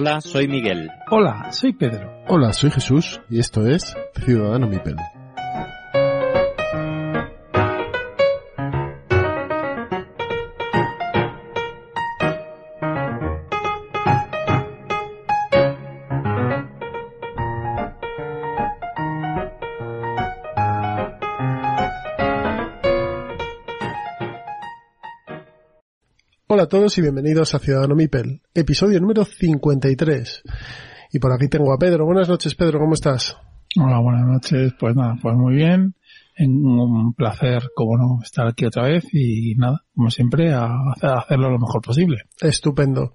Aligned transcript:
Hola, 0.00 0.22
soy 0.22 0.48
Miguel. 0.48 0.90
Hola, 1.10 1.52
soy 1.52 1.74
Pedro. 1.74 2.10
Hola, 2.26 2.54
soy 2.54 2.70
Jesús 2.70 3.20
y 3.28 3.38
esto 3.38 3.66
es 3.66 3.94
Ciudadano 4.24 4.66
Mipel. 4.66 4.96
Todos 26.70 26.96
y 26.98 27.02
bienvenidos 27.02 27.52
a 27.52 27.58
Ciudadano 27.58 27.96
Mipel, 27.96 28.42
episodio 28.54 29.00
número 29.00 29.24
53. 29.24 30.42
Y 31.12 31.18
por 31.18 31.32
aquí 31.32 31.48
tengo 31.48 31.74
a 31.74 31.78
Pedro. 31.78 32.06
Buenas 32.06 32.28
noches, 32.28 32.54
Pedro, 32.54 32.78
¿cómo 32.78 32.94
estás? 32.94 33.36
Hola, 33.76 33.98
buenas 33.98 34.24
noches. 34.24 34.72
Pues 34.78 34.94
nada, 34.94 35.16
pues 35.20 35.34
muy 35.34 35.56
bien. 35.56 35.96
Un 36.38 37.12
placer, 37.14 37.70
como 37.74 37.98
no, 37.98 38.20
estar 38.22 38.46
aquí 38.46 38.66
otra 38.66 38.84
vez 38.84 39.04
y 39.12 39.56
nada, 39.56 39.82
como 39.96 40.10
siempre, 40.10 40.54
a 40.54 40.68
hacerlo 41.02 41.50
lo 41.50 41.58
mejor 41.58 41.82
posible. 41.82 42.18
Estupendo. 42.40 43.14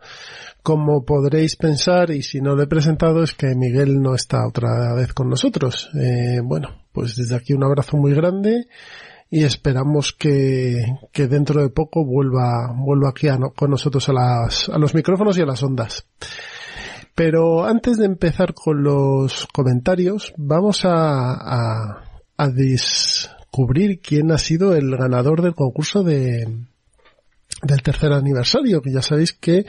Como 0.62 1.06
podréis 1.06 1.56
pensar, 1.56 2.12
y 2.12 2.24
si 2.24 2.42
no 2.42 2.56
lo 2.56 2.64
he 2.64 2.68
presentado, 2.68 3.24
es 3.24 3.34
que 3.36 3.56
Miguel 3.56 4.02
no 4.02 4.16
está 4.16 4.46
otra 4.46 4.94
vez 4.96 5.14
con 5.14 5.30
nosotros. 5.30 5.90
Eh, 5.96 6.42
bueno, 6.44 6.84
pues 6.92 7.16
desde 7.16 7.38
aquí 7.38 7.54
un 7.54 7.64
abrazo 7.64 7.96
muy 7.96 8.14
grande 8.14 8.68
y 9.30 9.44
esperamos 9.44 10.14
que, 10.14 10.84
que 11.12 11.28
dentro 11.28 11.62
de 11.62 11.70
poco 11.70 12.06
vuelva, 12.06 12.74
vuelva 12.76 13.10
aquí 13.10 13.28
a, 13.28 13.38
con 13.56 13.72
nosotros 13.72 14.08
a, 14.10 14.14
las, 14.14 14.70
a 14.70 14.78
los 14.78 14.94
micrófonos 14.94 15.38
y 15.38 15.42
a 15.42 15.46
las 15.46 15.64
ondas. 15.64 16.06
Pero 17.16 17.66
antes 17.66 17.98
de 17.98 18.06
empezar 18.06 18.54
con 18.54 18.84
los 18.84 19.48
comentarios, 19.48 20.34
vamos 20.38 20.84
a, 20.84 22.02
a, 22.38 22.50
descubrir 22.50 24.02
quién 24.02 24.32
ha 24.32 24.38
sido 24.38 24.76
el 24.76 24.96
ganador 24.98 25.42
del 25.42 25.56
concurso 25.56 26.04
de, 26.04 26.46
del 27.64 27.82
tercer 27.82 28.12
aniversario, 28.12 28.82
que 28.82 28.92
ya 28.92 29.02
sabéis 29.02 29.32
que 29.32 29.66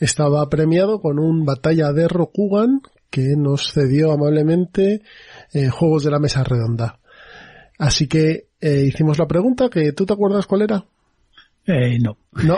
estaba 0.00 0.48
premiado 0.48 1.00
con 1.00 1.18
un 1.18 1.44
batalla 1.44 1.92
de 1.92 2.08
Rokugan 2.08 2.80
que 3.10 3.36
nos 3.36 3.72
cedió 3.72 4.10
amablemente 4.10 5.02
eh, 5.52 5.68
Juegos 5.68 6.04
de 6.04 6.10
la 6.10 6.18
Mesa 6.18 6.42
Redonda. 6.42 6.98
Así 7.82 8.06
que 8.06 8.46
eh, 8.60 8.84
hicimos 8.86 9.18
la 9.18 9.26
pregunta, 9.26 9.68
que 9.68 9.92
tú 9.92 10.06
te 10.06 10.12
acuerdas 10.12 10.46
cuál 10.46 10.62
era. 10.62 10.84
Eh, 11.66 11.98
no. 11.98 12.16
No. 12.44 12.56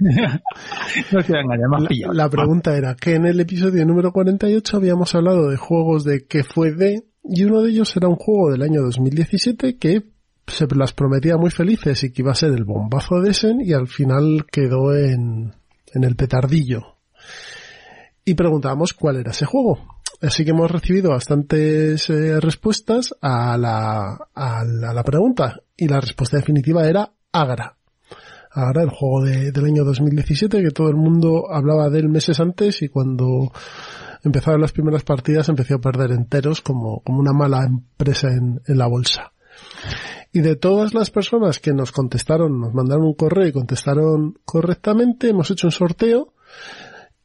no 0.00 1.20
engañar, 1.20 1.68
más 1.68 1.82
la, 1.82 2.12
la 2.12 2.28
pregunta 2.28 2.76
era 2.76 2.96
que 2.96 3.14
en 3.14 3.24
el 3.26 3.38
episodio 3.38 3.86
número 3.86 4.12
48 4.12 4.76
habíamos 4.76 5.14
hablado 5.14 5.48
de 5.48 5.56
juegos 5.56 6.02
de 6.02 6.26
que 6.26 6.42
fue 6.42 6.72
de, 6.72 7.04
y 7.22 7.44
uno 7.44 7.62
de 7.62 7.70
ellos 7.70 7.96
era 7.96 8.08
un 8.08 8.16
juego 8.16 8.50
del 8.50 8.62
año 8.62 8.82
2017 8.82 9.76
que 9.76 10.02
se 10.44 10.66
las 10.74 10.92
prometía 10.92 11.36
muy 11.36 11.50
felices 11.50 12.02
y 12.02 12.12
que 12.12 12.22
iba 12.22 12.32
a 12.32 12.34
ser 12.34 12.50
el 12.50 12.64
bombazo 12.64 13.20
de 13.20 13.30
Essen 13.30 13.60
y 13.60 13.74
al 13.74 13.86
final 13.86 14.44
quedó 14.50 14.92
en, 14.92 15.54
en 15.92 16.02
el 16.02 16.16
petardillo. 16.16 16.96
Y 18.24 18.34
preguntábamos 18.34 18.92
cuál 18.92 19.18
era 19.18 19.30
ese 19.30 19.46
juego. 19.46 19.93
Así 20.24 20.44
que 20.44 20.52
hemos 20.52 20.70
recibido 20.70 21.10
bastantes 21.10 22.08
eh, 22.08 22.40
respuestas 22.40 23.14
a 23.20 23.58
la, 23.58 24.16
a, 24.34 24.64
la, 24.64 24.90
a 24.90 24.94
la, 24.94 25.04
pregunta 25.04 25.60
y 25.76 25.86
la 25.86 26.00
respuesta 26.00 26.38
definitiva 26.38 26.88
era 26.88 27.12
Agra. 27.30 27.76
Agra, 28.50 28.82
el 28.82 28.88
juego 28.88 29.24
de, 29.24 29.52
del 29.52 29.64
año 29.66 29.84
2017 29.84 30.62
que 30.62 30.70
todo 30.70 30.88
el 30.88 30.96
mundo 30.96 31.52
hablaba 31.52 31.90
de 31.90 31.98
él 31.98 32.08
meses 32.08 32.40
antes 32.40 32.80
y 32.80 32.88
cuando 32.88 33.52
empezaron 34.22 34.62
las 34.62 34.72
primeras 34.72 35.02
partidas 35.02 35.48
empezó 35.50 35.74
a 35.74 35.80
perder 35.80 36.12
enteros 36.12 36.62
como, 36.62 37.02
como 37.02 37.18
una 37.18 37.32
mala 37.32 37.66
empresa 37.66 38.28
en, 38.28 38.62
en 38.66 38.78
la 38.78 38.86
bolsa. 38.86 39.32
Y 40.32 40.40
de 40.40 40.56
todas 40.56 40.94
las 40.94 41.10
personas 41.10 41.58
que 41.58 41.72
nos 41.72 41.92
contestaron, 41.92 42.60
nos 42.60 42.72
mandaron 42.72 43.04
un 43.04 43.14
correo 43.14 43.46
y 43.46 43.52
contestaron 43.52 44.38
correctamente, 44.44 45.28
hemos 45.28 45.50
hecho 45.50 45.66
un 45.66 45.72
sorteo 45.72 46.33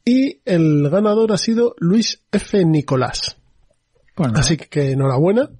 y 0.04 0.40
el 0.44 0.88
ganador 0.90 1.32
ha 1.32 1.38
sido 1.38 1.74
Luis 1.78 2.22
F. 2.32 2.64
Nicolás. 2.64 3.36
Bueno. 4.16 4.34
Así 4.38 4.56
que 4.56 4.92
enhorabuena. 4.92 5.50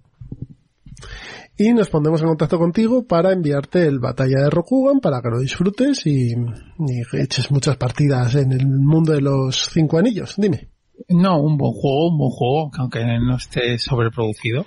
Y 1.56 1.74
nos 1.74 1.90
pondremos 1.90 2.22
en 2.22 2.28
contacto 2.28 2.58
contigo 2.58 3.06
para 3.06 3.32
enviarte 3.32 3.86
el 3.86 3.98
Batalla 3.98 4.44
de 4.44 4.50
Rokugan 4.50 5.00
para 5.00 5.20
que 5.20 5.28
lo 5.28 5.38
disfrutes 5.38 6.06
y, 6.06 6.30
y 6.32 7.02
eches 7.18 7.50
muchas 7.50 7.76
partidas 7.76 8.34
en 8.34 8.52
el 8.52 8.66
mundo 8.66 9.12
de 9.12 9.20
los 9.20 9.68
cinco 9.70 9.98
anillos. 9.98 10.34
Dime. 10.38 10.68
No, 11.08 11.40
un 11.40 11.56
buen 11.56 11.72
juego, 11.72 12.08
un 12.08 12.18
buen 12.18 12.30
juego, 12.30 12.70
que 12.70 12.80
aunque 12.80 13.04
no 13.04 13.36
esté 13.36 13.78
sobreproducido, 13.78 14.66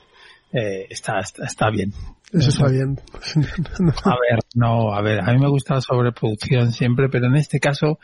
eh, 0.51 0.87
está, 0.89 1.19
está, 1.19 1.45
está 1.45 1.69
bien. 1.69 1.93
Eso 2.33 2.49
está 2.49 2.67
bien. 2.67 2.99
A 4.05 4.15
ver, 4.17 4.39
no, 4.55 4.93
a 4.93 5.01
ver, 5.01 5.21
a 5.21 5.33
mí 5.33 5.39
me 5.39 5.47
gusta 5.47 5.75
la 5.75 5.81
sobreproducción 5.81 6.71
siempre, 6.71 7.07
pero 7.09 7.27
en 7.27 7.35
este 7.35 7.59
caso 7.59 7.99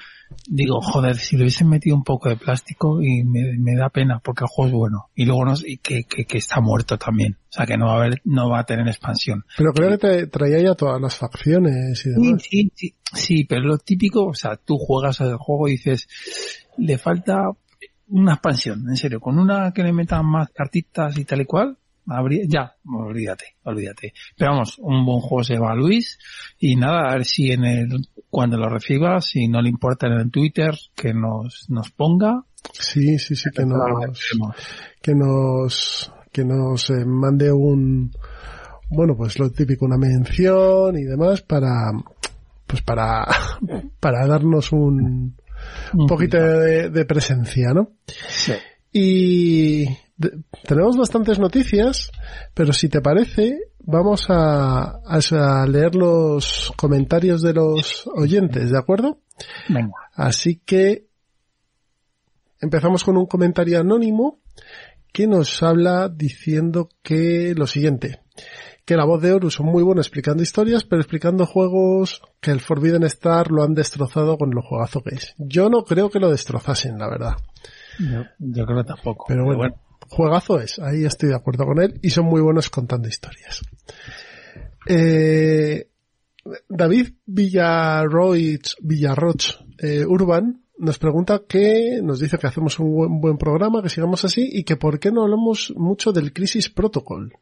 digo, 0.48 0.82
joder, 0.82 1.18
si 1.18 1.36
le 1.36 1.44
hubiesen 1.44 1.70
metido 1.70 1.96
un 1.96 2.04
poco 2.04 2.30
de 2.30 2.36
plástico 2.36 3.02
y 3.02 3.24
me, 3.24 3.58
me 3.58 3.76
da 3.76 3.90
pena 3.90 4.20
porque 4.24 4.44
el 4.44 4.50
juego 4.50 4.68
es 4.68 4.74
bueno. 4.74 5.10
Y 5.16 5.26
luego 5.26 5.46
no, 5.46 5.54
y 5.66 5.78
que, 5.78 6.04
que, 6.04 6.26
que, 6.26 6.38
está 6.38 6.62
muerto 6.62 6.98
también. 6.98 7.38
O 7.50 7.52
sea 7.52 7.66
que 7.66 7.78
no 7.78 7.88
va 7.88 7.94
a 7.94 7.98
haber, 7.98 8.22
no 8.24 8.50
va 8.50 8.60
a 8.60 8.66
tener 8.66 8.88
expansión. 8.88 9.46
Pero 9.58 9.74
creo 9.74 9.90
que 9.92 9.98
te 9.98 10.28
traía 10.28 10.62
ya 10.62 10.76
todas 10.76 11.02
las 11.02 11.16
facciones 11.16 12.06
y 12.06 12.10
demás. 12.10 12.44
Sí, 12.44 12.50
sí, 12.50 12.72
sí, 12.76 12.96
sí, 13.14 13.44
pero 13.46 13.62
lo 13.62 13.78
típico, 13.80 14.26
o 14.26 14.36
sea, 14.36 14.58
tú 14.58 14.78
juegas 14.78 15.22
al 15.22 15.38
juego 15.38 15.68
y 15.68 15.72
dices, 15.72 16.08
le 16.78 16.98
falta 16.98 17.50
una 18.10 18.34
expansión, 18.34 18.86
en 18.90 18.96
serio, 18.96 19.20
con 19.20 19.38
una 19.40 19.72
que 19.72 19.84
le 19.84 19.94
metan 19.94 20.26
más 20.26 20.50
cartitas 20.50 21.18
y 21.18 21.26
tal 21.26 21.42
y 21.42 21.46
cual, 21.46 21.78
Habría, 22.10 22.44
ya, 22.48 22.76
olvídate, 22.86 23.56
olvídate. 23.64 24.14
Pero 24.38 24.52
vamos, 24.52 24.78
un 24.80 25.06
buen 25.06 25.20
juego 25.20 25.44
se 25.44 25.60
va 25.60 25.72
a 25.72 25.76
Luis 25.76 26.18
y 26.58 26.76
nada, 26.76 27.10
a 27.10 27.14
ver 27.14 27.26
si 27.26 27.52
en 27.52 27.66
el, 27.66 28.08
cuando 28.30 28.58
lo 28.58 28.68
reciba, 28.68 29.22
si 29.22 29.48
no 29.48 29.62
le 29.62 29.70
importa 29.70 30.08
en 30.08 30.14
el 30.14 30.32
Twitter, 30.32 30.76
que 30.96 31.14
nos, 31.14 31.70
nos 31.70 31.92
ponga. 31.92 32.44
Sí, 32.74 33.18
sí, 33.20 33.36
sí, 33.36 33.50
que 33.52 33.66
nos, 33.66 34.20
que 35.02 35.16
nos, 35.16 36.12
que 36.32 36.46
nos 36.46 36.90
eh, 36.90 37.06
mande 37.06 37.52
un, 37.52 38.12
bueno, 38.90 39.16
pues 39.16 39.38
lo 39.40 39.52
típico, 39.52 39.86
una 39.86 39.98
mención 39.98 40.98
y 40.98 41.04
demás 41.04 41.42
para, 41.42 41.92
pues 42.66 42.82
para, 42.82 43.26
para 44.00 44.28
darnos 44.28 44.72
un, 44.72 45.36
un 45.94 46.08
poquito 46.08 46.38
de, 46.38 46.90
de 46.90 47.06
presencia, 47.06 47.70
¿no? 47.74 47.92
Sí. 48.08 48.54
Y 48.92 49.86
tenemos 50.64 50.98
bastantes 50.98 51.40
noticias, 51.40 52.12
pero 52.54 52.74
si 52.74 52.90
te 52.90 53.02
parece, 53.02 53.60
vamos 53.80 54.26
a, 54.30 55.00
a, 55.06 55.66
leer 55.68 55.96
los 55.96 56.74
comentarios 56.76 57.42
de 57.42 57.54
los 57.54 58.08
oyentes, 58.08 58.72
¿de 58.72 58.78
acuerdo? 58.78 59.20
Venga. 59.68 59.94
Así 60.14 60.62
que 60.66 61.08
empezamos 62.60 63.04
con 63.04 63.18
un 63.18 63.26
comentario 63.26 63.80
anónimo 63.80 64.40
que 65.14 65.28
nos 65.28 65.64
habla 65.64 66.10
diciendo 66.10 66.90
que 67.02 67.54
lo 67.56 67.68
siguiente, 67.68 68.22
que 68.86 68.96
la 68.96 69.06
voz 69.06 69.22
de 69.22 69.34
Horus 69.34 69.56
son 69.56 69.68
muy 69.68 69.84
buena 69.84 70.02
explicando 70.02 70.44
historias, 70.44 70.84
pero 70.84 71.02
explicando 71.02 71.46
juegos 71.46 72.22
que 72.40 72.52
el 72.52 72.60
Forbidden 72.60 73.04
Star 73.04 73.52
lo 73.52 73.64
han 73.64 73.74
destrozado 73.74 74.38
con 74.38 74.52
lo 74.52 74.62
juegazo 74.62 75.02
que 75.02 75.16
es. 75.16 75.36
Yo 75.38 75.70
no 75.70 75.84
creo 75.84 76.10
que 76.10 76.20
lo 76.20 76.30
destrozasen, 76.30 76.98
la 76.98 77.10
verdad. 77.10 77.34
Yo, 78.00 78.24
yo 78.40 78.66
creo 78.66 78.78
que 78.78 78.88
tampoco. 78.88 79.26
Pero 79.28 79.46
bueno, 79.46 79.60
pero 79.60 79.70
bueno 79.72 79.90
juegazo 80.10 80.60
es, 80.60 80.80
ahí 80.80 81.06
estoy 81.06 81.30
de 81.30 81.36
acuerdo 81.36 81.66
con 81.66 81.82
él 81.82 82.00
y 82.02 82.10
son 82.10 82.26
muy 82.26 82.42
buenos 82.42 82.70
contando 82.70 83.08
historias. 83.08 83.62
Eh, 84.88 85.88
David 86.68 87.10
Villarroch, 87.26 88.76
Villarroch 88.82 89.62
eh, 89.78 90.06
Urban 90.06 90.64
nos 90.78 90.98
pregunta 90.98 91.44
que 91.48 92.00
nos 92.02 92.20
dice 92.20 92.38
que 92.38 92.48
hacemos 92.48 92.80
un 92.80 92.94
buen, 92.94 93.22
buen, 93.22 93.38
programa, 93.38 93.84
que 93.84 93.90
sigamos 93.90 94.24
así 94.24 94.50
y 94.52 94.64
que 94.64 94.78
por 94.78 95.00
qué 95.00 95.12
no 95.12 95.24
hablamos 95.24 95.74
mucho 95.76 96.12
del 96.14 96.32
Crisis 96.32 96.70
Protocol. 96.70 97.34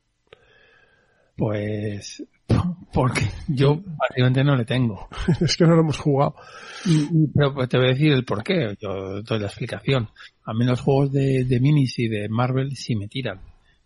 Pues 1.35 2.23
porque 2.93 3.29
yo 3.47 3.81
básicamente 3.85 4.43
no 4.43 4.55
le 4.55 4.65
tengo. 4.65 5.07
es 5.41 5.57
que 5.57 5.65
no 5.65 5.75
lo 5.75 5.81
hemos 5.81 5.97
jugado. 5.97 6.35
Y, 6.85 7.27
pero 7.27 7.67
te 7.67 7.77
voy 7.77 7.87
a 7.87 7.93
decir 7.93 8.13
el 8.13 8.25
por 8.25 8.43
qué, 8.43 8.75
yo 8.79 9.21
doy 9.21 9.39
la 9.39 9.47
explicación. 9.47 10.09
A 10.45 10.53
mí 10.53 10.65
los 10.65 10.81
juegos 10.81 11.11
de, 11.11 11.43
de 11.43 11.59
minis 11.59 11.99
y 11.99 12.07
de 12.07 12.29
Marvel 12.29 12.75
sí 12.75 12.95
me 12.95 13.07
tiran. 13.07 13.41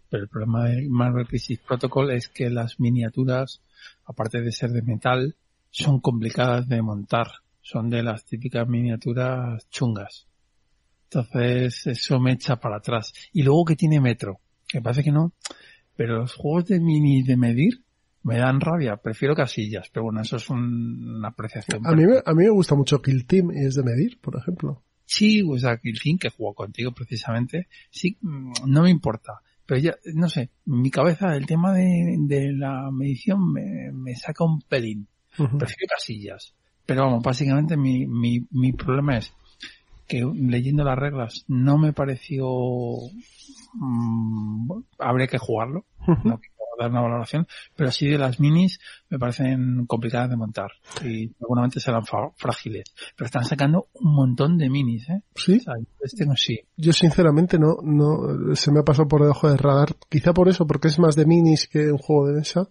Pero 0.10 0.24
el 0.24 0.30
problema 0.30 0.66
de 0.66 0.88
Marvel 0.90 1.28
Crisis 1.28 1.60
Protocol 1.60 2.12
es 2.12 2.28
que 2.28 2.50
las 2.50 2.80
miniaturas, 2.80 3.62
aparte 4.06 4.42
de 4.42 4.52
ser 4.52 4.72
de 4.72 4.82
metal, 4.82 5.36
son 5.70 6.00
complicadas 6.00 6.68
de 6.68 6.82
montar. 6.82 7.28
Son 7.62 7.90
de 7.90 8.04
las 8.04 8.26
típicas 8.26 8.68
miniaturas 8.68 9.70
chungas. 9.70 10.28
Entonces, 11.06 11.88
eso 11.88 12.20
me 12.20 12.34
echa 12.34 12.58
para 12.58 12.78
atrás. 12.78 13.14
Y 13.34 13.44
luego 13.44 13.66
que 13.66 13.76
tiene 13.76 14.02
metro, 14.02 14.40
que 14.68 14.82
parece 14.82 15.04
que 15.04 15.12
no, 15.12 15.34
pero 15.96 16.20
los 16.20 16.34
juegos 16.34 16.66
de 16.68 16.80
mini 16.80 17.22
de 17.22 17.38
medir 17.38 17.84
me 18.24 18.38
dan 18.38 18.60
rabia. 18.62 18.98
Prefiero 18.98 19.36
casillas, 19.36 19.90
pero 19.92 20.04
bueno, 20.06 20.22
eso 20.22 20.36
es 20.38 20.50
un- 20.50 21.18
una 21.18 21.30
apreciación. 21.30 21.86
A 21.86 21.92
mí, 21.94 22.06
me, 22.06 22.18
a 22.26 22.34
mí 22.34 22.44
me 22.44 22.50
gusta 22.50 22.76
mucho 22.76 23.02
Kill 23.02 23.26
Team 23.26 23.52
y 23.52 23.66
es 23.66 23.76
de 23.76 23.84
medir, 23.84 24.20
por 24.20 24.36
ejemplo. 24.38 24.84
Sí, 25.06 25.42
o 25.48 25.58
sea, 25.58 25.78
Kill 25.78 26.00
Team, 26.02 26.18
que 26.18 26.30
jugó 26.30 26.54
contigo 26.54 26.92
precisamente, 26.94 27.68
sí, 27.90 28.18
mm, 28.22 28.52
no 28.68 28.84
me 28.84 28.90
importa. 28.90 29.42
Pero 29.66 29.80
ya, 29.82 29.96
no 30.14 30.28
sé, 30.30 30.50
en 30.68 30.82
mi 30.82 30.90
cabeza 30.92 31.36
el 31.36 31.46
tema 31.46 31.74
de, 31.74 32.16
de 32.20 32.52
la 32.54 32.90
medición 32.92 33.52
me, 33.54 33.92
me 33.94 34.16
saca 34.16 34.44
un 34.44 34.62
pelín. 34.62 35.08
Prefiero 35.58 35.88
casillas. 35.90 36.54
Pero 36.86 37.04
vamos, 37.06 37.24
básicamente 37.24 37.78
mi, 37.78 38.06
mi, 38.06 38.46
mi 38.52 38.74
problema 38.74 39.18
es 39.18 39.34
que 40.08 40.26
leyendo 40.36 40.84
las 40.84 40.98
reglas 41.00 41.46
no 41.48 41.78
me 41.78 41.94
pareció... 41.94 42.46
mm, 43.74 44.68
bueno, 44.68 44.86
habría 45.00 45.28
que 45.28 45.38
jugarlo, 45.38 45.86
no 46.26 46.40
dar 46.80 46.92
una 46.92 47.02
valoración, 47.02 47.48
pero 47.76 47.92
sí 47.92 48.08
de 48.08 48.18
las 48.18 48.40
minis 48.40 48.80
me 49.10 49.20
parecen 49.20 49.86
complicadas 49.86 50.30
de 50.30 50.38
montar 50.38 50.72
y 51.04 51.30
seguramente 51.38 51.80
serán 51.80 52.04
frágiles. 52.06 52.86
Pero 53.16 53.26
están 53.26 53.46
sacando 53.46 53.88
un 53.94 54.14
montón 54.14 54.58
de 54.58 54.70
minis, 54.70 55.10
¿eh? 55.10 55.22
Sí, 55.36 55.58
O 55.58 55.60
sea, 55.60 55.74
este 56.02 56.26
no 56.26 56.36
sí. 56.36 56.60
yo 56.78 56.94
sinceramente 56.94 57.58
no, 57.58 57.78
no, 57.84 58.56
se 58.56 58.72
me 58.72 58.80
ha 58.80 58.84
pasado 58.84 59.08
por 59.08 59.22
debajo 59.22 59.50
del 59.50 59.58
radar. 59.58 59.96
Quizá 60.10 60.34
por 60.34 60.50
eso, 60.50 60.66
porque 60.66 60.88
es 60.88 61.00
más 61.00 61.16
de 61.16 61.26
minis 61.26 61.68
que 61.68 61.92
un 61.92 61.98
juego 61.98 62.28
de 62.28 62.40
mesa. 62.40 62.70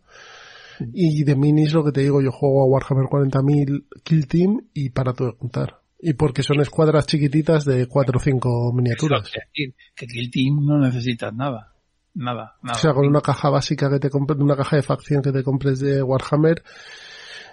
Y 0.95 1.25
de 1.25 1.37
minis, 1.37 1.75
lo 1.75 1.85
que 1.85 1.93
te 1.93 2.01
digo, 2.01 2.23
yo 2.23 2.33
juego 2.33 2.63
a 2.63 2.67
Warhammer 2.67 3.05
40.000 3.05 3.85
Kill 4.03 4.27
Team 4.27 4.69
y 4.73 4.91
para 4.91 5.13
todo 5.13 5.37
contar. 5.37 5.81
Y 5.99 6.15
porque 6.15 6.43
son 6.43 6.61
escuadras 6.61 7.07
chiquititas 7.07 7.67
de 7.67 7.87
4 7.87 8.17
o 8.17 8.21
5 8.21 8.73
miniaturas. 8.73 9.27
Es 9.27 9.43
decir, 9.53 9.75
que 9.95 10.07
Kill 10.07 10.31
Team 10.31 10.65
no 10.65 10.79
necesitas 10.79 11.35
nada. 11.35 11.75
Nada, 12.15 12.57
nada. 12.63 12.77
O 12.77 12.81
sea, 12.81 12.93
con 12.93 13.07
una 13.07 13.21
caja 13.21 13.51
básica 13.51 13.89
que 13.89 13.99
te 14.01 14.11
compres, 14.11 14.39
una 14.41 14.57
caja 14.57 14.77
de 14.77 14.83
facción 14.83 15.23
que 15.23 15.33
te 15.33 15.43
compres 15.45 15.79
de 15.81 16.03
Warhammer 16.03 16.63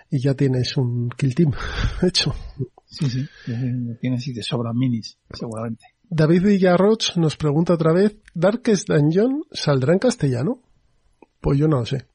y 0.09 0.19
ya 0.19 0.33
tienes 0.33 0.77
un 0.77 1.09
Kill 1.09 1.35
Team 1.35 1.51
hecho. 2.01 2.33
Sí, 2.85 3.09
sí. 3.09 3.27
Tienes 3.99 4.27
y 4.27 4.33
te 4.33 4.41
sobran 4.41 4.75
minis, 4.77 5.17
seguramente. 5.33 5.85
David 6.09 6.43
Villarroch 6.43 7.17
nos 7.17 7.35
pregunta 7.35 7.73
otra 7.73 7.91
vez, 7.93 8.15
¿Darkest 8.33 8.87
Dungeon 8.89 9.43
saldrá 9.51 9.93
en 9.93 9.99
castellano? 9.99 10.61
Pues 11.41 11.59
yo 11.59 11.67
no 11.67 11.79
lo 11.79 11.85
sé. 11.85 12.07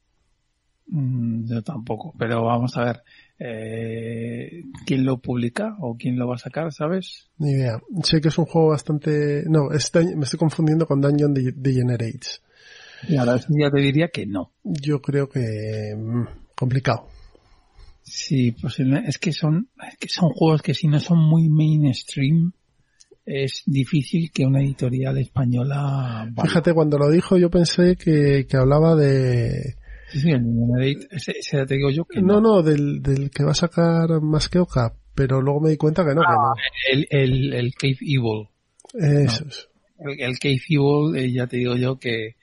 Mm, 0.87 1.45
Yo 1.45 1.61
tampoco, 1.63 2.13
pero 2.17 2.43
vamos 2.43 2.75
a 2.77 2.83
ver, 2.85 3.03
eh, 3.39 4.63
¿quién 4.85 5.05
lo 5.05 5.19
publica 5.19 5.75
o 5.79 5.95
quién 5.97 6.17
lo 6.17 6.27
va 6.27 6.35
a 6.35 6.39
sacar, 6.39 6.71
sabes? 6.71 7.29
Ni 7.37 7.51
idea. 7.51 7.81
Sé 8.03 8.21
que 8.21 8.29
es 8.29 8.37
un 8.37 8.45
juego 8.45 8.69
bastante... 8.69 9.43
No, 9.47 9.71
es 9.71 9.91
me 10.15 10.23
estoy 10.23 10.39
confundiendo 10.39 10.85
con 10.85 11.01
Dungeon 11.01 11.33
De- 11.33 11.53
Degenerates. 11.55 12.41
Y 13.07 13.17
ahora 13.17 13.37
ya 13.49 13.69
te 13.69 13.81
diría 13.81 14.07
que 14.07 14.25
no. 14.25 14.53
Yo 14.63 15.01
creo 15.01 15.27
que... 15.27 15.93
mm, 15.97 16.23
complicado. 16.55 17.07
Sí, 18.01 18.51
posible. 18.51 19.03
Es 19.07 19.17
que 19.17 19.31
son, 19.33 19.69
es 19.91 19.97
que 19.97 20.09
son 20.09 20.29
juegos 20.29 20.61
que 20.61 20.73
si 20.73 20.87
no 20.87 20.99
son 20.99 21.19
muy 21.19 21.49
mainstream, 21.49 22.53
es 23.25 23.63
difícil 23.65 24.31
que 24.31 24.45
una 24.45 24.61
editorial 24.61 25.17
española 25.17 26.27
valga. 26.31 26.43
Fíjate, 26.43 26.73
cuando 26.73 26.97
lo 26.97 27.09
dijo 27.09 27.37
yo 27.37 27.49
pensé 27.49 27.95
que, 27.95 28.45
que 28.47 28.57
hablaba 28.57 28.95
de... 28.95 29.75
Sí, 30.13 30.19
sí, 30.19 30.29
el 30.31 30.43
Numenate, 30.43 31.07
ese, 31.11 31.31
ese 31.31 31.57
ya 31.57 31.65
te 31.65 31.73
digo 31.75 31.89
yo 31.89 32.05
que 32.05 32.21
No, 32.21 32.39
no, 32.39 32.61
del, 32.61 33.01
del 33.01 33.31
que 33.31 33.43
va 33.43 33.51
a 33.51 33.55
sacar 33.55 34.21
más 34.21 34.47
que 34.47 34.59
pero 35.15 35.41
luego 35.41 35.59
me 35.61 35.71
di 35.71 35.77
cuenta 35.77 36.05
que 36.05 36.13
no, 36.13 36.21
El, 36.91 37.07
el, 37.09 37.53
el 37.53 37.73
Cave 37.73 37.97
Evil. 38.01 38.47
que 38.91 38.99
no. 38.99 39.19
Eso 39.19 39.45
es. 39.47 39.69
El, 39.97 40.21
el 40.21 40.39
Cave 40.39 40.61
Evil, 40.69 41.15
eh, 41.15 41.31
ya 41.31 41.47
te 41.47 41.57
digo 41.57 41.75
yo 41.75 41.97
que 41.97 42.35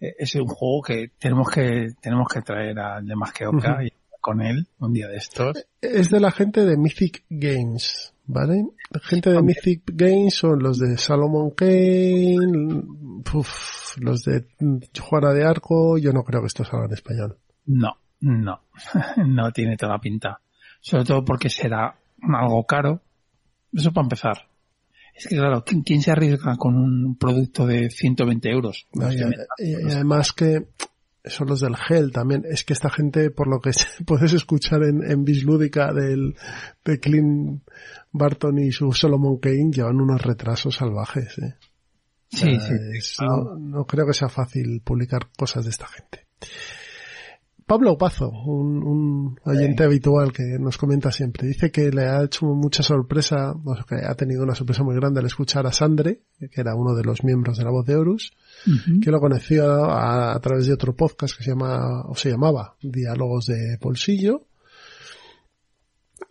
eh, 0.00 0.14
es 0.18 0.34
un 0.36 0.46
juego 0.46 0.82
que 0.82 1.10
tenemos 1.18 1.50
que, 1.50 1.88
tenemos 2.00 2.28
que 2.32 2.42
traer 2.42 2.78
al 2.78 3.04
de 3.06 3.16
más 3.16 3.32
que 3.32 3.44
y 3.44 3.92
con 4.20 4.40
él 4.40 4.66
un 4.78 4.92
día 4.92 5.08
de 5.08 5.16
estos. 5.16 5.66
Es 5.80 6.10
de 6.10 6.20
la 6.20 6.30
gente 6.30 6.64
de 6.64 6.76
Mythic 6.76 7.24
Games, 7.28 8.14
¿vale? 8.28 8.64
La 8.90 9.00
gente 9.00 9.30
de 9.30 9.42
Mythic 9.42 9.82
Games 9.92 10.34
son 10.34 10.60
los 10.62 10.78
de 10.78 10.96
Salomon 10.96 11.50
Kane, 11.50 12.82
uf, 13.34 13.96
los 13.98 14.22
de 14.22 14.46
Juana 15.00 15.32
de 15.32 15.44
Arco, 15.44 15.98
yo 15.98 16.12
no 16.12 16.22
creo 16.22 16.40
que 16.42 16.46
esto 16.46 16.64
salga 16.64 16.86
en 16.86 16.92
español. 16.92 17.38
No, 17.66 17.94
no, 18.20 18.60
no 19.26 19.50
tiene 19.52 19.76
toda 19.76 19.98
pinta. 19.98 20.40
Sobre 20.80 21.04
todo 21.04 21.24
porque 21.24 21.48
será 21.50 21.96
algo 22.22 22.64
caro. 22.64 23.02
Eso 23.72 23.92
para 23.92 24.04
empezar. 24.04 24.48
Es 25.14 25.26
que 25.26 25.36
claro, 25.36 25.64
¿quién, 25.64 25.82
quién 25.82 26.00
se 26.00 26.12
arriesga 26.12 26.56
con 26.56 26.76
un 26.76 27.16
producto 27.18 27.66
de 27.66 27.90
120 27.90 28.48
euros? 28.50 28.86
No, 28.94 29.12
y, 29.12 29.16
y- 29.58 29.72
y 29.88 29.90
además 29.90 30.32
que 30.32 30.68
son 31.28 31.48
los 31.48 31.60
del 31.60 31.74
Hell 31.88 32.12
también. 32.12 32.44
Es 32.48 32.64
que 32.64 32.72
esta 32.72 32.90
gente, 32.90 33.30
por 33.30 33.48
lo 33.48 33.60
que 33.60 33.70
puedes 34.06 34.32
escuchar 34.32 34.82
en, 34.82 35.02
en 35.10 35.24
Bislúdica 35.24 35.92
del, 35.92 36.34
de 36.84 37.00
Clint 37.00 37.62
Barton 38.12 38.58
y 38.58 38.72
su 38.72 38.92
Solomon 38.92 39.38
Kane, 39.38 39.70
llevan 39.72 40.00
unos 40.00 40.22
retrasos 40.22 40.76
salvajes, 40.76 41.38
¿eh? 41.38 41.56
Sí, 42.30 42.56
O 42.56 42.60
sea, 42.60 42.68
sí. 42.68 42.74
es- 42.98 43.16
no, 43.20 43.54
no 43.58 43.86
creo 43.86 44.06
que 44.06 44.12
sea 44.12 44.28
fácil 44.28 44.82
publicar 44.84 45.28
cosas 45.36 45.64
de 45.64 45.70
esta 45.70 45.86
gente. 45.86 46.26
Pablo 47.68 47.98
Pazo, 47.98 48.30
un, 48.30 48.82
un 48.82 49.38
oyente 49.44 49.84
habitual 49.84 50.32
que 50.32 50.58
nos 50.58 50.78
comenta 50.78 51.12
siempre, 51.12 51.46
dice 51.46 51.70
que 51.70 51.90
le 51.90 52.06
ha 52.06 52.24
hecho 52.24 52.46
mucha 52.46 52.82
sorpresa, 52.82 53.52
o 53.52 53.74
sea, 53.74 53.84
que 53.86 53.96
ha 54.06 54.14
tenido 54.14 54.42
una 54.42 54.54
sorpresa 54.54 54.82
muy 54.82 54.96
grande 54.96 55.20
al 55.20 55.26
escuchar 55.26 55.66
a 55.66 55.72
Sandre, 55.72 56.22
que 56.38 56.60
era 56.62 56.74
uno 56.74 56.94
de 56.94 57.04
los 57.04 57.22
miembros 57.24 57.58
de 57.58 57.64
la 57.64 57.70
voz 57.70 57.84
de 57.84 57.96
Horus, 57.96 58.32
que 59.02 59.10
lo 59.10 59.20
conoció 59.20 59.84
a, 59.84 60.34
a 60.34 60.40
través 60.40 60.66
de 60.66 60.72
otro 60.72 60.96
podcast 60.96 61.36
que 61.36 61.44
se 61.44 61.50
llama, 61.50 62.04
o 62.06 62.14
se 62.14 62.30
llamaba, 62.30 62.74
Diálogos 62.80 63.44
de 63.44 63.76
Bolsillo, 63.78 64.46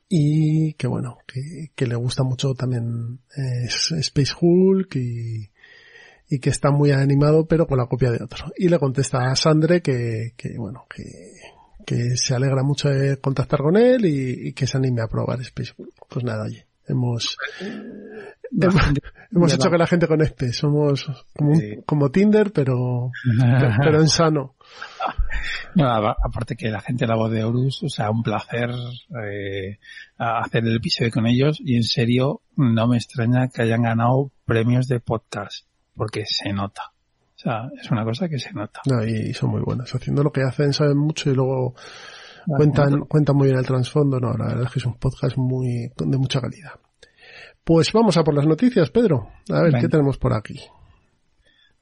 y 0.10 0.74
que 0.74 0.88
bueno, 0.88 1.19
que, 1.28 1.72
que 1.75 1.86
le 1.86 1.95
gusta 1.98 2.24
mucho 2.24 2.56
también 2.56 3.19
eh, 3.38 3.66
Space 3.68 4.34
Hulk 4.42 4.95
y, 4.95 5.51
y 6.29 6.39
que 6.39 6.50
está 6.50 6.71
muy 6.71 6.91
animado 6.91 7.45
pero 7.47 7.68
con 7.68 7.77
la 7.77 7.85
copia 7.85 8.12
de 8.12 8.24
otro. 8.24 8.45
Y 8.57 8.69
le 8.69 8.79
contesta 8.79 9.29
a 9.29 9.35
Sandre 9.35 9.81
que, 9.81 10.33
que 10.35 10.57
bueno, 10.57 10.85
que, 10.89 11.03
que 11.85 12.18
se 12.18 12.35
alegra 12.35 12.63
mucho 12.63 12.89
de 12.89 13.18
contactar 13.18 13.59
con 13.62 13.77
él 13.77 14.06
y, 14.06 14.50
y 14.50 14.53
que 14.53 14.68
se 14.68 14.77
anime 14.77 15.01
a 15.01 15.07
probar 15.07 15.39
Space 15.41 15.74
Hulk. 15.77 15.94
Pues 16.09 16.25
nada, 16.25 16.44
oye, 16.45 16.68
hemos, 16.88 17.38
hemos, 19.31 19.53
hecho 19.53 19.69
que 19.69 19.77
la 19.77 19.88
gente 19.88 20.07
conecte. 20.07 20.51
Somos 20.51 21.05
como, 21.36 21.51
un- 21.51 21.57
Sí. 21.57 21.75
como 21.86 22.10
Tinder, 22.12 22.51
pero, 22.51 23.12
pero 23.84 24.00
en 24.01 24.07
sano. 24.10 24.55
No, 25.75 25.86
aparte 25.88 26.55
que 26.55 26.69
la 26.69 26.81
gente 26.81 27.05
de 27.05 27.10
la 27.10 27.15
voz 27.15 27.31
de 27.31 27.43
Horus, 27.43 27.84
o 27.84 27.89
sea, 27.89 28.10
un 28.10 28.24
placer 28.24 28.69
eh, 29.24 29.77
hacer 30.17 30.65
el 30.65 30.75
episodio 30.77 31.12
con 31.12 31.27
ellos 31.27 31.60
y 31.63 31.75
en 31.77 31.84
serio 31.84 32.41
no 32.55 32.88
me 32.88 32.98
extraña 32.98 33.48
que 33.50 33.62
hayan 33.62 33.84
ganado 33.84 34.31
premios 34.46 34.88
de 34.88 35.00
podcast 35.00 35.66
porque 35.98 36.24
se 36.25 36.54
nota. 36.54 36.84
O 37.36 37.39
sea, 37.39 37.70
es 37.80 37.92
una 37.92 38.04
cosa 38.04 38.30
que 38.30 38.39
se 38.39 38.54
nota. 38.54 38.82
No, 38.86 39.04
y 39.04 39.34
son 39.34 39.51
muy 39.51 39.62
buenos. 39.62 39.94
Haciendo 39.94 40.24
lo 40.24 40.32
que 40.32 40.42
hacen, 40.42 40.74
saben 40.74 40.98
mucho 40.98 41.30
y 41.30 41.36
luego 41.36 41.75
cuentan, 42.48 43.01
cuentan 43.01 43.36
muy 43.36 43.48
bien 43.48 43.60
el 43.60 43.66
trasfondo. 43.66 44.20
No, 44.20 44.34
la 44.34 44.48
verdad 44.48 44.63
es 44.66 44.72
que 44.72 44.80
es 44.80 44.86
un 44.86 44.96
podcast 44.96 45.38
muy, 45.38 45.92
de 45.96 46.18
mucha 46.18 46.42
calidad. 46.42 46.80
Pues 47.63 47.92
vamos 47.92 48.18
a 48.18 48.24
por 48.24 48.34
las 48.34 48.48
noticias, 48.48 48.89
Pedro. 48.89 49.30
A 49.51 49.62
ver. 49.62 49.74
¿qué 49.80 49.88
tenemos 49.88 50.18
por 50.18 50.34
aquí? 50.34 50.60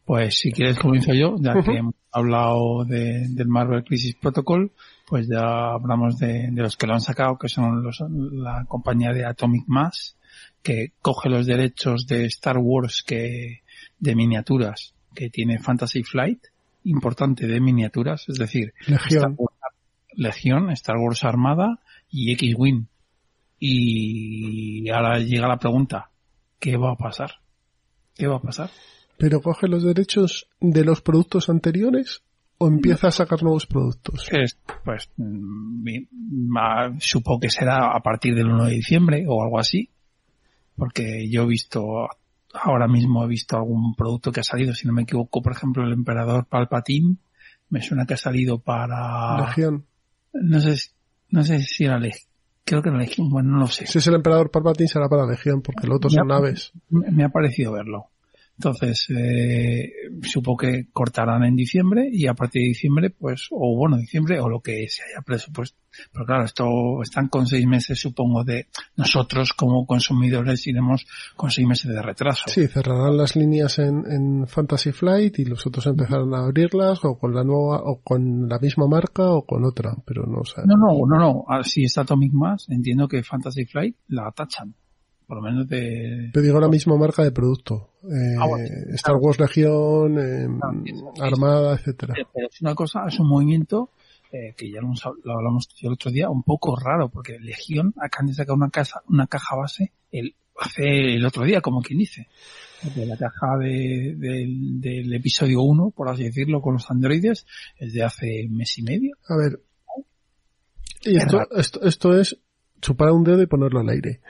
Pues 0.04 0.40
si 0.40 0.52
quieres 0.52 0.78
comienzo 0.78 1.14
yo, 1.14 1.36
ya 1.40 1.54
que 1.64 1.78
hemos 1.78 1.96
hablado 2.12 2.86
de, 2.86 3.28
del 3.30 3.48
Marvel 3.48 3.84
Crisis 3.84 4.16
Protocol, 4.16 4.72
pues 5.08 5.28
ya 5.28 5.74
hablamos 5.74 6.18
de, 6.18 6.50
de 6.52 6.62
los 6.62 6.78
que 6.78 6.86
lo 6.86 6.94
han 6.94 7.02
sacado, 7.02 7.38
que 7.38 7.50
son 7.50 7.82
los, 7.82 8.04
la 8.10 8.66
compañía 8.68 9.14
de 9.14 9.26
Atomic 9.26 9.64
Mass, 9.68 10.18
que 10.62 10.92
coge 11.02 11.30
los 11.30 11.46
derechos 11.46 12.06
de 12.08 12.26
Star 12.26 12.58
Wars 12.58 13.04
que, 13.06 13.62
de 14.00 14.16
miniaturas 14.16 14.94
que 15.14 15.30
tiene 15.30 15.60
Fantasy 15.60 16.04
Flight, 16.04 16.40
importante 16.84 17.48
de 17.48 17.60
miniaturas, 17.60 18.25
es 18.28 18.38
decir, 18.38 18.74
Star 18.82 19.02
Legión. 19.02 19.36
Wars 19.38 19.56
Legión, 20.14 20.72
Star 20.72 20.98
Wars 20.98 21.24
Armada 21.24 21.80
y 22.10 22.32
X-Wing. 22.34 22.88
Y 23.60 24.90
ahora 24.90 25.20
llega 25.20 25.48
la 25.48 25.58
pregunta, 25.58 26.12
¿qué 26.60 26.78
va 26.78 26.92
a 26.92 26.98
pasar? 26.98 27.32
¿Qué 28.16 28.28
va 28.28 28.38
a 28.38 28.42
pasar? 28.42 28.70
¿Pero 29.18 29.42
coge 29.42 29.68
los 29.68 29.84
derechos 29.84 30.48
de 30.60 30.84
los 30.84 31.02
productos 31.02 31.50
anteriores 31.50 32.24
o 32.58 32.68
empieza 32.68 33.08
a 33.08 33.12
sacar 33.12 33.44
nuevos 33.44 33.66
productos? 33.66 34.28
Es, 34.32 34.60
pues, 34.84 35.10
supongo 37.00 37.40
que 37.40 37.50
será 37.50 37.96
a 37.96 38.00
partir 38.02 38.36
del 38.36 38.48
1 38.48 38.66
de 38.66 38.74
diciembre 38.74 39.25
o 39.28 39.44
algo 39.44 39.60
así, 39.60 39.90
porque 40.75 41.30
yo 41.30 41.44
he 41.44 41.48
visto, 41.48 42.10
ahora 42.64 42.88
mismo 42.88 43.24
he 43.24 43.28
visto 43.28 43.56
algún 43.58 43.96
producto 43.96 44.32
que 44.32 44.40
ha 44.40 44.44
salido, 44.44 44.74
si 44.74 44.88
no 44.88 44.94
me 44.94 45.04
equivoco, 45.04 45.42
por 45.42 45.52
ejemplo, 45.54 45.84
el 45.84 45.94
emperador 45.94 46.46
Palpatine, 46.46 47.18
me 47.70 47.82
suena 47.82 48.06
que 48.06 48.14
ha 48.14 48.18
salido 48.18 48.60
para, 48.60 49.46
Legión. 49.48 49.86
no 50.34 50.60
sé, 50.62 50.78
si- 50.78 50.90
no 51.30 51.44
sé 51.44 51.60
si 51.60 51.86
era 51.86 51.98
Leg- 52.00 52.26
creo 52.64 52.82
que 52.82 52.90
la 52.92 52.98
Legión, 52.98 53.30
bueno, 53.30 53.52
no 53.52 53.60
lo 53.60 53.68
sé. 53.68 53.86
Si 53.88 53.98
es 53.98 54.08
el 54.08 54.16
emperador 54.16 54.52
Palpatine 54.52 54.88
será 54.88 55.08
para 55.10 55.26
Legión, 55.26 55.62
porque 55.62 55.88
los 55.88 55.98
otros 55.98 56.14
son 56.14 56.28
naves. 56.28 56.72
Me 56.90 57.24
ha 57.24 57.30
parecido 57.30 57.74
verlo. 57.74 58.08
Entonces, 58.58 59.08
eh, 59.10 59.92
supo 60.24 60.56
que 60.56 60.88
cortarán 60.92 61.44
en 61.44 61.56
diciembre 61.56 62.08
y 62.12 62.28
a 62.28 62.34
partir 62.34 62.62
de 62.62 62.70
diciembre, 62.70 63.10
pues, 63.10 63.48
o 63.52 63.76
bueno, 63.76 63.98
diciembre 63.98 64.40
o 64.40 64.48
lo 64.48 64.62
que 64.62 64.88
se 64.88 65.04
haya 65.04 65.22
presupuesto. 65.26 65.78
Pero 66.12 66.26
claro, 66.26 66.46
esto 66.46 66.66
están 67.02 67.28
con 67.28 67.46
seis 67.48 67.66
meses, 67.66 68.00
supongo, 68.00 68.44
de 68.44 68.68
nosotros 68.96 69.54
como 69.54 69.86
consumidores 69.86 70.66
iremos 70.68 71.06
con 71.36 71.52
seis 71.52 71.68
meses 71.68 71.92
de 71.92 72.02
retraso. 72.02 72.44
Sí, 72.48 72.68
cerrarán 72.68 73.18
las 73.18 73.36
líneas 73.36 73.80
en, 73.80 74.04
en 74.10 74.48
Fantasy 74.48 74.92
Flight 74.92 75.40
y 75.40 75.46
los 75.46 75.66
otros 75.66 75.86
empezarán 75.88 76.34
a 76.34 76.46
abrirlas 76.46 77.04
o 77.04 77.18
con 77.18 77.34
la 77.34 77.44
nueva, 77.44 77.82
o 77.84 78.02
con 78.02 78.48
la 78.48 78.60
misma 78.60 78.88
marca 78.88 79.32
o 79.32 79.46
con 79.46 79.66
otra, 79.66 79.96
pero 80.06 80.26
no 80.26 80.44
sé. 80.46 80.62
No, 80.66 80.76
no, 80.78 81.06
no, 81.08 81.20
no. 81.20 81.46
Ah, 81.48 81.64
si 81.64 81.84
está 81.84 82.02
Atomic 82.02 82.32
Mass, 82.34 82.68
entiendo 82.70 83.08
que 83.08 83.24
Fantasy 83.24 83.66
Flight 83.66 83.98
la 84.08 84.32
tachan 84.32 84.76
por 85.27 85.38
lo 85.38 85.44
menos 85.44 85.67
de... 85.67 86.29
Te 86.34 86.41
digo 86.41 86.60
la 86.60 86.67
misma 86.67 86.96
marca 86.98 87.24
de 87.24 87.32
producto. 87.32 87.91
Eh, 88.03 88.36
Ah, 88.39 88.48
bueno, 88.48 88.67
Star 88.94 89.15
Wars 89.15 89.39
Legión, 89.39 90.17
eh, 90.20 90.48
Ah. 90.62 91.25
Armada, 91.25 91.75
etcétera. 91.75 92.13
Pero 92.34 92.48
es 92.51 92.62
una 92.62 92.75
cosa, 92.75 93.05
es 93.08 93.20
un 93.20 93.27
movimiento 93.27 93.91
eh, 94.32 94.53
que 94.58 94.70
ya 94.70 94.82
lo, 94.82 94.88
hemos- 94.88 95.03
lo 95.24 95.34
hablamos 95.34 95.70
el 95.82 95.94
otro 95.94 96.12
día, 96.12 96.29
un 96.29 96.44
poco 96.44 96.75
raro, 96.75 97.10
porque 97.10 97.39
Legión 97.39 97.94
acaban 98.00 98.27
de 98.27 98.34
sacar 98.34 98.55
una 98.55 98.70
casa, 98.70 99.01
una 99.08 99.27
caja 99.27 99.55
base 99.55 99.94
el, 100.12 100.36
hace 100.60 101.15
el 101.15 101.25
otro 101.25 101.44
día, 101.46 101.62
como 101.62 101.82
quien 101.82 102.00
dice. 102.00 102.27
De 102.96 103.05
la 103.05 103.17
caja 103.17 103.58
de- 103.60 104.13
del, 104.17 104.79
del 104.82 105.13
episodio 105.13 105.62
1, 105.62 105.91
por 105.96 106.10
así 106.10 106.24
decirlo, 106.25 106.62
con 106.62 106.74
los 106.74 106.89
androides, 106.91 107.46
es 107.77 107.94
de 107.94 108.03
hace 108.03 108.48
mes 108.50 108.77
y 108.77 108.84
medio. 108.84 109.15
A 109.29 109.38
ver. 109.38 109.60
Y 111.03 111.15
Es 111.17 111.24
esto, 111.24 111.41
esto, 111.55 111.82
esto 111.84 112.20
es 112.20 112.38
chupar 112.82 113.12
un 113.12 113.24
dedo 113.24 113.41
y 113.41 113.46
ponerlo 113.48 113.79
al 113.79 113.89
aire. 113.89 114.22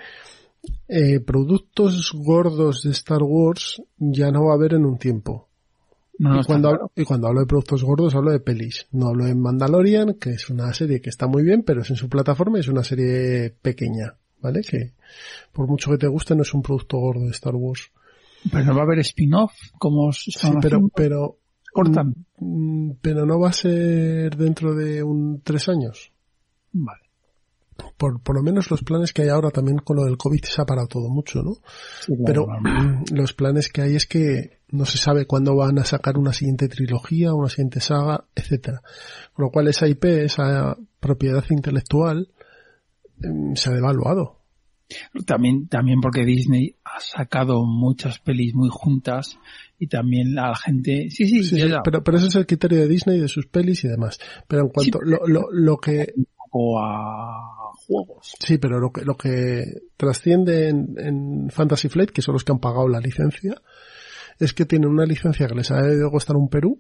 Eh, 0.87 1.19
productos 1.19 2.11
gordos 2.13 2.83
de 2.83 2.91
Star 2.91 3.23
Wars 3.23 3.81
ya 3.97 4.31
no 4.31 4.45
va 4.45 4.51
a 4.51 4.55
haber 4.55 4.73
en 4.73 4.85
un 4.85 4.97
tiempo. 4.97 5.47
No, 6.17 6.39
y, 6.39 6.43
cuando, 6.45 6.69
hablo- 6.69 6.91
y 6.95 7.03
cuando 7.03 7.27
hablo 7.27 7.41
de 7.41 7.45
productos 7.47 7.83
gordos 7.83 8.15
hablo 8.15 8.31
de 8.31 8.39
pelis. 8.39 8.87
No 8.91 9.07
hablo 9.07 9.25
de 9.25 9.35
Mandalorian, 9.35 10.13
que 10.13 10.29
es 10.31 10.49
una 10.49 10.73
serie 10.73 11.01
que 11.01 11.09
está 11.09 11.27
muy 11.27 11.43
bien, 11.43 11.63
pero 11.63 11.81
es 11.81 11.89
en 11.89 11.97
su 11.97 12.07
plataforma 12.07 12.57
y 12.57 12.61
es 12.61 12.67
una 12.69 12.83
serie 12.83 13.53
pequeña. 13.61 14.15
¿Vale? 14.41 14.61
Que 14.61 14.93
por 15.51 15.67
mucho 15.67 15.89
que 15.91 15.97
te 15.97 16.07
guste 16.07 16.35
no 16.35 16.43
es 16.43 16.53
un 16.53 16.61
producto 16.61 16.97
gordo 16.97 17.21
de 17.25 17.31
Star 17.31 17.55
Wars. 17.55 17.89
Pero 18.51 18.63
no 18.65 18.75
va 18.75 18.81
a 18.81 18.83
haber 18.83 18.99
spin-off, 18.99 19.53
como 19.79 20.11
Sí, 20.13 20.31
pero, 20.35 20.59
haciendo, 20.59 20.89
pero, 20.95 21.37
cortan. 21.73 22.13
mm, 22.37 22.91
pero 23.01 23.25
no 23.25 23.39
va 23.39 23.49
a 23.49 23.53
ser 23.53 24.35
dentro 24.37 24.75
de 24.75 25.01
un 25.01 25.41
tres 25.43 25.67
años. 25.67 26.11
Vale. 26.73 27.01
Por, 27.97 28.21
por 28.21 28.35
lo 28.35 28.43
menos 28.43 28.69
los 28.71 28.83
planes 28.83 29.13
que 29.13 29.23
hay 29.23 29.29
ahora 29.29 29.51
también 29.51 29.77
con 29.77 29.97
lo 29.97 30.05
del 30.05 30.17
COVID 30.17 30.43
se 30.43 30.61
ha 30.61 30.65
parado 30.65 30.87
todo 30.87 31.09
mucho, 31.09 31.41
¿no? 31.41 31.53
Sí, 32.01 32.13
claro, 32.15 32.23
Pero 32.25 32.45
claro. 32.45 33.03
los 33.13 33.33
planes 33.33 33.69
que 33.69 33.81
hay 33.81 33.95
es 33.95 34.05
que 34.05 34.59
no 34.71 34.85
se 34.85 34.97
sabe 34.97 35.25
cuándo 35.25 35.55
van 35.55 35.79
a 35.79 35.85
sacar 35.85 36.17
una 36.17 36.33
siguiente 36.33 36.67
trilogía, 36.67 37.33
una 37.33 37.49
siguiente 37.49 37.79
saga, 37.79 38.25
etcétera. 38.35 38.81
Con 39.33 39.45
lo 39.45 39.51
cual 39.51 39.67
esa 39.67 39.87
IP, 39.87 40.05
esa 40.05 40.77
propiedad 40.99 41.43
intelectual, 41.49 42.29
em, 43.21 43.55
se 43.55 43.69
ha 43.69 43.73
devaluado. 43.73 44.41
También, 45.25 45.67
también 45.67 45.99
porque 45.99 46.23
Disney 46.25 46.75
ha 46.83 46.99
sacado 46.99 47.65
muchas 47.65 48.19
pelis 48.19 48.53
muy 48.53 48.69
juntas 48.71 49.39
y 49.79 49.87
también 49.87 50.35
la 50.35 50.55
gente, 50.55 51.09
sí, 51.09 51.27
sí, 51.27 51.43
Sí, 51.43 51.73
pero, 51.83 52.03
pero 52.03 52.17
ese 52.17 52.27
es 52.27 52.35
el 52.35 52.45
criterio 52.45 52.79
de 52.79 52.87
Disney, 52.87 53.19
de 53.19 53.27
sus 53.27 53.47
pelis 53.47 53.83
y 53.83 53.87
demás. 53.87 54.19
Pero 54.47 54.63
en 54.63 54.69
cuanto, 54.69 54.99
lo, 55.01 55.25
lo, 55.25 55.47
lo 55.51 55.77
que, 55.77 56.13
poco 56.55 56.79
a 56.79 57.73
juegos. 57.87 58.33
sí, 58.39 58.57
pero 58.57 58.79
lo 58.79 58.91
que, 58.91 59.01
lo 59.03 59.15
que 59.15 59.63
trasciende 59.97 60.69
en, 60.69 60.95
en 60.97 61.49
Fantasy 61.49 61.89
Flight, 61.89 62.11
que 62.11 62.21
son 62.21 62.33
los 62.33 62.43
que 62.43 62.51
han 62.53 62.59
pagado 62.59 62.87
la 62.87 62.99
licencia, 62.99 63.55
es 64.39 64.53
que 64.53 64.65
tienen 64.65 64.89
una 64.89 65.05
licencia 65.05 65.47
que 65.47 65.55
les 65.55 65.71
ha 65.71 65.81
debido 65.81 66.09
costar 66.11 66.35
un 66.35 66.49
Perú, 66.49 66.79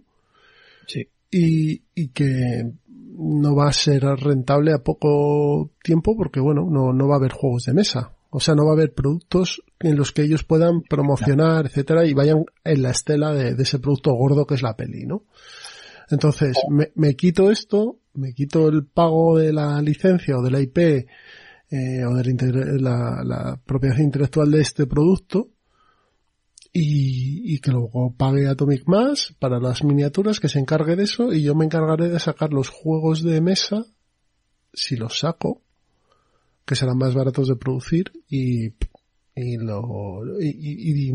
Sí. 0.87 1.07
y, 1.31 1.83
y 1.95 2.09
que 2.09 2.71
no 2.87 3.55
va 3.55 3.69
a 3.69 3.73
ser 3.73 4.03
rentable 4.03 4.71
a 4.71 4.83
poco 4.83 5.71
tiempo 5.83 6.15
porque 6.15 6.39
bueno, 6.39 6.67
no, 6.69 6.93
no 6.93 7.07
va 7.07 7.15
a 7.15 7.17
haber 7.17 7.31
juegos 7.31 7.63
de 7.63 7.73
mesa. 7.73 8.11
O 8.29 8.39
sea, 8.39 8.53
no 8.53 8.65
va 8.65 8.71
a 8.71 8.73
haber 8.75 8.93
productos 8.93 9.63
en 9.79 9.95
los 9.95 10.11
que 10.11 10.21
ellos 10.23 10.43
puedan 10.43 10.81
promocionar, 10.83 11.65
etcétera, 11.65 12.05
y 12.05 12.13
vayan 12.13 12.43
en 12.65 12.81
la 12.81 12.91
estela 12.91 13.33
de, 13.33 13.55
de 13.55 13.63
ese 13.63 13.79
producto 13.79 14.11
gordo 14.13 14.45
que 14.45 14.55
es 14.55 14.61
la 14.61 14.75
peli, 14.75 15.05
¿no? 15.05 15.23
Entonces, 16.11 16.57
me, 16.69 16.91
me 16.95 17.15
quito 17.15 17.49
esto, 17.49 17.97
me 18.15 18.33
quito 18.33 18.67
el 18.69 18.85
pago 18.85 19.37
de 19.37 19.51
la 19.53 19.81
licencia 19.81 20.37
o 20.37 20.41
de 20.41 20.51
la 20.51 20.61
IP, 20.61 20.77
eh, 20.77 22.05
o 22.05 22.13
de 22.15 22.79
la, 22.79 23.23
la- 23.23 23.59
propiedad 23.65 23.97
intelectual 23.97 24.51
de 24.51 24.61
este 24.61 24.85
producto, 24.87 25.49
y, 26.73 27.53
y 27.55 27.59
que 27.59 27.71
luego 27.71 28.13
pague 28.17 28.47
Atomic 28.47 28.83
Mass 28.87 29.33
para 29.39 29.59
las 29.59 29.83
miniaturas, 29.83 30.39
que 30.39 30.49
se 30.49 30.59
encargue 30.59 30.95
de 30.95 31.03
eso, 31.03 31.31
y 31.33 31.41
yo 31.41 31.55
me 31.55 31.65
encargaré 31.65 32.09
de 32.09 32.19
sacar 32.19 32.51
los 32.51 32.69
juegos 32.69 33.23
de 33.23 33.39
mesa, 33.41 33.85
si 34.73 34.95
los 34.97 35.19
saco, 35.19 35.61
que 36.65 36.75
serán 36.75 36.97
más 36.97 37.13
baratos 37.13 37.47
de 37.47 37.55
producir, 37.55 38.11
y, 38.29 38.73
y 39.35 39.57
lo, 39.57 40.21
y- 40.41 41.09
y- 41.11 41.13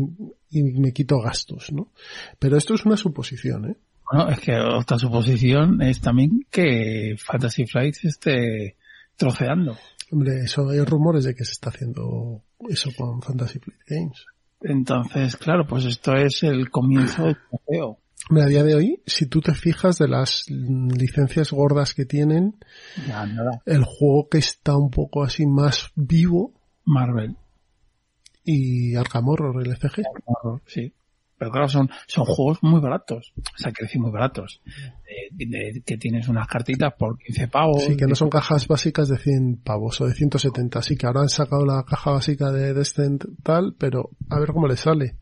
y 0.49 0.63
me 0.63 0.91
quito 0.93 1.19
gastos, 1.21 1.71
¿no? 1.71 1.91
Pero 2.39 2.57
esto 2.57 2.73
es 2.73 2.85
una 2.85 2.97
suposición, 2.97 3.69
¿eh? 3.71 3.75
Bueno, 4.11 4.29
es 4.29 4.39
que 4.39 4.55
otra 4.59 4.97
suposición 4.97 5.81
es 5.81 6.01
también 6.01 6.45
que 6.49 7.15
Fantasy 7.17 7.65
Flight 7.65 7.93
se 7.95 8.07
esté 8.09 8.77
troceando. 9.15 9.77
Hombre, 10.11 10.41
eso 10.43 10.69
hay 10.69 10.81
rumores 10.81 11.23
de 11.23 11.33
que 11.35 11.45
se 11.45 11.53
está 11.53 11.69
haciendo 11.69 12.41
eso 12.69 12.89
con 12.97 13.21
Fantasy 13.21 13.59
Flight 13.59 13.81
Games. 13.87 14.25
Entonces, 14.61 15.37
claro, 15.37 15.65
pues 15.65 15.85
esto 15.85 16.13
es 16.13 16.43
el 16.43 16.69
comienzo 16.69 17.23
del 17.25 17.37
trofeo. 17.49 17.97
Hombre, 18.29 18.43
a 18.43 18.47
día 18.47 18.63
de 18.63 18.75
hoy, 18.75 19.01
si 19.07 19.25
tú 19.25 19.41
te 19.41 19.53
fijas 19.55 19.97
de 19.97 20.07
las 20.07 20.45
licencias 20.49 21.51
gordas 21.51 21.93
que 21.93 22.05
tienen, 22.05 22.55
Ya, 23.07 23.25
nada. 23.25 23.61
el 23.65 23.83
juego 23.83 24.27
que 24.29 24.37
está 24.37 24.77
un 24.77 24.91
poco 24.91 25.23
así 25.23 25.45
más 25.47 25.91
vivo 25.95 26.53
Marvel. 26.85 27.35
y 28.43 28.95
Arkham 28.95 29.27
Horror, 29.29 29.65
el 29.65 29.75
FG. 29.75 30.03
Horror, 30.25 30.61
sí. 30.67 30.93
Pero 31.41 31.49
claro, 31.53 31.67
son, 31.69 31.89
son 32.05 32.25
juegos 32.25 32.59
muy 32.61 32.79
baratos. 32.79 33.33
O 33.35 33.57
sea, 33.57 33.71
que 33.71 33.85
decir 33.85 33.99
muy 33.99 34.11
baratos. 34.11 34.61
De- 35.31 35.47
de- 35.47 35.81
que 35.83 35.97
tienes 35.97 36.27
unas 36.27 36.45
cartitas 36.47 36.93
por 36.93 37.17
15 37.17 37.47
pavos. 37.47 37.83
Sí, 37.83 37.97
que 37.97 38.05
no 38.05 38.13
son 38.13 38.29
cajas 38.29 38.67
básicas 38.67 39.09
de 39.09 39.17
100 39.17 39.57
pavos 39.63 39.99
o 40.01 40.05
de 40.05 40.13
170. 40.13 40.83
Sí, 40.83 40.95
que 40.95 41.07
ahora 41.07 41.21
han 41.21 41.29
sacado 41.29 41.65
la 41.65 41.83
caja 41.83 42.11
básica 42.11 42.51
de 42.51 42.75
Descent 42.75 43.25
tal, 43.41 43.73
pero 43.75 44.11
a 44.29 44.37
ver 44.39 44.49
cómo 44.53 44.67
le 44.67 44.77
sale. 44.77 45.15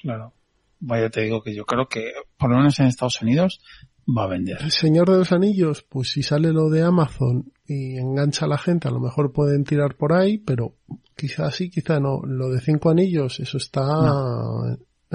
Claro. 0.00 0.32
Vaya, 0.80 1.10
te 1.10 1.20
digo 1.20 1.42
que 1.42 1.54
yo 1.54 1.66
creo 1.66 1.86
que, 1.86 2.12
por 2.38 2.48
lo 2.50 2.56
menos 2.56 2.80
en 2.80 2.86
Estados 2.86 3.20
Unidos, 3.20 3.60
va 4.08 4.24
a 4.24 4.28
vender. 4.28 4.56
El 4.62 4.70
Señor 4.70 5.10
de 5.10 5.18
los 5.18 5.32
Anillos, 5.32 5.82
pues 5.86 6.08
si 6.12 6.22
sale 6.22 6.50
lo 6.50 6.70
de 6.70 6.80
Amazon 6.80 7.52
y 7.66 7.98
engancha 7.98 8.46
a 8.46 8.48
la 8.48 8.56
gente, 8.56 8.88
a 8.88 8.90
lo 8.90 9.00
mejor 9.00 9.32
pueden 9.34 9.64
tirar 9.64 9.96
por 9.96 10.14
ahí, 10.14 10.38
pero 10.38 10.76
quizá 11.14 11.50
sí, 11.50 11.68
quizá 11.68 12.00
no. 12.00 12.22
Lo 12.24 12.48
de 12.48 12.60
cinco 12.62 12.88
anillos, 12.88 13.38
eso 13.38 13.58
está 13.58 13.84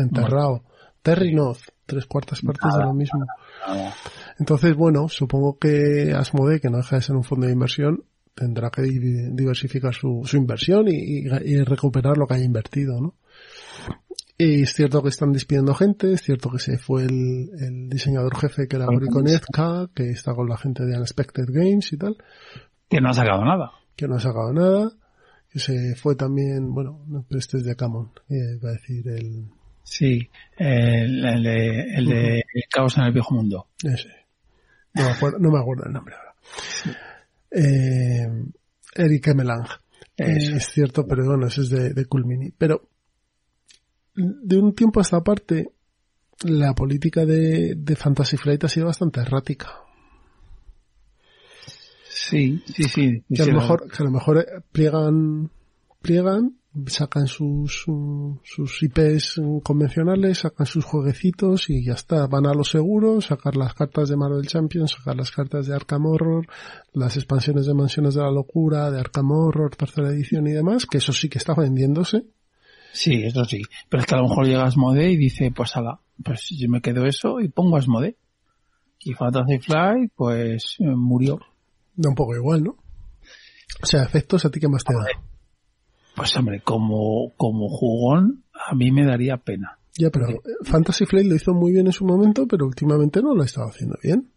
enterrado. 0.03 0.63
Terry 1.01 1.33
Noth, 1.33 1.59
tres 1.85 2.05
cuartas 2.05 2.41
partes 2.41 2.73
de 2.75 2.83
lo 2.83 2.93
mismo. 2.93 3.25
Nada. 3.67 3.93
Entonces, 4.39 4.75
bueno, 4.75 5.07
supongo 5.09 5.57
que 5.57 6.13
Asmodee, 6.15 6.59
que 6.59 6.69
no 6.69 6.77
deja 6.77 6.97
de 6.97 7.01
ser 7.01 7.15
un 7.15 7.23
fondo 7.23 7.47
de 7.47 7.53
inversión, 7.53 8.03
tendrá 8.35 8.69
que 8.69 8.81
di- 8.83 9.31
diversificar 9.31 9.93
su, 9.93 10.21
su 10.25 10.37
inversión 10.37 10.87
y, 10.89 10.91
y- 10.95 11.27
y 11.45 11.63
recuperar 11.63 12.17
lo 12.17 12.27
que 12.27 12.35
haya 12.35 12.43
invertido, 12.45 12.99
¿no? 13.01 13.15
Y 14.37 14.61
es 14.63 14.73
cierto 14.73 15.01
que 15.01 15.09
están 15.09 15.31
despidiendo 15.33 15.73
gente, 15.73 16.13
es 16.13 16.21
cierto 16.21 16.51
que 16.51 16.59
se 16.59 16.77
fue 16.77 17.03
el, 17.05 17.49
el 17.59 17.89
diseñador 17.89 18.35
jefe 18.37 18.67
que 18.67 18.75
era 18.75 18.85
Gori 18.85 19.07
Konezka, 19.07 19.89
que 19.95 20.11
está 20.11 20.35
con 20.35 20.47
la 20.47 20.57
gente 20.57 20.85
de 20.85 20.95
Unexpected 20.95 21.45
Games 21.47 21.91
y 21.93 21.97
tal, 21.97 22.17
Que 22.89 23.01
no 23.01 23.09
ha 23.09 23.13
sacado 23.13 23.43
nada. 23.43 23.71
que 23.95 24.07
no 24.07 24.15
ha 24.17 24.19
sacado 24.19 24.53
nada, 24.53 24.91
que 25.49 25.57
se 25.59 25.95
fue 25.95 26.15
también, 26.15 26.71
bueno, 26.71 27.03
no, 27.07 27.25
pero 27.27 27.39
este 27.39 27.57
es 27.57 27.63
de 27.63 27.75
Camon, 27.75 28.11
eh, 28.29 28.59
va 28.63 28.69
a 28.69 28.73
decir 28.73 29.07
el, 29.07 29.47
Sí. 29.89 30.29
El, 30.57 31.25
el 31.25 31.43
de, 31.43 31.81
el 31.95 32.05
de 32.05 32.39
el 32.39 32.63
caos 32.69 32.97
en 32.97 33.05
el 33.05 33.13
viejo 33.13 33.33
mundo. 33.33 33.69
Ese. 33.81 34.09
No 34.93 35.03
me 35.05 35.11
acuerdo, 35.11 35.39
no 35.39 35.49
me 35.49 35.59
acuerdo 35.59 35.85
el 35.85 35.93
nombre 35.93 36.15
ahora. 36.15 36.35
Eh, 37.51 38.27
Eric 38.95 39.27
Emelang. 39.27 39.65
Eh, 40.17 40.35
Eso. 40.37 40.55
es 40.57 40.65
cierto, 40.71 41.07
pero 41.07 41.25
bueno, 41.25 41.47
eso 41.47 41.61
es 41.61 41.69
de, 41.69 41.93
de 41.93 42.05
Cool 42.05 42.25
Mini. 42.25 42.51
Pero 42.51 42.89
de 44.13 44.57
un 44.57 44.75
tiempo 44.75 44.99
a 44.99 45.03
esta 45.03 45.23
parte, 45.23 45.69
la 46.43 46.73
política 46.73 47.25
de, 47.25 47.75
de 47.75 47.95
Fantasy 47.95 48.35
Flight 48.35 48.63
ha 48.65 48.69
sido 48.69 48.87
bastante 48.87 49.21
errática. 49.21 49.71
Sí, 52.09 52.61
sí, 52.65 52.83
sí. 52.83 53.23
Que 53.33 53.43
a 53.43 53.45
lo 53.45 53.53
mejor, 53.53 53.89
que 53.89 54.03
a 54.03 54.05
lo 54.05 54.11
mejor 54.11 54.39
eh, 54.39 54.61
pliegan, 54.71 55.49
pliegan, 56.01 56.57
sacan 56.85 57.27
sus, 57.27 57.85
sus 58.43 58.83
IPs 58.83 59.41
convencionales, 59.63 60.39
sacan 60.39 60.65
sus 60.65 60.85
jueguecitos 60.85 61.69
y 61.69 61.85
ya 61.85 61.93
está. 61.93 62.27
Van 62.27 62.45
a 62.45 62.53
lo 62.53 62.63
seguro, 62.63 63.19
sacar 63.21 63.55
las 63.55 63.73
cartas 63.73 64.09
de 64.09 64.17
Marvel 64.17 64.45
Champions, 64.47 64.91
sacar 64.91 65.15
las 65.15 65.31
cartas 65.31 65.67
de 65.67 65.75
Arkham 65.75 66.05
Horror, 66.05 66.47
las 66.93 67.15
expansiones 67.17 67.65
de 67.65 67.73
Mansiones 67.73 68.15
de 68.15 68.21
la 68.21 68.31
Locura, 68.31 68.91
de 68.91 68.99
Arkham 68.99 69.31
Horror, 69.31 69.75
tercera 69.75 70.09
edición 70.09 70.47
y 70.47 70.51
demás, 70.51 70.85
que 70.85 70.99
eso 70.99 71.13
sí 71.13 71.29
que 71.29 71.37
está 71.37 71.53
vendiéndose. 71.55 72.25
Sí, 72.93 73.23
eso 73.23 73.45
sí. 73.45 73.61
Pero 73.89 74.01
es 74.01 74.07
que 74.07 74.15
a 74.15 74.19
lo 74.19 74.27
mejor 74.27 74.45
llega 74.45 74.65
Asmode 74.65 75.11
y 75.11 75.17
dice, 75.17 75.51
pues 75.55 75.75
ala, 75.77 75.99
pues 76.23 76.49
yo 76.49 76.69
me 76.69 76.81
quedo 76.81 77.05
eso 77.05 77.39
y 77.39 77.49
pongo 77.49 77.77
Asmode. 77.77 78.17
Y 78.99 79.13
Fantasy 79.13 79.59
Fly, 79.59 80.11
pues 80.15 80.77
eh, 80.79 80.85
murió. 80.85 81.39
Da 81.95 82.09
un 82.09 82.15
poco 82.15 82.35
igual, 82.35 82.63
¿no? 82.63 82.71
O 83.81 83.85
sea, 83.85 84.03
efectos 84.03 84.45
a 84.45 84.49
ti 84.49 84.59
que 84.59 84.67
más 84.67 84.83
te 84.83 84.93
da. 84.93 85.05
Pues 86.17 86.35
hombre, 86.35 86.61
como, 86.61 87.31
como 87.37 87.69
jugón, 87.69 88.43
a 88.51 88.73
mí 88.73 88.91
me 88.91 89.05
daría 89.05 89.37
pena. 89.37 89.77
Ya, 89.95 90.09
pero 90.09 90.41
Fantasy 90.63 91.05
Flight 91.05 91.27
lo 91.27 91.35
hizo 91.35 91.53
muy 91.53 91.73
bien 91.73 91.85
en 91.85 91.91
su 91.91 92.05
momento, 92.05 92.47
pero 92.47 92.65
últimamente 92.65 93.21
no 93.21 93.35
lo 93.35 93.43
ha 93.43 93.45
estado 93.45 93.69
haciendo 93.69 93.99
bien. 94.01 94.27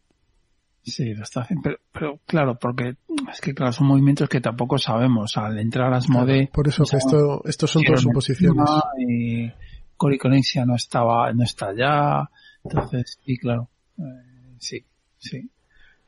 Sí, 0.82 1.14
lo 1.14 1.22
está 1.22 1.40
haciendo, 1.40 1.70
pero, 1.90 2.20
claro, 2.26 2.58
porque 2.58 2.96
es 3.32 3.40
que 3.40 3.54
claro, 3.54 3.72
son 3.72 3.86
movimientos 3.86 4.28
que 4.28 4.42
tampoco 4.42 4.76
sabemos. 4.76 5.38
Al 5.38 5.58
entrar 5.58 5.90
a 5.94 5.96
Asmode... 5.96 6.50
por 6.52 6.68
eso, 6.68 6.82
esto, 6.82 7.42
estos 7.46 7.70
son 7.70 7.82
todas 7.82 8.02
suposiciones. 8.02 8.68
Y 8.98 9.50
Cory 9.96 10.18
Conexia 10.18 10.66
no 10.66 10.76
estaba, 10.76 11.32
no 11.32 11.44
está 11.44 11.68
allá. 11.68 12.28
Entonces, 12.62 13.18
sí, 13.24 13.38
claro. 13.38 13.70
Eh, 13.96 14.54
sí, 14.58 14.84
sí. 15.16 15.50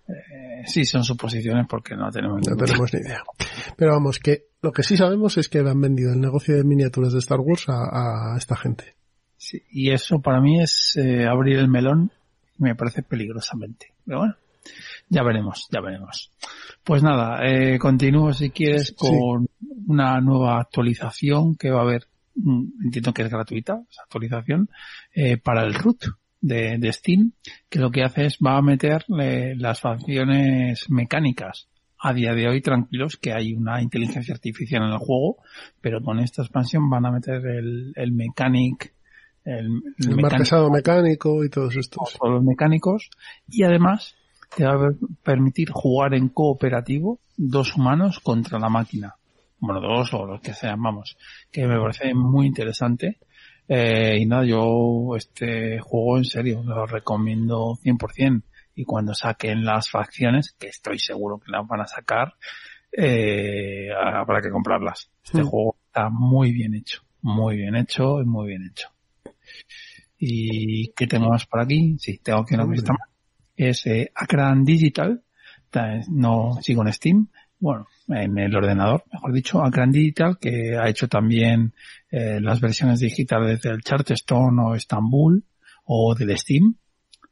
Eh, 0.07 0.65
sí, 0.67 0.85
son 0.85 1.03
suposiciones 1.03 1.67
porque 1.67 1.97
no 1.97 2.11
tenemos, 2.11 2.47
no 2.47 2.57
tenemos 2.57 2.93
ni 2.93 3.01
idea. 3.01 3.23
Pero 3.75 3.93
vamos, 3.93 4.19
que 4.19 4.52
lo 4.63 4.73
que 4.73 4.85
sí 4.85 4.97
sabemos 4.97 5.37
es 5.37 5.49
que 5.49 5.59
han 5.59 5.81
vendido 5.81 6.13
el 6.13 6.21
negocio 6.21 6.57
de 6.57 6.65
miniaturas 6.65 7.13
de 7.13 7.19
Star 7.19 7.41
Wars 7.41 7.65
a, 7.69 8.37
esta 8.39 8.57
gente. 8.57 8.95
Sí, 9.37 9.61
y 9.71 9.91
eso 9.91 10.21
para 10.23 10.41
mí 10.41 10.63
es 10.63 10.97
eh, 10.97 11.27
abrir 11.27 11.59
el 11.59 11.69
melón, 11.69 12.13
me 12.59 12.77
parece 12.77 13.03
peligrosamente. 13.03 13.93
Pero 14.07 14.21
bueno, 14.21 14.37
ya 15.09 15.25
veremos, 15.25 15.67
ya 15.71 15.81
veremos. 15.81 16.31
Pues 16.85 17.03
nada, 17.03 17.45
eh, 17.45 17.77
continúo 17.81 18.33
si 18.33 18.51
quieres 18.51 18.95
con 18.97 19.49
una 19.89 20.21
nueva 20.21 20.61
actualización 20.61 21.57
que 21.57 21.73
va 21.73 21.81
a 21.81 21.83
haber, 21.83 22.07
mm, 22.37 22.85
entiendo 22.85 23.13
que 23.13 23.23
es 23.23 23.31
gratuita, 23.31 23.83
esa 23.91 24.03
actualización, 24.03 24.71
eh, 25.13 25.39
para 25.39 25.65
el 25.65 25.75
root 25.75 26.05
de, 26.41 26.93
Steam, 26.93 27.33
que 27.69 27.81
lo 27.81 27.91
que 27.91 28.05
hace 28.05 28.27
es 28.27 28.39
va 28.39 28.59
a 28.59 28.63
meter 28.63 29.05
las 29.09 29.81
facciones 29.81 30.89
mecánicas. 30.89 31.69
A 32.05 32.13
día 32.13 32.35
de 32.35 32.49
hoy, 32.49 32.61
tranquilos, 32.61 33.17
que 33.17 33.33
hay 33.33 33.55
una 33.55 33.81
inteligencia 33.81 34.35
artificial 34.35 34.83
en 34.83 34.93
el 34.93 34.99
juego, 34.99 35.37
pero 35.81 36.03
con 36.03 36.19
esta 36.19 36.43
expansión 36.43 36.91
van 36.91 37.07
a 37.07 37.13
meter 37.13 37.47
el, 37.47 37.93
el 37.95 38.13
mechanic, 38.13 38.93
el, 39.45 39.81
el, 39.99 40.17
mecánico, 40.17 40.71
mecánico 40.71 41.45
y 41.45 41.49
todos 41.49 41.77
estos. 41.77 42.19
Todos 42.19 42.35
los 42.35 42.45
mecánicos. 42.45 43.09
Y 43.49 43.63
además, 43.63 44.17
te 44.57 44.65
va 44.65 44.73
a 44.73 44.93
permitir 45.23 45.71
jugar 45.71 46.15
en 46.15 46.29
cooperativo 46.29 47.21
dos 47.37 47.77
humanos 47.77 48.19
contra 48.21 48.59
la 48.59 48.69
máquina. 48.69 49.15
Bueno, 49.59 49.81
dos 49.81 50.13
o 50.15 50.27
los 50.27 50.41
que 50.41 50.55
sean, 50.55 50.83
vamos. 50.83 51.17
Que 51.51 51.67
me 51.67 51.79
parece 51.79 52.15
muy 52.15 52.47
interesante. 52.47 53.19
Eh, 53.69 54.19
y 54.19 54.27
nada, 54.27 54.45
yo 54.45 55.15
este 55.17 55.79
juego 55.79 56.19
en 56.19 56.25
serio 56.25 56.63
lo 56.65 56.85
recomiendo 56.87 57.79
100%. 57.83 58.43
Y 58.75 58.85
cuando 58.85 59.15
saquen 59.15 59.65
las 59.65 59.91
facciones, 59.91 60.55
que 60.59 60.69
estoy 60.69 60.99
seguro 60.99 61.39
que 61.39 61.51
las 61.51 61.67
van 61.67 61.81
a 61.81 61.87
sacar, 61.87 62.35
eh, 62.91 63.89
habrá 63.93 64.41
que 64.41 64.51
comprarlas. 64.51 65.11
Este 65.25 65.43
juego 65.43 65.77
está 65.87 66.09
muy 66.11 66.53
bien 66.53 66.75
hecho. 66.75 67.03
Muy 67.23 67.57
bien 67.57 67.77
hecho 67.77 68.21
y 68.21 68.25
muy 68.25 68.49
bien 68.49 68.65
hecho. 68.71 68.89
¿Y 70.19 70.93
qué 70.93 71.07
tengo 71.07 71.29
más 71.29 71.47
por 71.47 71.61
aquí? 71.61 71.97
Sí, 71.99 72.19
tengo 72.19 72.41
aquí 72.41 72.55
una 72.55 72.67
cosita 72.67 72.93
más. 72.93 73.09
Es 73.57 73.87
eh, 73.87 74.11
Acran 74.15 74.65
Digital. 74.65 75.23
No 76.09 76.59
sigo 76.61 76.83
en 76.83 76.93
Steam. 76.93 77.29
Bueno, 77.59 77.87
en 78.09 78.37
el 78.39 78.55
ordenador, 78.57 79.05
mejor 79.13 79.33
dicho, 79.33 79.65
Acran 79.65 79.93
Digital, 79.93 80.37
que 80.41 80.77
ha 80.77 80.89
hecho 80.89 81.09
también 81.09 81.73
eh, 82.11 82.41
las 82.41 82.61
versiones 82.61 82.99
digitales 82.99 83.63
del 83.63 83.83
Charterstone 83.83 84.61
o 84.63 84.75
Estambul 84.75 85.45
o 85.85 86.15
del 86.15 86.37
Steam, 86.37 86.75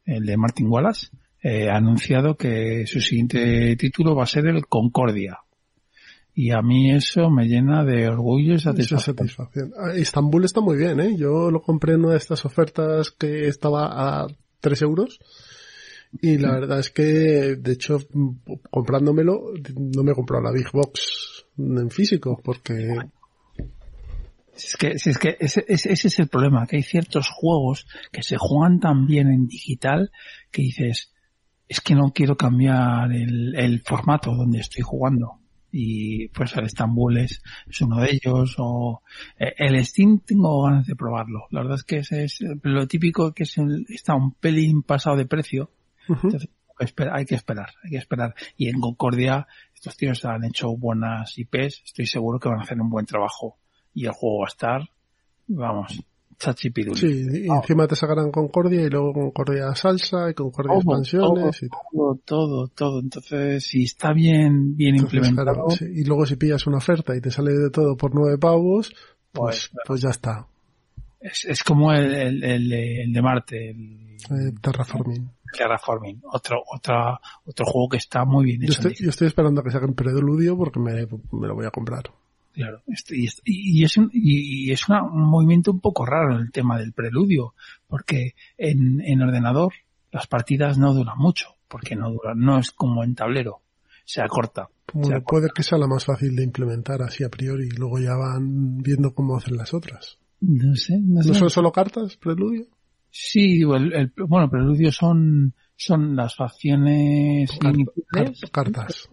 el 0.05 0.25
de 0.25 0.37
Martin 0.37 0.67
Wallace, 0.67 1.09
eh, 1.41 1.69
ha 1.69 1.77
anunciado 1.77 2.35
que 2.35 2.85
su 2.85 3.01
siguiente 3.01 3.75
título 3.75 4.15
va 4.15 4.23
a 4.23 4.27
ser 4.27 4.47
el 4.47 4.65
Concordia. 4.67 5.39
Y 6.33 6.51
a 6.51 6.61
mí 6.61 6.91
eso 6.91 7.29
me 7.29 7.45
llena 7.45 7.83
de 7.83 8.07
orgullo 8.07 8.55
y 8.55 8.59
satisfacción. 8.59 9.17
satisfacción. 9.17 9.73
Ah, 9.77 9.93
Estambul 9.95 10.45
está 10.45 10.61
muy 10.61 10.77
bien, 10.77 10.99
¿eh? 10.99 11.15
Yo 11.17 11.51
lo 11.51 11.61
compré 11.61 11.93
en 11.93 12.05
una 12.05 12.11
de 12.11 12.17
estas 12.17 12.45
ofertas 12.45 13.11
que 13.11 13.47
estaba 13.47 14.23
a 14.23 14.27
3 14.61 14.81
euros. 14.83 15.19
Y 16.21 16.37
la 16.37 16.51
verdad 16.51 16.79
es 16.79 16.89
que, 16.89 17.55
de 17.57 17.71
hecho, 17.71 17.99
comprándomelo, 18.69 19.53
no 19.75 20.03
me 20.03 20.11
he 20.11 20.15
comprado 20.15 20.43
la 20.43 20.51
Big 20.51 20.69
Box 20.71 21.45
en 21.57 21.89
físico, 21.89 22.41
porque 22.43 22.95
es 24.55 24.75
que, 24.77 24.87
es 24.89 25.17
que 25.17 25.37
ese, 25.39 25.65
ese, 25.67 25.91
es 25.91 26.19
el 26.19 26.27
problema, 26.27 26.67
que 26.67 26.77
hay 26.77 26.83
ciertos 26.83 27.29
juegos 27.29 27.87
que 28.11 28.23
se 28.23 28.37
juegan 28.37 28.79
tan 28.79 29.05
bien 29.05 29.27
en 29.29 29.47
digital 29.47 30.11
que 30.51 30.63
dices, 30.63 31.11
es 31.71 31.79
que 31.79 31.95
no 31.95 32.11
quiero 32.11 32.35
cambiar 32.35 33.13
el, 33.13 33.55
el 33.55 33.81
formato 33.81 34.35
donde 34.35 34.59
estoy 34.59 34.83
jugando. 34.83 35.39
Y 35.71 36.27
pues 36.27 36.53
el 36.57 36.65
Estambul 36.65 37.17
es, 37.17 37.41
es 37.65 37.79
uno 37.79 38.01
de 38.01 38.09
ellos, 38.11 38.55
o 38.57 39.01
eh, 39.39 39.53
el 39.57 39.85
Steam 39.85 40.19
tengo 40.19 40.63
ganas 40.63 40.85
de 40.85 40.97
probarlo. 40.97 41.45
La 41.49 41.61
verdad 41.61 41.77
es 41.77 41.85
que 41.85 41.99
ese 41.99 42.25
es 42.25 42.39
lo 42.63 42.87
típico 42.89 43.33
que 43.33 43.43
es 43.43 43.55
está 43.87 44.15
un 44.15 44.33
pelín 44.33 44.83
pasado 44.83 45.15
de 45.15 45.25
precio. 45.25 45.71
Entonces, 46.09 46.49
hay 46.77 47.23
que 47.25 47.35
esperar, 47.35 47.69
hay 47.81 47.91
que 47.91 47.97
esperar. 47.97 48.35
Y 48.57 48.67
en 48.67 48.81
Concordia, 48.81 49.47
estos 49.73 49.95
tíos 49.95 50.25
han 50.25 50.43
hecho 50.43 50.75
buenas 50.75 51.37
IPs, 51.37 51.83
estoy 51.85 52.05
seguro 52.05 52.37
que 52.37 52.49
van 52.49 52.59
a 52.59 52.63
hacer 52.63 52.81
un 52.81 52.89
buen 52.89 53.05
trabajo 53.05 53.59
y 53.93 54.07
el 54.07 54.11
juego 54.11 54.39
va 54.39 54.47
a 54.47 54.49
estar, 54.49 54.89
vamos, 55.47 56.03
chachipiruli. 56.41 56.97
Sí, 56.97 57.45
y 57.45 57.49
encima 57.49 57.87
te 57.87 57.95
sacarán 57.95 58.31
Concordia 58.31 58.81
y 58.81 58.89
luego 58.89 59.13
Concordia 59.13 59.75
Salsa 59.75 60.29
y 60.29 60.33
Concordia 60.33 60.75
Expansiones 60.75 61.61
y 61.61 61.67
todo. 61.69 62.19
Todo, 62.25 62.67
todo, 62.69 62.99
Entonces, 62.99 63.63
si 63.63 63.83
está 63.83 64.11
bien, 64.13 64.75
bien 64.75 64.95
implementado. 64.95 65.67
Y 65.79 66.03
luego 66.03 66.25
si 66.25 66.35
pillas 66.37 66.65
una 66.65 66.77
oferta 66.77 67.15
y 67.15 67.21
te 67.21 67.29
sale 67.29 67.53
de 67.53 67.69
todo 67.69 67.95
por 67.95 68.15
nueve 68.15 68.37
pavos, 68.37 68.91
pues, 69.31 69.69
pues, 69.71 69.85
pues 69.85 70.01
ya 70.01 70.09
está. 70.09 70.47
Es, 71.19 71.45
es 71.45 71.63
como 71.63 71.93
el, 71.93 72.43
el, 72.43 72.43
el, 72.73 73.13
de 73.13 73.21
Marte. 73.21 73.69
El, 73.69 74.17
eh, 74.31 74.53
Terraforming. 74.59 75.29
Terraforming. 75.55 76.21
Otro, 76.31 76.63
otra, 76.73 77.19
otro 77.45 77.65
juego 77.65 77.89
que 77.89 77.97
está 77.97 78.25
muy 78.25 78.45
bien 78.45 78.63
hecho. 78.63 78.81
Yo 78.81 78.89
estoy, 78.89 79.05
yo 79.05 79.09
estoy 79.11 79.27
esperando 79.27 79.61
a 79.61 79.63
que 79.63 79.69
saquen 79.69 79.93
Preludio 79.93 80.57
porque 80.57 80.79
me, 80.79 80.93
me 81.31 81.47
lo 81.47 81.53
voy 81.53 81.67
a 81.67 81.71
comprar. 81.71 82.05
Claro, 82.53 82.81
y, 83.09 83.27
y, 83.45 83.83
es, 83.83 83.97
un, 83.97 84.09
y 84.13 84.71
es 84.71 84.89
un 84.89 85.23
movimiento 85.23 85.71
un 85.71 85.79
poco 85.79 86.05
raro 86.05 86.37
el 86.37 86.51
tema 86.51 86.77
del 86.77 86.91
preludio, 86.91 87.53
porque 87.87 88.35
en, 88.57 88.99
en 89.01 89.21
ordenador 89.21 89.73
las 90.11 90.27
partidas 90.27 90.77
no 90.77 90.93
duran 90.93 91.17
mucho, 91.17 91.55
porque 91.69 91.95
no 91.95 92.11
duran, 92.11 92.37
no 92.39 92.59
es 92.59 92.71
como 92.71 93.03
en 93.03 93.15
tablero, 93.15 93.61
se 94.03 94.21
acorta. 94.21 94.69
puede 95.25 95.49
que 95.55 95.63
sea 95.63 95.77
la 95.77 95.87
más 95.87 96.05
fácil 96.05 96.35
de 96.35 96.43
implementar 96.43 97.01
así 97.01 97.23
a 97.23 97.29
priori, 97.29 97.67
y 97.67 97.77
luego 97.77 97.99
ya 97.99 98.15
van 98.15 98.79
viendo 98.79 99.13
cómo 99.13 99.37
hacen 99.37 99.55
las 99.55 99.73
otras. 99.73 100.17
No 100.41 100.75
sé, 100.75 100.99
no, 100.99 101.21
son 101.21 101.49
solo 101.49 101.71
cartas, 101.71 102.17
preludio? 102.17 102.65
Sí, 103.09 103.61
el, 103.61 103.93
el, 103.93 104.13
bueno, 104.27 104.49
preludio 104.49 104.91
son, 104.91 105.53
son 105.77 106.15
las 106.17 106.35
facciones 106.35 107.49
cartas. 108.51 109.07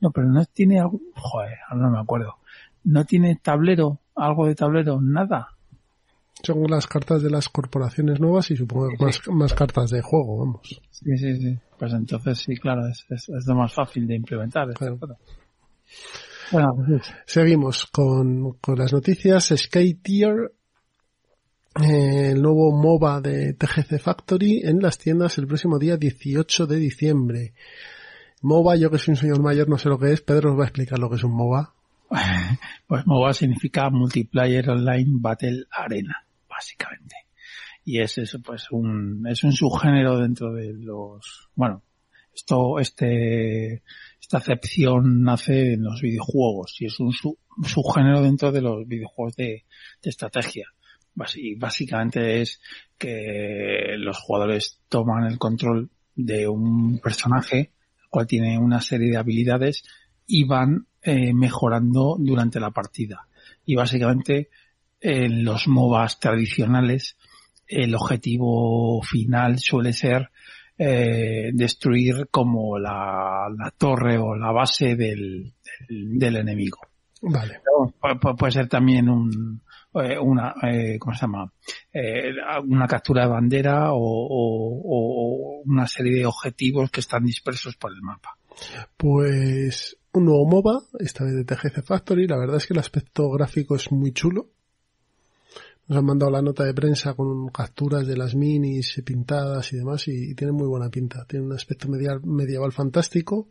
No, 0.00 0.10
pero 0.10 0.26
no 0.26 0.44
tiene 0.46 0.80
algo, 0.80 1.00
joder, 1.14 1.56
ahora 1.70 1.86
no 1.86 1.92
me 1.92 2.00
acuerdo 2.00 2.41
no 2.84 3.04
tiene 3.04 3.36
tablero, 3.36 4.00
algo 4.14 4.46
de 4.46 4.54
tablero, 4.54 5.00
nada. 5.00 5.48
Son 6.42 6.64
las 6.68 6.86
cartas 6.86 7.22
de 7.22 7.30
las 7.30 7.48
corporaciones 7.48 8.18
nuevas 8.18 8.50
y 8.50 8.56
supongo 8.56 8.88
más, 8.98 9.20
más 9.28 9.54
cartas 9.54 9.90
de 9.90 10.02
juego, 10.02 10.38
vamos. 10.38 10.80
Sí, 10.90 11.16
sí, 11.16 11.36
sí. 11.36 11.58
Pues 11.78 11.92
entonces 11.92 12.38
sí, 12.38 12.56
claro, 12.56 12.86
es, 12.88 13.04
es, 13.10 13.46
lo 13.46 13.54
más 13.54 13.72
fácil 13.72 14.06
de 14.06 14.16
implementar. 14.16 14.68
Bueno, 16.50 16.68
pues 16.86 17.02
Seguimos 17.26 17.86
con, 17.86 18.52
con 18.60 18.78
las 18.78 18.92
noticias. 18.92 19.52
Skateer, 19.56 20.52
eh, 21.80 22.30
el 22.32 22.42
nuevo 22.42 22.70
MOBA 22.72 23.20
de 23.20 23.54
TGC 23.54 23.98
Factory 23.98 24.62
en 24.64 24.80
las 24.80 24.98
tiendas 24.98 25.38
el 25.38 25.46
próximo 25.46 25.78
día 25.78 25.96
18 25.96 26.66
de 26.66 26.76
diciembre. 26.76 27.54
MOBA, 28.42 28.76
yo 28.76 28.90
que 28.90 28.98
soy 28.98 29.12
un 29.12 29.16
señor 29.16 29.40
mayor 29.40 29.68
no 29.68 29.78
sé 29.78 29.88
lo 29.88 29.98
que 29.98 30.12
es, 30.12 30.20
Pedro 30.20 30.52
os 30.52 30.58
va 30.58 30.64
a 30.64 30.66
explicar 30.66 30.98
lo 30.98 31.08
que 31.08 31.16
es 31.16 31.24
un 31.24 31.32
MOBA. 31.32 31.74
Pues 32.86 33.06
MOBA 33.06 33.32
significa 33.32 33.88
Multiplayer 33.88 34.68
Online 34.68 35.10
Battle 35.12 35.64
Arena, 35.70 36.26
básicamente. 36.48 37.16
Y 37.84 38.00
es 38.00 38.18
eso, 38.18 38.40
pues 38.40 38.70
un, 38.70 39.26
es 39.26 39.42
un 39.42 39.52
subgénero 39.52 40.18
dentro 40.18 40.52
de 40.52 40.72
los, 40.74 41.48
bueno, 41.54 41.82
esto, 42.34 42.78
este, 42.78 43.82
esta 44.20 44.38
acepción 44.38 45.22
nace 45.22 45.74
en 45.74 45.84
los 45.84 46.00
videojuegos 46.00 46.76
y 46.80 46.86
es 46.86 47.00
un 47.00 47.12
subgénero 47.12 48.22
dentro 48.22 48.52
de 48.52 48.60
los 48.60 48.86
videojuegos 48.86 49.36
de, 49.36 49.64
estrategia. 50.02 50.66
Y 51.34 51.56
básicamente 51.56 52.40
es 52.40 52.60
que 52.96 53.96
los 53.98 54.16
jugadores 54.18 54.80
toman 54.88 55.24
el 55.24 55.38
control 55.38 55.90
de 56.14 56.48
un 56.48 56.98
personaje, 57.00 57.58
el 58.02 58.08
cual 58.08 58.26
tiene 58.26 58.58
una 58.58 58.80
serie 58.80 59.10
de 59.10 59.18
habilidades 59.18 59.84
y 60.26 60.44
van 60.44 60.86
eh, 61.02 61.32
mejorando 61.32 62.16
durante 62.18 62.60
la 62.60 62.70
partida. 62.70 63.26
Y 63.64 63.74
básicamente 63.74 64.50
en 65.00 65.44
los 65.44 65.66
MOBAs 65.68 66.20
tradicionales 66.20 67.16
el 67.66 67.94
objetivo 67.94 69.02
final 69.02 69.58
suele 69.58 69.92
ser 69.92 70.30
eh, 70.78 71.50
destruir 71.52 72.28
como 72.30 72.78
la, 72.78 73.48
torre 73.78 74.18
o 74.18 74.34
la 74.36 74.52
base 74.52 74.96
del, 74.96 75.52
del, 75.88 76.36
enemigo. 76.36 76.78
Vale. 77.20 77.60
puede 78.36 78.52
ser 78.52 78.68
también 78.68 79.08
un, 79.08 79.62
eh, 79.94 80.18
una, 80.18 80.54
eh, 80.62 80.98
¿cómo 80.98 81.14
se 81.14 81.20
llama? 81.20 81.52
Eh, 81.92 82.32
una 82.64 82.86
captura 82.86 83.22
de 83.22 83.28
bandera 83.28 83.90
o, 83.92 85.62
una 85.64 85.86
serie 85.86 86.20
de 86.20 86.26
objetivos 86.26 86.90
que 86.90 87.00
están 87.00 87.24
dispersos 87.24 87.76
por 87.76 87.92
el 87.92 88.00
mapa. 88.00 88.36
Pues 88.96 89.96
un 90.12 90.26
nuevo 90.26 90.46
MOBA, 90.46 90.82
esta 91.00 91.24
vez 91.24 91.34
de 91.34 91.44
TGC 91.44 91.82
Factory, 91.82 92.26
la 92.26 92.38
verdad 92.38 92.56
es 92.56 92.66
que 92.66 92.74
el 92.74 92.80
aspecto 92.80 93.30
gráfico 93.30 93.76
es 93.76 93.90
muy 93.90 94.12
chulo. 94.12 94.50
Nos 95.88 95.98
han 95.98 96.04
mandado 96.04 96.30
la 96.30 96.42
nota 96.42 96.64
de 96.64 96.74
prensa 96.74 97.14
con 97.14 97.48
capturas 97.48 98.06
de 98.06 98.16
las 98.16 98.34
minis 98.34 99.02
pintadas 99.04 99.72
y 99.72 99.76
demás 99.76 100.06
y, 100.08 100.34
tiene 100.34 100.52
muy 100.52 100.66
buena 100.66 100.90
pinta. 100.90 101.24
Tiene 101.26 101.46
un 101.46 101.52
aspecto 101.52 101.88
medieval, 101.88 102.72
fantástico 102.72 103.48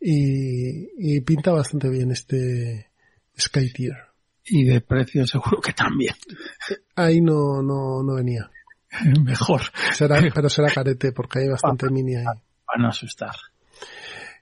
y, 0.00 1.20
pinta 1.22 1.52
bastante 1.52 1.88
bien 1.88 2.10
este 2.10 2.90
Sky 3.38 3.72
Tier. 3.72 3.96
Y 4.44 4.64
de 4.64 4.80
precio 4.80 5.26
seguro 5.26 5.60
que 5.60 5.72
también. 5.72 6.14
Ahí 6.96 7.20
no, 7.20 7.62
no, 7.62 8.02
no 8.02 8.14
venía. 8.16 8.50
Mejor. 9.24 9.62
Será, 9.92 10.20
pero 10.34 10.48
será 10.48 10.68
carete 10.68 11.12
porque 11.12 11.38
hay 11.38 11.48
bastante 11.48 11.88
mini 11.88 12.16
ahí. 12.16 12.24
Para 12.66 12.82
no 12.82 12.88
asustar. 12.88 13.36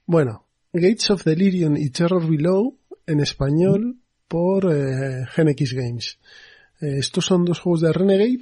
Bueno, 0.07 0.47
Gates 0.73 1.11
of 1.11 1.25
Delirium 1.25 1.77
y 1.77 1.91
Terror 1.91 2.29
Below 2.29 2.79
en 3.07 3.21
español 3.21 3.97
por 4.29 4.73
eh, 4.73 5.27
Games. 5.37 6.19
Eh, 6.81 6.99
estos 6.99 7.27
son 7.27 7.45
dos 7.45 7.59
juegos 7.59 7.81
de 7.81 7.93
Renegade. 7.93 8.41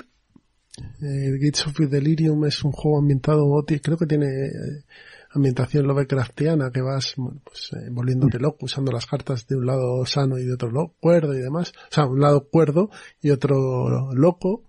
Eh, 1.00 1.38
Gates 1.40 1.66
of 1.66 1.78
Delirium 1.78 2.44
es 2.44 2.62
un 2.62 2.72
juego 2.72 2.98
ambientado, 2.98 3.64
creo 3.64 3.96
que 3.96 4.06
tiene 4.06 4.26
eh, 4.26 4.84
ambientación 5.30 5.86
Lovecraftiana, 5.86 6.70
que 6.70 6.82
vas 6.82 7.14
pues, 7.16 7.70
eh, 7.72 7.88
volviéndote 7.90 8.38
loco 8.38 8.66
usando 8.66 8.92
las 8.92 9.06
cartas 9.06 9.46
de 9.46 9.56
un 9.56 9.66
lado 9.66 10.04
sano 10.04 10.38
y 10.38 10.44
de 10.44 10.52
otro 10.52 10.70
lo 10.70 10.94
cuerdo 11.00 11.34
y 11.34 11.40
demás. 11.40 11.72
O 11.90 11.94
sea, 11.94 12.04
un 12.04 12.20
lado 12.20 12.48
cuerdo 12.48 12.90
y 13.22 13.30
otro 13.30 14.12
loco. 14.12 14.64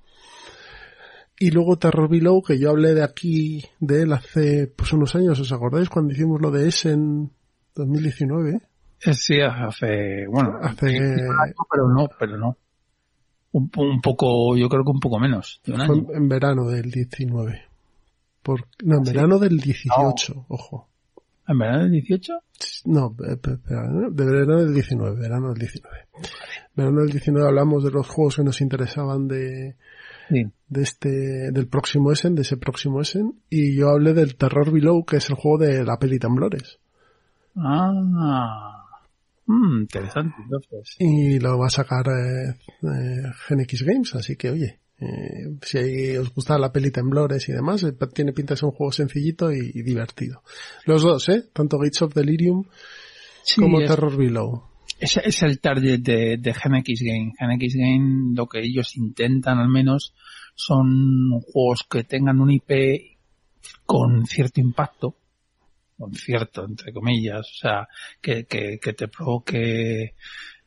Y 1.37 1.51
luego 1.51 1.77
Terror 1.77 2.09
Below, 2.09 2.41
que 2.41 2.57
yo 2.57 2.69
hablé 2.69 2.93
de 2.93 3.03
aquí, 3.03 3.63
de 3.79 4.03
él 4.03 4.13
hace 4.13 4.67
pues 4.67 4.91
unos 4.93 5.15
años, 5.15 5.39
¿os 5.39 5.51
acordáis 5.51 5.89
cuando 5.89 6.13
hicimos 6.13 6.41
lo 6.41 6.51
de 6.51 6.67
Essen 6.67 7.31
2019? 7.79 8.61
Sí, 8.99 9.39
hace, 9.41 10.27
bueno, 10.27 10.57
hace... 10.61 10.87
Pero 11.69 11.87
no, 11.89 12.09
pero 12.19 12.37
no 12.37 12.57
un, 13.51 13.71
un, 13.77 14.01
poco, 14.01 14.55
yo 14.55 14.69
creo 14.69 14.83
que 14.83 14.91
un 14.91 14.99
poco 14.99 15.19
menos. 15.19 15.61
en 15.65 16.29
verano 16.29 16.67
del 16.67 16.91
19. 16.91 17.63
Por, 18.43 18.65
no, 18.83 18.97
en 18.97 19.03
verano 19.03 19.39
del 19.39 19.57
18, 19.57 20.45
ojo. 20.47 20.87
¿En 21.47 21.57
verano 21.57 21.83
del 21.83 21.91
18? 21.91 22.33
No, 22.85 23.15
de 23.17 24.25
verano 24.25 24.57
del 24.63 24.73
19, 24.73 25.19
verano 25.19 25.49
del 25.49 25.59
19. 25.59 25.97
Verano 26.75 27.01
del 27.01 27.11
19 27.11 27.47
hablamos 27.47 27.83
de 27.83 27.91
los 27.91 28.07
juegos 28.07 28.35
que 28.35 28.43
nos 28.43 28.61
interesaban 28.61 29.27
de, 29.27 29.75
de 30.29 30.81
este, 30.81 31.51
del 31.51 31.67
próximo 31.67 32.11
Essen, 32.11 32.35
de 32.35 32.43
ese 32.43 32.57
próximo 32.57 33.01
Essen, 33.01 33.33
y 33.49 33.75
yo 33.75 33.89
hablé 33.89 34.13
del 34.13 34.35
Terror 34.35 34.71
Below, 34.71 35.05
que 35.05 35.17
es 35.17 35.29
el 35.29 35.35
juego 35.35 35.57
de 35.57 35.83
la 35.83 35.97
peli 35.97 36.19
Temblores. 36.19 36.79
Ah. 37.55 38.85
Mm, 39.45 39.81
interesante, 39.81 40.35
entonces. 40.43 40.95
Y 40.99 41.39
lo 41.39 41.57
va 41.57 41.67
a 41.67 41.71
sacar 41.71 42.05
eh, 42.07 42.55
eh 42.83 43.31
GenX 43.47 43.83
Games, 43.83 44.15
así 44.15 44.35
que 44.35 44.51
oye, 44.51 44.79
eh, 45.01 45.57
si 45.61 46.17
os 46.17 46.33
gusta 46.33 46.57
la 46.57 46.71
peli 46.71 46.91
Temblores 46.91 47.47
y 47.47 47.53
demás, 47.53 47.83
eh, 47.83 47.93
tiene 48.13 48.33
pinta 48.33 48.53
de 48.53 48.57
ser 48.57 48.67
un 48.67 48.75
juego 48.75 48.91
sencillito 48.91 49.51
y, 49.51 49.81
divertido. 49.81 50.43
Los 50.85 51.03
dos, 51.03 51.29
¿eh? 51.29 51.45
Tanto 51.53 51.77
Gates 51.77 52.01
of 52.01 52.13
Delirium 52.13 52.65
como 53.57 53.79
Terror 53.79 54.17
Below. 54.17 54.63
Es, 54.99 55.17
es, 55.17 55.41
el 55.43 55.61
target 55.61 55.99
de, 56.01 56.37
de 56.37 56.53
GenX 56.53 57.01
Game. 57.01 57.33
GenX 57.39 57.75
Game, 57.75 58.35
lo 58.35 58.47
que 58.47 58.59
ellos 58.59 58.97
intentan 58.97 59.59
al 59.59 59.69
menos, 59.69 60.13
son 60.55 61.39
juegos 61.41 61.85
que 61.89 62.03
tengan 62.03 62.41
un 62.41 62.51
IP 62.51 63.17
con 63.85 64.25
cierto 64.25 64.59
impacto, 64.59 65.15
concierto, 65.99 66.65
entre 66.65 66.93
comillas, 66.93 67.41
o 67.41 67.57
sea, 67.59 67.87
que, 68.21 68.45
que, 68.45 68.79
que 68.81 68.93
te 68.93 69.07
provoque 69.07 70.15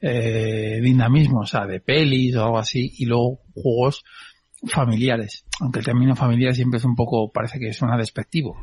eh, 0.00 0.80
dinamismo, 0.82 1.40
o 1.40 1.46
sea, 1.46 1.66
de 1.66 1.80
pelis 1.80 2.36
o 2.36 2.44
algo 2.44 2.58
así, 2.58 2.92
y 2.98 3.06
luego 3.06 3.40
juegos 3.54 4.04
familiares, 4.66 5.44
aunque 5.60 5.80
el 5.80 5.84
término 5.84 6.14
familiar 6.14 6.54
siempre 6.54 6.78
es 6.78 6.84
un 6.84 6.94
poco, 6.94 7.32
parece 7.32 7.58
que 7.58 7.72
suena 7.72 7.96
despectivo. 7.96 8.56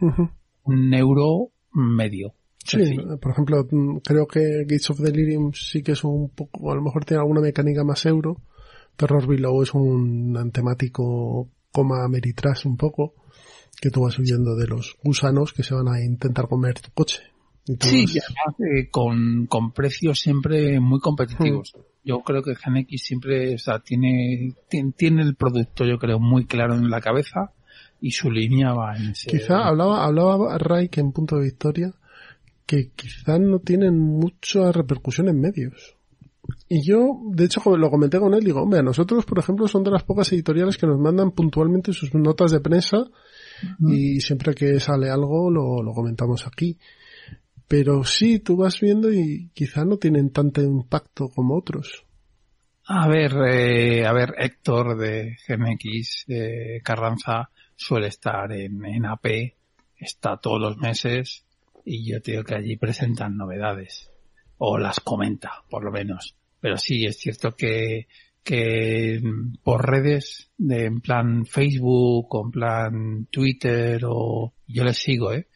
Un 0.63 0.93
euro 0.93 1.51
medio. 1.73 2.35
Sí, 2.63 2.97
por 3.21 3.31
ejemplo, 3.31 3.67
creo 4.03 4.27
que 4.27 4.59
Gates 4.63 4.89
of 4.91 4.99
Delirium 4.99 5.51
sí 5.53 5.81
que 5.81 5.93
es 5.93 6.03
un 6.03 6.29
poco, 6.29 6.71
a 6.71 6.75
lo 6.75 6.81
mejor 6.81 7.03
tiene 7.03 7.21
alguna 7.21 7.41
mecánica 7.41 7.83
más 7.83 8.05
euro. 8.05 8.37
Terror 8.95 9.25
Below 9.25 9.63
es 9.63 9.73
un 9.73 10.51
temático 10.53 11.49
coma 11.71 12.07
Meritras 12.07 12.65
un 12.65 12.77
poco 12.77 13.15
que 13.79 13.89
tú 13.89 14.01
vas 14.03 14.17
huyendo 14.19 14.55
de 14.55 14.67
los 14.67 14.97
gusanos 15.03 15.53
que 15.53 15.63
se 15.63 15.73
van 15.75 15.87
a 15.87 16.03
intentar 16.03 16.47
comer 16.47 16.79
tu 16.79 16.91
coche. 16.91 17.23
Sí, 17.79 18.05
y 18.07 18.19
además 18.19 18.59
eh, 18.59 18.89
con, 18.89 19.45
con 19.45 19.71
precios 19.71 20.19
siempre 20.19 20.79
muy 20.79 20.99
competitivos. 20.99 21.73
Hmm. 21.75 21.81
Yo 22.03 22.21
creo 22.21 22.41
que 22.41 22.55
GenX 22.55 23.03
siempre, 23.03 23.55
o 23.55 23.57
sea, 23.59 23.79
tiene, 23.79 24.55
tiene, 24.95 25.21
el 25.21 25.35
producto, 25.35 25.85
yo 25.85 25.99
creo, 25.99 26.19
muy 26.19 26.45
claro 26.45 26.73
en 26.73 26.89
la 26.89 27.01
cabeza 27.01 27.51
y 28.01 28.11
su 28.11 28.31
línea 28.31 28.73
va 28.73 28.95
en 28.95 29.11
ese... 29.11 29.29
Quizá 29.29 29.67
hablaba, 29.67 30.03
hablaba 30.05 30.57
Ray 30.57 30.89
que 30.89 31.01
en 31.01 31.11
Punto 31.11 31.35
de 31.35 31.43
Victoria 31.43 31.93
que 32.65 32.91
quizás 32.95 33.39
no 33.39 33.59
tienen 33.59 33.99
mucha 33.99 34.71
repercusión 34.71 35.27
en 35.27 35.41
medios. 35.41 35.97
Y 36.67 36.83
yo, 36.87 37.19
de 37.31 37.45
hecho, 37.45 37.61
lo 37.77 37.89
comenté 37.89 38.19
con 38.19 38.33
él, 38.33 38.43
digo, 38.43 38.61
hombre, 38.61 38.83
nosotros, 38.83 39.25
por 39.25 39.39
ejemplo, 39.39 39.67
son 39.67 39.83
de 39.83 39.91
las 39.91 40.03
pocas 40.03 40.31
editoriales 40.31 40.77
que 40.77 40.85
nos 40.85 40.99
mandan 40.99 41.31
puntualmente 41.31 41.93
sus 41.93 42.13
notas 42.13 42.51
de 42.51 42.59
prensa 42.59 43.05
y 43.79 44.19
siempre 44.21 44.53
que 44.53 44.79
sale 44.79 45.09
algo 45.09 45.49
lo, 45.49 45.81
lo 45.83 45.93
comentamos 45.93 46.45
aquí. 46.47 46.77
Pero 47.67 48.03
sí, 48.03 48.39
tú 48.39 48.57
vas 48.57 48.79
viendo 48.79 49.11
y 49.11 49.49
quizá 49.53 49.85
no 49.85 49.97
tienen 49.97 50.31
tanto 50.31 50.61
impacto 50.61 51.29
como 51.29 51.55
otros. 51.55 52.05
A 52.85 53.07
ver, 53.07 53.33
eh, 53.47 54.05
a 54.07 54.13
ver, 54.13 54.33
Héctor 54.39 54.97
de 54.97 55.37
GMX 55.47 56.25
Carranza 56.83 57.51
suele 57.75 58.07
estar 58.07 58.51
en, 58.51 58.83
en 58.83 59.05
AP, 59.05 59.53
está 59.97 60.37
todos 60.37 60.59
los 60.59 60.77
meses 60.77 61.45
y 61.85 62.11
yo 62.11 62.21
te 62.21 62.31
digo 62.31 62.43
que 62.43 62.55
allí 62.55 62.75
presentan 62.77 63.37
novedades 63.37 64.09
o 64.57 64.77
las 64.77 64.99
comenta, 64.99 65.63
por 65.69 65.83
lo 65.83 65.91
menos. 65.91 66.35
Pero 66.59 66.77
sí, 66.77 67.05
es 67.05 67.17
cierto 67.17 67.55
que 67.55 68.07
que 68.49 69.21
por 69.61 69.87
redes 69.87 70.49
de 70.57 70.85
en 70.85 71.01
plan 71.01 71.45
Facebook 71.45 72.33
o 72.33 72.45
en 72.45 72.51
plan 72.51 73.27
Twitter 73.29 74.01
o 74.07 74.55
yo 74.67 74.83
les 74.83 74.97
sigo, 74.97 75.31
¿eh? 75.31 75.47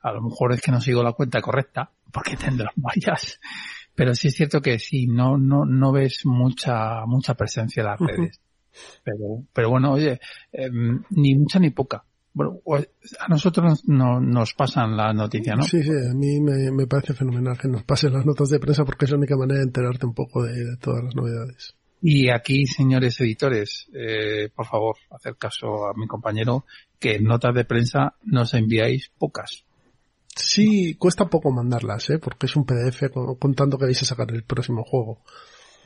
A 0.00 0.12
lo 0.12 0.22
mejor 0.22 0.52
es 0.52 0.60
que 0.60 0.70
no 0.70 0.80
sigo 0.80 1.02
la 1.02 1.10
cuenta 1.10 1.40
correcta 1.40 1.90
porque 2.12 2.36
tendrán 2.44 2.72
varias, 2.76 3.40
pero 3.96 4.14
sí 4.14 4.28
es 4.28 4.36
cierto 4.36 4.62
que 4.62 4.78
sí, 4.78 5.08
no 5.08 5.36
no 5.36 5.64
no 5.64 5.90
ves 5.90 6.24
mucha 6.24 7.04
mucha 7.04 7.34
presencia 7.34 7.80
en 7.80 7.86
las 7.86 7.98
redes. 7.98 8.40
Pero 9.02 9.42
pero 9.52 9.70
bueno, 9.70 9.94
oye, 9.94 10.20
em, 10.52 11.02
ni 11.10 11.34
mucha 11.34 11.58
ni 11.58 11.70
poca. 11.70 12.04
Bueno, 12.32 12.60
a 13.18 13.26
nosotros 13.28 13.82
no, 13.88 14.20
nos 14.20 14.54
pasan 14.54 14.96
la 14.96 15.12
noticia, 15.12 15.56
¿no? 15.56 15.64
Sí, 15.64 15.82
sí, 15.82 15.90
a 15.90 16.14
mí 16.14 16.40
me, 16.40 16.70
me 16.70 16.86
parece 16.86 17.12
fenomenal 17.12 17.58
que 17.58 17.66
nos 17.66 17.82
pasen 17.82 18.12
las 18.12 18.24
notas 18.24 18.50
de 18.50 18.60
prensa 18.60 18.84
porque 18.84 19.06
es 19.06 19.10
la 19.10 19.16
única 19.16 19.36
manera 19.36 19.58
de 19.58 19.64
enterarte 19.64 20.06
un 20.06 20.14
poco 20.14 20.44
de 20.44 20.76
todas 20.76 21.02
las 21.02 21.16
novedades. 21.16 21.74
Y 22.02 22.28
aquí, 22.28 22.66
señores 22.66 23.20
editores, 23.20 23.88
eh, 23.94 24.50
por 24.54 24.66
favor, 24.66 24.96
hacer 25.10 25.36
caso 25.36 25.86
a 25.86 25.94
mi 25.94 26.06
compañero, 26.06 26.64
que 26.98 27.18
notas 27.18 27.54
de 27.54 27.64
prensa 27.64 28.14
nos 28.22 28.54
enviáis 28.54 29.10
pocas. 29.18 29.64
Sí, 30.34 30.94
cuesta 30.96 31.26
poco 31.26 31.50
mandarlas, 31.50 32.10
¿eh? 32.10 32.18
porque 32.18 32.46
es 32.46 32.56
un 32.56 32.66
PDF 32.66 33.10
contando 33.38 33.78
que 33.78 33.86
vais 33.86 34.02
a 34.02 34.04
sacar 34.04 34.30
el 34.30 34.44
próximo 34.44 34.84
juego. 34.84 35.22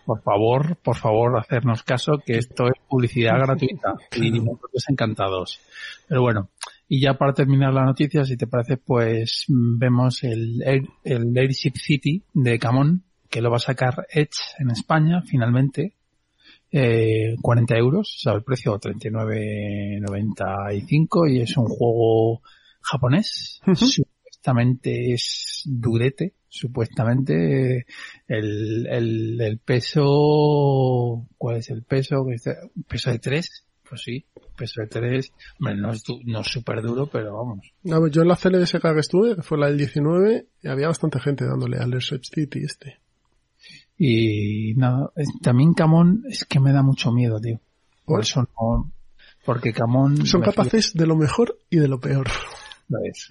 Por 0.04 0.22
favor, 0.22 0.76
por 0.76 0.96
favor, 0.96 1.38
hacernos 1.38 1.84
caso, 1.84 2.18
que 2.24 2.38
esto 2.38 2.66
es 2.66 2.72
publicidad 2.88 3.38
gratuita 3.38 3.94
y 4.16 4.30
nosotros 4.32 4.84
encantados. 4.88 5.60
Pero 6.08 6.22
bueno, 6.22 6.48
Y 6.88 7.00
ya 7.00 7.14
para 7.14 7.32
terminar 7.32 7.72
la 7.72 7.84
noticia, 7.84 8.24
si 8.24 8.36
te 8.36 8.48
parece, 8.48 8.76
pues 8.76 9.44
vemos 9.46 10.24
el, 10.24 10.88
el, 11.04 11.38
Airship 11.38 11.74
City 11.76 12.24
de 12.34 12.58
Camón, 12.58 13.04
que 13.28 13.40
lo 13.40 13.50
va 13.50 13.58
a 13.58 13.60
sacar 13.60 14.08
Edge 14.10 14.56
en 14.58 14.70
España, 14.70 15.22
finalmente. 15.22 15.94
Eh, 16.72 17.34
40 17.42 17.76
euros, 17.76 18.14
o 18.16 18.20
sea, 18.20 18.32
el 18.34 18.44
precio 18.44 18.78
39.95 18.78 21.28
y 21.28 21.40
es 21.40 21.56
un 21.56 21.66
juego 21.66 22.42
japonés. 22.80 23.60
Supuestamente 23.74 25.12
es 25.12 25.64
durete, 25.66 26.34
supuestamente 26.48 27.86
el, 28.28 28.86
el, 28.86 29.40
el 29.40 29.58
peso, 29.58 31.26
¿cuál 31.36 31.56
es 31.56 31.70
el 31.70 31.82
peso? 31.82 32.24
Peso 32.86 33.10
de 33.10 33.18
3, 33.18 33.66
pues 33.88 34.02
sí, 34.02 34.24
peso 34.56 34.82
de 34.82 34.86
3, 34.86 35.32
no 35.58 35.90
es, 35.92 36.04
no 36.24 36.40
es 36.40 36.46
súper 36.46 36.82
duro, 36.82 37.08
pero 37.10 37.36
vamos. 37.36 37.72
yo 38.12 38.22
en 38.22 38.28
la 38.28 38.36
CLBSK 38.36 38.94
que 38.94 39.00
estuve, 39.00 39.34
que 39.36 39.42
fue 39.42 39.58
la 39.58 39.66
del 39.66 39.78
19, 39.78 40.46
había 40.64 40.86
bastante 40.86 41.18
gente 41.18 41.44
dándole 41.44 41.78
al 41.78 41.92
Airship 41.92 42.22
City 42.22 42.60
este. 42.64 43.00
Y 44.02 44.74
nada, 44.76 45.12
también 45.42 45.74
Camón 45.74 46.24
es 46.26 46.46
que 46.46 46.58
me 46.58 46.72
da 46.72 46.82
mucho 46.82 47.12
miedo, 47.12 47.38
tío. 47.38 47.60
Por 48.06 48.22
eso 48.22 48.48
no, 48.58 48.90
porque 49.44 49.74
Camón... 49.74 50.26
Son 50.26 50.40
capaces 50.40 50.94
de 50.94 51.06
lo 51.06 51.16
mejor 51.16 51.58
y 51.68 51.76
de 51.76 51.88
lo 51.88 52.00
peor. 52.00 52.26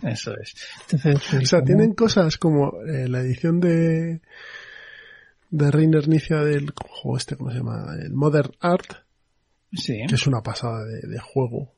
Eso 0.04 0.32
es, 0.38 0.56
Entonces, 0.92 1.34
o 1.34 1.46
sea, 1.46 1.64
tienen 1.64 1.94
cosas 1.94 2.38
como 2.38 2.82
eh, 2.84 3.10
la 3.10 3.20
edición 3.20 3.60
de 3.60 4.22
de 5.52 5.72
Reiner 5.72 6.08
Nicia 6.08 6.38
del 6.38 6.72
juego 6.72 7.18
este, 7.18 7.36
¿cómo 7.36 7.52
se 7.52 7.58
llama? 7.58 7.96
El 8.00 8.14
Modern 8.14 8.52
Art. 8.60 8.94
Sí. 9.72 10.02
Que 10.08 10.16
es 10.16 10.28
una 10.28 10.42
pasada 10.42 10.84
de, 10.86 11.20
juego. 11.20 11.74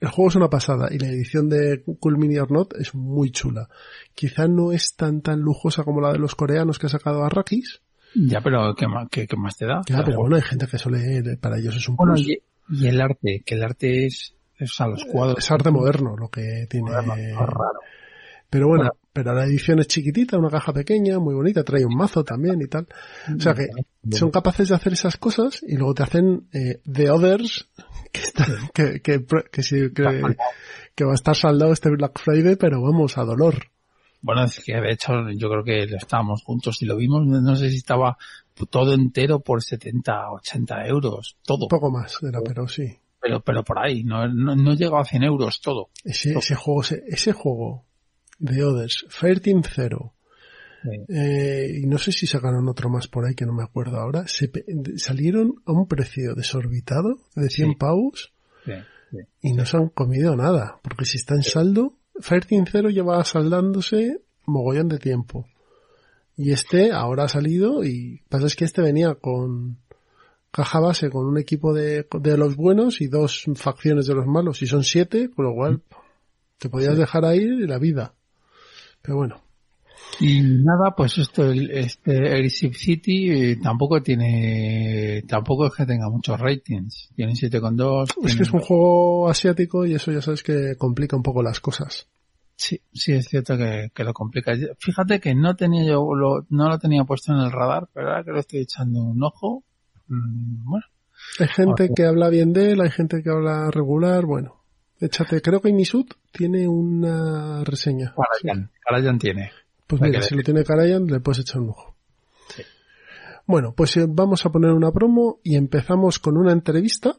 El 0.00 0.08
juego 0.08 0.28
es 0.30 0.36
una 0.36 0.50
pasada 0.50 0.88
y 0.90 0.98
la 0.98 1.08
edición 1.08 1.48
de 1.48 1.82
Cool 2.00 2.18
Mini 2.18 2.38
or 2.38 2.50
Not 2.50 2.74
es 2.78 2.94
muy 2.94 3.30
chula. 3.30 3.68
Quizá 4.14 4.48
no 4.48 4.72
es 4.72 4.96
tan 4.96 5.22
tan 5.22 5.40
lujosa 5.40 5.84
como 5.84 6.00
la 6.00 6.12
de 6.12 6.18
los 6.18 6.34
coreanos 6.34 6.78
que 6.78 6.86
ha 6.86 6.90
sacado 6.90 7.24
Arrakis. 7.24 7.82
Ya, 8.14 8.40
pero 8.40 8.74
¿qué 8.74 8.86
más, 8.86 9.08
qué, 9.10 9.26
más 9.36 9.56
te 9.56 9.66
da? 9.66 9.82
Ya, 9.86 10.02
pero 10.04 10.20
bueno, 10.20 10.36
hay 10.36 10.42
gente 10.42 10.66
que 10.66 10.78
suele, 10.78 11.36
para 11.38 11.58
ellos 11.58 11.76
es 11.76 11.88
un 11.88 11.96
bueno, 11.96 12.14
y, 12.16 12.40
el 12.86 13.00
arte, 13.00 13.42
que 13.44 13.54
el 13.54 13.62
arte 13.62 14.06
es 14.06 14.34
es 14.58 14.80
a 14.80 14.86
los 14.86 15.04
cuadros. 15.04 15.38
Es 15.38 15.50
arte 15.50 15.70
moderno 15.70 16.16
lo 16.16 16.28
que 16.28 16.66
tiene. 16.68 16.90
raro. 16.92 17.80
Pero 18.48 18.68
bueno, 18.68 18.90
pero 19.12 19.34
la 19.34 19.46
edición 19.46 19.80
es 19.80 19.88
chiquitita, 19.88 20.38
una 20.38 20.48
caja 20.48 20.72
pequeña, 20.72 21.18
muy 21.18 21.34
bonita, 21.34 21.64
trae 21.64 21.84
un 21.84 21.96
mazo 21.96 22.22
también 22.22 22.62
y 22.62 22.68
tal. 22.68 22.86
O 23.36 23.40
sea 23.40 23.52
que 23.52 23.66
son 24.12 24.30
capaces 24.30 24.68
de 24.68 24.76
hacer 24.76 24.92
esas 24.92 25.16
cosas 25.16 25.60
y 25.66 25.76
luego 25.76 25.94
te 25.94 26.04
hacen 26.04 26.46
eh, 26.52 26.80
The 26.90 27.10
Others, 27.10 27.68
que, 28.74 29.00
que, 29.00 29.24
que, 29.50 29.62
sí, 29.64 29.90
que, 29.92 30.36
que 30.94 31.04
va 31.04 31.12
a 31.12 31.16
estar 31.16 31.34
saldado 31.34 31.72
este 31.72 31.90
Black 31.90 32.20
Friday, 32.20 32.54
pero 32.54 32.80
vamos, 32.80 33.18
a 33.18 33.24
dolor. 33.24 33.56
Bueno, 34.24 34.44
es 34.44 34.58
que 34.64 34.72
de 34.72 34.90
hecho 34.90 35.12
yo 35.36 35.50
creo 35.50 35.62
que 35.62 35.86
lo 35.86 35.98
estábamos 35.98 36.42
juntos 36.42 36.80
y 36.80 36.86
lo 36.86 36.96
vimos, 36.96 37.26
no 37.26 37.56
sé 37.56 37.68
si 37.68 37.76
estaba 37.76 38.16
todo 38.70 38.94
entero 38.94 39.40
por 39.40 39.62
70, 39.62 40.30
80 40.30 40.86
euros, 40.86 41.36
todo. 41.44 41.66
Un 41.66 41.68
poco 41.68 41.90
más 41.90 42.16
era, 42.22 42.40
pero 42.40 42.66
sí. 42.66 42.96
Pero, 43.20 43.40
pero 43.40 43.62
por 43.62 43.78
ahí, 43.78 44.02
no, 44.02 44.26
no, 44.26 44.56
no 44.56 44.74
llegó 44.74 44.98
a 44.98 45.04
100 45.04 45.24
euros 45.24 45.60
todo. 45.60 45.90
Ese, 46.02 46.32
ese 46.32 46.54
juego, 46.54 46.82
ese, 47.06 47.32
juego 47.32 47.84
de 48.38 48.64
Others, 48.64 49.04
Fire 49.10 49.40
Team 49.40 49.62
Zero, 49.62 50.14
eh, 51.10 51.80
y 51.82 51.86
no 51.86 51.98
sé 51.98 52.10
si 52.10 52.26
sacaron 52.26 52.66
otro 52.66 52.88
más 52.88 53.06
por 53.08 53.26
ahí 53.26 53.34
que 53.34 53.44
no 53.44 53.52
me 53.52 53.62
acuerdo 53.62 53.98
ahora, 53.98 54.26
se, 54.26 54.50
salieron 54.96 55.56
a 55.66 55.72
un 55.72 55.86
precio 55.86 56.34
desorbitado 56.34 57.18
de 57.36 57.50
100 57.50 57.74
pavos 57.74 58.32
y 59.42 59.52
no 59.52 59.66
se 59.66 59.76
han 59.76 59.90
comido 59.90 60.34
nada, 60.34 60.80
porque 60.82 61.04
si 61.04 61.18
está 61.18 61.34
en 61.34 61.42
saldo, 61.42 61.98
Fire 62.20 62.44
Team 62.44 62.64
Zero 62.70 62.90
lleva 62.90 63.24
saldándose 63.24 64.22
mogollón 64.46 64.88
de 64.88 64.98
tiempo. 64.98 65.46
Y 66.36 66.52
este 66.52 66.92
ahora 66.92 67.24
ha 67.24 67.28
salido 67.28 67.84
y 67.84 68.22
pasa 68.28 68.46
es 68.46 68.56
que 68.56 68.64
este 68.64 68.82
venía 68.82 69.14
con 69.14 69.78
caja 70.50 70.80
base 70.80 71.10
con 71.10 71.26
un 71.26 71.38
equipo 71.38 71.74
de, 71.74 72.06
de 72.20 72.36
los 72.36 72.56
buenos 72.56 73.00
y 73.00 73.08
dos 73.08 73.44
facciones 73.56 74.06
de 74.06 74.14
los 74.14 74.26
malos, 74.26 74.62
y 74.62 74.66
son 74.66 74.84
siete, 74.84 75.28
con 75.30 75.46
lo 75.46 75.54
cual 75.54 75.82
te 76.58 76.68
podías 76.68 76.96
dejar 76.96 77.24
ahí 77.24 77.44
la 77.66 77.78
vida. 77.78 78.14
Pero 79.02 79.16
bueno. 79.16 79.43
Y 80.20 80.40
nada, 80.40 80.94
pues 80.96 81.18
esto, 81.18 81.50
este 81.50 82.32
Airship 82.32 82.74
City 82.74 83.30
eh, 83.30 83.56
tampoco 83.62 84.00
tiene, 84.02 85.22
tampoco 85.26 85.66
es 85.66 85.74
que 85.74 85.86
tenga 85.86 86.08
muchos 86.08 86.38
ratings. 86.38 87.10
Tiene 87.16 87.32
7,2. 87.32 88.14
Es 88.24 88.36
que 88.36 88.42
es 88.44 88.52
un 88.52 88.60
juego 88.60 89.28
asiático 89.28 89.84
y 89.84 89.94
eso 89.94 90.12
ya 90.12 90.22
sabes 90.22 90.42
que 90.42 90.76
complica 90.76 91.16
un 91.16 91.22
poco 91.22 91.42
las 91.42 91.60
cosas. 91.60 92.06
Sí, 92.56 92.80
sí 92.92 93.12
es 93.12 93.26
cierto 93.26 93.56
que, 93.56 93.90
que 93.92 94.04
lo 94.04 94.14
complica. 94.14 94.52
Fíjate 94.78 95.18
que 95.18 95.34
no 95.34 95.56
tenía 95.56 95.84
yo, 95.84 96.14
lo, 96.14 96.46
no 96.50 96.68
lo 96.68 96.78
tenía 96.78 97.04
puesto 97.04 97.32
en 97.32 97.40
el 97.40 97.50
radar, 97.50 97.88
pero 97.92 98.10
ahora 98.10 98.24
que 98.24 98.30
lo 98.30 98.38
estoy 98.38 98.60
echando 98.60 99.02
un 99.02 99.22
ojo, 99.24 99.64
Mm, 100.08 100.64
bueno. 100.64 100.86
Hay 101.38 101.48
gente 101.48 101.90
que 101.94 102.04
habla 102.04 102.28
bien 102.28 102.52
de 102.52 102.72
él, 102.72 102.80
hay 102.80 102.90
gente 102.90 103.22
que 103.22 103.30
habla 103.30 103.70
regular, 103.70 104.26
bueno. 104.26 104.62
Échate, 105.00 105.40
creo 105.40 105.60
que 105.60 105.70
Inisud 105.70 106.06
tiene 106.32 106.68
una 106.68 107.64
reseña. 107.64 108.14
Karayan, 108.84 109.18
tiene. 109.18 109.50
Pues 109.98 110.10
mira, 110.10 110.22
si 110.22 110.34
lo 110.34 110.42
tiene 110.42 110.64
Karayan, 110.64 111.06
le 111.06 111.20
puedes 111.20 111.40
echar 111.40 111.60
un 111.60 111.70
ojo. 111.70 111.94
Bueno, 113.46 113.74
pues 113.76 113.96
eh, 113.96 114.06
vamos 114.08 114.44
a 114.46 114.50
poner 114.50 114.72
una 114.72 114.90
promo 114.90 115.38
y 115.44 115.56
empezamos 115.56 116.18
con 116.18 116.36
una 116.36 116.52
entrevista 116.52 117.16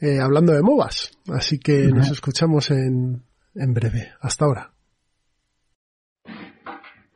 eh, 0.00 0.20
hablando 0.20 0.52
de 0.52 0.62
MOBAs. 0.62 1.18
Así 1.28 1.58
que 1.58 1.88
nos 1.88 2.10
escuchamos 2.10 2.70
en, 2.70 3.22
en 3.54 3.74
breve. 3.74 4.12
Hasta 4.20 4.44
ahora. 4.44 4.72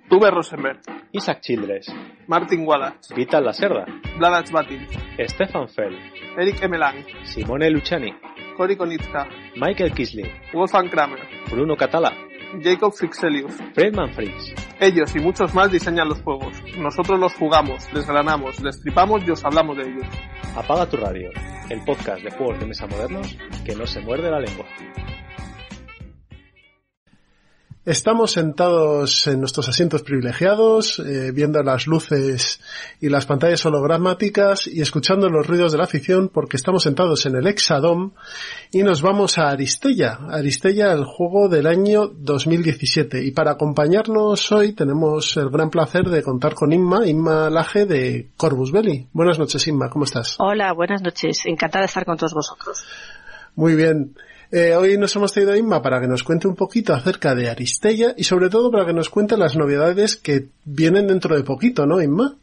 Tuve 0.09 0.31
Rosenberg, 0.31 0.81
Isaac 1.13 1.41
Childress, 1.41 1.87
Martin 2.27 2.67
Wallace, 2.67 3.15
Vital 3.15 3.45
Lacerda, 3.45 3.87
Vladac 4.19 4.51
Batin, 4.51 4.87
Stefan 5.27 5.69
Fell, 5.69 5.97
Eric 6.37 6.63
Emelang, 6.63 7.05
Simone 7.25 7.71
Luciani, 7.71 8.13
Cory 8.57 8.77
Konitska, 8.77 9.27
Michael 9.57 9.93
Kisling, 9.93 10.29
Wolfgang 10.53 10.91
Kramer, 10.91 11.21
Bruno 11.51 11.77
Catala, 11.77 12.13
Jacob 12.61 12.93
Frixelius, 12.93 13.53
Fredman 13.75 14.13
Fricks. 14.15 14.55
Ellos 14.81 15.15
y 15.15 15.21
muchos 15.21 15.55
más 15.55 15.71
diseñan 15.71 16.09
los 16.09 16.21
juegos. 16.23 16.57
Nosotros 16.77 17.19
los 17.19 17.35
jugamos, 17.35 17.91
les 17.93 18.07
granamos, 18.07 18.61
les 18.61 18.81
tripamos 18.81 19.23
y 19.27 19.31
os 19.31 19.45
hablamos 19.45 19.77
de 19.77 19.85
ellos. 19.85 20.07
Apaga 20.57 20.87
tu 20.87 20.97
radio, 20.97 21.31
el 21.71 21.83
podcast 21.85 22.23
de 22.23 22.31
juegos 22.31 22.59
de 22.61 22.67
mesa 22.67 22.87
modernos 22.87 23.37
que 23.65 23.75
no 23.75 23.87
se 23.87 24.01
muerde 24.01 24.31
la 24.31 24.41
lengua. 24.41 24.67
Estamos 27.85 28.31
sentados 28.31 29.27
en 29.27 29.41
nuestros 29.41 29.69
asientos 29.69 30.03
privilegiados, 30.03 31.01
eh, 31.01 31.33
viendo 31.33 31.61
las 31.65 31.89
luces 31.89 32.61
y 33.01 33.09
las 33.09 33.27
pantallas 33.27 33.67
hologramáticas 33.67 34.69
y 34.69 34.81
escuchando 34.81 35.29
los 35.29 35.49
ruidos 35.49 35.73
de 35.73 35.79
la 35.79 35.85
afición 35.85 36.29
porque 36.29 36.57
estamos 36.57 36.85
sentados 36.85 37.27
en 37.27 37.35
el 37.35 37.49
Exadom 37.49 38.13
y 38.71 38.85
nos 38.85 39.03
vamos 39.03 39.37
a 39.37 39.49
Aristella. 39.49 40.21
Aristella, 40.31 40.93
el 40.93 41.05
juego 41.05 41.49
del 41.49 41.67
año 41.67 42.07
2017. 42.07 43.25
Y 43.25 43.33
para 43.33 43.51
acompañarnos 43.51 44.53
hoy 44.53 44.75
tenemos 44.75 45.37
el 45.37 45.51
gran 45.51 45.69
placer 45.69 46.05
de 46.05 46.23
contar 46.23 46.55
con 46.55 46.73
Inma, 46.73 47.05
Inma 47.05 47.51
Laje 47.51 47.85
de 47.85 48.31
Corvus 48.37 48.71
Belli. 48.71 49.09
Buenas 49.13 49.41
noches, 49.41 49.67
Inma, 49.67 49.91
¿cómo 49.91 50.05
estás? 50.05 50.37
Hola, 50.39 50.73
buenas 50.73 51.03
noches. 51.03 51.47
Encantada 51.47 51.83
de 51.83 51.87
estar 51.87 52.05
con 52.05 52.17
todos 52.17 52.33
vosotros. 52.33 52.85
Muy 53.57 53.75
bien. 53.75 54.15
Eh, 54.55 54.77
hoy 54.77 54.99
nos 54.99 55.17
hemos 55.17 55.33
traído 55.33 55.53
a 55.53 55.57
Inma 55.57 55.81
para 55.81 55.99
que 55.99 56.07
nos 56.07 56.23
cuente 56.23 56.47
un 56.47 56.55
poquito 56.55 56.93
acerca 56.93 57.35
de 57.35 57.49
Aristella 57.49 58.13
y 58.19 58.25
sobre 58.25 58.51
todo 58.51 58.71
para 58.71 58.85
que 58.85 58.93
nos 58.93 59.09
cuente 59.09 59.39
las 59.39 59.57
novedades 59.57 60.17
que 60.17 60.49
vienen 60.67 61.07
dentro 61.07 61.35
de 61.35 61.43
poquito, 61.43 61.87
¿no, 61.87 62.03
Inma? 62.03 62.35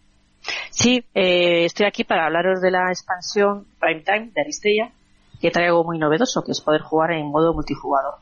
Sí, 0.71 1.05
eh, 1.13 1.65
estoy 1.65 1.85
aquí 1.85 2.03
para 2.05 2.25
hablaros 2.25 2.61
de 2.61 2.71
la 2.71 2.89
expansión 2.89 3.67
Prime 3.79 4.01
Time 4.01 4.31
de 4.33 4.41
Aristella, 4.41 4.91
que 5.39 5.51
trae 5.51 5.67
algo 5.67 5.83
muy 5.83 5.99
novedoso, 5.99 6.43
que 6.43 6.53
es 6.53 6.61
poder 6.61 6.81
jugar 6.81 7.11
en 7.11 7.27
modo 7.27 7.53
multijugador. 7.53 8.15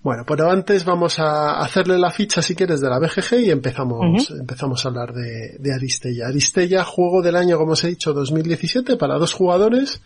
Bueno, 0.00 0.22
pero 0.24 0.48
antes 0.48 0.84
vamos 0.84 1.18
a 1.18 1.58
hacerle 1.58 1.98
la 1.98 2.12
ficha, 2.12 2.40
si 2.40 2.54
quieres, 2.54 2.80
de 2.80 2.88
la 2.88 3.00
BGG 3.00 3.40
y 3.40 3.50
empezamos, 3.50 4.30
empezamos 4.30 4.84
a 4.84 4.88
hablar 4.88 5.12
de, 5.12 5.56
de 5.58 5.74
Aristella. 5.74 6.28
Aristella, 6.28 6.84
juego 6.84 7.20
del 7.20 7.34
año, 7.34 7.58
como 7.58 7.72
os 7.72 7.82
he 7.82 7.88
dicho, 7.88 8.12
2017 8.12 8.96
para 8.96 9.18
dos 9.18 9.32
jugadores 9.32 10.00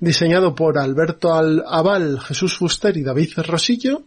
diseñado 0.00 0.54
por 0.54 0.78
Alberto 0.78 1.32
Aval, 1.32 2.20
Jesús 2.20 2.56
Fuster 2.56 2.96
y 2.96 3.02
David 3.02 3.32
Rosillo, 3.36 4.02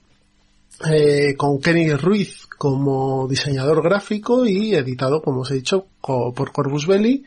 eh, 0.90 1.36
con 1.38 1.62
Kenny 1.62 1.94
Ruiz 1.94 2.48
como 2.58 3.28
diseñador 3.28 3.84
gráfico 3.84 4.46
y 4.46 4.74
editado, 4.74 5.22
como 5.22 5.42
os 5.42 5.52
he 5.52 5.56
dicho, 5.56 5.88
por 6.02 6.52
Corvus 6.52 6.88
Belli, 6.88 7.24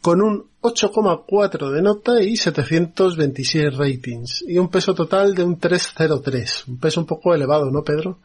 con 0.00 0.20
un 0.20 0.44
8,4 0.60 1.70
de 1.70 1.82
nota 1.82 2.22
y 2.22 2.36
726 2.36 3.76
ratings 3.76 4.44
y 4.46 4.58
un 4.58 4.68
peso 4.68 4.94
total 4.94 5.34
de 5.34 5.44
un 5.44 5.58
303. 5.58 6.68
Un 6.68 6.78
peso 6.78 7.00
un 7.00 7.06
poco 7.06 7.34
elevado, 7.34 7.70
¿no, 7.70 7.82
Pedro? 7.82 8.18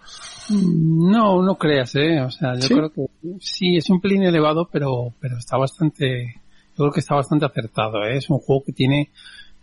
Mm, 0.50 1.12
no, 1.12 1.44
no 1.44 1.56
creas, 1.56 1.96
¿eh? 1.96 2.22
O 2.22 2.32
sea, 2.32 2.56
yo 2.56 2.76
creo 2.76 2.90
que 2.92 3.06
sí, 3.40 3.78
es 3.78 3.90
un 3.90 4.02
pelín 4.02 4.24
elevado, 4.24 4.68
pero, 4.72 5.14
pero 5.20 5.38
está 5.38 5.58
bastante, 5.58 6.42
yo 6.72 6.76
creo 6.76 6.92
que 6.92 7.02
está 7.02 7.16
bastante 7.16 7.46
acertado, 7.46 8.04
¿eh? 8.04 8.18
Es 8.18 8.30
un 8.30 8.40
juego 8.40 8.64
que 8.66 8.74
tiene 8.74 9.12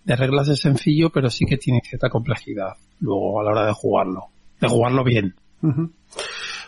de 0.04 0.16
reglas 0.16 0.48
es 0.48 0.60
sencillo, 0.60 1.10
pero 1.10 1.30
sí 1.30 1.44
que 1.46 1.56
tiene 1.56 1.80
cierta 1.82 2.08
complejidad 2.10 2.74
luego 3.00 3.40
a 3.40 3.44
la 3.44 3.50
hora 3.50 3.66
de 3.66 3.72
jugarlo, 3.72 4.26
de 4.60 4.68
jugarlo 4.68 5.02
bien. 5.04 5.34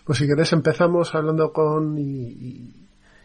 Pues 0.04 0.18
si 0.18 0.26
querés 0.26 0.52
empezamos 0.52 1.14
hablando 1.14 1.52
con... 1.52 1.98
Y, 1.98 2.02
y- 2.02 2.74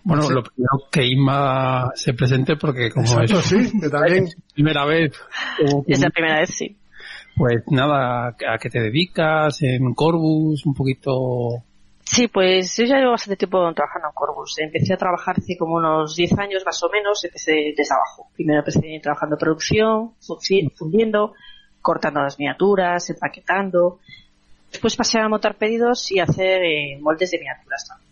Bueno, 0.03 0.23
Sí. 0.23 0.33
lo 0.33 0.43
primero 0.43 0.89
que 0.91 1.05
Inma 1.05 1.91
se 1.95 2.13
presente 2.13 2.55
porque 2.57 2.89
como 2.89 3.05
Exacto, 3.05 3.39
es 3.39 3.45
sí, 3.45 3.79
que 3.79 3.89
también... 3.89 4.27
primera 4.53 4.85
vez, 4.85 5.13
que- 5.85 5.93
Es 5.93 5.99
la 6.01 6.09
primera 6.09 6.39
vez, 6.39 6.49
sí. 6.49 6.75
pues 7.35 7.63
nada, 7.69 8.27
¿a 8.29 8.57
qué 8.59 8.69
te 8.69 8.79
dedicas 8.81 9.61
en 9.61 9.93
Corbus? 9.93 10.65
Un 10.65 10.73
poquito... 10.73 11.63
Sí, 12.03 12.27
pues 12.27 12.75
yo 12.77 12.85
ya 12.85 12.97
llevo 12.97 13.11
bastante 13.11 13.37
tiempo 13.37 13.59
trabajando 13.73 14.09
en 14.09 14.13
Corbus. 14.13 14.59
Empecé 14.59 14.93
a 14.93 14.97
trabajar 14.97 15.35
hace 15.37 15.57
como 15.57 15.75
unos 15.75 16.15
10 16.15 16.37
años 16.39 16.63
más 16.65 16.81
o 16.83 16.89
menos, 16.89 17.23
empecé 17.23 17.73
desde 17.75 17.93
abajo. 17.93 18.29
Primero 18.33 18.59
empecé 18.59 18.99
trabajando 19.01 19.35
en 19.35 19.39
producción, 19.39 20.13
fundiendo, 20.75 21.33
cortando 21.81 22.21
las 22.21 22.37
miniaturas, 22.37 23.09
empaquetando. 23.09 23.99
Después 24.71 24.95
pasé 24.95 25.19
a 25.19 25.27
montar 25.27 25.55
pedidos 25.55 26.11
y 26.11 26.19
hacer 26.19 26.63
eh, 26.63 26.97
moldes 26.99 27.31
de 27.31 27.39
miniaturas 27.39 27.87
también. 27.87 28.11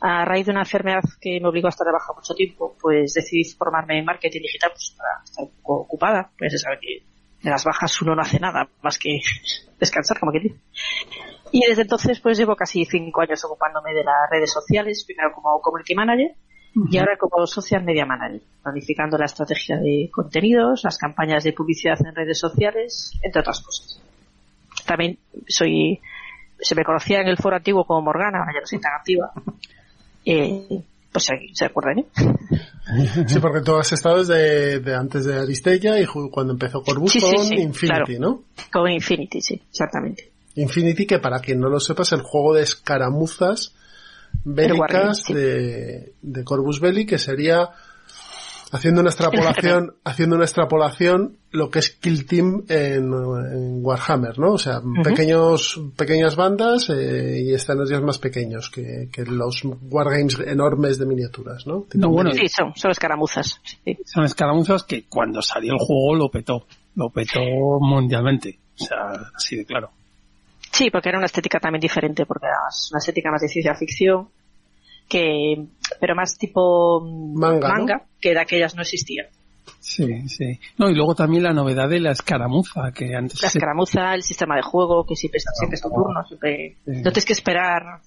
A 0.00 0.24
raíz 0.24 0.46
de 0.46 0.52
una 0.52 0.62
enfermedad 0.62 1.02
que 1.20 1.38
me 1.40 1.48
obligó 1.48 1.68
a 1.68 1.70
estar 1.70 1.86
de 1.86 1.92
baja 1.92 2.12
mucho 2.12 2.34
tiempo, 2.34 2.76
pues 2.80 3.14
decidí 3.14 3.44
formarme 3.44 3.98
en 3.98 4.04
marketing 4.04 4.40
digital 4.40 4.72
pues, 4.72 4.96
para 4.96 5.22
estar 5.22 5.44
un 5.44 5.50
poco 5.62 5.82
ocupada. 5.82 6.30
Pues 6.36 6.52
se 6.52 6.58
sabe 6.58 6.78
que 6.80 7.04
de 7.42 7.50
las 7.50 7.64
bajas 7.64 8.02
uno 8.02 8.16
no 8.16 8.22
hace 8.22 8.40
nada 8.40 8.68
más 8.82 8.98
que 8.98 9.20
descansar, 9.78 10.18
como 10.18 10.32
que 10.32 10.40
dice. 10.40 10.56
Y 11.52 11.66
desde 11.68 11.82
entonces 11.82 12.18
pues 12.20 12.38
llevo 12.38 12.56
casi 12.56 12.84
cinco 12.86 13.20
años 13.20 13.44
ocupándome 13.44 13.92
de 13.92 14.02
las 14.02 14.28
redes 14.30 14.50
sociales, 14.50 15.04
primero 15.04 15.32
como 15.34 15.60
community 15.60 15.94
manager 15.94 16.34
y 16.90 16.96
ahora 16.96 17.18
como 17.18 17.46
social 17.46 17.84
media 17.84 18.06
manager, 18.06 18.40
planificando 18.62 19.18
la 19.18 19.26
estrategia 19.26 19.76
de 19.76 20.08
contenidos, 20.10 20.82
las 20.84 20.96
campañas 20.96 21.44
de 21.44 21.52
publicidad 21.52 21.98
en 22.06 22.14
redes 22.14 22.38
sociales, 22.38 23.12
entre 23.22 23.40
otras 23.40 23.60
cosas. 23.60 24.00
También 24.86 25.18
soy, 25.46 26.00
se 26.58 26.74
me 26.74 26.84
conocía 26.84 27.20
en 27.20 27.28
el 27.28 27.36
foro 27.36 27.56
antiguo 27.56 27.84
como 27.84 28.00
Morgana, 28.00 28.38
ahora 28.38 28.52
ya 28.54 28.60
no 28.60 28.66
soy 28.66 28.80
tan 28.80 28.94
activa. 28.94 29.32
Eh, 30.24 30.82
pues 31.12 31.24
se, 31.24 31.34
se 31.52 31.66
acuerdan, 31.66 31.98
¿eh? 31.98 32.06
Sí, 33.26 33.38
porque 33.38 33.60
tú 33.60 33.76
has 33.76 33.92
estado 33.92 34.24
desde 34.24 34.80
de 34.80 34.94
antes 34.94 35.26
de 35.26 35.38
Aristella 35.38 36.00
y 36.00 36.06
cuando 36.06 36.54
empezó 36.54 36.82
Corbus 36.82 37.12
Sí, 37.12 37.20
sí, 37.20 37.34
con 37.34 37.44
sí, 37.44 37.54
Infinity, 37.56 38.18
¿no? 38.18 38.44
Con 38.72 38.90
Infinity, 38.90 39.42
sí, 39.42 39.60
exactamente. 39.68 40.31
Infinity, 40.54 41.06
que 41.06 41.18
para 41.18 41.40
quien 41.40 41.60
no 41.60 41.68
lo 41.68 41.80
sepa 41.80 42.02
es 42.02 42.12
el 42.12 42.22
juego 42.22 42.54
de 42.54 42.62
escaramuzas 42.62 43.74
bélicas 44.44 45.24
sí. 45.24 45.34
de, 45.34 46.14
de 46.20 46.44
Corvus 46.44 46.80
Belli, 46.80 47.06
que 47.06 47.18
sería 47.18 47.70
haciendo 48.72 49.02
una 49.02 49.10
extrapolación, 49.10 49.94
haciendo 50.02 50.36
una 50.36 50.46
extrapolación 50.46 51.36
lo 51.50 51.70
que 51.70 51.80
es 51.80 51.90
Kill 51.90 52.26
Team 52.26 52.64
en, 52.68 53.12
en 53.12 53.84
Warhammer, 53.84 54.38
¿no? 54.38 54.52
O 54.52 54.58
sea, 54.58 54.80
pequeños, 55.04 55.78
pequeñas 55.94 56.34
bandas 56.34 56.88
eh, 56.88 57.42
y 57.42 57.52
escenarios 57.52 58.02
más 58.02 58.18
pequeños 58.18 58.70
que, 58.70 59.10
que 59.12 59.26
los 59.26 59.62
wargames 59.64 60.38
enormes 60.46 60.98
de 60.98 61.04
miniaturas, 61.04 61.66
¿no? 61.66 61.84
No, 61.92 62.08
bueno, 62.08 62.32
Sí, 62.32 62.48
son, 62.48 62.72
son 62.74 62.90
escaramuzas. 62.90 63.60
sí. 63.62 63.98
son 64.06 64.24
escaramuzas 64.24 64.84
que 64.84 65.04
cuando 65.04 65.42
salió 65.42 65.74
el 65.74 65.78
juego 65.78 66.14
lo 66.14 66.30
petó, 66.30 66.66
lo 66.94 67.10
petó 67.10 67.40
mundialmente. 67.80 68.58
O 68.80 68.84
sea, 68.84 69.30
así 69.36 69.56
de 69.56 69.66
claro. 69.66 69.90
Sí, 70.72 70.90
porque 70.90 71.10
era 71.10 71.18
una 71.18 71.26
estética 71.26 71.60
también 71.60 71.80
diferente, 71.80 72.24
porque 72.26 72.46
era 72.46 72.56
una 72.90 72.98
estética 72.98 73.30
más 73.30 73.42
de 73.42 73.48
ciencia 73.48 73.74
ficción, 73.74 74.28
que, 75.08 75.66
pero 76.00 76.14
más 76.14 76.36
tipo 76.38 77.00
mm, 77.04 77.38
Manga, 77.38 77.78
¿no? 77.78 78.02
que 78.20 78.30
de 78.30 78.40
aquellas 78.40 78.74
no 78.74 78.82
existía. 78.82 79.24
Sí, 79.80 80.28
sí. 80.28 80.58
No, 80.78 80.88
y 80.88 80.94
luego 80.94 81.14
también 81.14 81.42
la 81.42 81.52
novedad 81.52 81.88
de 81.88 82.00
la 82.00 82.12
escaramuza, 82.12 82.92
que 82.92 83.14
antes 83.14 83.42
La 83.42 83.50
se- 83.50 83.58
escaramuza, 83.58 84.14
el 84.14 84.22
sistema 84.22 84.56
de 84.56 84.62
juego, 84.62 85.04
que 85.04 85.14
siempre, 85.16 85.38
está, 85.38 85.50
siempre 85.52 85.74
es 85.76 85.82
tu 85.82 85.90
turno, 85.90 86.24
siempre, 86.26 86.76
Sí. 86.84 86.90
no 86.92 87.02
tienes 87.12 87.24
que 87.26 87.32
esperar 87.32 88.00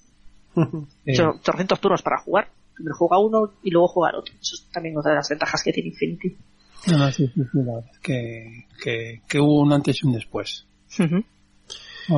300 1.04 1.80
turnos 1.80 2.02
para 2.02 2.18
jugar. 2.18 2.48
Primero 2.74 2.94
juega 2.96 3.18
uno 3.18 3.52
y 3.62 3.70
luego 3.70 3.88
juega 3.88 4.10
el 4.10 4.16
otro. 4.20 4.34
Eso 4.40 4.54
es 4.56 4.66
también 4.72 4.96
otra 4.98 5.12
de 5.12 5.16
las 5.16 5.28
ventajas 5.28 5.62
que 5.62 5.72
tiene 5.72 5.90
Infinity. 5.90 6.36
no, 6.88 6.98
no, 6.98 7.12
sí, 7.12 7.26
sí, 7.28 7.42
sí, 7.52 7.58
la 7.64 7.74
verdad 7.76 7.90
es 7.92 7.98
que, 8.00 8.66
que, 8.82 9.20
que 9.28 9.40
hubo 9.40 9.60
un 9.60 9.72
antes 9.72 10.02
y 10.02 10.06
un 10.06 10.12
después. 10.14 10.66
Pues, 10.96 11.10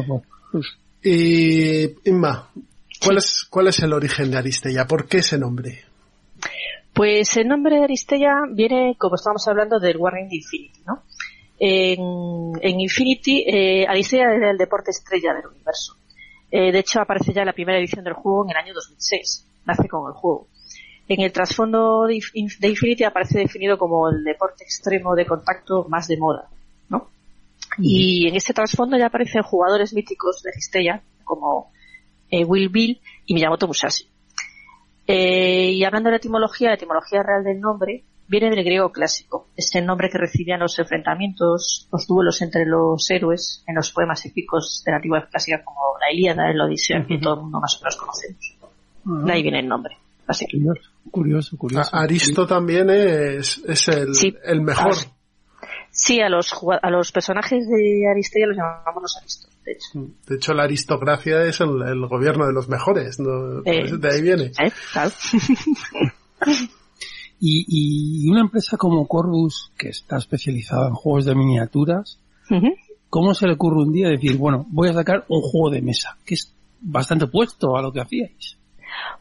pues, 0.07 0.23
Y 1.03 2.09
Inma, 2.09 2.51
¿cuál 3.01 3.19
es, 3.19 3.47
cuál 3.49 3.69
es 3.69 3.79
el 3.81 3.93
origen 3.93 4.31
de 4.31 4.39
Aristella? 4.39 4.87
¿Por 4.87 5.07
qué 5.07 5.19
ese 5.19 5.39
nombre? 5.39 5.85
Pues 6.93 7.37
el 7.37 7.47
nombre 7.47 7.77
de 7.77 7.85
Aristella 7.85 8.43
viene, 8.51 8.97
como 8.99 9.15
estábamos 9.15 9.47
hablando, 9.47 9.79
del 9.79 9.97
Wargame 9.97 10.29
de 10.29 10.37
Infinity, 10.37 10.81
¿no? 10.87 11.03
En, 11.61 12.53
en 12.61 12.81
Infinity, 12.81 13.45
eh, 13.47 13.87
Aristella 13.87 14.35
era 14.35 14.51
el 14.51 14.59
deporte 14.59 14.91
estrella 14.91 15.35
del 15.35 15.47
universo. 15.47 15.97
Eh, 16.51 16.73
de 16.73 16.79
hecho, 16.79 17.01
aparece 17.01 17.33
ya 17.33 17.43
en 17.43 17.47
la 17.47 17.53
primera 17.53 17.79
edición 17.79 18.05
del 18.05 18.15
juego 18.15 18.45
en 18.45 18.51
el 18.51 18.57
año 18.57 18.75
2006. 18.75 19.47
Nace 19.67 19.89
con 19.89 20.09
el 20.09 20.15
juego. 20.15 20.49
En 21.09 21.21
el 21.21 21.33
trasfondo 21.33 22.07
de 22.07 22.21
Infinity 22.35 23.05
aparece 23.05 23.39
definido 23.39 23.79
como 23.79 24.11
el 24.11 24.23
deporte 24.25 24.65
extremo 24.65 25.15
de 25.15 25.25
contacto 25.25 25.87
más 25.89 26.07
de 26.07 26.19
moda, 26.19 26.49
¿no? 26.91 27.09
Y 27.77 28.27
en 28.29 28.37
este 28.37 28.55
trasfondo 28.55 28.97
ya 28.97 29.07
aparecen 29.07 29.43
jugadores 29.43 29.93
míticos 29.93 30.43
de 30.43 30.51
Aristella, 30.51 31.03
como 31.25 31.71
eh, 32.31 32.45
Will 32.45 32.69
Bill 32.71 33.01
y 33.27 33.35
Miyamoto 33.35 33.67
Musashi. 33.67 34.07
Eh, 35.07 35.73
y 35.73 35.85
hablando 35.85 36.09
de 36.09 36.13
la 36.13 36.17
etimología, 36.19 36.69
la 36.69 36.75
etimología 36.75 37.23
real 37.23 37.45
del 37.45 37.61
nombre 37.61 38.05
viene 38.27 38.51
del 38.51 38.63
griego 38.65 38.93
clásico. 38.93 39.47
Es 39.57 39.75
el 39.75 39.87
nombre 39.87 40.11
que 40.11 40.19
recibían 40.19 40.61
los 40.61 40.79
enfrentamientos, 40.79 41.89
los 41.91 42.07
duelos 42.07 42.43
entre 42.43 42.67
los 42.67 43.11
héroes 43.11 43.65
en 43.67 43.75
los 43.75 43.91
poemas 43.93 44.25
épicos 44.27 44.83
de 44.85 44.93
la 44.93 44.97
antigua 44.97 45.27
clásica 45.31 45.63
como 45.65 45.81
la 45.99 46.13
Ilíada, 46.13 46.51
el 46.51 46.61
Odisea, 46.61 47.07
que 47.07 47.19
todo 47.19 47.35
el 47.35 47.41
mundo 47.43 47.61
más 47.61 47.77
o 47.77 47.85
menos 47.85 47.97
conocemos. 47.97 48.57
De 49.25 49.33
ahí 49.33 49.43
viene 49.43 49.61
el 49.61 49.69
nombre. 49.69 49.97
Así. 50.27 50.45
curioso, 50.45 50.91
curioso, 51.11 51.57
curioso. 51.57 51.97
Aristo 51.97 52.47
también 52.47 52.91
es, 52.91 53.63
es 53.67 53.89
el, 53.89 54.15
Sí. 54.15 54.35
el 54.45 54.61
mejor. 54.61 54.93
Ah, 54.93 54.93
Sí, 54.93 55.07
a 56.23 56.29
los, 56.29 56.55
a 56.83 56.91
los 56.91 57.13
personajes 57.13 57.69
de 57.69 58.09
Aristella 58.11 58.47
los 58.47 58.57
llamamos 58.57 59.03
los 59.03 59.17
aristos, 59.17 59.51
de 59.65 59.73
hecho. 59.73 60.15
De 60.27 60.37
hecho, 60.37 60.55
la 60.55 60.63
aristocracia 60.65 61.45
es 61.45 61.61
el, 61.61 61.83
el 61.83 62.07
gobierno 62.07 62.47
de 62.47 62.53
los 62.53 62.69
mejores. 62.69 63.19
Eh, 63.19 63.83
eso 63.85 63.99
de 63.99 64.09
ahí 64.09 64.23
viene. 64.23 64.45
¿Eh? 64.45 64.73
Claro. 64.93 65.11
Y, 67.41 68.25
y 68.25 68.29
una 68.29 68.41
empresa 68.41 68.77
como 68.77 69.07
Corbus, 69.07 69.71
que 69.79 69.91
está 69.91 70.17
especializada 70.17 70.89
en 70.89 70.95
juegos 70.95 71.25
de 71.25 71.37
miniaturas. 71.37 72.19
¿cómo 73.09 73.35
se 73.35 73.47
le 73.47 73.55
ocurre 73.55 73.83
un 73.83 73.93
día 73.93 74.09
decir, 74.09 74.37
bueno, 74.37 74.67
voy 74.71 74.89
a 74.89 74.93
sacar 74.93 75.25
un 75.29 75.41
juego 75.41 75.71
de 75.71 75.83
mesa, 75.83 76.17
que 76.25 76.35
es 76.35 76.53
bastante 76.81 77.27
opuesto 77.27 77.77
a 77.77 77.83
lo 77.83 77.93
que 77.93 78.01
hacíais? 78.01 78.58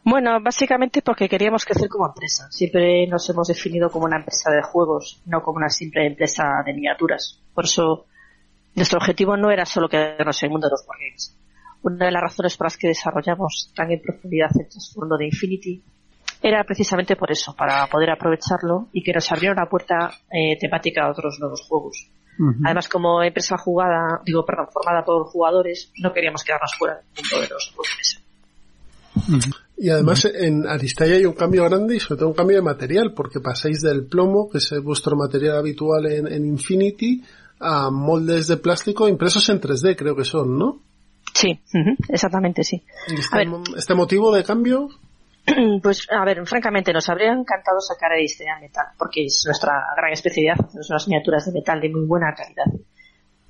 Bueno, 0.04 0.40
básicamente 0.40 1.02
porque 1.02 1.28
queríamos 1.28 1.64
crecer 1.64 1.88
como 1.88 2.06
empresa. 2.06 2.50
Siempre 2.50 3.06
nos 3.06 3.28
hemos 3.28 3.48
definido 3.48 3.90
como 3.90 4.06
una 4.06 4.18
empresa 4.18 4.50
de 4.50 4.62
juegos, 4.62 5.20
no 5.26 5.42
como 5.42 5.58
una 5.58 5.68
simple 5.68 6.06
empresa 6.06 6.62
de 6.64 6.72
miniaturas. 6.72 7.40
Por 7.54 7.64
eso, 7.64 8.06
nuestro 8.74 8.98
objetivo 8.98 9.36
no 9.36 9.50
era 9.50 9.66
solo 9.66 9.88
quedarnos 9.88 10.42
en 10.42 10.46
el 10.46 10.52
mundo 10.52 10.68
de 10.68 10.72
los 10.72 10.86
wargames. 10.86 11.36
Una 11.82 12.06
de 12.06 12.12
las 12.12 12.22
razones 12.22 12.56
por 12.56 12.66
las 12.66 12.76
que 12.76 12.88
desarrollamos 12.88 13.72
tan 13.74 13.90
en 13.90 14.00
profundidad 14.00 14.50
el 14.58 14.68
trasfondo 14.68 15.16
de 15.16 15.26
Infinity 15.26 15.82
era 16.42 16.62
precisamente 16.64 17.16
por 17.16 17.30
eso, 17.32 17.54
para 17.54 17.86
poder 17.88 18.10
aprovecharlo 18.10 18.88
y 18.92 19.02
que 19.02 19.12
nos 19.12 19.30
abriera 19.32 19.54
una 19.54 19.68
puerta 19.68 20.10
eh, 20.30 20.56
temática 20.58 21.04
a 21.04 21.10
otros 21.10 21.38
nuevos 21.40 21.66
juegos. 21.68 22.10
Además, 22.64 22.88
como 22.88 23.20
empresa 23.20 23.56
jugada, 23.58 24.20
digo, 24.24 24.46
perdón, 24.46 24.68
formada 24.72 25.04
por 25.04 25.26
jugadores, 25.26 25.92
no 25.98 26.12
queríamos 26.12 26.44
quedarnos 26.44 26.72
fuera 26.78 26.94
del 26.94 27.04
mundo 27.16 27.40
de 27.40 27.48
los 27.48 27.72
juegos 27.74 28.27
Y 29.76 29.90
además 29.90 30.24
en 30.24 30.66
Aristella 30.66 31.14
hay 31.16 31.24
un 31.24 31.34
cambio 31.34 31.64
grande 31.64 31.96
y 31.96 32.00
sobre 32.00 32.18
todo 32.18 32.28
un 32.30 32.34
cambio 32.34 32.56
de 32.56 32.62
material, 32.62 33.12
porque 33.14 33.40
pasáis 33.40 33.80
del 33.80 34.06
plomo, 34.06 34.48
que 34.50 34.58
es 34.58 34.72
vuestro 34.82 35.16
material 35.16 35.56
habitual 35.58 36.06
en, 36.06 36.26
en 36.26 36.46
Infinity, 36.46 37.22
a 37.60 37.90
moldes 37.90 38.48
de 38.48 38.56
plástico 38.56 39.08
impresos 39.08 39.48
en 39.48 39.60
3D, 39.60 39.96
creo 39.96 40.16
que 40.16 40.24
son, 40.24 40.58
¿no? 40.58 40.80
Sí, 41.34 41.60
ujú, 41.74 41.94
exactamente, 42.08 42.64
sí. 42.64 42.82
Y 43.08 43.12
A 43.12 43.18
Este, 43.18 43.36
ver. 43.36 43.48
este 43.76 43.94
motivo 43.94 44.34
de 44.34 44.42
cambio, 44.44 44.88
Pues, 45.82 46.06
a 46.10 46.24
ver, 46.24 46.46
francamente, 46.46 46.92
nos 46.92 47.08
habría 47.08 47.32
encantado 47.32 47.80
sacar 47.80 48.12
a 48.12 48.14
Aristella 48.16 48.56
en 48.56 48.62
metal, 48.62 48.86
porque 48.98 49.24
es 49.24 49.42
nuestra 49.46 49.72
gran 49.96 50.12
especialidad, 50.12 50.56
hacer 50.60 50.82
unas 50.90 51.08
miniaturas 51.08 51.46
de 51.46 51.52
metal 51.52 51.80
de 51.80 51.88
muy 51.88 52.04
buena 52.06 52.34
calidad. 52.34 52.66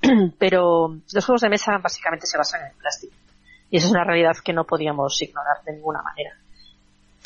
Pero 0.39 0.95
los 1.11 1.25
juegos 1.25 1.41
de 1.41 1.49
mesa 1.49 1.77
básicamente 1.83 2.25
se 2.25 2.37
basan 2.37 2.61
en 2.61 2.67
el 2.67 2.73
plástico. 2.77 3.13
Y 3.69 3.77
eso 3.77 3.87
es 3.87 3.91
una 3.91 4.03
realidad 4.03 4.35
que 4.43 4.53
no 4.53 4.65
podíamos 4.65 5.21
ignorar 5.21 5.57
de 5.65 5.73
ninguna 5.73 6.01
manera. 6.01 6.35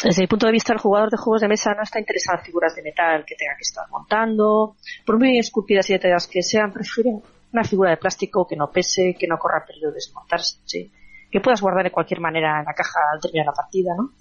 Desde 0.03 0.21
mi 0.21 0.27
punto 0.27 0.45
de 0.45 0.51
vista, 0.51 0.73
el 0.73 0.79
jugador 0.79 1.09
de 1.09 1.17
juegos 1.17 1.41
de 1.41 1.47
mesa 1.47 1.73
no 1.73 1.83
está 1.83 1.99
interesado 1.99 2.39
en 2.39 2.45
figuras 2.45 2.75
de 2.75 2.81
metal 2.81 3.23
que 3.25 3.35
tenga 3.35 3.55
que 3.55 3.61
estar 3.61 3.89
montando. 3.89 4.75
Por 5.05 5.17
muy 5.17 5.39
esculpidas 5.39 5.89
y 5.89 5.93
detalladas 5.93 6.27
que 6.27 6.43
sean, 6.43 6.73
prefieren 6.73 7.21
una 7.53 7.63
figura 7.63 7.91
de 7.91 7.97
plástico 7.97 8.45
que 8.45 8.57
no 8.57 8.69
pese, 8.69 9.15
que 9.17 9.27
no 9.27 9.37
corra 9.37 9.63
peligro 9.65 9.89
de 9.89 9.95
desmontarse, 9.95 10.89
que 11.31 11.39
puedas 11.39 11.61
guardar 11.61 11.85
de 11.85 11.91
cualquier 11.91 12.19
manera 12.19 12.59
en 12.59 12.65
la 12.65 12.73
caja 12.73 12.99
al 13.13 13.21
terminar 13.21 13.45
la 13.45 13.53
partida, 13.53 13.93
¿no? 13.95 14.11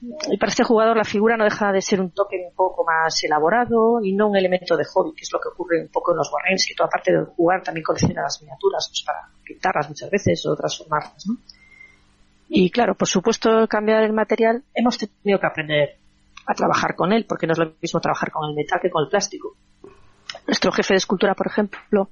Y 0.00 0.36
para 0.36 0.50
este 0.50 0.62
jugador 0.62 0.96
la 0.96 1.04
figura 1.04 1.36
no 1.36 1.44
deja 1.44 1.72
de 1.72 1.80
ser 1.80 2.00
un 2.00 2.10
toque 2.10 2.36
un 2.36 2.54
poco 2.54 2.84
más 2.84 3.22
elaborado 3.24 4.00
y 4.02 4.12
no 4.12 4.28
un 4.28 4.36
elemento 4.36 4.76
de 4.76 4.84
hobby, 4.84 5.14
que 5.14 5.22
es 5.22 5.32
lo 5.32 5.40
que 5.40 5.48
ocurre 5.48 5.80
un 5.80 5.88
poco 5.88 6.12
en 6.12 6.18
los 6.18 6.30
Wargames, 6.30 6.66
que 6.68 6.74
toda 6.74 6.88
parte 6.88 7.12
de 7.12 7.24
jugar 7.24 7.62
también 7.62 7.82
colecciona 7.82 8.22
las 8.22 8.40
miniaturas 8.42 8.88
pues 8.88 9.02
para 9.06 9.28
pintarlas 9.42 9.88
muchas 9.88 10.10
veces 10.10 10.44
o 10.46 10.54
transformarlas. 10.54 11.26
¿no? 11.26 11.36
Y 12.48 12.70
claro, 12.70 12.94
por 12.94 13.08
supuesto, 13.08 13.66
cambiar 13.68 14.02
el 14.02 14.12
material, 14.12 14.62
hemos 14.74 14.98
tenido 14.98 15.40
que 15.40 15.46
aprender 15.46 15.96
a 16.46 16.54
trabajar 16.54 16.94
con 16.94 17.12
él, 17.12 17.24
porque 17.26 17.46
no 17.46 17.54
es 17.54 17.58
lo 17.58 17.72
mismo 17.80 18.00
trabajar 18.00 18.30
con 18.30 18.48
el 18.48 18.54
metal 18.54 18.78
que 18.80 18.90
con 18.90 19.02
el 19.02 19.08
plástico. 19.08 19.56
Nuestro 20.46 20.70
jefe 20.72 20.94
de 20.94 20.98
escultura, 20.98 21.34
por 21.34 21.48
ejemplo, 21.48 22.10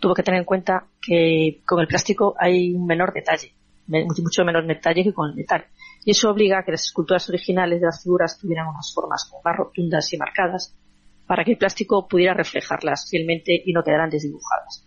tuvo 0.00 0.14
que 0.14 0.22
tener 0.22 0.40
en 0.40 0.44
cuenta 0.44 0.86
que 1.00 1.60
con 1.64 1.80
el 1.80 1.86
plástico 1.86 2.34
hay 2.38 2.74
un 2.74 2.86
menor 2.86 3.12
detalle, 3.12 3.52
mucho 3.86 4.44
menor 4.44 4.66
detalle 4.66 5.04
que 5.04 5.12
con 5.12 5.30
el 5.30 5.36
metal. 5.36 5.66
Y 6.06 6.12
eso 6.12 6.30
obliga 6.30 6.60
a 6.60 6.62
que 6.62 6.70
las 6.70 6.84
esculturas 6.84 7.28
originales 7.28 7.80
de 7.80 7.86
las 7.86 8.00
figuras 8.00 8.38
tuvieran 8.38 8.68
unas 8.68 8.92
formas 8.94 9.28
más 9.44 9.56
rotundas 9.56 10.12
y 10.12 10.16
marcadas, 10.16 10.72
para 11.26 11.42
que 11.42 11.50
el 11.50 11.58
plástico 11.58 12.06
pudiera 12.06 12.32
reflejarlas 12.32 13.10
fielmente 13.10 13.60
y 13.64 13.72
no 13.72 13.82
quedaran 13.82 14.08
desdibujadas. 14.08 14.86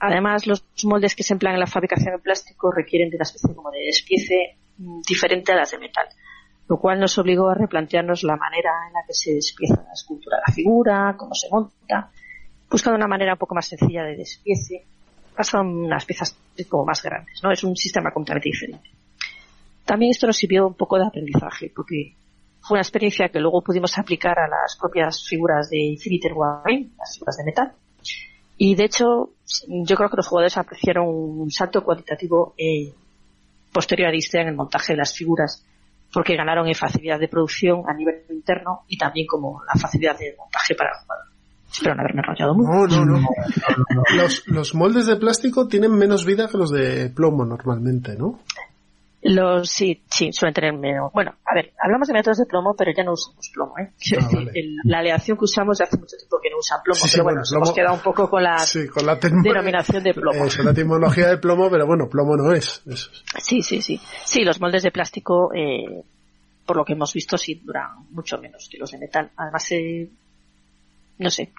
Además, 0.00 0.48
los 0.48 0.64
moldes 0.82 1.14
que 1.14 1.22
se 1.22 1.34
emplean 1.34 1.54
en 1.54 1.60
la 1.60 1.68
fabricación 1.68 2.16
de 2.16 2.20
plástico 2.20 2.72
requieren 2.72 3.10
de 3.10 3.16
una 3.16 3.22
especie 3.22 3.54
como 3.54 3.70
de 3.70 3.78
despiece 3.78 4.58
mm, 4.78 5.02
diferente 5.08 5.52
a 5.52 5.56
las 5.56 5.70
de 5.70 5.78
metal, 5.78 6.08
lo 6.68 6.80
cual 6.80 6.98
nos 6.98 7.16
obligó 7.16 7.48
a 7.48 7.54
replantearnos 7.54 8.24
la 8.24 8.36
manera 8.36 8.72
en 8.88 8.94
la 8.94 9.04
que 9.06 9.14
se 9.14 9.34
despieza 9.34 9.84
la 9.86 9.92
escultura 9.92 10.38
de 10.38 10.42
la 10.48 10.52
figura, 10.52 11.14
cómo 11.16 11.32
se 11.32 11.48
monta, 11.48 12.10
buscando 12.68 12.96
una 12.96 13.06
manera 13.06 13.34
un 13.34 13.38
poco 13.38 13.54
más 13.54 13.68
sencilla 13.68 14.02
de 14.02 14.16
despiece, 14.16 14.84
pasan 15.36 15.68
unas 15.68 16.04
piezas 16.04 16.36
como 16.68 16.84
más 16.84 17.00
grandes, 17.04 17.40
¿no? 17.40 17.52
Es 17.52 17.62
un 17.62 17.76
sistema 17.76 18.10
completamente 18.10 18.48
diferente. 18.48 18.90
También 19.88 20.10
esto 20.10 20.26
nos 20.26 20.36
sirvió 20.36 20.66
un 20.66 20.74
poco 20.74 20.98
de 20.98 21.06
aprendizaje, 21.06 21.72
porque 21.74 22.12
fue 22.60 22.74
una 22.74 22.82
experiencia 22.82 23.30
que 23.30 23.40
luego 23.40 23.62
pudimos 23.62 23.96
aplicar 23.96 24.38
a 24.38 24.46
las 24.46 24.76
propias 24.78 25.26
figuras 25.26 25.70
de 25.70 25.78
Infinite 25.78 26.30
Warframe, 26.30 26.90
las 26.98 27.14
figuras 27.14 27.38
de 27.38 27.44
metal, 27.44 27.72
y 28.58 28.74
de 28.74 28.84
hecho, 28.84 29.30
yo 29.66 29.96
creo 29.96 30.10
que 30.10 30.16
los 30.18 30.28
jugadores 30.28 30.58
apreciaron 30.58 31.06
un 31.08 31.50
salto 31.50 31.82
cualitativo 31.82 32.52
eh, 32.58 32.92
posterior 33.72 34.10
a 34.10 34.12
Disney 34.12 34.42
en 34.42 34.48
el 34.48 34.56
montaje 34.56 34.92
de 34.92 34.98
las 34.98 35.14
figuras, 35.14 35.64
porque 36.12 36.36
ganaron 36.36 36.68
en 36.68 36.74
facilidad 36.74 37.18
de 37.18 37.28
producción 37.28 37.84
a 37.88 37.94
nivel 37.94 38.26
interno 38.28 38.82
y 38.88 38.98
también 38.98 39.26
como 39.26 39.62
la 39.64 39.80
facilidad 39.80 40.18
de 40.18 40.34
montaje 40.36 40.74
para 40.74 40.90
el 40.90 40.96
jugador. 41.00 41.24
Espero 41.72 41.94
no 41.94 42.02
haberme 42.02 42.20
enrollado 42.20 42.54
mucho. 42.54 43.06
No, 43.06 43.06
no, 43.06 43.20
no. 43.20 43.28
los, 44.16 44.46
los 44.48 44.74
moldes 44.74 45.06
de 45.06 45.16
plástico 45.16 45.66
tienen 45.66 45.92
menos 45.96 46.26
vida 46.26 46.46
que 46.46 46.58
los 46.58 46.70
de 46.70 47.08
plomo 47.08 47.46
normalmente, 47.46 48.16
¿no? 48.16 48.40
Los, 49.20 49.68
sí, 49.68 50.00
sí, 50.08 50.32
suelen 50.32 50.54
tener 50.54 50.72
menos. 50.74 51.12
Bueno, 51.12 51.34
a 51.44 51.54
ver, 51.54 51.72
hablamos 51.82 52.06
de 52.06 52.14
métodos 52.14 52.38
de 52.38 52.46
plomo, 52.46 52.74
pero 52.78 52.92
ya 52.96 53.02
no 53.02 53.12
usamos 53.12 53.50
plomo, 53.52 53.76
¿eh? 53.78 53.90
Ah, 53.90 54.28
decir, 54.44 54.64
la 54.84 54.98
aleación 55.00 55.36
que 55.36 55.44
usamos 55.44 55.80
hace 55.80 55.96
mucho 55.96 56.16
tiempo 56.16 56.38
que 56.40 56.50
no 56.50 56.58
usan 56.58 56.80
plomo, 56.84 57.00
pero 57.10 57.24
bueno, 57.24 57.38
nos 57.40 57.52
hemos 57.52 57.72
quedado 57.72 57.94
un 57.94 58.00
poco 58.00 58.30
con 58.30 58.44
la, 58.44 58.56
con 58.94 59.06
la 59.06 59.16
denominación 59.16 60.04
de 60.04 60.14
plomo. 60.14 60.44
Es 60.44 60.58
la 60.58 60.70
etimología 60.70 61.28
de 61.30 61.38
plomo, 61.38 61.68
pero 61.68 61.84
bueno, 61.84 62.08
plomo 62.08 62.36
no 62.36 62.52
es. 62.52 62.80
Eso. 62.86 63.10
Sí, 63.38 63.60
sí, 63.62 63.82
sí. 63.82 64.00
Sí, 64.24 64.44
los 64.44 64.60
moldes 64.60 64.84
de 64.84 64.92
plástico, 64.92 65.52
eh, 65.52 66.04
por 66.64 66.76
lo 66.76 66.84
que 66.84 66.92
hemos 66.92 67.12
visto, 67.12 67.36
sí 67.36 67.60
duran 67.64 68.06
mucho 68.10 68.38
menos 68.38 68.68
que 68.70 68.78
los 68.78 68.92
de 68.92 68.98
metal. 68.98 69.32
Además, 69.36 69.66
eh, 69.72 70.08
no 71.18 71.30
sé, 71.30 71.50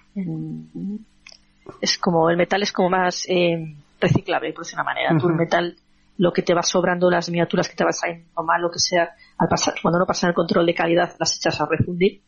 es 1.81 1.97
como, 1.97 2.29
el 2.29 2.37
metal 2.37 2.63
es 2.63 2.71
como 2.71 2.89
más 2.89 3.25
eh, 3.27 3.75
reciclable, 3.99 4.53
por 4.53 4.63
decir 4.63 4.77
una 4.77 4.85
manera. 4.85 5.17
Tú 5.19 5.27
el 5.27 5.35
metal 5.35 5.75
lo 6.19 6.33
que 6.33 6.41
te 6.41 6.53
va 6.53 6.61
sobrando, 6.61 7.09
las 7.09 7.29
miniaturas 7.29 7.69
que 7.69 7.75
te 7.75 7.85
vas 7.85 7.97
saliendo 7.97 8.43
mal, 8.43 8.61
lo 8.61 8.69
que 8.69 8.79
sea, 8.79 9.15
al 9.37 9.47
pasar, 9.47 9.75
cuando 9.81 9.99
no 9.99 10.05
pasan 10.05 10.29
el 10.29 10.35
control 10.35 10.65
de 10.65 10.75
calidad, 10.75 11.15
las 11.17 11.37
echas 11.37 11.61
a 11.61 11.65
refundir 11.65 12.21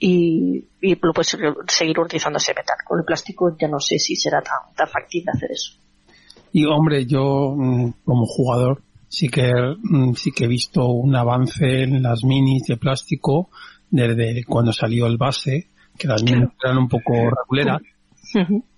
y, 0.00 0.66
y 0.80 0.98
lo 1.00 1.12
puedes 1.12 1.38
seguir 1.68 1.98
utilizando 2.00 2.38
ese 2.38 2.52
metal. 2.54 2.76
Con 2.84 2.98
el 2.98 3.04
plástico 3.04 3.56
ya 3.56 3.68
no 3.68 3.78
sé 3.78 4.00
si 4.00 4.16
será 4.16 4.42
tan, 4.42 4.74
tan 4.74 4.88
factible 4.88 5.30
hacer 5.32 5.52
eso. 5.52 5.78
Y 6.50 6.64
hombre, 6.64 7.06
yo 7.06 7.54
mm, 7.56 7.92
como 8.04 8.26
jugador 8.26 8.82
sí 9.08 9.28
que 9.28 9.52
mm, 9.80 10.14
sí 10.14 10.32
que 10.32 10.46
he 10.46 10.48
visto 10.48 10.88
un 10.88 11.14
avance 11.14 11.84
en 11.84 12.02
las 12.02 12.24
minis 12.24 12.64
de 12.66 12.78
plástico 12.78 13.48
desde 13.90 14.42
cuando 14.44 14.72
salió 14.72 15.06
el 15.06 15.18
base, 15.18 15.68
que 15.96 16.08
las 16.08 16.24
minis 16.24 16.48
eran 16.64 16.78
un 16.78 16.88
poco 16.88 17.12
reguleras 17.30 17.80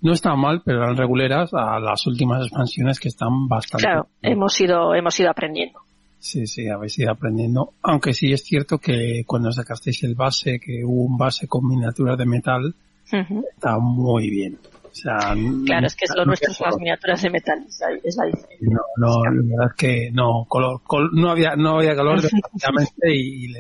no 0.01 0.13
están 0.13 0.39
mal, 0.39 0.63
pero 0.65 0.83
eran 0.83 0.97
reguleras 0.97 1.53
a 1.55 1.79
las 1.79 2.07
últimas 2.07 2.43
expansiones 2.43 2.99
que 2.99 3.09
están 3.09 3.47
bastante. 3.49 3.85
Claro, 3.85 4.09
hemos 4.23 4.61
ido, 4.61 4.95
hemos 4.95 5.19
ido 5.21 5.31
aprendiendo. 5.31 5.81
Sí, 6.19 6.47
sí, 6.47 6.69
habéis 6.69 6.99
ido 6.99 7.13
aprendiendo. 7.13 7.75
Aunque 7.83 8.15
sí 8.15 8.33
es 8.33 8.43
cierto 8.43 8.79
que 8.79 9.25
cuando 9.27 9.53
sacasteis 9.53 10.03
el 10.05 10.15
base, 10.15 10.59
que 10.59 10.83
hubo 10.83 11.05
un 11.05 11.19
base 11.19 11.47
con 11.47 11.69
miniaturas 11.69 12.17
de 12.17 12.25
metal, 12.25 12.75
está 13.13 13.79
muy 13.79 14.31
bien. 14.31 14.59
O 14.85 14.97
sea, 14.97 15.35
claro, 15.67 15.87
es 15.87 15.97
que 15.97 16.05
es 16.05 16.15
lo 16.17 16.25
nuestro 16.25 16.55
son 16.55 16.67
las 16.67 16.77
miniaturas 16.79 17.21
de 17.21 17.31
metal, 17.31 17.67
es 17.67 18.17
la, 18.17 18.27
diferencia. 18.27 18.57
No, 18.61 18.81
no, 18.97 19.25
la 19.25 19.31
verdad 19.33 19.67
es 19.71 19.77
que 19.77 20.11
no, 20.13 20.47
color, 20.49 20.81
no 21.13 21.31
había, 21.31 21.57
no 21.57 21.79
había 21.79 21.97
calor 21.97 22.21
y, 23.03 23.51
y 23.51 23.55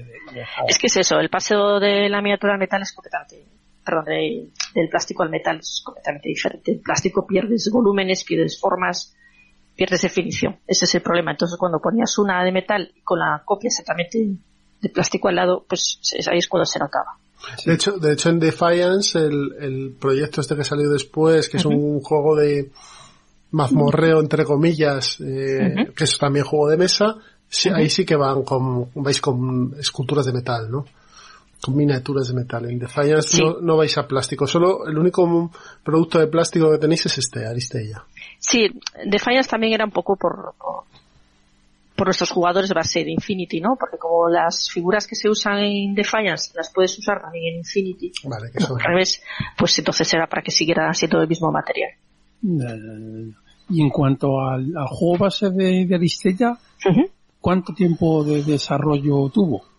Es 0.69 0.79
que 0.79 0.87
es 0.87 0.97
eso, 0.97 1.19
el 1.19 1.29
paseo 1.29 1.81
de 1.81 2.09
la 2.09 2.23
miniatura 2.23 2.53
de 2.53 2.61
metal 2.61 2.83
es 2.83 2.93
completamente 2.93 3.45
perdón, 3.85 4.05
del 4.07 4.89
plástico 4.89 5.23
al 5.23 5.31
metal 5.31 5.59
es 5.59 5.83
completamente 5.85 6.29
diferente. 6.29 6.73
El 6.73 6.81
plástico 6.81 7.27
pierdes 7.27 7.71
volúmenes, 7.71 8.25
pierdes 8.25 8.59
formas, 8.59 9.15
pierdes 9.77 10.03
definición. 10.03 10.59
Ese 10.67 10.85
es 10.85 10.95
el 10.95 11.03
problema. 11.03 11.33
Entonces, 11.33 11.59
cuando 11.59 11.81
ponías 11.81 12.17
una 12.19 12.43
de 12.45 12.53
metal 12.53 12.93
con 13.03 13.19
la 13.19 13.43
copia 13.45 13.69
exactamente 13.69 14.19
de 14.81 14.89
plástico 14.89 15.29
al 15.29 15.37
lado, 15.37 15.65
pues 15.69 16.01
ahí 16.31 16.39
es 16.39 16.49
cuando 16.49 16.67
se 16.67 16.79
notaba. 16.79 17.19
De 17.67 17.75
hecho, 17.75 17.99
de 17.99 18.13
hecho 18.13 18.31
en 18.31 18.41
Defiance, 18.41 19.19
el, 19.19 19.55
el 19.61 19.97
proyecto 20.01 20.41
este 20.41 20.57
que 20.57 20.65
salió 20.65 20.89
después, 20.89 21.49
que 21.49 21.59
es 21.59 21.65
un 21.65 22.01
juego 22.01 22.37
de 22.37 22.71
mazmorreo 23.51 24.21
entre 24.21 24.45
comillas, 24.45 25.19
eh, 25.21 25.93
que 25.95 26.05
es 26.05 26.19
también 26.19 26.45
juego 26.45 26.69
de 26.69 26.77
mesa, 26.77 27.17
ahí 27.73 27.89
sí 27.89 28.05
que 28.05 28.17
van 28.17 28.43
con, 28.43 28.91
vais 28.95 29.21
con 29.21 29.75
esculturas 29.79 30.27
de 30.27 30.33
metal, 30.33 30.71
¿no? 30.71 30.85
Con 31.65 31.77
miniaturas 31.77 32.29
de 32.29 32.35
metal. 32.35 32.71
En 32.71 32.79
Defiance 32.79 33.43
no, 33.63 33.77
vais 33.77 33.97
a 33.97 34.07
plástico, 34.07 34.47
solo 34.47 34.87
el 34.87 34.99
único 34.99 35.51
producto 35.83 36.19
de 36.19 36.27
plástico 36.27 36.71
que 36.71 36.77
tenéis 36.77 37.07
es 37.07 37.17
este, 37.17 37.47
Aristella. 37.47 38.05
Sí, 38.39 38.69
Defiance 39.07 39.49
también 39.49 39.73
era 39.73 39.87
un 39.87 39.91
poco 39.91 40.17
por, 40.17 40.55
por, 41.97 42.07
nuestros 42.07 42.31
jugadores 42.31 42.69
base 42.75 43.03
de 43.03 43.13
Infinity, 43.13 43.63
¿no? 43.63 43.77
Porque 43.81 43.97
como 43.97 44.29
las 44.29 44.69
figuras 44.71 45.07
que 45.07 45.15
se 45.15 45.31
usan 45.31 45.61
en 45.61 45.95
Defiance 45.95 46.53
las 46.55 46.71
puedes 46.71 46.99
usar 46.99 47.23
también 47.23 47.55
en 47.55 47.59
Infinity, 47.61 48.13
vale, 48.25 48.51
que 48.53 48.63
al 48.63 48.81
revés, 48.81 49.23
pues 49.57 49.79
entonces 49.79 50.13
era 50.13 50.27
para 50.27 50.43
que 50.43 50.51
siguiera 50.51 50.93
siendo 50.93 51.23
el 51.23 51.29
mismo 51.29 51.51
material. 51.51 51.93
Y 53.71 53.81
en 53.81 53.89
cuanto 53.89 54.39
al, 54.39 54.71
juego 54.89 55.17
base 55.17 55.49
de, 55.49 55.89
Aristella, 55.95 56.59
¿cuánto 57.41 57.73
tiempo 57.73 58.23
de 58.23 58.43
desarrollo 58.43 59.31
tuvo? 59.31 59.74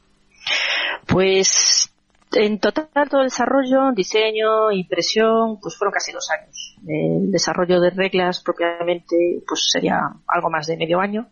Pues 1.05 1.91
en 2.33 2.59
total 2.59 2.89
todo 3.09 3.21
el 3.21 3.27
desarrollo, 3.27 3.91
diseño, 3.95 4.71
impresión, 4.71 5.59
pues 5.61 5.77
fueron 5.77 5.93
casi 5.93 6.11
dos 6.11 6.29
años. 6.31 6.77
El 6.87 7.31
desarrollo 7.31 7.79
de 7.79 7.91
reglas 7.91 8.41
propiamente, 8.41 9.41
pues 9.47 9.69
sería 9.71 9.99
algo 10.27 10.49
más 10.49 10.67
de 10.67 10.77
medio 10.77 10.99
año. 10.99 11.29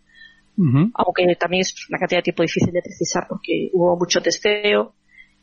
Aunque 0.56 1.36
también 1.36 1.62
es 1.62 1.74
una 1.90 1.98
cantidad 1.98 2.20
de 2.20 2.24
tiempo 2.24 2.44
difícil 2.44 2.72
de 2.72 2.82
precisar 2.82 3.26
porque 3.28 3.72
hubo 3.74 3.98
mucho 3.98 4.22
testeo 4.22 4.94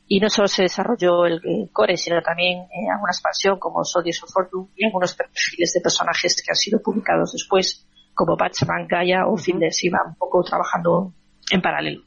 y 0.07 0.19
no 0.19 0.29
solo 0.29 0.47
se 0.47 0.63
desarrolló 0.63 1.25
el, 1.25 1.69
core, 1.71 1.97
sino 1.97 2.21
también 2.21 2.59
eh, 2.59 2.89
alguna 2.91 3.11
expansión 3.11 3.59
como 3.59 3.83
Soldiers 3.83 4.23
of 4.23 4.31
Fortune 4.31 4.69
y 4.75 4.85
algunos 4.85 5.13
perfiles 5.13 5.73
de 5.73 5.81
personajes 5.81 6.41
que 6.41 6.51
han 6.51 6.55
sido 6.55 6.81
publicados 6.81 7.33
después, 7.33 7.85
como 8.13 8.37
Batman, 8.37 8.87
Gaia 8.87 9.27
o 9.27 9.37
Finders, 9.37 9.83
iban 9.83 10.07
un 10.07 10.15
poco 10.15 10.43
trabajando 10.43 11.13
en 11.51 11.61
paralelo. 11.61 12.03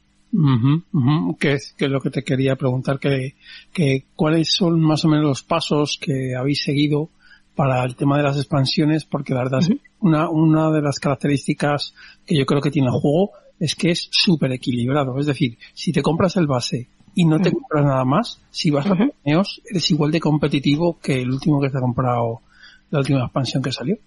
Que, 1.39 1.53
es, 1.53 1.73
que 1.77 1.87
lo 1.87 2.01
que 2.01 2.09
te 2.09 2.23
quería 2.23 2.55
preguntar, 2.55 2.99
que, 2.99 3.35
que 3.73 4.05
cuáles 4.15 4.53
son 4.53 4.81
más 4.81 5.05
o 5.05 5.07
menos 5.07 5.25
los 5.25 5.43
pasos 5.43 5.97
que 6.01 6.35
habéis 6.35 6.63
seguido 6.63 7.09
para 7.55 7.83
el 7.83 7.95
tema 7.95 8.17
de 8.17 8.23
las 8.23 8.37
expansiones, 8.37 9.05
porque 9.05 9.33
la 9.33 9.43
verdad 9.43 9.61
una, 9.99 10.29
una 10.29 10.71
de 10.71 10.81
las 10.81 10.99
características 10.99 11.93
que 12.25 12.37
yo 12.37 12.45
creo 12.45 12.61
que 12.61 12.71
tiene 12.71 12.89
el 12.89 12.99
juego 12.99 13.31
es 13.59 13.75
que 13.75 13.91
es 13.91 14.09
súper 14.11 14.51
equilibrado. 14.51 15.17
Es 15.19 15.25
decir, 15.25 15.57
si 15.73 15.91
te 15.91 16.01
compras 16.01 16.35
el 16.35 16.47
base 16.47 16.89
y 17.15 17.25
no 17.25 17.39
te 17.39 17.51
compras 17.51 17.85
nada 17.85 18.03
más, 18.03 18.41
si 18.51 18.69
vas 18.71 18.85
a 18.87 18.89
torneos, 18.89 19.61
eres 19.69 19.89
igual 19.89 20.11
de 20.11 20.19
competitivo 20.19 20.99
que 20.99 21.21
el 21.21 21.31
último 21.31 21.61
que 21.61 21.69
te 21.69 21.77
ha 21.77 21.81
comprado 21.81 22.41
la 22.89 22.99
última 22.99 23.23
expansión 23.23 23.63
que 23.63 23.71
salió. 23.71 23.97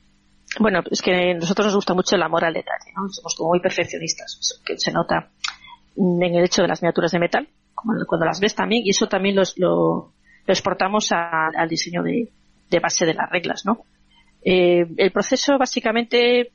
Bueno, 0.60 0.80
es 0.90 1.02
que 1.02 1.12
a 1.12 1.34
nosotros 1.34 1.66
nos 1.66 1.76
gusta 1.76 1.94
mucho 1.94 2.16
el 2.16 2.22
amor 2.22 2.44
al 2.44 2.54
detalle, 2.54 2.92
¿no? 2.96 3.08
Somos 3.10 3.34
como 3.34 3.50
muy 3.50 3.60
perfeccionistas, 3.60 4.60
que 4.64 4.78
se 4.78 4.92
nota 4.92 5.30
en 5.98 6.34
el 6.34 6.44
hecho 6.44 6.62
de 6.62 6.68
las 6.68 6.82
miniaturas 6.82 7.12
de 7.12 7.18
metal, 7.18 7.48
cuando 7.74 8.24
las 8.24 8.40
ves 8.40 8.54
también, 8.54 8.82
y 8.84 8.90
eso 8.90 9.08
también 9.08 9.36
los, 9.36 9.58
lo, 9.58 10.12
exportamos 10.46 11.10
al 11.12 11.68
diseño 11.68 12.02
de, 12.02 12.30
base 12.80 13.04
de 13.04 13.14
las 13.14 13.28
reglas, 13.30 13.64
¿no? 13.64 13.84
Eh, 14.42 14.86
el 14.96 15.10
proceso 15.10 15.58
básicamente 15.58 16.52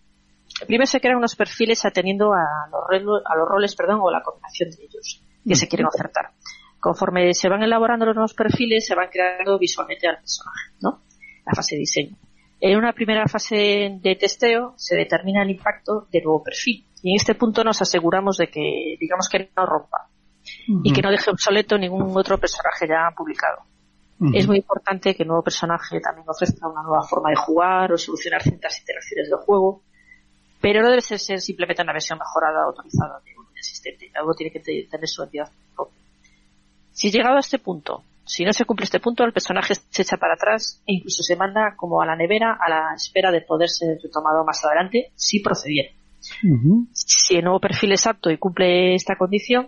primero 0.66 0.86
se 0.86 1.02
crean 1.02 1.18
unos 1.18 1.36
perfiles 1.36 1.84
atendiendo 1.86 2.34
a 2.34 2.70
los, 2.72 3.22
a 3.26 3.36
los 3.36 3.48
roles 3.48 3.76
perdón, 3.76 4.00
o 4.02 4.10
la 4.10 4.22
combinación 4.22 4.70
de 4.70 4.84
ellos 4.84 5.22
que 5.46 5.56
se 5.56 5.68
quieren 5.68 5.88
ofertar. 5.88 6.32
Conforme 6.80 7.34
se 7.34 7.50
van 7.50 7.64
elaborando 7.64 8.06
los 8.06 8.16
nuevos 8.16 8.34
perfiles, 8.34 8.86
se 8.86 8.96
van 8.96 9.10
creando 9.10 9.58
visualmente 9.58 10.08
al 10.08 10.18
personaje, 10.18 10.72
¿no? 10.82 11.02
La 11.46 11.54
fase 11.54 11.76
de 11.76 11.80
diseño. 11.80 12.16
En 12.60 12.78
una 12.78 12.94
primera 12.94 13.28
fase 13.28 14.00
de 14.02 14.16
testeo 14.16 14.74
se 14.78 14.96
determina 14.96 15.44
el 15.44 15.52
impacto 15.52 16.08
del 16.12 16.24
nuevo 16.24 16.44
perfil. 16.44 16.86
Y 17.04 17.12
en 17.12 17.16
este 17.18 17.36
punto 17.36 17.64
nos 17.64 17.82
aseguramos 17.82 18.38
de 18.38 18.48
que, 18.48 18.96
digamos 19.00 19.28
que 19.30 19.52
no 19.56 19.66
rompa 19.66 20.08
y 20.84 20.94
que 20.94 21.02
no 21.02 21.12
deje 21.12 21.30
obsoleto 21.30 21.78
ningún 21.78 22.18
otro 22.18 22.38
personaje 22.40 22.88
ya 22.88 23.14
publicado. 23.16 23.60
Es 24.34 24.48
muy 24.48 24.58
importante 24.58 25.14
que 25.14 25.24
el 25.24 25.28
nuevo 25.28 25.44
personaje 25.44 26.00
también 26.00 26.26
ofrezca 26.30 26.66
una 26.70 26.82
nueva 26.82 27.04
forma 27.04 27.30
de 27.30 27.36
jugar 27.36 27.92
o 27.92 27.98
solucionar 27.98 28.42
ciertas 28.42 28.80
interacciones 28.80 29.30
del 29.30 29.40
juego, 29.40 29.82
pero 30.62 30.82
no 30.82 30.90
debe 30.90 31.02
ser, 31.02 31.20
simplemente 31.42 31.82
una 31.82 31.92
versión 31.92 32.20
mejorada 32.20 32.64
o 32.64 32.70
autorizada 32.70 33.20
de 33.26 33.38
un 33.38 33.48
existente. 33.58 34.10
Algo 34.16 34.34
tiene 34.34 34.54
que 34.54 34.62
tener 34.62 35.08
su 35.10 35.24
entidad 35.24 35.52
propia. 35.76 36.00
Si 36.92 37.12
llegado 37.12 37.36
a 37.36 37.42
este 37.42 37.60
punto, 37.60 38.06
si 38.24 38.46
no 38.46 38.54
se 38.54 38.64
cumple 38.64 38.86
este 38.86 39.02
punto, 39.02 39.26
el 39.26 39.34
personaje 39.34 39.76
se 39.76 40.02
echa 40.04 40.16
para 40.16 40.36
atrás 40.36 40.82
e 40.88 40.94
incluso 40.94 41.22
se 41.22 41.36
manda 41.36 41.76
como 41.76 42.02
a 42.02 42.06
la 42.06 42.16
nevera 42.16 42.58
a 42.62 42.70
la 42.70 42.94
espera 42.96 43.30
de 43.30 43.42
poder 43.42 43.68
ser 43.68 43.98
retomado 44.02 44.46
más 44.46 44.64
adelante 44.64 45.12
si 45.16 45.42
procediera. 45.42 45.90
Si 46.94 47.36
el 47.36 47.44
nuevo 47.44 47.60
perfil 47.60 47.92
es 47.94 48.08
apto 48.08 48.32
y 48.32 48.38
cumple 48.38 48.96
esta 48.96 49.16
condición, 49.18 49.68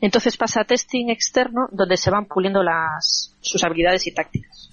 entonces 0.00 0.36
pasa 0.36 0.60
a 0.62 0.64
testing 0.64 1.08
externo 1.08 1.68
donde 1.72 1.96
se 1.96 2.10
van 2.10 2.26
puliendo 2.26 2.62
las, 2.62 3.34
sus 3.40 3.62
habilidades 3.64 4.06
y 4.06 4.12
tácticas. 4.12 4.70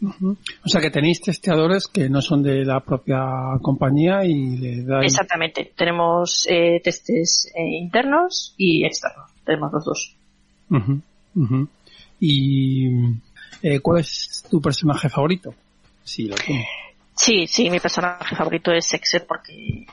O 0.00 0.68
sea 0.68 0.80
que 0.80 0.90
tenéis 0.90 1.20
testeadores 1.20 1.88
que 1.88 2.08
no 2.08 2.22
son 2.22 2.42
de 2.42 2.64
la 2.64 2.80
propia 2.80 3.18
compañía 3.60 4.24
y 4.24 4.56
le 4.56 4.82
dais... 4.84 5.12
Exactamente. 5.12 5.72
Tenemos 5.76 6.46
eh, 6.48 6.80
testes 6.82 7.50
eh, 7.54 7.78
internos 7.80 8.54
y 8.56 8.84
externos. 8.84 9.30
Tenemos 9.44 9.72
los 9.72 9.84
dos. 9.84 10.16
¿Y 12.20 12.86
eh, 13.62 13.80
cuál 13.80 14.00
es 14.00 14.44
tu 14.48 14.60
personaje 14.60 15.08
favorito? 15.08 15.52
Sí, 16.04 16.28
lo 16.28 16.36
Sí, 17.18 17.48
sí, 17.48 17.68
mi 17.68 17.80
personaje 17.80 18.36
favorito 18.36 18.70
es 18.72 18.94
Exer 18.94 19.26
porque 19.26 19.86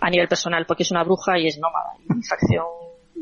a 0.00 0.10
nivel 0.10 0.28
personal, 0.28 0.64
porque 0.64 0.84
es 0.84 0.90
una 0.92 1.02
bruja 1.02 1.38
y 1.38 1.48
es 1.48 1.58
nómada. 1.58 1.94
Y 1.98 2.14
mi 2.14 2.22
facción 2.22 2.64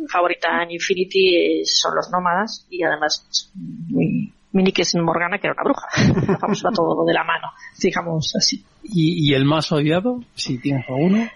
favorita 0.08 0.62
en 0.62 0.72
Infinity 0.72 1.64
son 1.64 1.94
los 1.96 2.10
nómadas 2.10 2.66
y 2.68 2.82
además 2.82 3.50
mi, 3.88 4.30
nick 4.52 4.80
es 4.80 4.94
Morgana, 4.94 5.38
que 5.38 5.46
era 5.46 5.54
una 5.54 5.64
bruja. 5.64 6.36
Vamos 6.40 6.62
a 6.66 6.70
todo 6.70 7.04
de 7.06 7.14
la 7.14 7.24
mano, 7.24 7.48
digamos 7.80 8.34
así. 8.36 8.62
¿Y, 8.82 9.32
el 9.32 9.46
más 9.46 9.72
odiado, 9.72 10.20
si 10.34 10.58
tienes 10.58 10.84
alguno? 10.86 11.26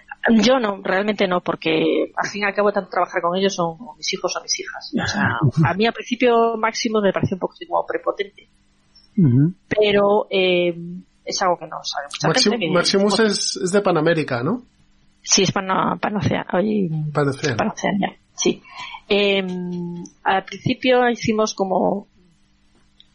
Yo 0.43 0.59
no, 0.59 0.81
realmente 0.83 1.27
no, 1.27 1.41
porque 1.41 2.11
al 2.15 2.29
fin 2.29 2.43
y 2.43 2.45
al 2.45 2.53
cabo 2.53 2.71
tanto 2.71 2.91
trabajar 2.91 3.19
con 3.21 3.35
ellos 3.35 3.55
son 3.55 3.77
mis 3.97 4.13
hijos 4.13 4.35
o 4.37 4.43
mis 4.43 4.59
hijas. 4.59 4.93
O 4.93 5.07
sea, 5.07 5.39
a 5.71 5.73
mí 5.73 5.87
al 5.87 5.93
principio 5.93 6.55
Máximo 6.55 7.01
me 7.01 7.11
pareció 7.11 7.35
un 7.35 7.39
poco 7.39 7.55
como 7.67 7.83
prepotente. 7.87 8.47
Pero 9.67 10.27
eh, 10.29 10.73
es 11.29 11.41
algo 11.41 11.57
que 11.57 11.67
no 11.67 11.77
sabe 11.83 12.07
mucha 12.11 12.71
Maximus 12.71 13.19
es, 13.19 13.71
de 13.71 13.81
Panamérica, 13.81 14.43
¿no? 14.43 14.63
Sí, 15.21 15.43
es 15.43 15.51
Panocea. 15.51 16.45
Panocea. 16.49 17.55
Sí. 18.33 18.61
Em, 19.07 20.03
al 20.23 20.45
principio 20.45 21.09
hicimos 21.09 21.53
como 21.53 22.07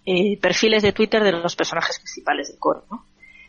eh, 0.05 0.39
perfiles 0.41 0.83
de 0.83 0.93
Twitter 0.93 1.23
de 1.23 1.33
los 1.33 1.57
personajes 1.57 1.99
principales 1.99 2.49
del 2.49 2.59
coro, 2.59 2.85
¿no? 2.91 3.07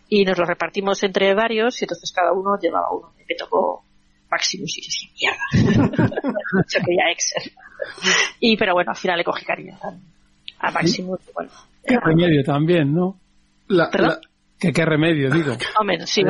Y 0.08 0.24
nos 0.24 0.38
los 0.38 0.48
repartimos 0.48 1.02
entre 1.04 1.34
varios 1.34 1.82
y 1.82 1.86
entonces 1.86 2.12
cada 2.12 2.32
uno 2.32 2.58
llevaba 2.62 2.92
uno. 2.92 3.12
Me 3.28 3.36
tocó 3.36 3.84
Maximus 4.30 4.78
y 4.78 4.82
dije, 4.82 5.12
mierda. 5.20 6.04
Yo 6.70 6.80
quería 6.86 7.12
Excel. 7.12 7.52
Y 8.40 8.56
pero 8.58 8.74
bueno, 8.74 8.92
al 8.92 8.98
final 8.98 9.18
le 9.18 9.24
cogí 9.24 9.44
cariño 9.46 9.78
a 10.60 10.72
Maximus. 10.72 11.20
Bueno, 11.34 11.52
Qué 11.86 11.98
remedio 12.00 12.44
también, 12.44 12.94
¿no? 12.94 13.20
La, 13.68 13.90
¿Qué, 14.60 14.72
qué 14.72 14.86
remedio, 14.86 15.30
digo. 15.30 15.54
menos, 15.86 16.10
sí, 16.10 16.24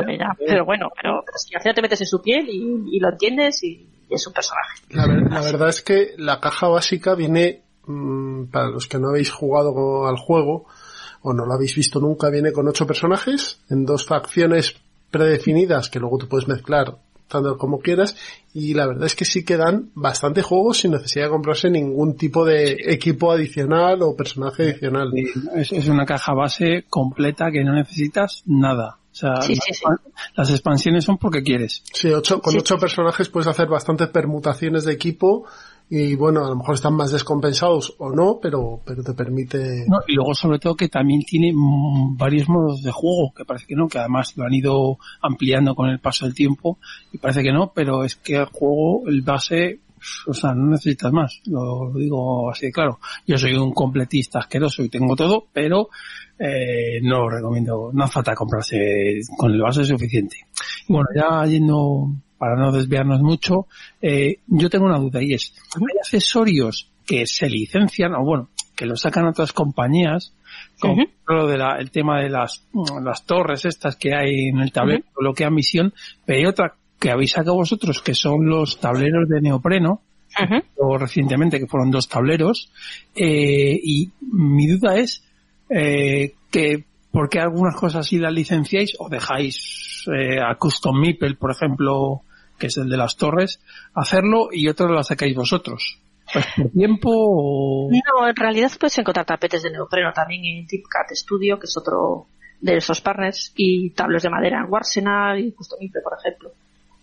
pero 0.46 0.64
bueno, 0.64 0.90
pero, 1.00 1.24
si 1.36 1.54
al 1.54 1.62
final 1.62 1.74
te 1.74 1.82
metes 1.82 2.00
en 2.00 2.06
su 2.06 2.20
piel 2.20 2.48
y, 2.48 2.98
lo 2.98 3.10
entiendes 3.10 3.62
y, 3.62 3.88
es 4.08 4.26
un 4.26 4.32
personaje. 4.32 4.82
La, 4.90 5.06
verdad 5.40 5.68
es 5.68 5.82
que 5.82 6.14
la 6.16 6.40
caja 6.40 6.68
básica 6.68 7.14
viene, 7.14 7.62
mm, 7.86 8.46
para 8.46 8.68
los 8.68 8.86
que 8.86 8.98
no 8.98 9.08
habéis 9.08 9.30
jugado 9.30 10.06
al 10.06 10.16
juego 10.16 10.66
o 11.22 11.32
no 11.32 11.44
lo 11.44 11.54
habéis 11.54 11.74
visto 11.74 11.98
nunca, 11.98 12.30
viene 12.30 12.52
con 12.52 12.68
ocho 12.68 12.86
personajes 12.86 13.60
en 13.68 13.84
dos 13.84 14.06
facciones 14.06 14.76
predefinidas 15.10 15.88
que 15.88 15.98
luego 15.98 16.18
tú 16.18 16.28
puedes 16.28 16.46
mezclar 16.46 16.98
tanto 17.28 17.56
como 17.58 17.80
quieras 17.80 18.16
y 18.54 18.74
la 18.74 18.86
verdad 18.86 19.04
es 19.04 19.14
que 19.14 19.24
sí 19.24 19.44
que 19.44 19.56
dan 19.56 19.90
bastante 19.94 20.42
juegos 20.42 20.78
sin 20.78 20.92
necesidad 20.92 21.26
de 21.26 21.30
comprarse 21.30 21.70
ningún 21.70 22.16
tipo 22.16 22.44
de 22.44 22.76
equipo 22.86 23.32
adicional 23.32 24.02
o 24.02 24.16
personaje 24.16 24.70
adicional. 24.70 25.10
es, 25.54 25.88
una 25.88 26.06
caja 26.06 26.32
base 26.32 26.84
completa 26.88 27.50
que 27.50 27.64
no 27.64 27.74
necesitas 27.74 28.42
nada. 28.46 28.98
O 29.12 29.18
sea, 29.18 29.40
las, 30.36 30.50
expansiones 30.50 31.04
son 31.04 31.16
porque 31.16 31.42
quieres. 31.42 31.82
Sí, 31.90 32.08
ocho, 32.08 32.40
con 32.40 32.54
ocho 32.54 32.76
personajes 32.76 33.30
puedes 33.30 33.46
hacer 33.46 33.66
bastantes 33.66 34.08
permutaciones 34.08 34.84
de 34.84 34.92
equipo 34.92 35.46
y 35.88 36.16
bueno, 36.16 36.44
a 36.44 36.48
lo 36.48 36.56
mejor 36.56 36.74
están 36.74 36.94
más 36.94 37.12
descompensados 37.12 37.94
o 37.98 38.10
no, 38.10 38.40
pero, 38.42 38.80
pero 38.84 39.04
te 39.04 39.14
permite... 39.14 39.86
y 40.08 40.14
luego 40.14 40.34
sobre 40.34 40.58
todo 40.58 40.74
que 40.74 40.88
también 40.88 41.22
tiene 41.22 41.52
varios 41.54 42.48
modos 42.48 42.82
de 42.82 42.90
juego, 42.90 43.32
que 43.32 43.44
parece 43.44 43.66
que 43.66 43.76
no, 43.76 43.86
que 43.86 43.98
además 43.98 44.36
lo 44.36 44.44
han 44.44 44.54
ido 44.54 44.98
ampliando 45.22 45.76
con 45.76 45.88
el 45.88 46.00
paso 46.00 46.24
del 46.24 46.34
tiempo 46.34 46.78
y 47.12 47.18
parece 47.18 47.42
que 47.42 47.52
no, 47.52 47.72
pero 47.72 48.02
es 48.02 48.16
que 48.16 48.36
el 48.36 48.46
juego, 48.46 49.06
el 49.06 49.22
base, 49.22 49.78
o 50.26 50.34
sea, 50.34 50.54
no 50.54 50.70
necesitas 50.70 51.12
más, 51.12 51.40
lo, 51.46 51.92
digo 51.94 52.50
así 52.50 52.66
de 52.66 52.72
claro. 52.72 52.98
Yo 53.24 53.38
soy 53.38 53.54
un 53.54 53.72
completista 53.72 54.40
asqueroso 54.40 54.82
y 54.82 54.88
tengo 54.88 55.14
todo, 55.14 55.46
pero 55.52 55.90
eh, 56.36 57.00
no 57.00 57.30
recomiendo, 57.30 57.90
no 57.92 58.04
hace 58.04 58.12
falta 58.12 58.34
comprarse 58.34 59.20
con 59.36 59.52
el 59.52 59.60
base 59.60 59.84
suficiente. 59.84 60.36
Y 60.88 60.92
bueno, 60.92 61.08
ya 61.14 61.46
yendo, 61.46 62.10
para 62.38 62.56
no 62.56 62.72
desviarnos 62.72 63.20
mucho, 63.20 63.66
eh, 64.00 64.38
yo 64.46 64.70
tengo 64.70 64.86
una 64.86 64.98
duda 64.98 65.22
y 65.22 65.34
es, 65.34 65.54
¿hay 65.74 65.98
accesorios 66.00 66.90
que 67.06 67.26
se 67.26 67.48
licencian 67.48 68.14
o 68.14 68.24
bueno, 68.24 68.48
que 68.74 68.86
lo 68.86 68.96
sacan 68.96 69.26
otras 69.26 69.52
compañías, 69.52 70.34
como 70.78 71.04
lo 71.26 71.46
de 71.46 71.58
el 71.78 71.90
tema 71.90 72.20
de 72.20 72.28
las, 72.28 72.66
las 73.02 73.24
torres 73.24 73.64
estas 73.64 73.96
que 73.96 74.14
hay 74.14 74.48
en 74.48 74.58
el 74.58 74.72
tablero, 74.72 75.04
lo 75.18 75.32
que 75.32 75.48
misión, 75.50 75.94
pero 76.24 76.38
hay 76.38 76.46
otra 76.46 76.74
que 76.98 77.10
habéis 77.10 77.32
sacado 77.32 77.56
vosotros 77.56 78.02
que 78.02 78.14
son 78.14 78.46
los 78.46 78.78
tableros 78.78 79.28
de 79.28 79.40
neopreno, 79.40 80.02
o 80.76 80.98
recientemente 80.98 81.58
que 81.58 81.66
fueron 81.66 81.90
dos 81.90 82.08
tableros, 82.08 82.70
eh, 83.14 83.78
y 83.82 84.10
mi 84.20 84.66
duda 84.66 84.96
es, 84.96 85.24
eh, 85.70 86.34
que 86.50 86.84
por 87.10 87.30
qué 87.30 87.40
algunas 87.40 87.74
cosas 87.76 88.06
sí 88.06 88.18
las 88.18 88.32
licenciáis 88.32 88.94
o 88.98 89.08
dejáis 89.08 90.04
eh, 90.14 90.38
a 90.38 90.54
Custom 90.56 91.00
Meeple, 91.00 91.34
por 91.36 91.50
ejemplo, 91.50 92.22
que 92.58 92.68
es 92.68 92.76
el 92.76 92.88
de 92.88 92.96
las 92.96 93.16
torres, 93.16 93.60
hacerlo 93.94 94.48
y 94.52 94.68
otras 94.68 94.90
las 94.90 95.08
sacáis 95.08 95.34
vosotros. 95.34 96.00
Pues 96.32 96.44
por 96.56 96.70
tiempo 96.70 97.10
o... 97.12 97.88
No, 97.90 98.28
en 98.28 98.36
realidad 98.36 98.70
puedes 98.78 98.98
encontrar 98.98 99.26
tapetes 99.26 99.62
de 99.62 99.70
neopreno 99.70 100.12
también 100.12 100.44
en 100.44 100.66
TipCat 100.66 101.10
Studio, 101.12 101.58
que 101.58 101.66
es 101.66 101.76
otro 101.76 102.26
de 102.60 102.76
esos 102.76 103.00
partners, 103.00 103.52
y 103.54 103.90
tablos 103.90 104.22
de 104.22 104.30
madera 104.30 104.60
en 104.60 104.72
Warsenal 104.72 105.38
y 105.38 105.52
Custom 105.52 105.78
Meeple, 105.80 106.00
por 106.02 106.18
ejemplo. 106.18 106.50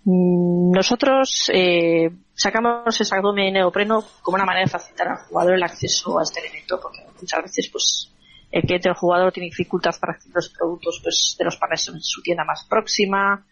Mm, 0.06 0.72
nosotros 0.72 1.49
eh, 1.54 2.10
sacamos 2.34 2.99
ese 2.99 3.16
abdomen 3.16 3.54
neopreno 3.54 4.04
como 4.22 4.36
una 4.36 4.45
manera 4.45 4.66
de 4.66 4.72
facilitar 4.72 5.08
al 5.08 5.18
jugador 5.28 5.54
el 5.54 5.64
acceso 5.64 6.20
a 6.20 6.24
este 6.24 6.41
elemento, 6.41 6.80
porque 6.82 6.99
muchas 7.20 7.41
veces 7.43 7.70
pues 7.72 8.12
el 8.51 8.64
cliente 8.64 8.89
el 8.89 8.95
jugador 8.95 9.32
tiene 9.32 9.47
dificultad 9.47 9.95
para 9.99 10.14
adquirir 10.14 10.36
los 10.36 10.49
productos 10.49 10.99
pues, 11.01 11.36
de 11.39 11.45
los 11.45 11.56
partners 11.56 11.88
en 11.88 12.01
su 12.01 12.22
tienda 12.22 12.43
más 12.43 12.66
próxima 12.70 13.45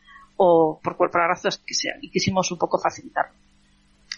o 0.44 0.80
por 0.84 0.98
cualquier 0.98 1.28
razón 1.28 1.52
que 1.66 1.76
sea 1.76 1.94
y 2.02 2.10
quisimos 2.10 2.52
un 2.52 2.58
poco 2.58 2.80
facilitarlo. 2.80 3.34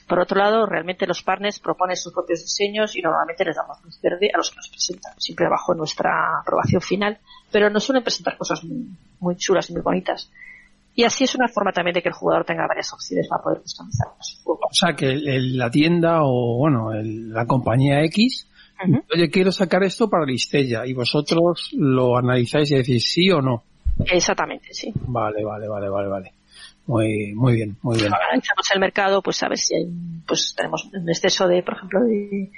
Por 0.08 0.20
otro 0.20 0.38
lado, 0.38 0.66
realmente 0.66 1.06
los 1.06 1.22
partners 1.22 1.60
proponen 1.60 1.98
sus 1.98 2.14
propios 2.14 2.42
diseños 2.42 2.96
y 2.96 3.02
normalmente 3.02 3.44
les 3.44 3.56
damos 3.56 3.84
luz 3.84 4.00
verde 4.02 4.30
a 4.34 4.38
los 4.38 4.50
que 4.50 4.58
nos 4.58 4.70
presentan, 4.70 5.14
siempre 5.18 5.50
bajo 5.50 5.74
nuestra 5.74 6.40
aprobación 6.42 6.82
final, 6.82 7.20
pero 7.52 7.70
nos 7.70 7.84
suelen 7.84 8.04
presentar 8.04 8.38
cosas 8.38 8.64
muy, 8.64 9.36
chulas 9.36 9.70
y 9.70 9.74
muy 9.74 9.82
bonitas. 9.82 10.32
Y 10.96 11.04
así 11.04 11.26
es 11.26 11.36
una 11.36 11.48
forma 11.48 11.72
también 11.72 11.96
de 11.96 12.02
que 12.02 12.10
el 12.10 12.16
jugador 12.16 12.46
tenga 12.46 12.68
varias 12.68 12.94
opciones 12.94 13.28
para 13.28 13.42
poder 13.44 13.62
customizar. 13.62 14.08
O 14.46 14.74
sea, 14.74 14.96
que 14.96 15.16
la 15.16 15.70
tienda 15.70 16.20
o, 16.22 16.58
bueno, 16.58 16.92
la 16.94 17.46
compañía 17.46 18.04
X 18.06 18.48
Oye, 19.14 19.30
quiero 19.30 19.52
sacar 19.52 19.84
esto 19.84 20.10
para 20.10 20.26
Listella 20.26 20.86
y 20.86 20.94
vosotros 20.94 21.70
lo 21.74 22.18
analizáis 22.18 22.72
y 22.72 22.76
decís 22.76 23.12
sí 23.12 23.30
o 23.32 23.42
no. 23.42 23.64
Exactamente, 24.06 24.74
sí. 24.74 24.92
Vale, 25.08 25.44
vale, 25.44 25.68
vale, 25.68 25.90
vale, 25.90 26.08
vale. 26.10 26.34
Muy, 26.88 27.34
muy 27.34 27.54
bien, 27.54 27.78
muy 27.82 27.98
bien. 27.98 28.14
Analizamos 28.14 28.70
el 28.74 28.80
mercado, 28.80 29.22
pues 29.22 29.42
a 29.44 29.48
ver 29.50 29.58
si 29.58 29.76
hay, 29.76 29.86
pues 30.28 30.54
tenemos 30.56 30.84
un 30.94 31.08
exceso 31.10 31.48
de, 31.48 31.64
por 31.64 31.76
ejemplo, 31.76 32.02
de 32.02 32.52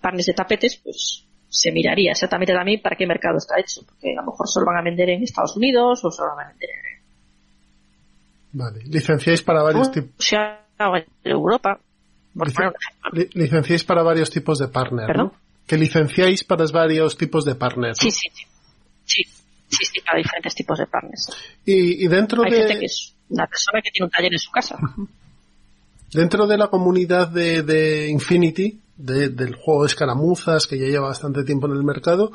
panes 0.00 0.26
de 0.26 0.32
tapetes, 0.32 0.76
pues 0.82 1.24
se 1.48 1.70
miraría 1.72 2.12
exactamente 2.12 2.54
también 2.54 2.80
para 2.80 2.96
qué 2.96 3.06
mercado 3.06 3.36
está 3.38 3.58
hecho, 3.60 3.82
porque 3.84 4.12
a 4.12 4.22
lo 4.22 4.30
mejor 4.30 4.48
solo 4.48 4.66
van 4.66 4.78
a 4.78 4.82
vender 4.82 5.10
en 5.10 5.22
Estados 5.24 5.56
Unidos 5.56 6.02
o 6.04 6.10
solo 6.10 6.34
van 6.36 6.46
a 6.46 6.50
vender 6.50 6.70
Vale. 8.52 8.80
¿Licenciáis 8.86 9.42
para 9.42 9.62
varios 9.62 9.92
tipos? 9.92 10.10
O 10.18 10.22
sea, 10.22 10.60
Europa. 11.24 11.78
Por 12.36 12.48
Licen- 12.48 12.54
poner 12.54 12.68
un 12.70 12.74
ejemplo. 12.80 13.10
li- 13.12 13.30
licenciáis 13.42 13.84
para 13.84 14.02
varios 14.02 14.30
tipos 14.30 14.58
de 14.58 14.68
partner, 14.68 15.06
¿Perdón? 15.06 15.26
¿no? 15.26 15.40
Que 15.66 15.76
licenciáis 15.76 16.42
para 16.44 16.64
varios 16.72 17.16
tipos 17.16 17.44
de 17.44 17.54
partner. 17.54 17.94
Sí, 17.94 18.10
sí, 18.10 18.28
sí. 18.32 18.44
Sí, 19.04 19.22
sí, 19.70 19.84
sí, 19.92 20.00
para 20.04 20.18
diferentes 20.18 20.54
tipos 20.54 20.78
de 20.78 20.86
partners. 20.86 21.28
Y, 21.64 22.04
y 22.04 22.08
dentro 22.08 22.42
Hay 22.44 22.50
de 22.50 22.56
gente 22.58 22.78
que 22.80 22.86
es 22.86 23.14
una 23.28 23.46
persona 23.46 23.80
que 23.82 23.90
tiene 23.90 24.04
un 24.06 24.10
taller 24.10 24.32
en 24.32 24.38
su 24.38 24.50
casa. 24.50 24.76
dentro 26.12 26.46
de 26.46 26.58
la 26.58 26.68
comunidad 26.68 27.28
de, 27.28 27.62
de 27.62 28.08
Infinity, 28.08 28.80
de- 28.96 29.28
del 29.30 29.54
juego 29.54 29.82
de 29.82 29.88
escaramuzas, 29.88 30.66
que 30.66 30.78
ya 30.78 30.86
lleva 30.86 31.08
bastante 31.08 31.44
tiempo 31.44 31.66
en 31.66 31.72
el 31.74 31.84
mercado, 31.84 32.32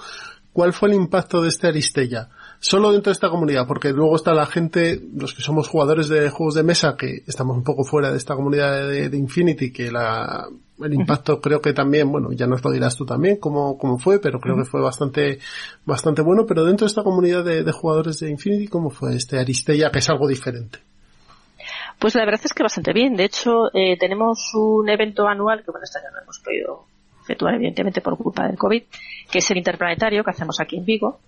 ¿cuál 0.53 0.73
fue 0.73 0.89
el 0.89 0.95
impacto 0.95 1.41
de 1.41 1.49
este 1.49 1.67
Aristella? 1.67 2.29
Solo 2.59 2.91
dentro 2.91 3.11
de 3.11 3.13
esta 3.15 3.29
comunidad, 3.29 3.67
porque 3.67 3.91
luego 3.91 4.15
está 4.15 4.33
la 4.33 4.45
gente, 4.45 4.99
los 5.13 5.33
que 5.33 5.41
somos 5.43 5.67
jugadores 5.67 6.07
de 6.07 6.29
juegos 6.29 6.55
de 6.55 6.63
mesa, 6.63 6.95
que 6.97 7.21
estamos 7.27 7.55
un 7.57 7.63
poco 7.63 7.83
fuera 7.83 8.09
de 8.11 8.17
esta 8.17 8.33
comunidad 8.35 8.87
de, 8.87 9.09
de 9.09 9.17
Infinity, 9.17 9.71
que 9.71 9.91
la, 9.91 10.47
el 10.83 10.93
impacto 10.93 11.39
creo 11.39 11.61
que 11.61 11.73
también, 11.73 12.11
bueno, 12.11 12.31
ya 12.33 12.47
nos 12.47 12.63
lo 12.63 12.71
dirás 12.71 12.95
tú 12.97 13.05
también 13.05 13.37
cómo, 13.37 13.77
cómo 13.77 13.97
fue, 13.97 14.19
pero 14.19 14.39
creo 14.39 14.57
que 14.57 14.65
fue 14.65 14.81
bastante, 14.81 15.39
bastante 15.85 16.21
bueno, 16.21 16.45
pero 16.45 16.65
dentro 16.65 16.85
de 16.85 16.89
esta 16.89 17.03
comunidad 17.03 17.43
de, 17.45 17.71
jugadores 17.71 18.19
de 18.19 18.29
Infinity, 18.29 18.67
¿cómo 18.67 18.89
fue 18.89 19.15
este 19.15 19.39
Aristella, 19.39 19.89
que 19.91 19.99
es 19.99 20.09
algo 20.09 20.27
diferente? 20.27 20.79
Pues 21.97 22.13
la 22.15 22.25
verdad 22.25 22.41
es 22.43 22.53
que 22.53 22.61
bastante 22.63 22.91
bien. 22.93 23.15
De 23.15 23.23
hecho, 23.23 23.73
eh, 23.73 23.97
tenemos 23.97 24.51
un 24.53 24.89
evento 24.89 25.27
anual 25.27 25.63
que, 25.63 25.71
bueno, 25.71 25.85
este 25.85 25.99
año 25.99 26.09
no 26.13 26.21
hemos 26.23 26.39
podido 26.39 26.83
efectuar, 27.23 27.55
evidentemente, 27.55 28.01
por 28.01 28.17
culpa 28.17 28.45
del 28.47 28.57
COVID, 28.57 28.83
que 29.31 29.37
es 29.39 29.51
el 29.51 29.57
interplanetario 29.57 30.23
que 30.23 30.31
hacemos 30.31 30.59
aquí 30.59 30.75
en 30.77 30.85
Vigo, 30.85 31.19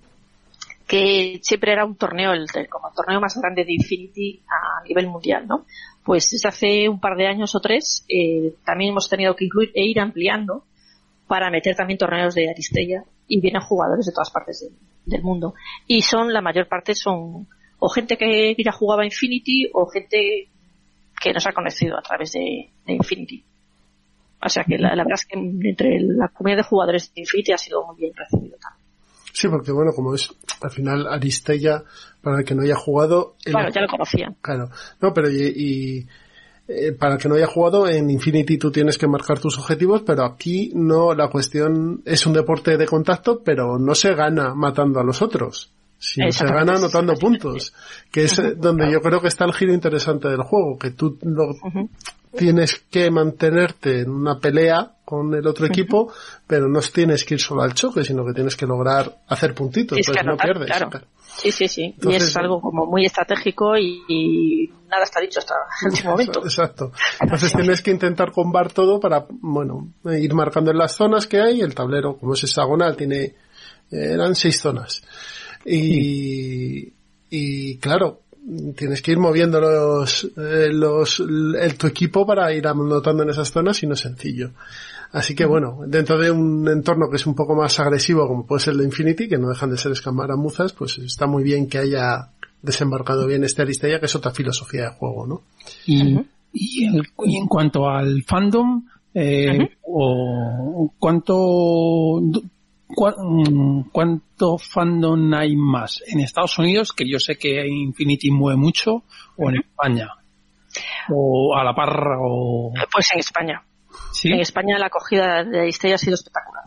que 0.86 1.39
siempre 1.41 1.72
era 1.74 1.86
un 1.86 1.95
torneo, 1.95 2.34
el, 2.34 2.45
el- 2.54 2.70
como 2.70 2.89
el 2.89 2.95
torneo 2.95 3.20
más 3.20 3.38
grande 3.39 3.64
de 3.66 3.74
Infinity 3.74 4.41
a 4.48 4.84
nivel 4.88 5.08
mundial, 5.08 5.48
¿no? 5.48 5.66
Pues 6.08 6.30
desde 6.32 6.47
hace 6.47 6.88
un 6.88 7.01
par 7.01 7.18
de 7.18 7.28
años 7.28 7.53
o 7.53 7.60
tres, 7.60 8.05
eh, 8.08 8.53
también 8.66 8.91
hemos 8.91 9.10
tenido 9.10 9.36
que 9.36 9.43
incluir 9.43 9.72
e 9.76 9.84
ir 9.84 9.99
ampliando 9.99 10.64
para 11.28 11.51
meter 11.51 11.76
también 11.76 11.97
torneos 11.97 12.34
de 12.34 12.49
Aristella 12.49 13.03
y 13.28 13.41
vienen 13.41 13.62
jugadores 13.62 14.05
de 14.05 14.14
todas 14.14 14.32
partes 14.32 14.72
del, 15.03 15.22
mundo. 15.22 15.53
Y 15.86 16.03
son, 16.03 16.32
la 16.32 16.39
mayor 16.39 16.70
parte 16.70 16.95
son 16.95 17.49
o 17.80 17.89
gente 17.89 18.18
que 18.18 18.55
ya 18.58 18.72
jugaba 18.72 19.03
Infinity 19.03 19.70
o 19.74 19.86
gente 19.88 20.47
que 21.22 21.34
nos 21.34 21.45
ha 21.45 21.51
conocido 21.51 21.97
a 21.97 22.01
través 22.01 22.32
de, 22.32 22.70
de 22.86 22.93
Infinity. 22.93 23.43
O 24.41 24.47
sea 24.47 24.64
que 24.64 24.78
la, 24.78 24.95
la 24.95 25.03
verdad 25.03 25.20
es 25.22 25.26
que 25.26 25.38
entre 25.38 25.99
la 25.99 26.30
comunidad 26.30 26.60
de 26.60 26.70
jugadores 26.70 27.14
de 27.14 27.20
Infinity 27.20 27.51
ha 27.51 27.58
sido 27.58 27.86
muy 27.86 27.97
bien 27.97 28.14
recibido 28.16 28.55
también. 28.62 28.76
Sí, 29.40 29.48
porque 29.50 29.72
bueno, 29.72 29.92
como 29.94 30.16
es 30.16 30.34
al 30.62 30.72
final 30.72 31.06
Aristella, 31.08 31.84
para 32.24 32.40
el 32.40 32.44
que 32.46 32.56
no 32.56 32.64
haya 32.64 32.76
jugado, 32.76 33.36
el- 33.46 33.52
Claro, 33.54 33.70
ya 33.72 33.82
lo 33.82 33.88
conocían. 33.88 34.36
claro, 34.42 34.70
no, 35.00 35.14
pero 35.14 35.30
y, 35.30 35.44
y, 35.56 36.08
eh, 36.68 36.92
para 36.94 37.14
el 37.14 37.20
que 37.22 37.30
no 37.30 37.36
haya 37.36 37.46
jugado 37.46 37.88
en 37.88 38.10
Infinity 38.10 38.58
tú 38.58 38.72
tienes 38.72 38.98
que 38.98 39.08
marcar 39.08 39.38
tus 39.40 39.60
objetivos, 39.60 40.02
pero 40.02 40.24
aquí 40.26 40.72
no, 40.74 41.14
la 41.14 41.28
cuestión 41.30 42.02
es 42.04 42.26
un 42.26 42.34
deporte 42.34 42.78
de 42.78 42.88
contacto, 42.88 43.44
pero 43.44 43.78
no 43.78 43.94
se 43.94 44.16
gana 44.16 44.56
matando 44.56 45.00
a 45.00 45.04
los 45.04 45.22
otros. 45.22 45.72
sino 46.00 46.32
se 46.32 46.46
gana 46.46 46.74
anotando 46.74 47.14
puntos, 47.16 47.74
que 48.12 48.24
es 48.24 48.40
eh, 48.40 48.56
donde 48.58 48.92
yo 48.92 49.02
creo 49.02 49.22
que 49.22 49.28
está 49.28 49.46
el 49.46 49.54
giro 49.54 49.72
interesante 49.74 50.28
del 50.30 50.42
juego, 50.42 50.80
que 50.80 50.90
tú 50.92 51.18
lo. 51.22 51.54
Tienes 52.36 52.80
que 52.89 53.09
mantenerte 53.11 54.01
en 54.01 54.09
una 54.09 54.39
pelea 54.39 54.91
con 55.05 55.34
el 55.34 55.47
otro 55.47 55.65
equipo, 55.65 56.11
pero 56.45 56.67
no 56.67 56.82
tienes 56.82 57.23
que 57.23 57.36
ir 57.36 57.39
solo 57.39 57.61
al 57.61 57.73
choque, 57.73 58.03
sino 58.03 58.25
que 58.25 58.34
tienes 58.34 58.55
que 58.55 58.65
lograr 58.65 59.19
hacer 59.28 59.53
puntitos, 59.53 59.97
pues 60.05 60.25
no 60.25 60.36
pierdes. 60.36 60.67
claro. 60.67 60.89
Sí, 61.38 61.51
sí, 61.51 61.67
sí. 61.67 61.95
y 62.01 62.15
es 62.15 62.36
algo 62.36 62.59
como 62.59 62.86
muy 62.88 63.05
estratégico 63.05 63.78
y, 63.78 64.01
y 64.07 64.69
nada 64.89 65.03
está 65.03 65.19
dicho 65.19 65.39
hasta 65.39 65.53
el 65.84 65.91
último 65.91 66.11
momento. 66.11 66.43
Exacto. 66.43 66.91
Entonces 67.21 67.53
tienes 67.53 67.82
que 67.82 67.91
intentar 67.91 68.32
combar 68.32 68.71
todo 68.71 68.99
para, 68.99 69.28
bueno, 69.30 69.93
ir 70.05 70.34
marcando 70.34 70.71
en 70.71 70.78
las 70.78 70.95
zonas 70.95 71.28
que 71.28 71.39
hay. 71.39 71.61
El 71.61 71.75
tablero, 71.75 72.17
como 72.17 72.34
es 72.34 72.43
hexagonal, 72.43 72.97
tiene, 72.97 73.21
eh, 73.23 73.36
eran 73.91 74.36
seis 74.36 74.59
zonas. 74.59 75.03
Y, 75.63 76.91
y 77.30 77.78
claro, 77.78 78.21
tienes 78.76 79.02
que 79.02 79.12
ir 79.12 79.20
moviendo 79.20 79.60
los, 79.60 80.24
eh, 80.38 80.70
los, 80.72 81.20
el, 81.20 81.76
tu 81.78 81.88
equipo 81.88 82.26
para 82.26 82.54
ir 82.54 82.68
anotando 82.68 83.24
en 83.24 83.30
esas 83.30 83.52
zonas 83.52 83.82
y 83.84 83.88
no 83.88 83.93
es 83.93 84.00
sencillo. 84.00 84.52
Así 85.12 85.36
que 85.36 85.45
bueno, 85.45 85.80
dentro 85.88 86.18
de 86.18 86.32
un 86.32 86.68
entorno 86.68 87.10
que 87.10 87.18
es 87.18 87.26
un 87.26 87.36
poco 87.36 87.56
más 87.56 87.80
agresivo 87.80 88.28
como 88.28 88.45
puede 88.45 88.62
ser 88.62 88.74
el 88.74 88.80
de 88.80 88.86
Infinity, 88.86 89.28
que 89.28 89.38
no 89.38 89.50
dejan 89.50 89.70
de 89.70 89.78
ser 89.78 89.91
escamaramuzas, 89.91 90.74
pues 90.74 90.98
está 90.98 91.28
muy 91.28 91.43
bien 91.43 91.68
que 91.68 91.78
haya 91.78 92.32
desembarcado 92.62 93.26
bien 93.28 93.43
este 93.43 93.62
Aristella, 93.62 94.00
que 94.00 94.08
es 94.08 94.16
otra 94.16 94.32
filosofía 94.32 94.84
de 94.84 94.89
juego, 94.89 95.28
¿no? 95.28 95.41
Y, 95.86 96.20
y, 96.54 96.86
en, 96.86 97.02
y 97.26 97.38
en 97.38 97.48
cuanto 97.48 97.88
al 97.88 98.24
fandom, 98.24 98.86
eh, 99.14 99.70
o 99.84 100.93
cuánto 101.00 102.22
cuánto 102.96 104.58
fandom 104.58 105.34
hay 105.34 105.56
más 105.56 106.02
en 106.08 106.20
Estados 106.22 106.58
Unidos, 106.60 106.94
que 106.94 107.08
yo 107.10 107.20
sé 107.20 107.38
que 107.38 107.66
Infinity 107.68 108.32
mueve 108.32 108.58
mucho, 108.58 109.04
o 109.38 109.50
en 109.50 109.58
España, 109.58 110.10
o 111.10 111.56
a 111.56 111.64
la 111.64 111.74
par, 111.76 111.90
o 112.20 112.72
Pues 112.92 113.12
en 113.14 113.20
España. 113.20 113.62
sí, 114.14 114.30
En 114.32 114.40
España 114.40 114.78
la 114.80 114.88
acogida 114.88 115.44
de 115.44 115.62
Aristella 115.62 115.96
ha 115.96 116.00
sido 116.00 116.16
espectacular. 116.16 116.66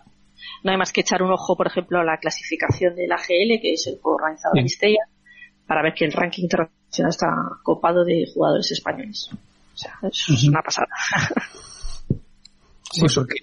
No 0.63 0.73
hay 0.73 0.77
más 0.77 0.93
que 0.93 1.01
echar 1.01 1.23
un 1.23 1.33
ojo, 1.33 1.57
por 1.57 1.67
ejemplo, 1.67 1.99
a 2.01 2.05
la 2.05 2.19
clasificación 2.19 2.95
del 2.95 3.11
AGL, 3.11 3.61
que 3.63 3.73
es 3.73 3.87
el 3.87 3.99
juego 4.01 4.17
organizado 4.17 4.53
de 4.55 4.59
Sí. 4.61 4.63
Aristella, 4.63 5.05
para 5.67 5.83
ver 5.83 5.95
que 5.95 6.05
el 6.05 6.13
ranking 6.13 6.43
internacional 6.43 7.11
está 7.11 7.27
copado 7.63 8.05
de 8.05 8.27
jugadores 8.35 8.71
españoles. 8.73 9.31
O 9.33 9.77
sea, 9.79 9.95
eso 10.03 10.35
es 10.35 10.43
Ujú. 10.43 10.51
una 10.51 10.63
pasada. 10.63 10.89
Sí, 12.93 13.07
porque 13.15 13.35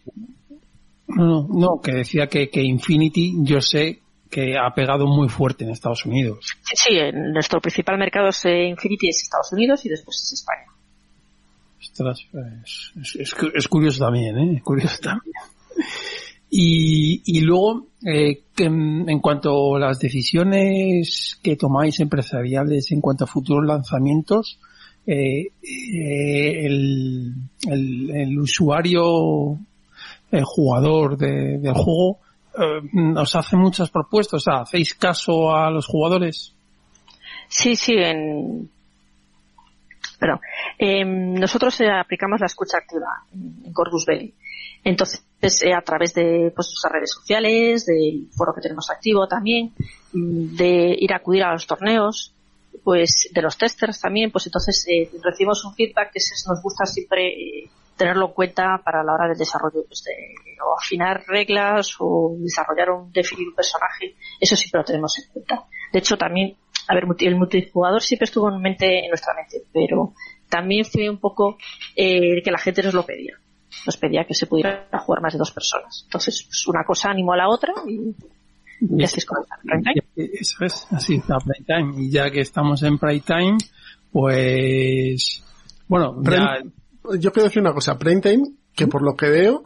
no, 1.18 1.47
no, 1.49 1.82
que 1.82 1.91
decía 1.93 2.28
que, 2.28 2.49
que 2.49 2.63
Infinity 2.63 3.36
yo 3.43 3.59
sé 3.61 3.99
que 4.30 4.55
ha 4.57 4.74
pegado 4.74 5.07
muy 5.07 5.30
fuerte 5.30 5.63
en 5.63 5.70
Estados 5.72 6.05
Unidos. 6.05 6.45
Sí, 6.74 6.97
en 6.97 7.32
nuestro 7.34 7.59
principal 7.61 7.97
mercado 7.97 8.28
es 8.30 8.43
eh, 8.45 8.68
Infinity 8.68 9.09
es 9.09 9.24
Estados 9.24 9.51
Unidos 9.53 9.86
y 9.86 9.89
después 9.89 10.18
es 10.24 10.34
España. 10.34 10.65
Ostras, 11.80 12.20
pues, 12.32 12.91
es, 13.01 13.15
es 13.22 13.34
cu- 13.36 13.51
es 13.53 13.68
curioso 13.68 14.03
también, 14.03 14.38
¿eh? 14.38 14.53
Es 14.57 14.63
curioso 14.63 14.97
también. 15.01 15.34
Y, 16.49 17.22
y 17.26 17.41
luego, 17.41 17.88
eh, 18.05 18.41
que 18.55 18.65
en, 18.65 19.09
en 19.09 19.20
cuanto 19.20 19.76
a 19.76 19.80
las 19.80 19.99
decisiones 19.99 21.39
que 21.43 21.55
tomáis 21.55 21.99
empresariales 21.99 22.91
en 22.91 23.01
cuanto 23.01 23.26
a 23.26 23.28
futuros 23.28 23.65
lanzamientos, 23.65 24.59
eh, 25.05 25.47
eh, 25.61 26.65
el, 26.65 27.34
el, 27.70 28.11
el 28.11 28.39
usuario, 28.39 29.57
el 30.32 30.44
jugador 30.44 31.18
de- 31.18 31.58
del 31.60 31.74
juego, 31.74 32.20
eh, 32.58 33.14
os 33.18 33.36
hace 33.36 33.56
muchas 33.56 33.90
propuestas, 33.90 34.44
¿hacéis 34.48 34.94
caso 34.96 35.56
a 35.56 35.70
los 35.72 35.86
jugadores? 35.86 36.54
Sí, 37.48 37.76
sí, 37.76 37.94
en... 37.98 38.70
Perdón. 40.20 40.40
Em, 40.80 41.34
nosotros 41.36 41.80
eh, 41.82 41.90
aplicamos 41.92 42.40
la 42.40 42.48
escucha 42.48 42.78
activa 42.80 43.24
en, 43.34 43.72
Corvus 43.72 44.06
Belli. 44.06 44.34
Entonces, 44.84 45.22
eh, 45.62 45.74
a 45.74 45.82
través 45.82 46.14
de 46.16 46.52
pues, 46.56 46.70
nuestras 46.70 46.92
redes 46.92 47.12
sociales, 47.14 47.86
del 47.86 48.28
foro 48.36 48.54
que 48.56 48.62
tenemos 48.62 48.90
activo 48.90 49.28
también, 49.28 49.74
de 50.12 50.96
ir 50.98 51.14
a 51.14 51.18
acudir 51.18 51.44
a 51.44 51.54
los 51.54 51.68
torneos, 51.68 52.34
pues 52.84 53.30
de 53.34 53.42
los 53.42 53.58
testers 53.58 54.00
también, 54.00 54.32
pues 54.32 54.46
entonces 54.48 54.86
eh, 54.90 55.10
recibimos 55.24 55.64
un 55.66 55.74
feedback 55.76 56.12
que 56.14 56.20
se- 56.20 56.50
nos 56.50 56.62
gusta 56.64 56.86
siempre 56.86 57.28
eh, 57.28 57.70
tenerlo 57.98 58.28
en 58.28 58.34
cuenta 58.34 58.82
para 58.84 59.04
la 59.04 59.14
hora 59.14 59.28
del 59.28 59.38
desarrollo 59.38 59.84
pues, 59.88 60.04
de 60.04 60.14
o 60.66 60.78
afinar 60.78 61.24
reglas 61.28 61.95
o 62.00 62.36
desarrollar 62.39 62.91
un 62.91 63.12
definir 63.12 63.48
un 63.50 63.56
personaje, 63.56 64.16
eso 64.39 64.56
siempre 64.56 64.80
lo 64.80 64.86
tenemos 64.86 65.18
en 65.20 65.32
cuenta. 65.34 65.66
De 65.91 66.00
hecho, 66.00 66.18
también, 66.18 66.56
a 66.88 66.95
ver, 66.95 67.06
multi- 67.06 67.28
el 67.28 67.36
multijugador 67.36 68.02
siempre 68.02 68.26
estuvo 68.26 68.50
en 68.50 68.62
mente, 68.62 69.04
en 69.04 69.10
nuestra 69.10 69.34
mente, 69.34 69.64
pero 69.74 70.14
también 70.50 70.86
fue 70.86 71.10
un 71.10 71.18
poco 71.20 71.58
eh, 71.95 72.41
que 72.43 72.52
la 72.52 72.58
gente 72.58 72.84
nos 72.84 72.93
lo 72.93 73.06
pedía. 73.06 73.36
Nos 73.86 73.98
pedía 73.98 74.26
que 74.26 74.34
se 74.34 74.48
pudiera 74.48 74.88
jugar 75.00 75.22
más 75.22 75.34
de 75.34 75.39
dos 75.39 75.52
personas. 75.52 76.04
Entonces, 76.06 76.43
pues, 76.48 76.68
una 76.68 76.84
cosa 76.84 77.10
animó 77.10 77.34
a 77.34 77.38
la 77.38 77.50
otra 77.50 77.74
y, 77.86 78.16
y 78.82 79.04
así 79.04 79.20
es 79.20 79.26
como 79.26 79.43
está. 79.43 79.58
Prime 79.62 79.84
Time. 79.84 80.30
Eso 80.34 80.66
es, 80.66 80.88
así, 80.91 81.22
la 81.28 81.38
Playtime. 81.39 82.04
Y 82.04 82.10
ya 82.10 82.32
que 82.32 82.41
estamos 82.41 82.82
en 82.84 82.98
Playtime, 82.98 83.58
pues, 84.12 85.43
bueno, 85.88 86.22
ya, 86.24 86.60
yo 87.20 87.32
quiero 87.32 87.47
decir 87.47 87.62
una 87.62 87.74
cosa, 87.74 87.97
Prime 87.97 88.22
Time, 88.22 88.43
que 88.76 88.88
por 88.88 89.01
lo 89.03 89.16
que 89.16 89.30
veo, 89.30 89.64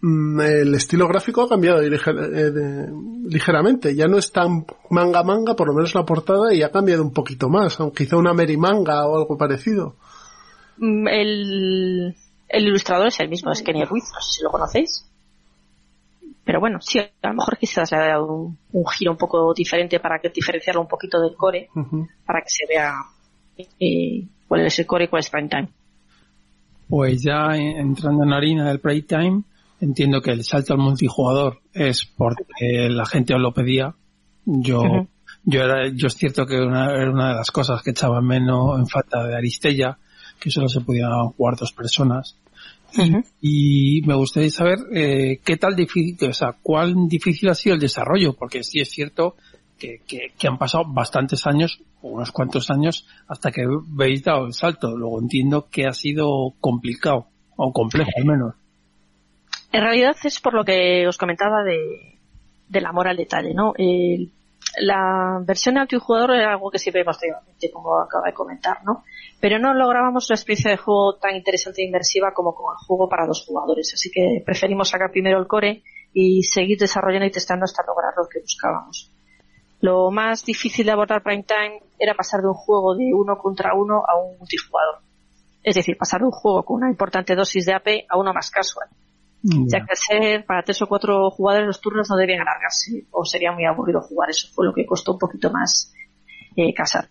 mm, 0.00 0.40
el 0.40 0.74
estilo 0.74 1.06
gráfico 1.08 1.42
ha 1.42 1.48
cambiado 1.48 1.80
eh, 1.82 1.90
de- 1.90 2.92
ligeramente. 3.28 3.94
Ya 3.94 4.06
no 4.08 4.18
es 4.18 4.32
tan 4.32 4.64
manga 4.90 5.22
manga, 5.22 5.54
por 5.54 5.68
lo 5.68 5.74
menos 5.74 5.94
la 5.94 6.04
portada, 6.04 6.52
y 6.54 6.62
ha 6.62 6.70
cambiado 6.70 7.02
un 7.02 7.12
poquito 7.12 7.48
más, 7.48 7.78
aunque 7.80 8.04
quizá 8.04 8.16
una 8.16 8.32
Mary 8.34 8.56
manga 8.56 9.06
o 9.06 9.16
algo 9.16 9.36
parecido. 9.38 9.96
Mm, 10.78 11.08
El, 11.08 12.16
el 12.48 12.66
ilustrador 12.66 13.06
es 13.08 13.20
el 13.20 13.28
mismo, 13.28 13.50
es 13.52 13.62
Kenny 13.62 13.84
Ruiz, 13.84 14.04
no 14.14 14.20
sé 14.20 14.38
si 14.38 14.42
lo 14.42 14.50
conocéis. 14.50 15.08
Pero 16.44 16.58
bueno, 16.58 16.80
sí, 16.80 16.98
a 16.98 17.28
lo 17.28 17.34
mejor 17.34 17.56
quizás 17.56 17.92
le 17.92 17.98
ha 17.98 18.06
dado 18.08 18.26
un, 18.26 18.58
un 18.72 18.86
giro 18.88 19.12
un 19.12 19.16
poco 19.16 19.54
diferente 19.54 20.00
para 20.00 20.18
que 20.18 20.28
diferenciarlo 20.30 20.80
un 20.80 20.88
poquito 20.88 21.20
del 21.20 21.36
core, 21.36 21.68
para 22.26 22.40
que 22.40 22.48
se 22.48 22.66
vea 22.68 22.94
eh, 23.78 24.26
cuál 24.48 24.66
es 24.66 24.76
el 24.80 24.86
core 24.86 25.04
y 25.04 25.08
cuál 25.08 25.20
es 25.20 25.30
prime 25.30 25.48
time. 25.48 25.68
Pues 26.92 27.22
ya 27.22 27.56
entrando 27.56 28.22
en 28.22 28.28
la 28.28 28.36
harina 28.36 28.68
del 28.68 28.78
prime 28.78 29.00
time, 29.00 29.42
entiendo 29.80 30.20
que 30.20 30.32
el 30.32 30.44
salto 30.44 30.74
al 30.74 30.78
multijugador 30.78 31.62
es 31.72 32.04
porque 32.04 32.90
la 32.90 33.06
gente 33.06 33.32
os 33.34 33.40
lo 33.40 33.54
pedía. 33.54 33.94
Yo, 34.44 35.08
yo 35.42 35.62
era, 35.62 35.88
yo 35.88 36.08
es 36.08 36.14
cierto 36.14 36.44
que 36.44 36.60
una, 36.60 36.92
era 36.92 37.10
una 37.10 37.30
de 37.30 37.36
las 37.36 37.50
cosas 37.50 37.82
que 37.82 37.92
echaba 37.92 38.20
menos 38.20 38.78
en 38.78 38.86
falta 38.86 39.26
de 39.26 39.34
Aristella, 39.34 39.96
que 40.38 40.50
solo 40.50 40.68
se 40.68 40.82
podían 40.82 41.10
jugar 41.28 41.56
dos 41.56 41.72
personas. 41.72 42.36
Y 43.40 44.02
me 44.04 44.14
gustaría 44.14 44.50
saber 44.50 44.80
eh, 44.94 45.40
qué 45.42 45.56
tal 45.56 45.74
difícil, 45.74 46.28
o 46.28 46.34
sea, 46.34 46.58
cuán 46.60 47.08
difícil 47.08 47.48
ha 47.48 47.54
sido 47.54 47.74
el 47.74 47.80
desarrollo, 47.80 48.34
porque 48.34 48.62
sí 48.62 48.80
es 48.80 48.90
cierto 48.90 49.36
que, 49.82 50.48
han 50.48 50.58
pasado 50.58 50.84
bastantes 50.86 51.46
años, 51.46 51.82
unos 52.02 52.32
cuantos 52.32 52.70
años, 52.70 53.06
hasta 53.28 53.50
que 53.50 53.62
veis 53.88 54.22
dado 54.24 54.46
el 54.46 54.54
salto. 54.54 54.96
Luego 54.96 55.20
entiendo 55.20 55.68
que 55.70 55.86
ha 55.86 55.92
sido 55.92 56.54
complicado, 56.60 57.26
o 57.56 57.72
complejo 57.72 58.10
al 58.16 58.24
menos. 58.24 58.54
En 59.72 59.82
realidad 59.82 60.16
es 60.24 60.40
por 60.40 60.54
lo 60.54 60.64
que 60.64 61.06
os 61.06 61.16
comentaba 61.16 61.62
de, 61.64 62.18
del 62.68 62.86
amor 62.86 63.08
al 63.08 63.16
detalle, 63.16 63.54
¿no? 63.54 63.74
la 64.78 65.40
versión 65.44 65.74
de 65.74 65.80
multijugador 65.80 66.34
era 66.34 66.52
algo 66.52 66.70
que 66.70 66.78
siempre 66.78 67.04
tenido, 67.04 67.38
como 67.74 68.00
acaba 68.00 68.26
de 68.26 68.32
comentar, 68.32 68.78
¿no? 68.84 69.04
Pero 69.40 69.58
no 69.58 69.74
lográbamos 69.74 70.30
una 70.30 70.36
experiencia 70.36 70.70
de 70.70 70.76
juego 70.78 71.16
tan 71.16 71.36
interesante 71.36 71.82
e 71.82 71.86
inmersiva 71.86 72.32
como 72.32 72.54
con 72.54 72.72
el 72.72 72.86
juego 72.86 73.08
para 73.08 73.26
dos 73.26 73.44
jugadores. 73.46 73.92
Así 73.92 74.10
que 74.10 74.42
preferimos 74.44 74.88
sacar 74.88 75.10
primero 75.10 75.38
el 75.38 75.46
core 75.46 75.82
y 76.14 76.42
seguir 76.42 76.78
desarrollando 76.78 77.26
y 77.26 77.30
testando 77.30 77.64
hasta 77.64 77.84
lograr 77.86 78.12
lo 78.16 78.28
que 78.28 78.40
buscábamos. 78.40 79.11
Lo 79.82 80.12
más 80.12 80.44
difícil 80.44 80.86
de 80.86 80.92
abordar 80.92 81.24
Prime 81.24 81.42
Time 81.42 81.80
era 81.98 82.14
pasar 82.14 82.40
de 82.40 82.46
un 82.46 82.54
juego 82.54 82.94
de 82.94 83.12
uno 83.12 83.36
contra 83.36 83.74
uno 83.74 84.04
a 84.06 84.16
un 84.16 84.38
multijugador. 84.38 85.00
Es 85.60 85.74
decir, 85.74 85.96
pasar 85.98 86.20
de 86.20 86.26
un 86.26 86.32
juego 86.32 86.62
con 86.62 86.76
una 86.76 86.88
importante 86.88 87.34
dosis 87.34 87.66
de 87.66 87.74
AP 87.74 87.88
a 88.08 88.16
uno 88.16 88.32
más 88.32 88.48
casual. 88.50 88.88
Ya 89.42 89.84
que 89.84 89.96
ser 89.96 90.46
para 90.46 90.62
tres 90.62 90.80
o 90.82 90.86
cuatro 90.86 91.28
jugadores 91.30 91.66
los 91.66 91.80
turnos 91.80 92.08
no 92.08 92.16
debían 92.16 92.42
alargarse 92.42 93.06
o 93.10 93.24
sería 93.24 93.50
muy 93.50 93.64
aburrido 93.64 94.00
jugar. 94.00 94.30
Eso 94.30 94.46
fue 94.54 94.66
lo 94.66 94.72
que 94.72 94.86
costó 94.86 95.14
un 95.14 95.18
poquito 95.18 95.50
más 95.50 95.92
eh, 96.54 96.72
casar. 96.72 97.08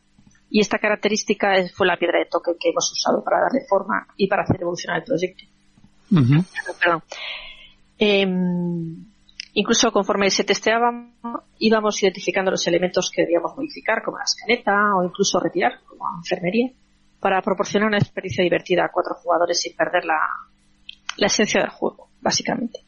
Y 0.49 0.61
esta 0.61 0.79
característica 0.79 1.51
fue 1.75 1.87
la 1.87 1.97
piedra 1.97 2.19
de 2.19 2.25
toque 2.27 2.51
que 2.57 2.69
hemos 2.69 2.89
usado 2.89 3.21
para 3.21 3.41
darle 3.41 3.65
forma 3.67 4.07
y 4.15 4.27
para 4.27 4.43
hacer 4.43 4.61
evolucionar 4.61 4.99
el 4.99 5.03
proyecto. 5.03 5.43
Perdón. 6.79 7.03
Em, 7.97 9.10
incluso 9.53 9.91
conforme 9.91 10.29
se 10.29 10.43
testeaba, 10.43 10.91
íbamos 11.59 12.01
identificando 12.01 12.51
los 12.51 12.65
elementos 12.67 13.11
que 13.11 13.23
debíamos 13.23 13.55
modificar, 13.55 14.01
como 14.03 14.17
la 14.17 14.23
escaleta 14.23 14.95
o 14.95 15.03
incluso 15.03 15.39
retirar, 15.39 15.81
como 15.85 16.05
la 16.09 16.17
enfermería, 16.17 16.71
para 17.19 17.41
proporcionar 17.41 17.87
una 17.87 17.97
experiencia 17.97 18.43
divertida 18.43 18.85
a 18.85 18.91
cuatro 18.91 19.15
jugadores 19.15 19.61
sin 19.61 19.75
perder 19.75 20.05
la, 20.05 20.19
la 21.17 21.27
esencia 21.27 21.61
del 21.61 21.69
juego, 21.69 22.09
básicamente. 22.21 22.79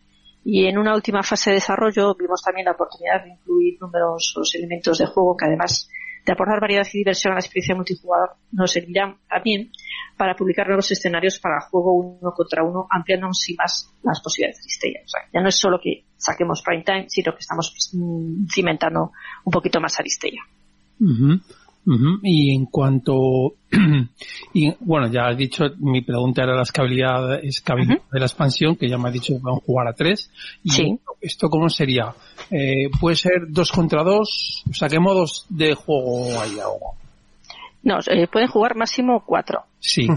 Y 0.45 0.65
en 0.65 0.77
una 0.77 0.93
última 0.93 1.23
fase 1.23 1.51
de 1.51 1.55
desarrollo 1.55 2.15
vimos 2.15 2.41
también 2.41 2.65
la 2.65 2.71
oportunidad 2.71 3.23
de 3.23 3.31
incluir 3.31 3.77
numerosos 3.79 4.55
elementos 4.55 4.97
de 4.97 5.05
juego 5.05 5.37
que 5.37 5.45
además 5.45 5.89
de 6.25 6.31
aportar 6.31 6.61
variedad 6.61 6.87
y 6.93 6.99
diversión 6.99 7.33
a 7.33 7.35
la 7.35 7.41
experiencia 7.41 7.75
multijugador 7.75 8.35
nos 8.51 8.71
servirán 8.71 9.17
también 9.29 9.71
para 10.17 10.35
publicar 10.35 10.67
nuevos 10.67 10.89
escenarios 10.91 11.39
para 11.39 11.59
juego 11.61 11.93
uno 11.93 12.31
contra 12.31 12.63
uno, 12.63 12.87
ampliando 12.89 13.25
aún 13.25 13.33
más 13.57 13.91
las 14.03 14.21
posibilidades 14.21 14.57
de 14.57 14.61
Aristella. 14.61 14.99
O 15.03 15.07
sea, 15.07 15.21
ya 15.33 15.41
no 15.41 15.49
es 15.49 15.55
solo 15.55 15.79
que 15.81 16.05
saquemos 16.15 16.61
Prime 16.63 16.83
Time, 16.83 17.05
sino 17.09 17.33
que 17.33 17.39
estamos 17.39 17.91
mm, 17.93 18.45
cimentando 18.47 19.11
un 19.43 19.51
poquito 19.51 19.81
más 19.81 19.99
Aristella. 19.99 20.41
Y 21.85 22.55
en 22.55 22.65
cuanto, 22.67 23.55
y 24.53 24.73
bueno, 24.79 25.07
ya 25.07 25.27
has 25.27 25.37
dicho, 25.37 25.65
mi 25.79 26.01
pregunta 26.01 26.43
era 26.43 26.55
la 26.55 26.63
escalabilidad, 26.63 27.41
de 27.41 28.19
la 28.19 28.25
expansión, 28.25 28.75
que 28.75 28.89
ya 28.89 28.97
me 28.97 29.09
has 29.09 29.13
dicho 29.13 29.33
que 29.33 29.39
van 29.41 29.55
a 29.55 29.65
jugar 29.65 29.87
a 29.87 29.93
tres. 29.93 30.31
Y 30.63 30.69
sí. 30.69 30.99
¿Esto 31.19 31.49
cómo 31.49 31.69
sería? 31.69 32.13
Eh, 32.51 32.89
¿Puede 32.99 33.15
ser 33.15 33.47
dos 33.49 33.71
contra 33.71 34.03
dos? 34.03 34.63
O 34.69 34.73
sea, 34.73 34.87
¿qué 34.87 34.99
modos 34.99 35.45
de 35.49 35.73
juego 35.73 36.39
hay 36.41 36.59
ahora? 36.59 36.97
No, 37.83 37.99
eh, 38.07 38.27
pueden 38.27 38.47
jugar 38.47 38.75
máximo 38.75 39.23
cuatro. 39.25 39.63
Sí. 39.79 40.07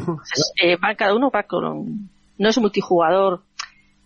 eh, 0.62 0.76
va, 0.76 0.94
cada 0.94 1.14
uno 1.14 1.30
va 1.30 1.42
con, 1.42 2.08
no 2.38 2.48
es 2.48 2.58
multijugador 2.58 3.42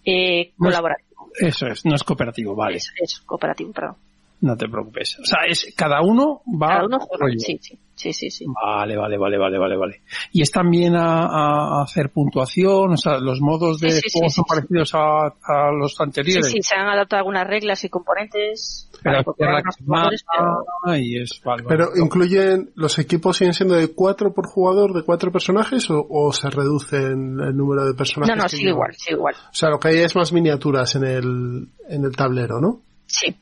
eh, 0.05 0.53
colaborativo. 0.57 1.31
eso 1.39 1.67
es, 1.67 1.85
no 1.85 1.95
es 1.95 2.03
cooperativo, 2.03 2.55
vale. 2.55 2.77
Es, 2.77 2.91
es 2.97 3.21
cooperativo, 3.21 3.73
perdón. 3.73 3.97
No 4.43 4.57
te 4.57 4.69
preocupes. 4.69 5.19
O 5.21 5.25
sea, 5.25 5.41
es 5.47 5.73
cada 5.77 6.01
uno 6.03 6.43
va 6.47 6.69
cada 6.69 6.87
uno 6.87 6.99
juega, 7.01 7.35
sí, 7.39 7.59
sí, 7.61 7.79
sí, 7.95 8.13
sí, 8.15 8.31
sí. 8.31 8.47
Vale, 8.65 8.97
vale, 8.97 9.19
vale, 9.19 9.37
vale, 9.37 9.59
vale, 9.59 9.77
vale. 9.77 10.01
Y 10.33 10.41
es 10.41 10.51
también 10.51 10.97
a, 10.97 11.27
a 11.27 11.83
hacer 11.83 12.09
puntuación, 12.11 12.93
o 12.93 12.97
sea, 12.97 13.19
los 13.19 13.41
modos 13.43 13.81
de 13.81 13.91
Sí, 13.91 14.01
sí, 14.01 14.09
juego 14.15 14.29
sí, 14.31 14.35
son 14.37 14.45
sí, 14.45 14.49
parecidos 14.49 14.95
a, 14.95 15.27
a 15.27 15.73
los 15.79 15.93
Sí, 15.93 16.03
anteriores. 16.03 16.47
sí, 16.47 16.63
se 16.63 16.75
han 16.75 16.89
adaptado 16.89 17.19
algunas 17.19 17.47
reglas 17.47 17.85
y 17.85 17.91
componentes 17.91 18.89
Pero 19.03 19.23
para 19.35 19.63
más 19.63 19.77
jugadores, 19.77 20.25
pero 20.35 20.97
y 20.97 21.21
es, 21.21 21.41
vale, 21.45 21.63
vale. 21.63 21.77
Pero 21.77 21.91
incluyen, 22.03 22.71
¿los 22.77 22.99
equipos 22.99 23.37
siguen 23.37 23.53
siendo 23.53 23.75
de 23.75 23.89
cuatro 23.95 24.33
por 24.33 24.47
jugador, 24.47 24.95
de 24.95 25.03
cuatro 25.03 25.31
personajes, 25.31 25.91
o, 25.91 26.07
o 26.09 26.33
se 26.33 26.49
reduce 26.49 26.97
el 26.97 27.55
número 27.55 27.85
de 27.85 27.93
personajes? 27.93 28.35
no, 28.35 28.43
no, 28.43 28.49
sigue 28.49 28.71
igual, 28.71 28.95
sigue 28.95 29.17
igual. 29.17 29.35
O 29.35 29.55
sea, 29.55 29.69
lo 29.69 29.79
que 29.79 29.89
hay 29.89 29.99
es 29.99 30.17
más 30.17 30.33
miniaturas 30.33 30.95
en 30.97 31.05
el, 31.05 31.69
en 31.91 32.05
el 32.07 32.17
tablero, 32.17 32.59
¿no? 32.59 32.81
Sí. 33.05 33.37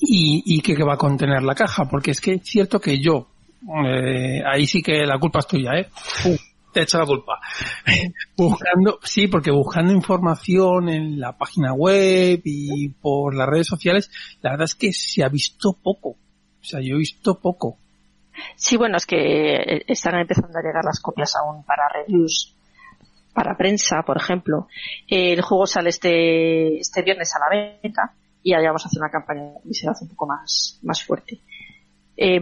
Y, 0.00 0.42
y 0.44 0.60
qué 0.60 0.82
va 0.82 0.94
a 0.94 0.98
contener 0.98 1.42
la 1.42 1.54
caja, 1.54 1.84
porque 1.88 2.12
es 2.12 2.20
que 2.20 2.34
es 2.34 2.42
cierto 2.44 2.80
que 2.80 3.00
yo, 3.00 3.28
eh, 3.84 4.42
ahí 4.46 4.66
sí 4.66 4.82
que 4.82 5.04
la 5.06 5.18
culpa 5.18 5.40
es 5.40 5.46
tuya, 5.46 5.72
¿eh? 5.74 5.88
Te 6.72 6.82
echo 6.82 6.98
la 6.98 7.06
culpa. 7.06 7.40
buscando, 8.36 8.98
sí, 9.02 9.28
porque 9.28 9.50
buscando 9.50 9.92
información 9.92 10.88
en 10.88 11.18
la 11.18 11.32
página 11.32 11.72
web 11.72 12.40
y 12.44 12.88
por 12.90 13.34
las 13.34 13.48
redes 13.48 13.66
sociales, 13.66 14.10
la 14.42 14.50
verdad 14.50 14.66
es 14.66 14.74
que 14.74 14.92
se 14.92 15.24
ha 15.24 15.28
visto 15.28 15.72
poco. 15.72 16.10
O 16.10 16.64
sea, 16.64 16.80
yo 16.80 16.96
he 16.96 16.98
visto 16.98 17.40
poco. 17.40 17.78
Sí, 18.54 18.76
bueno, 18.76 18.98
es 18.98 19.06
que 19.06 19.16
eh, 19.16 19.84
están 19.86 20.16
empezando 20.16 20.58
a 20.58 20.62
llegar 20.62 20.84
las 20.84 21.00
copias 21.00 21.34
aún 21.36 21.64
para 21.64 21.88
reviews, 21.88 22.54
para 23.32 23.56
prensa, 23.56 24.02
por 24.02 24.18
ejemplo. 24.18 24.68
El 25.08 25.40
juego 25.40 25.66
sale 25.66 25.88
este, 25.88 26.78
este 26.78 27.02
viernes 27.02 27.34
a 27.34 27.38
la 27.38 27.78
venta 27.82 28.14
y 28.46 28.50
ya 28.52 28.60
vamos 28.60 28.84
a 28.84 28.88
hacer 28.88 29.02
una 29.02 29.10
campaña 29.10 29.42
de 29.42 29.58
publicidad 29.58 29.96
un 30.00 30.08
poco 30.08 30.28
más, 30.28 30.78
más 30.84 31.02
fuerte. 31.02 31.40
Eh, 32.16 32.40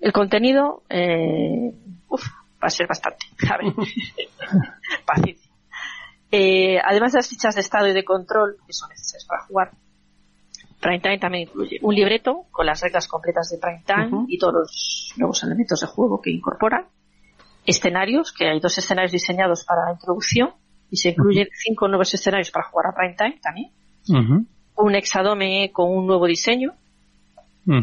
el 0.00 0.12
contenido, 0.12 0.84
eh, 0.88 1.74
uf, 2.08 2.24
va 2.62 2.68
a 2.68 2.70
ser 2.70 2.86
bastante, 2.86 3.26
a 3.50 3.56
ver. 3.56 3.74
Paciencia. 5.04 5.50
Eh, 6.30 6.78
además 6.78 7.10
de 7.10 7.18
las 7.18 7.28
fichas 7.28 7.56
de 7.56 7.62
estado 7.62 7.88
y 7.88 7.92
de 7.92 8.04
control 8.04 8.58
que 8.64 8.72
son 8.72 8.90
necesarias 8.90 9.26
para 9.26 9.42
jugar, 9.42 9.72
Prime 10.80 11.00
Time 11.00 11.18
también 11.18 11.48
incluye 11.48 11.80
un 11.82 11.96
libreto 11.96 12.46
con 12.52 12.64
las 12.66 12.80
reglas 12.80 13.08
completas 13.08 13.50
de 13.50 13.58
Prime 13.58 13.82
Time 13.84 14.26
y 14.28 14.38
todos 14.38 14.54
los 14.54 15.14
nuevos 15.16 15.42
elementos 15.42 15.80
de 15.80 15.88
juego 15.88 16.20
que 16.20 16.30
incorpora. 16.30 16.86
Escenarios, 17.66 18.32
que 18.32 18.48
hay 18.48 18.60
dos 18.60 18.78
escenarios 18.78 19.10
diseñados 19.10 19.64
para 19.64 19.84
la 19.84 19.92
introducción 19.94 20.50
y 20.90 20.96
se 20.96 21.08
incluyen 21.08 21.48
cinco 21.52 21.88
nuevos 21.88 22.14
escenarios 22.14 22.52
para 22.52 22.68
jugar 22.68 22.86
a 22.86 22.94
Prime 22.94 23.16
Time 23.16 23.40
también. 23.42 23.72
Un 24.82 24.94
hexadome 24.96 25.70
con 25.72 25.90
un 25.90 26.06
nuevo 26.06 26.26
diseño 26.26 26.72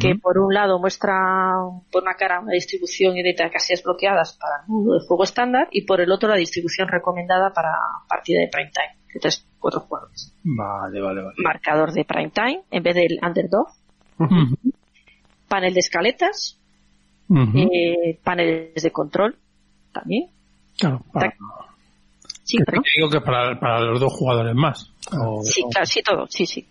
que 0.02 0.14
por 0.16 0.38
un 0.38 0.54
lado 0.54 0.78
muestra 0.78 1.54
por 1.89 2.04
una 2.04 2.14
cara 2.16 2.41
una 2.41 2.52
distribución 2.52 3.16
y 3.16 3.24
de 3.24 3.34
casillas 3.34 3.82
bloqueadas 3.82 4.38
para 4.38 4.64
el 4.64 4.68
modo 4.68 5.00
de 5.00 5.08
juego 5.08 5.24
estándar 5.24 5.70
y 5.72 5.86
por 5.86 6.02
el 6.02 6.12
otro 6.12 6.28
la 6.28 6.36
distribución 6.36 6.89
recomendada 6.89 7.54
para 7.54 7.70
partida 8.10 8.41
de 8.41 8.50
Prime 8.50 8.72
Time 8.74 8.97
de 9.14 9.20
tres 9.22 9.45
cuatro 9.58 9.80
jugadores. 9.80 10.34
Vale, 10.43 11.00
vale, 11.00 11.22
vale. 11.22 11.36
Marcador 11.38 11.93
de 11.93 12.04
Prime 12.04 12.30
Time 12.32 12.64
en 12.70 12.84
vez 12.84 12.93
del 12.95 13.20
underdog 13.26 13.68
Ujú, 14.20 14.58
panel 15.47 15.74
de 15.74 15.80
escaletas, 15.80 16.60
eh, 17.56 18.20
paneles 18.22 18.84
de 18.84 18.91
control 18.91 19.38
también. 19.93 20.30
Claro, 20.78 21.02
para- 21.14 21.34
Sí, 22.43 22.58
que 22.58 22.66
perdón. 22.66 22.84
te 22.84 22.89
digo 22.97 23.10
que 23.10 23.22
para, 23.22 23.58
para 23.60 23.80
los 23.82 24.00
dos 24.00 24.12
jugadores 24.12 24.56
más. 24.56 24.91
O- 25.18 25.41
Sí, 25.43 25.62
claro, 25.72 25.86
sí, 25.86 26.02
todo, 26.04 26.28
sí, 26.30 26.45
sí. 26.45 26.68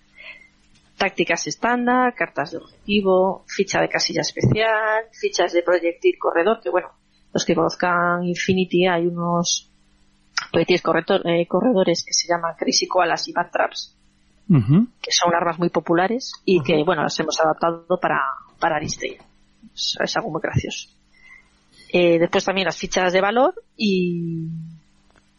Tácticas 0.99 1.47
estándar, 1.47 2.13
cartas 2.15 2.51
de 2.51 2.59
objetivo, 2.59 3.45
ficha 3.47 3.81
de 3.81 3.89
casilla 3.89 4.23
especial, 4.23 5.05
fichas 5.13 5.53
de 5.53 5.63
proyectil 5.63 6.19
corredor, 6.19 6.61
que 6.61 6.71
bueno, 6.71 6.89
los 7.33 7.45
que 7.45 7.55
conozcan 7.55 8.25
Infinity 8.25 8.87
hay 8.87 9.07
unos 9.07 9.71
proyectiles 10.51 10.83
eh, 11.25 11.47
corredores 11.47 12.05
que 12.05 12.13
se 12.13 12.29
llaman 12.29 12.55
Crazy 12.59 12.87
Koalas 12.89 13.29
y 13.29 13.33
Bad 13.33 13.51
Traps, 13.51 13.95
Ujú. 14.49 14.89
que 15.01 15.13
son 15.13 15.35
armas 15.35 15.59
muy 15.59 15.69
populares 15.69 16.33
y 16.45 16.63
que, 16.63 16.83
bueno, 16.85 17.03
las 17.03 17.19
hemos 17.21 17.39
adaptado 17.39 17.87
para, 18.01 18.21
para 18.59 18.77
Aristella. 18.77 19.23
Es, 19.75 19.97
es 20.03 20.17
algo 20.17 20.31
muy 20.31 20.41
gracioso. 20.43 20.89
Eh, 21.93 22.19
después 22.19 22.45
también 22.45 22.67
las 22.67 22.77
fichas 22.77 23.13
de 23.13 23.21
valor 23.21 23.55
y, 23.77 24.47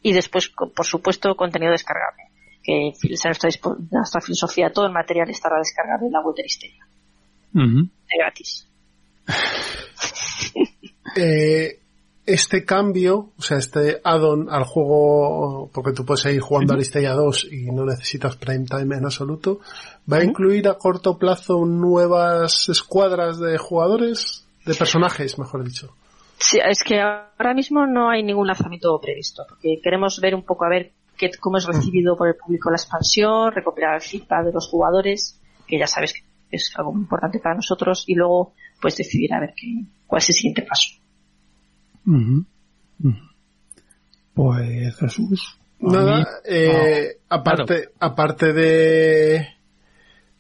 y 0.01 0.14
después, 0.14 0.49
por 0.49 0.86
supuesto, 0.86 1.36
contenido 1.36 1.72
descargable. 1.72 2.28
Que 2.64 2.89
es 2.89 3.26
nuestra, 3.26 3.49
nuestra 3.91 4.22
filosofía, 4.22 4.72
todo 4.72 4.86
el 4.86 4.91
material 4.91 5.30
estará 5.30 5.57
descargable 5.57 6.07
en 6.07 6.14
la 6.14 6.22
web 6.22 6.36
de 6.36 6.41
Aristella. 6.41 6.88
Ujú. 7.53 7.84
De 7.84 8.18
gratis. 8.18 8.68
eh, 11.16 11.80
este 12.30 12.64
cambio, 12.64 13.32
o 13.38 13.41
sea, 13.41 13.57
este 13.57 14.01
add-on 14.03 14.49
al 14.51 14.64
juego, 14.64 15.70
porque 15.74 15.93
tú 15.93 16.05
puedes 16.05 16.22
seguir 16.22 16.41
jugando 16.41 16.74
Aristella 16.74 17.14
2 17.14 17.47
y 17.51 17.72
no 17.72 17.86
necesitas 17.86 18.36
prime 18.36 18.66
time 18.66 18.97
en 18.97 19.05
absoluto, 19.05 19.62
¿va 20.12 20.18
a 20.18 20.24
incluir 20.24 20.68
a 20.68 20.76
corto 20.76 21.18
plazo 21.18 21.66
nuevas 21.66 22.70
escuadras 22.70 23.39
de 23.39 23.57
jugadores? 23.57 24.45
De 24.64 24.76
personajes, 24.76 25.39
mejor 25.39 25.64
dicho. 25.64 25.95
Sí, 26.38 26.60
es 26.64 26.84
que 26.84 27.01
ahora 27.01 27.55
mismo 27.55 27.88
no 27.88 28.10
hay 28.10 28.22
ningún 28.22 28.45
lanzamiento 28.45 28.99
previsto, 29.01 29.43
porque 29.49 29.80
queremos 29.84 30.20
ver 30.22 30.36
un 30.36 30.43
poco 30.43 30.66
a 30.66 30.70
ver 30.70 30.91
qué, 31.20 31.30
cómo 31.39 31.57
es 31.57 31.65
recibido 31.65 32.15
por 32.17 32.30
el 32.30 32.36
público 32.36 32.70
la 32.72 32.78
expansión, 32.78 33.51
recopilar 33.51 33.95
el 33.95 34.01
feedback 34.01 34.45
de 34.45 34.53
los 34.53 34.67
jugadores, 34.70 35.39
que 35.67 35.78
ya 35.78 35.86
sabes 35.86 36.13
que 36.13 36.22
es 36.49 36.72
algo 36.76 36.93
muy 36.93 37.01
importante 37.01 37.38
para 37.39 37.55
nosotros, 37.55 38.05
y 38.07 38.15
luego 38.15 38.53
pues 38.82 38.95
decidir 38.97 39.34
a 39.34 39.39
ver 39.41 39.53
qué, 39.55 39.84
cuál 40.07 40.20
es 40.22 40.30
el 40.30 40.36
siguiente 40.36 40.61
paso. 40.63 40.88
Pues 44.34 44.95
Jesús. 44.97 45.57
Nada, 45.82 46.17
mí- 46.17 46.26
eh, 46.45 47.17
aparte, 47.30 47.89
aparte 47.99 48.51
de, 48.53 49.47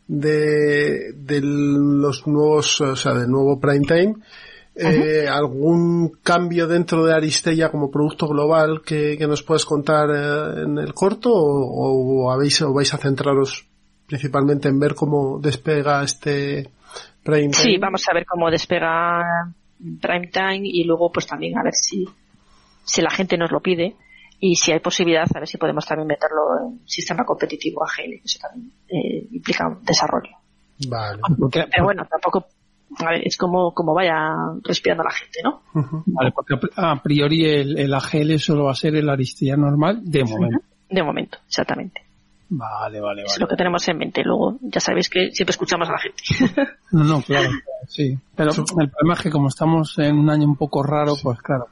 de, 0.07 1.13
de 1.13 1.41
los 1.41 2.27
nuevos, 2.27 2.81
o 2.81 2.95
sea, 2.95 3.13
del 3.13 3.29
nuevo 3.29 3.59
prime 3.59 3.85
time, 3.85 4.15
eh, 4.79 5.27
algún 5.27 6.19
cambio 6.23 6.67
dentro 6.67 7.05
de 7.05 7.13
Aristella 7.13 7.69
como 7.69 7.91
producto 7.91 8.27
global 8.27 8.81
que, 8.85 9.17
que 9.17 9.27
nos 9.27 9.43
puedes 9.43 9.65
contar 9.65 10.09
eh, 10.09 10.63
en 10.63 10.77
el 10.77 10.93
corto 10.93 11.33
o, 11.33 12.25
o 12.25 12.31
habéis, 12.31 12.61
o 12.61 12.73
vais 12.73 12.93
a 12.93 12.97
centraros 12.97 13.65
principalmente 14.07 14.67
en 14.69 14.79
ver 14.79 14.95
cómo 14.95 15.39
despega 15.39 16.03
este 16.03 16.69
prime 17.23 17.49
time? 17.49 17.53
Sí, 17.53 17.77
vamos 17.77 18.03
a 18.09 18.13
ver 18.13 18.25
cómo 18.25 18.49
despega 18.49 19.53
Prime 20.01 20.27
Time 20.27 20.61
y 20.63 20.83
luego 20.83 21.11
pues 21.11 21.27
también 21.27 21.57
a 21.57 21.63
ver 21.63 21.75
si, 21.75 22.05
si 22.83 23.01
la 23.01 23.11
gente 23.11 23.37
nos 23.37 23.51
lo 23.51 23.61
pide 23.61 23.95
y 24.39 24.55
si 24.55 24.71
hay 24.71 24.79
posibilidad 24.79 25.25
a 25.33 25.39
ver 25.39 25.47
si 25.47 25.57
podemos 25.57 25.85
también 25.85 26.07
meterlo 26.07 26.59
en 26.59 26.87
sistema 26.87 27.25
competitivo 27.25 27.83
AGL, 27.83 28.19
que 28.19 28.21
eso 28.25 28.39
también 28.39 28.71
eh, 28.87 29.27
implica 29.31 29.67
un 29.67 29.83
desarrollo. 29.83 30.31
Vale. 30.87 31.21
Pero 31.51 31.83
bueno, 31.83 32.07
tampoco 32.09 32.47
a 32.97 33.09
ver, 33.11 33.21
es 33.27 33.37
como, 33.37 33.73
como 33.73 33.93
vaya 33.93 34.35
respirando 34.63 35.03
la 35.03 35.11
gente, 35.11 35.39
¿no? 35.43 35.61
Vale, 36.07 36.31
porque 36.31 36.55
a 36.75 37.01
priori 37.01 37.45
el, 37.45 37.77
el 37.77 37.93
AGL 37.93 38.39
solo 38.39 38.65
va 38.65 38.71
a 38.71 38.75
ser 38.75 38.95
el 38.95 39.09
Aristilla 39.09 39.55
normal 39.55 40.01
de 40.03 40.23
momento. 40.23 40.59
De 40.89 41.03
momento, 41.03 41.37
exactamente. 41.47 42.01
Vale, 42.51 42.99
vale, 42.99 43.21
Es 43.21 43.27
vale. 43.33 43.41
lo 43.41 43.47
que 43.47 43.55
tenemos 43.55 43.87
en 43.87 43.97
mente. 43.99 44.23
Luego, 44.23 44.57
ya 44.61 44.79
sabéis 44.79 45.07
que 45.07 45.29
siempre 45.31 45.51
escuchamos 45.51 45.87
a 45.87 45.91
la 45.91 45.99
gente. 45.99 46.23
No, 46.91 47.03
no, 47.03 47.21
claro, 47.21 47.49
sí. 47.87 48.17
Pero 48.35 48.49
el 48.51 48.89
problema 48.89 49.13
es 49.13 49.21
que 49.21 49.29
como 49.29 49.49
estamos 49.49 49.95
en 49.99 50.17
un 50.17 50.27
año 50.31 50.47
un 50.47 50.55
poco 50.55 50.81
raro, 50.81 51.13
pues 51.21 51.39
claro, 51.43 51.67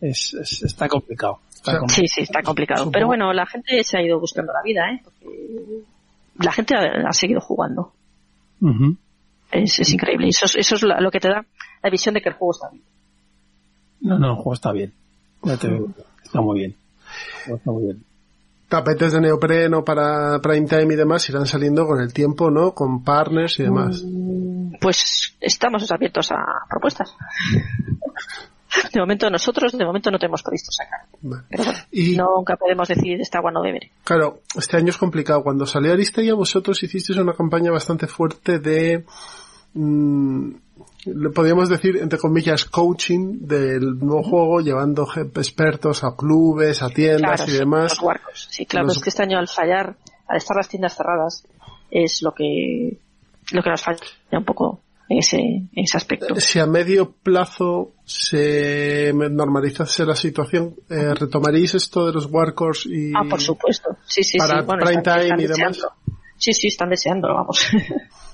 es, 0.00 0.32
es- 0.34 0.62
está 0.62 0.86
complicado. 0.88 1.40
Está 1.52 1.72
O 1.72 1.72
sea, 1.72 1.78
complicado. 1.80 2.06
Sí, 2.06 2.08
sí, 2.14 2.20
está 2.22 2.42
complicado. 2.42 2.78
Supongo- 2.84 2.92
Pero 2.92 3.06
bueno, 3.08 3.32
la 3.32 3.46
gente 3.46 3.82
se 3.82 3.98
ha 3.98 4.02
ido 4.02 4.20
buscando 4.20 4.52
la 4.52 4.62
vida, 4.62 4.82
¿eh? 4.92 5.00
Porque 5.02 5.26
la 6.38 6.52
gente 6.52 6.74
ha, 6.76 7.08
ha 7.08 7.12
seguido 7.12 7.40
jugando. 7.40 7.92
Ujú. 8.60 8.96
Es, 9.52 9.78
es 9.80 9.90
increíble. 9.92 10.28
Eso, 10.28 10.46
es- 10.46 10.56
eso 10.56 10.74
es 10.76 10.82
lo 10.82 11.10
que 11.10 11.20
te 11.20 11.28
da 11.28 11.44
la 11.82 11.90
visión 11.90 12.14
de 12.14 12.20
que 12.22 12.28
el 12.28 12.34
juego 12.36 12.52
está 12.52 12.68
bien. 12.70 12.84
No, 14.02 14.18
no, 14.18 14.28
el 14.30 14.34
juego 14.36 14.54
está 14.54 14.72
bien. 14.72 14.92
Ya 15.42 15.56
te 15.56 15.68
está 16.24 16.40
muy 16.40 16.58
bien. 16.60 16.76
Está 17.46 17.70
muy 17.70 17.84
bien. 17.84 18.04
Tapetes 18.68 19.12
de 19.12 19.20
neopreno 19.20 19.84
para 19.84 20.38
prime 20.40 20.66
time 20.68 20.94
y 20.94 20.96
demás 20.96 21.28
irán 21.28 21.44
saliendo 21.46 21.86
con 21.86 22.00
el 22.00 22.12
tiempo, 22.12 22.50
¿no? 22.50 22.72
Con 22.72 23.02
partners 23.02 23.58
y 23.58 23.64
demás. 23.64 24.04
Pues 24.80 25.34
estamos 25.40 25.90
abiertos 25.90 26.30
a 26.30 26.36
propuestas. 26.68 27.12
De 28.92 29.00
momento 29.00 29.28
nosotros, 29.28 29.72
de 29.76 29.84
momento 29.84 30.10
no 30.12 30.18
tenemos 30.18 30.42
previsto 30.44 30.70
sacar. 30.70 31.00
Vale. 31.22 31.42
Pero 31.50 31.64
bueno, 31.64 31.78
Y 31.90 32.16
nunca 32.16 32.56
podemos 32.56 32.86
decir 32.86 33.20
esta 33.20 33.38
agua 33.38 33.50
no 33.50 33.62
beberé. 33.62 33.90
claro, 34.04 34.40
este 34.56 34.76
año 34.76 34.90
es 34.90 34.96
complicado. 34.96 35.42
Cuando 35.42 35.66
salió 35.66 35.92
Aristella, 35.92 36.34
vosotros 36.34 36.80
hicisteis 36.82 37.18
una 37.18 37.32
campaña 37.34 37.72
bastante 37.72 38.06
fuerte 38.06 38.60
de, 38.60 39.04
mm, 39.74 40.50
le 41.06 41.30
podríamos 41.30 41.68
decir, 41.68 41.96
entre 41.96 42.18
comillas, 42.18 42.64
coaching 42.64 43.38
del 43.46 43.98
nuevo 43.98 44.22
juego, 44.22 44.60
llevando 44.60 45.06
expertos 45.16 46.04
a 46.04 46.14
clubes, 46.16 46.82
a 46.82 46.88
tiendas 46.90 47.36
Claro, 47.36 47.44
y 47.44 47.52
sí, 47.52 47.58
demás. 47.58 47.90
los 47.92 48.00
huarcos. 48.02 48.48
Sí, 48.50 48.66
claro, 48.66 48.86
Los- 48.88 48.96
es 48.98 49.02
que 49.02 49.10
este 49.10 49.22
año 49.22 49.38
al 49.38 49.48
fallar, 49.48 49.96
al 50.28 50.36
estar 50.36 50.56
las 50.56 50.68
tiendas 50.68 50.96
cerradas, 50.96 51.44
es 51.90 52.22
lo 52.22 52.32
que 52.32 52.98
lo 53.52 53.62
que 53.62 53.70
nos 53.70 53.82
falla 53.82 53.98
un 54.32 54.44
poco 54.44 54.80
en 55.08 55.18
ese, 55.18 55.38
ese 55.72 55.96
aspecto. 55.96 56.36
Si 56.38 56.60
a 56.60 56.66
medio 56.66 57.10
plazo 57.10 57.90
se 58.04 59.12
normalizase 59.12 60.06
la 60.06 60.14
situación, 60.14 60.76
eh, 60.88 61.14
¿retomaréis 61.14 61.74
esto 61.74 62.06
de 62.06 62.12
los 62.12 62.26
workers 62.30 62.86
y 62.86 63.10
Ah, 63.16 63.24
por 63.28 63.40
supuesto. 63.40 63.96
Sí, 64.06 64.22
sí, 64.22 64.38
para 64.38 64.60
sí. 64.60 64.66
Bueno, 64.66 64.84
prime 64.84 64.98
están- 65.00 65.14
time 65.20 65.24
están 65.24 65.40
y 65.40 65.46
demás? 65.48 65.80
Sí, 66.36 66.52
sí, 66.52 66.68
están 66.68 66.90
deseándolo, 66.90 67.34
vamos. 67.34 67.66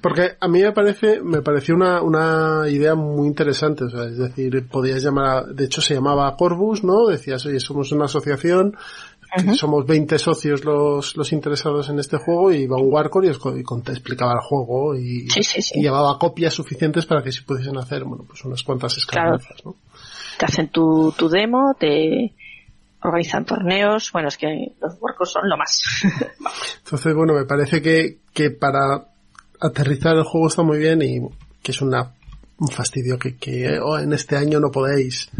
Porque 0.00 0.32
a 0.40 0.48
mí 0.48 0.62
me 0.62 0.72
parece, 0.72 1.20
me 1.22 1.42
pareció 1.42 1.74
una, 1.74 2.02
una 2.02 2.68
idea 2.68 2.94
muy 2.94 3.26
interesante, 3.28 3.84
o 3.84 3.90
sea, 3.90 4.04
es 4.04 4.18
decir, 4.18 4.66
podías 4.68 5.02
llamar, 5.02 5.26
a- 5.26 5.42
de 5.44 5.64
hecho 5.64 5.80
se 5.80 5.94
llamaba 5.94 6.34
Corbus, 6.36 6.82
¿no? 6.84 7.06
Decías, 7.06 7.44
oye, 7.46 7.60
somos 7.60 7.92
una 7.92 8.06
asociación, 8.06 8.76
somos 9.56 9.84
20 9.86 10.18
socios 10.18 10.64
los, 10.64 11.16
los 11.16 11.32
interesados 11.32 11.88
en 11.90 11.98
este 11.98 12.16
juego 12.16 12.52
y 12.52 12.62
iba 12.62 12.76
un 12.78 12.92
Warcore 12.92 13.26
y, 13.26 13.30
os 13.30 13.38
co- 13.38 13.56
y 13.56 13.62
con- 13.62 13.82
te 13.82 13.92
explicaba 13.92 14.32
el 14.32 14.40
juego 14.40 14.94
y, 14.96 15.28
Sí, 15.30 15.42
sí, 15.42 15.60
sí. 15.62 15.78
y 15.78 15.82
llevaba 15.82 16.18
copias 16.18 16.54
suficientes 16.54 17.04
para 17.06 17.22
que 17.22 17.32
se 17.32 17.42
pudiesen 17.42 17.76
hacer, 17.76 18.04
bueno, 18.04 18.24
pues 18.26 18.44
unas 18.44 18.62
cuantas 18.62 18.96
escalanzas, 18.96 19.64
¿no? 19.64 19.76
te 20.38 20.44
hacen 20.46 20.68
tu, 20.68 21.12
tu 21.16 21.28
demo, 21.28 21.74
te 21.78 22.34
organizan 23.02 23.44
torneos. 23.44 24.10
Bueno, 24.12 24.28
es 24.28 24.36
que 24.36 24.74
los 24.80 25.00
workers 25.00 25.30
son 25.30 25.48
lo 25.48 25.56
más. 25.56 25.82
Entonces, 26.84 27.14
bueno, 27.14 27.34
me 27.34 27.44
parece 27.46 27.80
que, 27.80 28.18
que 28.32 28.50
para 28.50 29.06
aterrizar 29.60 30.16
el 30.16 30.24
juego 30.24 30.48
está 30.48 30.62
muy 30.62 30.78
bien 30.78 31.02
y 31.02 31.20
que 31.62 31.72
es 31.72 31.82
una, 31.82 32.12
un 32.58 32.68
fastidio 32.68 33.18
que, 33.18 33.36
que 33.36 33.78
oh, 33.80 33.98
en 33.98 34.12
este 34.12 34.36
año 34.36 34.60
no 34.60 34.70
podéis 34.70 35.30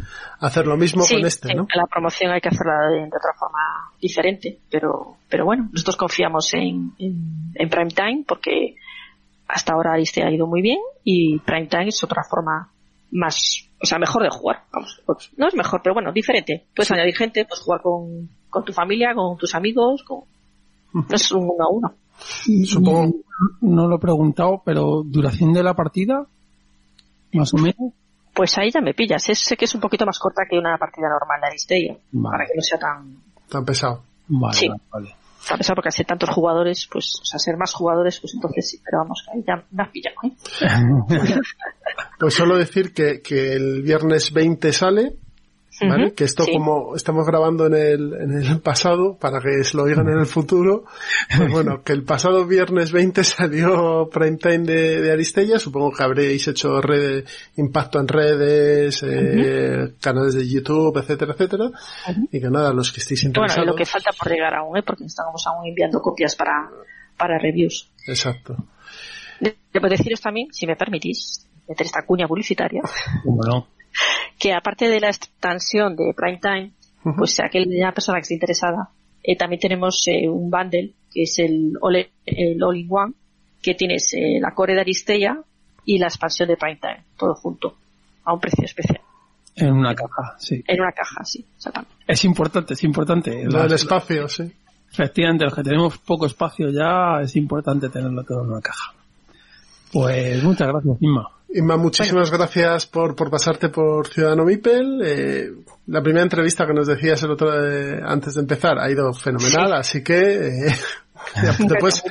hacer 0.40 0.66
lo 0.66 0.76
mismo 0.76 1.02
sí, 1.02 1.14
con 1.14 1.26
este, 1.26 1.54
¿no? 1.54 1.66
la 1.74 1.86
promoción 1.86 2.32
hay 2.32 2.40
que 2.40 2.48
hacerla 2.48 2.88
de, 2.90 3.00
de 3.00 3.06
otra 3.06 3.32
forma 3.38 3.90
diferente, 4.00 4.58
pero, 4.70 5.16
pero 5.28 5.44
bueno, 5.44 5.68
nosotros 5.72 5.96
confiamos 5.96 6.52
en, 6.54 6.92
en, 6.98 7.52
en 7.54 7.68
Prime 7.68 7.90
Time 7.90 8.24
porque 8.26 8.76
hasta 9.48 9.72
ahora 9.72 9.98
este 9.98 10.22
ha 10.22 10.30
ido 10.30 10.46
muy 10.46 10.60
bien 10.60 10.78
y 11.04 11.38
Prime 11.38 11.66
Time 11.66 11.88
es 11.88 12.02
otra 12.02 12.22
forma 12.28 12.70
más, 13.12 13.68
o 13.80 13.86
sea, 13.86 13.98
mejor 13.98 14.22
de 14.22 14.30
jugar. 14.30 14.64
Vamos, 14.72 15.00
pues, 15.06 15.30
no 15.36 15.48
es 15.48 15.54
mejor, 15.54 15.80
pero 15.82 15.94
bueno, 15.94 16.12
diferente. 16.12 16.66
Puedes 16.74 16.90
añadir 16.90 17.16
gente, 17.16 17.44
puedes 17.44 17.64
jugar 17.64 17.80
con, 17.80 18.28
con 18.50 18.64
tu 18.64 18.72
familia, 18.72 19.14
con 19.14 19.36
tus 19.36 19.54
amigos, 19.54 20.02
con, 20.02 20.20
no 20.92 21.14
es 21.14 21.32
un 21.32 21.44
uno 21.44 21.64
a 21.64 21.68
uno. 21.70 21.94
Supongo. 22.64 23.16
No 23.60 23.86
lo 23.86 23.96
he 23.96 23.98
preguntado, 24.00 24.62
pero 24.64 25.02
duración 25.04 25.52
de 25.52 25.62
la 25.62 25.74
partida, 25.74 26.26
más 27.32 27.52
o 27.54 27.58
menos. 27.58 27.92
Pues 28.34 28.56
ahí 28.58 28.70
ya 28.70 28.80
me 28.80 28.94
pillas. 28.94 29.28
Es, 29.28 29.38
sé 29.40 29.56
que 29.56 29.66
es 29.66 29.74
un 29.74 29.80
poquito 29.80 30.04
más 30.06 30.18
corta 30.18 30.42
que 30.48 30.58
una 30.58 30.76
partida 30.78 31.08
normal 31.08 31.40
de 31.42 31.46
Aristella, 31.48 31.96
Vale. 32.12 32.32
para 32.36 32.46
que 32.46 32.52
no 32.56 32.62
sea 32.62 32.78
tan, 32.78 33.16
Tan 33.48 33.64
pesado. 33.64 34.02
Vale, 34.28 34.54
Sí. 34.56 34.68
vale, 34.68 34.80
vale. 34.90 35.14
a 35.50 35.56
pesar 35.56 35.76
porque 35.76 35.88
al 35.88 35.92
ser 35.92 36.06
tantos 36.06 36.30
jugadores, 36.30 36.88
pues, 36.90 37.20
o 37.22 37.24
sea, 37.24 37.38
ser 37.38 37.56
más 37.56 37.72
jugadores, 37.72 38.18
pues 38.20 38.34
entonces 38.34 38.68
sí, 38.68 38.80
pero 38.84 38.98
vamos, 39.02 39.24
ahí 39.32 39.44
ya 39.46 39.62
me 39.70 39.82
has 39.82 39.90
pillado, 39.90 40.16
¿eh? 40.24 40.32
Pues 42.18 42.34
solo 42.34 42.56
decir 42.56 42.92
que, 42.94 43.20
que 43.22 43.52
el 43.52 43.82
viernes 43.82 44.32
20 44.32 44.72
sale, 44.72 45.16
¿vale? 45.80 46.06
Ujú, 46.06 46.14
Que 46.14 46.24
esto 46.24 46.44
sí. 46.44 46.52
como 46.52 46.94
estamos 46.96 47.26
grabando 47.26 47.66
en 47.66 47.74
el, 47.74 48.14
en 48.14 48.32
el 48.42 48.60
pasado, 48.62 49.16
para 49.18 49.40
que 49.40 49.62
se 49.64 49.76
lo 49.76 49.84
oigan 49.84 50.08
en 50.08 50.18
el 50.18 50.26
futuro, 50.26 50.84
pues 51.36 51.50
bueno, 51.52 51.82
que 51.82 51.92
el 51.92 52.04
pasado 52.04 52.46
viernes 52.46 52.92
20 52.92 53.22
salió 53.24 54.08
Prime 54.10 54.36
Time 54.38 54.58
de, 54.60 55.00
de 55.02 55.12
Aristella, 55.12 55.58
supongo 55.58 55.92
que 55.92 56.02
habréis 56.02 56.46
hecho 56.48 56.80
red, 56.80 57.24
impacto 57.56 57.98
en 58.00 58.08
redes, 58.08 59.02
eh, 59.06 59.94
canales 60.00 60.34
de 60.34 60.48
YouTube, 60.48 60.96
etcétera, 60.98 61.32
etcétera, 61.32 61.64
Ujú. 61.66 62.28
y 62.30 62.40
que 62.40 62.50
nada, 62.50 62.72
los 62.72 62.92
que 62.92 63.00
estéis 63.00 63.22
Bueno, 63.24 63.32
y 63.34 63.40
interesados. 63.42 63.66
lo 63.66 63.74
que 63.74 63.84
falta 63.86 64.10
por 64.18 64.30
llegar 64.32 64.54
aún, 64.54 64.76
¿eh? 64.76 64.82
Porque 64.82 65.04
estamos 65.04 65.46
aún 65.46 65.66
enviando 65.66 66.00
copias 66.00 66.34
para, 66.36 66.70
para 67.16 67.38
reviews. 67.38 67.90
Exacto. 68.06 68.56
Debo 69.72 69.88
deciros 69.88 70.20
también, 70.20 70.48
si 70.52 70.66
me 70.66 70.76
permitís, 70.76 71.46
meter 71.68 71.84
esta 71.86 72.04
cuña 72.06 72.26
publicitaria, 72.26 72.80
¿Cómo 73.24 73.42
no? 73.42 73.68
que 74.38 74.52
aparte 74.52 74.88
de 74.88 75.00
la 75.00 75.08
expansión 75.08 75.96
de 75.96 76.14
Prime 76.14 76.40
Time, 76.40 76.72
pues 77.16 77.38
aquella 77.40 77.92
persona 77.92 78.18
que 78.18 78.22
esté 78.22 78.34
interesada, 78.34 78.90
eh, 79.22 79.36
también 79.36 79.60
tenemos 79.60 80.06
eh, 80.08 80.28
un 80.28 80.50
bundle 80.50 80.92
que 81.12 81.22
es 81.22 81.38
el 81.38 81.72
All, 81.80 81.96
el 82.26 82.62
All 82.62 82.76
in 82.76 82.86
One, 82.90 83.12
que 83.62 83.74
tienes 83.74 84.12
eh, 84.14 84.38
la 84.40 84.52
core 84.52 84.74
de 84.74 84.80
Aristella 84.80 85.38
y 85.84 85.98
la 85.98 86.06
expansión 86.06 86.48
de 86.48 86.56
Prime 86.56 86.78
Time, 86.80 87.04
todo 87.16 87.34
junto, 87.34 87.76
a 88.24 88.34
un 88.34 88.40
precio 88.40 88.64
especial. 88.64 89.00
En 89.54 89.72
una 89.72 89.94
caja, 89.94 90.36
sí. 90.38 90.62
En 90.66 90.80
una 90.80 90.92
caja, 90.92 91.24
sí, 91.24 91.44
exactamente. 91.56 91.94
Es 92.06 92.24
importante, 92.24 92.74
es 92.74 92.84
importante. 92.84 93.44
Lo 93.44 93.62
del 93.62 93.72
espacio, 93.72 94.28
sí. 94.28 94.52
Efectivamente, 94.92 95.44
los 95.44 95.54
que 95.54 95.62
tenemos 95.62 95.98
poco 95.98 96.26
espacio 96.26 96.70
ya 96.70 97.22
es 97.22 97.34
importante 97.36 97.88
tenerlo 97.88 98.22
todo 98.24 98.42
en 98.42 98.50
una 98.50 98.60
caja. 98.60 98.94
Pues 99.92 100.42
muchas 100.42 100.68
gracias, 100.68 100.96
Inma. 101.00 101.35
Inma, 101.48 101.76
muchísimas 101.76 102.30
gracias 102.30 102.86
por, 102.86 103.14
por 103.14 103.30
pasarte 103.30 103.68
por 103.68 104.08
Ciudadano 104.08 104.44
Mipel. 104.44 105.00
Eh, 105.04 105.50
la 105.86 106.02
primera 106.02 106.24
entrevista 106.24 106.66
que 106.66 106.74
nos 106.74 106.86
decías 106.86 107.22
el 107.22 107.30
otro 107.30 107.52
eh, 107.54 108.00
antes 108.04 108.34
de 108.34 108.40
empezar 108.40 108.78
ha 108.78 108.90
ido 108.90 109.12
fenomenal, 109.12 109.72
así 109.74 110.02
que 110.02 110.66
eh, 110.68 110.74
te, 111.68 111.76
puedes, 111.78 112.02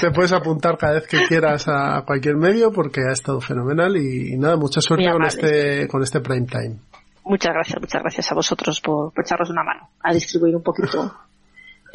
te 0.00 0.10
puedes 0.10 0.32
apuntar 0.32 0.78
cada 0.78 0.94
vez 0.94 1.06
que 1.06 1.26
quieras 1.26 1.66
a 1.68 2.02
cualquier 2.06 2.36
medio 2.36 2.72
porque 2.72 3.02
ha 3.08 3.12
estado 3.12 3.40
fenomenal 3.40 3.96
y, 3.96 4.36
nada, 4.38 4.56
mucha 4.56 4.80
suerte 4.80 5.10
con 5.10 5.24
este, 5.24 5.86
con 5.86 6.02
este 6.02 6.20
prime 6.20 6.46
time. 6.46 6.76
Muchas 7.24 7.52
gracias, 7.52 7.80
muchas 7.80 8.02
gracias 8.02 8.32
a 8.32 8.34
vosotros 8.34 8.80
por, 8.80 9.12
por 9.12 9.24
echarnos 9.24 9.50
una 9.50 9.62
mano 9.62 9.90
a 10.02 10.12
distribuir 10.12 10.56
un 10.56 10.62
poquito 10.62 11.14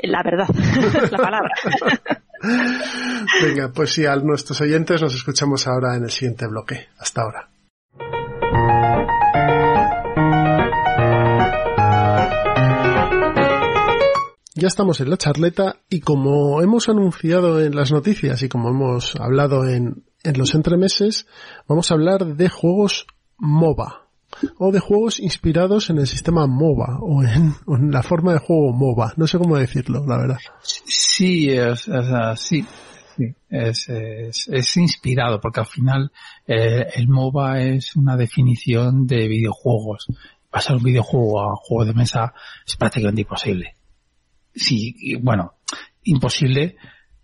la 0.03 0.23
verdad, 0.23 0.47
la 1.11 1.17
palabra. 1.17 1.51
Venga, 3.41 3.71
pues 3.73 3.93
sí, 3.93 4.05
a 4.05 4.15
nuestros 4.15 4.61
oyentes 4.61 5.01
nos 5.01 5.15
escuchamos 5.15 5.67
ahora 5.67 5.95
en 5.95 6.03
el 6.03 6.11
siguiente 6.11 6.47
bloque. 6.47 6.87
Hasta 6.97 7.21
ahora. 7.21 7.49
Ya 14.57 14.67
estamos 14.67 15.01
en 15.01 15.09
la 15.09 15.17
charleta 15.17 15.81
y 15.89 15.99
como 15.99 16.61
hemos 16.61 16.87
anunciado 16.87 17.61
en 17.61 17.75
las 17.75 17.91
noticias 17.91 18.41
y 18.41 18.47
como 18.47 18.69
hemos 18.69 19.15
hablado 19.17 19.67
en, 19.67 20.05
en 20.23 20.37
los 20.37 20.55
entremeses, 20.55 21.27
vamos 21.67 21.91
a 21.91 21.95
hablar 21.95 22.25
de 22.25 22.47
juegos 22.47 23.05
MOBA 23.37 24.04
o 24.57 24.71
de 24.71 24.79
juegos 24.79 25.19
inspirados 25.19 25.89
en 25.89 25.97
el 25.97 26.07
sistema 26.07 26.47
MOBA 26.47 26.99
o 27.01 27.23
en, 27.23 27.91
la 27.91 28.03
forma 28.03 28.33
de 28.33 28.39
juego 28.39 28.73
MOBA. 28.73 29.13
No 29.17 29.27
sé 29.27 29.37
cómo 29.37 29.57
decirlo, 29.57 30.05
la 30.05 30.17
verdad. 30.17 30.37
Sí, 30.61 31.49
es, 31.49 31.89
sí, 32.37 32.65
es, 33.49 33.89
es, 33.89 34.77
inspirado 34.77 35.39
porque 35.39 35.61
al 35.61 35.65
final 35.65 36.11
eh, 36.47 36.87
el 36.95 37.07
MOBA 37.07 37.61
es 37.61 37.95
una 37.95 38.17
definición 38.17 39.07
de 39.07 39.27
videojuegos. 39.27 40.07
Pasar 40.49 40.77
un 40.77 40.83
videojuego 40.83 41.41
a 41.41 41.49
un 41.49 41.55
juego 41.55 41.85
de 41.85 41.93
mesa 41.93 42.33
es 42.65 42.75
prácticamente 42.75 43.21
imposible. 43.21 43.75
Sí, 44.53 45.15
bueno, 45.21 45.55
imposible 46.03 46.77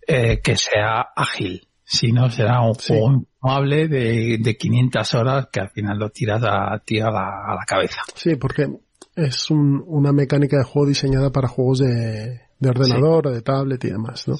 eh, 0.06 0.40
que 0.42 0.56
sea 0.56 1.00
ágil 1.16 1.68
si 1.84 2.12
no, 2.12 2.30
será 2.30 2.60
un 2.60 2.74
juego 2.74 3.24
amable 3.40 3.88
de, 3.88 4.38
de 4.38 4.56
500 4.56 5.14
horas 5.14 5.48
que 5.52 5.60
al 5.60 5.70
final 5.70 5.98
lo 5.98 6.10
tiras 6.10 6.42
a, 6.44 6.78
tira 6.84 7.08
a, 7.08 7.54
la, 7.54 7.64
cabeza. 7.66 8.02
Sí, 8.14 8.36
porque 8.36 8.68
es 9.16 9.50
un, 9.50 9.82
una 9.86 10.12
mecánica 10.12 10.58
de 10.58 10.64
juego 10.64 10.88
diseñada 10.88 11.30
para 11.30 11.48
juegos 11.48 11.80
de, 11.80 12.40
de 12.58 12.68
ordenador, 12.68 13.30
de 13.30 13.42
tablet 13.42 13.84
y 13.84 13.90
demás, 13.90 14.26
¿no? 14.28 14.36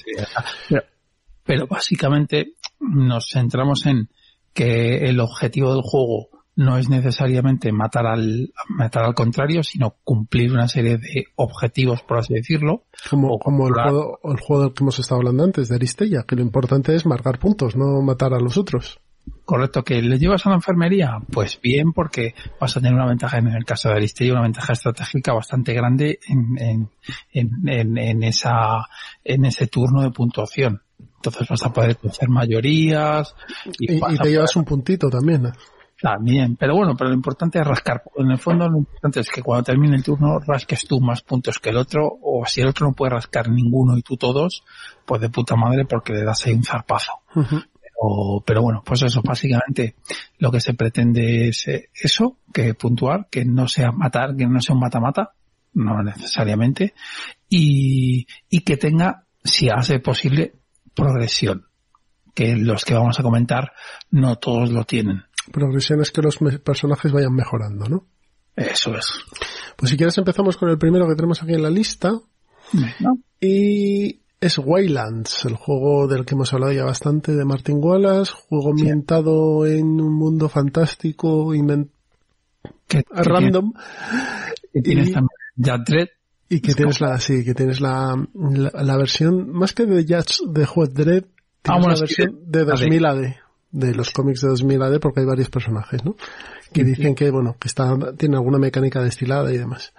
pero 1.44 1.66
básicamente 1.66 2.54
nos 2.78 3.28
centramos 3.32 3.84
en 3.86 4.08
que 4.54 5.08
el 5.08 5.18
objetivo 5.20 5.72
del 5.72 5.82
juego 5.82 6.28
no 6.54 6.76
es 6.76 6.88
necesariamente 6.88 7.72
matar 7.72 8.06
al, 8.06 8.52
matar 8.68 9.04
al 9.04 9.14
contrario, 9.14 9.62
sino 9.62 9.96
cumplir 10.04 10.52
una 10.52 10.68
serie 10.68 10.98
de 10.98 11.26
objetivos, 11.36 12.02
por 12.02 12.18
así 12.18 12.34
decirlo. 12.34 12.84
Como, 13.08 13.38
como 13.38 13.68
el, 13.68 13.74
juego, 13.74 14.20
el 14.24 14.40
juego 14.40 14.62
del 14.64 14.74
que 14.74 14.84
hemos 14.84 14.98
estado 14.98 15.20
hablando 15.20 15.44
antes, 15.44 15.68
de 15.68 15.76
Aristella, 15.76 16.24
que 16.26 16.36
lo 16.36 16.42
importante 16.42 16.94
es 16.94 17.06
marcar 17.06 17.38
puntos, 17.38 17.76
no 17.76 18.02
matar 18.02 18.34
a 18.34 18.40
los 18.40 18.58
otros. 18.58 19.00
Correcto, 19.44 19.84
que 19.84 20.02
le 20.02 20.18
llevas 20.18 20.46
a 20.46 20.50
la 20.50 20.56
enfermería, 20.56 21.18
pues 21.30 21.60
bien, 21.62 21.92
porque 21.92 22.34
vas 22.60 22.76
a 22.76 22.80
tener 22.80 22.94
una 22.94 23.06
ventaja 23.06 23.38
en 23.38 23.48
el 23.48 23.64
caso 23.64 23.88
de 23.88 23.96
Aristella, 23.96 24.32
una 24.32 24.42
ventaja 24.42 24.72
estratégica 24.72 25.32
bastante 25.32 25.74
grande 25.74 26.18
en, 26.28 26.58
en, 26.58 27.68
en, 27.68 27.98
en, 27.98 28.22
esa, 28.24 28.88
en 29.24 29.44
ese 29.44 29.68
turno 29.68 30.02
de 30.02 30.10
puntuación. 30.10 30.82
Entonces 31.16 31.48
vas 31.48 31.64
a 31.64 31.72
poder 31.72 31.98
hacer 32.08 32.28
mayorías. 32.28 33.34
Y, 33.78 33.94
y, 33.94 34.18
te 34.20 34.30
llevas 34.30 34.56
un 34.56 34.64
puntito 34.64 35.08
también. 35.08 35.52
También, 36.02 36.56
pero 36.56 36.74
bueno, 36.74 36.96
pero 36.96 37.10
lo 37.10 37.14
importante 37.14 37.60
es 37.60 37.64
rascar. 37.64 38.02
En 38.16 38.32
el 38.32 38.38
fondo 38.38 38.68
lo 38.68 38.78
importante 38.78 39.20
es 39.20 39.30
que 39.30 39.40
cuando 39.40 39.62
termine 39.62 39.94
el 39.94 40.02
turno 40.02 40.40
rasques 40.40 40.84
tú 40.84 41.00
más 41.00 41.22
puntos 41.22 41.60
que 41.60 41.70
el 41.70 41.76
otro, 41.76 42.18
o 42.20 42.44
si 42.44 42.60
el 42.60 42.66
otro 42.66 42.88
no 42.88 42.92
puede 42.92 43.12
rascar 43.12 43.48
ninguno 43.48 43.96
y 43.96 44.02
tú 44.02 44.16
todos, 44.16 44.64
pues 45.06 45.20
de 45.20 45.30
puta 45.30 45.54
madre 45.54 45.84
porque 45.84 46.12
le 46.12 46.24
das 46.24 46.44
ahí 46.44 46.54
un 46.54 46.64
zarpazo. 46.64 47.12
pero, 48.44 48.62
bueno, 48.62 48.82
pues 48.84 49.02
eso, 49.02 49.22
básicamente 49.22 49.94
lo 50.38 50.50
que 50.50 50.60
se 50.60 50.74
pretende 50.74 51.46
es 51.46 51.68
eh, 51.68 51.90
eso, 51.94 52.38
que 52.52 52.74
puntuar, 52.74 53.28
que 53.30 53.44
no 53.44 53.68
sea 53.68 53.92
matar, 53.92 54.34
que 54.34 54.48
no 54.48 54.60
sea 54.60 54.74
un 54.74 54.80
mata-mata, 54.80 55.34
no 55.74 56.02
necesariamente, 56.02 56.94
y, 57.48 58.26
y 58.50 58.60
que 58.62 58.76
tenga, 58.76 59.22
si 59.44 59.68
hace 59.68 60.00
posible, 60.00 60.54
progresión, 60.94 61.66
que 62.34 62.56
los 62.56 62.84
que 62.84 62.94
vamos 62.94 63.20
a 63.20 63.22
comentar 63.22 63.72
no 64.10 64.34
todos 64.34 64.70
lo 64.70 64.82
tienen 64.82 65.26
progresión 65.50 66.00
es 66.00 66.10
que 66.10 66.22
los 66.22 66.38
personajes 66.62 67.12
vayan 67.12 67.34
mejorando, 67.34 67.88
¿no? 67.88 68.06
Eso 68.56 68.94
es. 68.94 69.12
Pues 69.76 69.90
si 69.90 69.96
quieres 69.96 70.16
empezamos 70.18 70.56
con 70.56 70.68
el 70.68 70.78
primero 70.78 71.08
que 71.08 71.14
tenemos 71.14 71.42
aquí 71.42 71.54
en 71.54 71.62
la 71.62 71.70
lista. 71.70 72.12
Y 73.40 74.20
es 74.40 74.58
Waylands, 74.58 75.44
el 75.44 75.56
juego 75.56 76.06
del 76.06 76.24
que 76.24 76.34
hemos 76.34 76.52
hablado 76.52 76.72
ya 76.72 76.84
bastante 76.84 77.32
de 77.32 77.44
Martin 77.44 77.78
Wallace, 77.80 78.32
juego 78.48 78.70
ambientado 78.70 79.66
en 79.66 80.00
un 80.00 80.12
mundo 80.14 80.48
fantástico, 80.48 81.54
invent... 81.54 81.90
random. 83.10 83.72
y 84.72 84.82
tienes 84.82 85.12
también 85.12 85.84
Dread. 85.84 86.08
Y 86.48 86.60
que 86.60 86.74
tienes 86.74 87.00
la, 87.00 87.18
sí, 87.18 87.44
que 87.44 87.54
tienes 87.54 87.80
la, 87.80 88.14
la, 88.34 88.96
versión, 88.98 89.50
más 89.50 89.72
que 89.72 89.86
de 89.86 90.04
Judge 90.04 90.40
de 90.46 90.66
Juez 90.66 90.92
Dread, 90.92 91.24
ah, 91.64 91.78
tienes 91.78 91.86
la 91.86 92.00
versión 92.00 92.40
de 92.44 92.64
2000 92.64 93.06
AD 93.06 93.41
de 93.72 93.94
los 93.94 94.10
cómics 94.10 94.42
de 94.42 94.48
2000 94.48 94.82
AD 94.82 95.00
porque 95.00 95.20
hay 95.20 95.26
varios 95.26 95.48
personajes, 95.48 96.04
¿no? 96.04 96.14
Que 96.72 96.84
dicen 96.84 97.14
que, 97.14 97.30
bueno, 97.30 97.56
que 97.58 97.68
está, 97.68 97.96
tiene 98.16 98.36
alguna 98.36 98.58
mecánica 98.58 99.02
destilada 99.02 99.52
y 99.52 99.58
demás. 99.58 99.92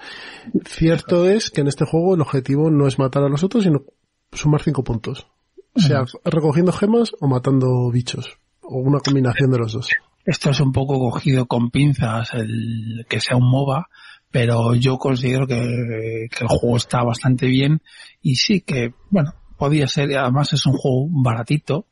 Cierto 0.66 1.30
es 1.30 1.50
que 1.50 1.62
en 1.62 1.68
este 1.68 1.86
juego 1.86 2.16
el 2.16 2.22
objetivo 2.22 2.72
no 2.72 2.88
es 2.88 2.98
matar 2.98 3.24
a 3.24 3.30
los 3.30 3.44
otros, 3.44 3.64
sino 3.64 3.84
sumar 4.32 4.62
cinco 4.62 4.84
puntos. 4.84 5.28
O 5.76 5.80
sea, 5.80 6.06
recogiendo 6.24 6.72
gemas 6.72 7.12
o 7.20 7.28
matando 7.28 7.90
bichos. 7.92 8.38
O 8.62 8.78
una 8.78 9.00
combinación 9.00 9.52
de 9.52 9.58
los 9.58 9.74
dos. 9.74 9.90
Esto 10.24 10.52
es 10.52 10.60
un 10.60 10.72
poco 10.72 11.00
cogido 11.00 11.48
con 11.48 11.70
pinzas, 11.70 12.34
el 12.34 13.06
que 13.10 13.20
sea 13.20 13.38
un 13.38 13.50
MOBA, 13.50 13.90
pero 14.32 14.74
yo 14.76 14.98
considero 14.98 15.48
que, 15.48 16.28
que 16.32 16.44
el 16.44 16.48
juego 16.48 16.78
está 16.78 17.04
bastante 17.04 17.48
bien 17.48 17.82
y 18.22 18.36
sí 18.36 18.62
que, 18.62 18.94
bueno, 19.10 19.34
podía 19.58 19.88
ser, 19.88 20.16
además 20.18 20.54
es 20.54 20.66
un 20.66 20.74
juego 20.74 21.08
baratito, 21.10 21.88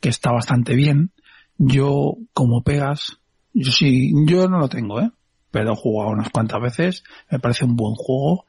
que 0.00 0.08
está 0.08 0.32
bastante 0.32 0.74
bien, 0.74 1.12
yo, 1.58 2.16
como 2.32 2.62
pegas, 2.62 3.18
yo 3.52 3.72
sí, 3.72 4.12
yo 4.26 4.48
no 4.48 4.58
lo 4.58 4.68
tengo, 4.68 5.00
¿eh? 5.00 5.10
Pero 5.50 5.72
he 5.72 5.76
jugado 5.76 6.12
unas 6.12 6.30
cuantas 6.30 6.60
veces, 6.60 7.04
me 7.30 7.38
parece 7.38 7.64
un 7.64 7.74
buen 7.74 7.94
juego. 7.94 8.46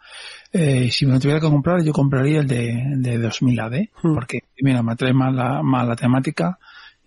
Eh, 0.51 0.91
si 0.91 1.05
me 1.05 1.13
lo 1.13 1.19
tuviera 1.19 1.39
que 1.39 1.49
comprar, 1.49 1.83
yo 1.83 1.93
compraría 1.93 2.41
el 2.41 2.47
de, 2.47 2.83
de 2.97 3.17
2000 3.17 3.59
AD, 3.59 3.73
hmm. 4.03 4.13
porque, 4.13 4.39
mira, 4.61 4.83
me 4.83 4.93
atrae 4.93 5.13
más 5.13 5.33
la, 5.33 5.63
más 5.63 5.87
la 5.87 5.95
temática 5.95 6.59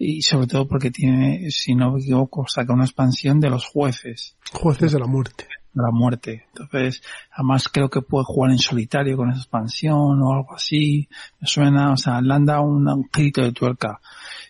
y 0.05 0.23
sobre 0.23 0.49
todo 0.49 0.67
porque 0.67 0.91
tiene, 0.91 1.51
si 1.51 1.77
no 1.77 1.93
me 1.93 2.01
equivoco, 2.01 2.45
saca 2.49 2.73
una 2.73 2.85
expansión 2.85 3.39
de 3.39 3.51
los 3.51 3.67
jueces. 3.67 4.37
Jueces 4.53 4.93
de 4.93 4.99
la 4.99 5.07
muerte. 5.07 5.47
De 5.73 5.83
la 5.83 5.93
muerte. 5.93 6.47
Entonces, 6.49 7.03
además 7.31 7.69
creo 7.69 7.89
que 7.89 8.03
puede 8.03 8.25
jugar 8.25 8.51
en 8.51 8.59
solitario 8.59 9.17
con 9.17 9.31
esa 9.31 9.39
expansión 9.39 10.21
o 10.21 10.33
algo 10.33 10.55
así. 10.57 11.09
Me 11.41 11.47
suena, 11.47 11.93
o 11.93 11.97
sea, 11.97 12.21
le 12.21 12.35
han 12.35 12.45
dado 12.45 12.63
un, 12.63 12.89
un 12.89 13.09
de 13.13 13.53
tuerca. 13.53 14.01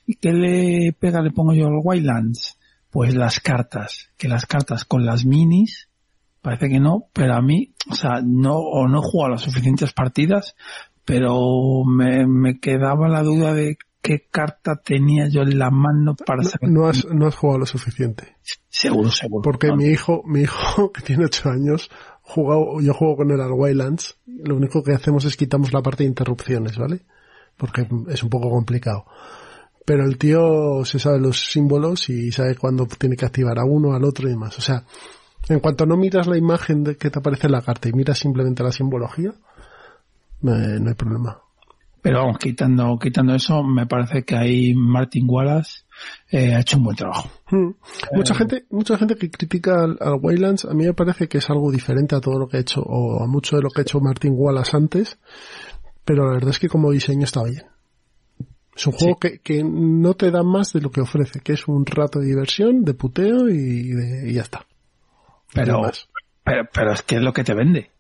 ¿Y 0.07 0.17
qué 0.17 0.33
le 0.33 0.93
pega, 0.93 1.21
le 1.21 1.31
pongo 1.31 1.55
yo 1.55 1.67
al 1.67 1.81
Wildlands? 1.83 2.59
Pues 2.91 3.15
las 3.15 3.41
cartas, 3.41 4.11
que 4.19 4.29
las 4.29 4.47
cartas 4.47 4.85
con 4.85 5.07
las 5.07 5.25
minis, 5.25 5.89
parece 6.43 6.69
que 6.69 6.81
no, 6.81 7.09
pero 7.13 7.35
a 7.35 7.41
mí, 7.41 7.73
o 7.91 7.95
sea, 7.95 8.21
no, 8.23 8.57
o 8.57 8.87
no 8.89 8.99
he 8.99 9.03
jugado 9.03 9.33
las 9.33 9.43
suficientes 9.43 9.93
partidas, 9.93 10.55
pero 11.05 11.85
me, 11.87 12.27
me 12.27 12.61
quedaba 12.61 13.09
la 13.09 13.23
duda 13.23 13.55
de 13.55 13.79
qué 14.03 14.27
carta 14.31 14.81
tenía 14.85 15.29
yo 15.29 15.43
en 15.43 15.59
la 15.59 15.71
mano 15.71 16.15
para 16.15 16.43
saber. 16.43 16.71
No, 16.71 16.87
has, 16.87 17.07
no 17.07 17.27
has 17.27 17.37
jugado 17.37 17.61
lo 17.61 17.67
suficiente. 17.67 18.37
Seguro, 18.69 19.11
seguro. 19.11 19.43
Porque 19.43 19.73
mi 19.73 19.87
hijo, 19.87 20.23
mi 20.27 20.43
hijo, 20.43 20.93
que 20.93 21.03
tiene 21.03 21.25
ocho 21.25 21.49
años, 21.49 21.91
jugado, 22.21 22.81
yo 22.81 22.93
juego 22.93 23.17
con 23.17 23.31
él 23.31 23.41
al 23.41 23.53
Wildlands, 23.53 24.19
lo 24.27 24.57
único 24.57 24.83
que 24.83 24.93
hacemos 24.93 25.25
es 25.25 25.37
quitamos 25.37 25.73
la 25.73 25.83
parte 25.83 26.03
de 26.03 26.09
interrupciones, 26.09 26.77
¿vale? 26.77 27.03
Porque 27.57 27.87
es 28.09 28.23
un 28.23 28.29
poco 28.29 28.51
complicado. 28.51 29.07
Pero 29.85 30.05
el 30.05 30.17
tío 30.17 30.85
se 30.85 30.99
sabe 30.99 31.21
los 31.21 31.51
símbolos 31.51 32.09
y 32.09 32.31
sabe 32.31 32.57
cuándo 32.57 32.87
tiene 32.87 33.17
que 33.17 33.27
activar 33.27 33.59
a 33.59 33.65
uno, 33.65 33.95
al 33.95 34.05
otro 34.05 34.29
y 34.29 34.31
demás. 34.31 34.59
O 34.59 34.63
sea, 34.63 34.85
en 35.49 35.61
cuanto 35.61 35.87
no 35.87 35.97
miras 35.97 36.27
la 36.27 36.37
imagen 36.37 36.85
de 36.85 36.97
que 36.97 37.11
te 37.11 37.19
aparece 37.19 37.47
en 37.49 37.53
la 37.53 37.63
carta 37.63 37.89
y 37.89 37.93
miras 37.93 38.19
simplemente 38.19 38.63
la 38.63 38.71
simbología, 38.71 39.31
eh, 39.31 40.79
no 40.81 40.89
hay 40.89 40.95
problema. 40.95 41.39
Pero 42.03 42.19
vamos, 42.19 42.39
quitando, 42.39 42.99
quitando 42.99 43.33
eso, 43.33 43.63
me 43.63 43.87
parece 43.87 44.25
que 44.25 44.37
ahí 44.37 44.75
Martin 44.75 45.25
Wallace 45.29 45.83
eh, 46.33 46.53
ha 46.53 46.61
hecho 46.61 46.77
un 46.79 46.85
buen 46.85 46.97
trabajo. 46.97 47.31
Hmm. 47.49 47.71
Mucha 48.13 48.35
gente, 48.35 48.65
mucha 48.71 48.99
gente 48.99 49.15
que 49.15 49.31
critica 49.31 49.85
al, 49.85 49.99
al, 50.01 50.19
Waylands, 50.21 50.65
a 50.65 50.75
mí 50.75 50.85
me 50.85 50.95
parece 50.95 51.29
que 51.29 51.39
es 51.39 51.49
algo 51.49 51.71
diferente 51.71 52.17
a 52.17 52.21
todo 52.21 52.41
lo 52.41 52.49
que 52.49 52.57
ha 52.57 52.61
hecho, 52.61 52.83
o 52.83 53.23
a 53.23 53.29
mucho 53.29 53.55
de 53.55 53.63
lo 53.63 53.71
que 53.71 53.81
ha 53.81 53.83
hecho 53.83 54.01
Martin 54.01 54.35
Wallace 54.35 54.77
antes, 54.77 55.19
pero 56.05 56.27
la 56.27 56.33
verdad 56.33 56.51
es 56.51 56.59
que 56.59 56.69
como 56.69 56.91
diseño 56.91 57.23
está 57.23 57.45
bien. 57.45 57.72
Es 58.75 58.87
un 58.87 58.93
juego 58.95 59.19
que, 59.19 59.39
que 59.41 59.63
no 59.63 60.15
te 60.15 60.31
da 60.31 60.43
más 60.43 60.73
de 60.73 60.81
lo 60.81 60.91
que 60.91 61.03
ofrece, 61.03 61.41
que 61.41 61.53
es 61.53 61.69
un 61.69 61.85
rato 61.85 62.21
de 62.21 62.27
diversión, 62.27 62.85
de 62.85 62.95
puteo 62.95 63.49
y, 63.49 63.93
de, 63.93 64.31
y 64.31 64.35
ya 64.35 64.43
está. 64.43 64.65
Pero, 65.53 65.83
pero, 66.43 66.69
pero 66.73 66.93
es 66.93 67.03
que 67.03 67.17
es 67.17 67.23
lo 67.23 67.33
que 67.33 67.45
te 67.45 67.55
vende. 67.55 67.91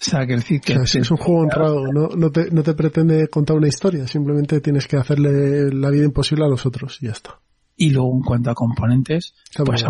O 0.00 0.04
sea, 0.04 0.26
que 0.26 0.36
decir 0.36 0.60
que... 0.60 0.74
es 0.74 1.10
un 1.10 1.16
juego 1.16 1.42
honrado, 1.42 1.86
no, 1.92 2.08
no, 2.08 2.30
te, 2.30 2.50
no 2.50 2.62
te 2.62 2.74
pretende 2.74 3.28
contar 3.28 3.56
una 3.56 3.68
historia, 3.68 4.06
simplemente 4.06 4.60
tienes 4.60 4.86
que 4.86 4.96
hacerle 4.96 5.72
la 5.72 5.90
vida 5.90 6.04
imposible 6.04 6.44
a 6.44 6.48
los 6.48 6.66
otros 6.66 6.98
y 7.00 7.06
ya 7.06 7.12
está. 7.12 7.38
Y 7.76 7.90
luego 7.90 8.12
en 8.14 8.22
cuanto 8.22 8.50
a 8.50 8.54
componentes, 8.54 9.34
pues 9.64 9.84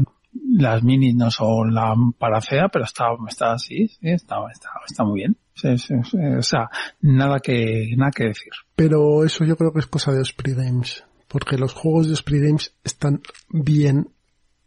las 0.56 0.82
minis 0.82 1.14
no 1.14 1.30
son 1.30 1.74
la 1.74 1.94
paracea, 2.18 2.68
pero 2.68 2.84
está, 2.84 3.06
está 3.28 3.52
así, 3.52 3.88
sí, 3.88 3.98
está, 4.02 4.36
está, 4.52 4.70
está 4.86 5.04
muy 5.04 5.20
bien. 5.20 5.36
O 5.56 6.42
sea, 6.42 6.68
nada 7.00 7.38
que, 7.40 7.94
nada 7.96 8.10
que 8.10 8.24
decir. 8.24 8.52
Pero 8.74 9.24
eso 9.24 9.44
yo 9.44 9.56
creo 9.56 9.72
que 9.72 9.80
es 9.80 9.86
cosa 9.86 10.12
de 10.12 10.20
Osprey 10.20 10.54
Games, 10.54 11.04
porque 11.28 11.56
los 11.56 11.72
juegos 11.72 12.08
de 12.08 12.14
Osprey 12.14 12.40
Games 12.40 12.74
están 12.82 13.20
bien 13.48 14.08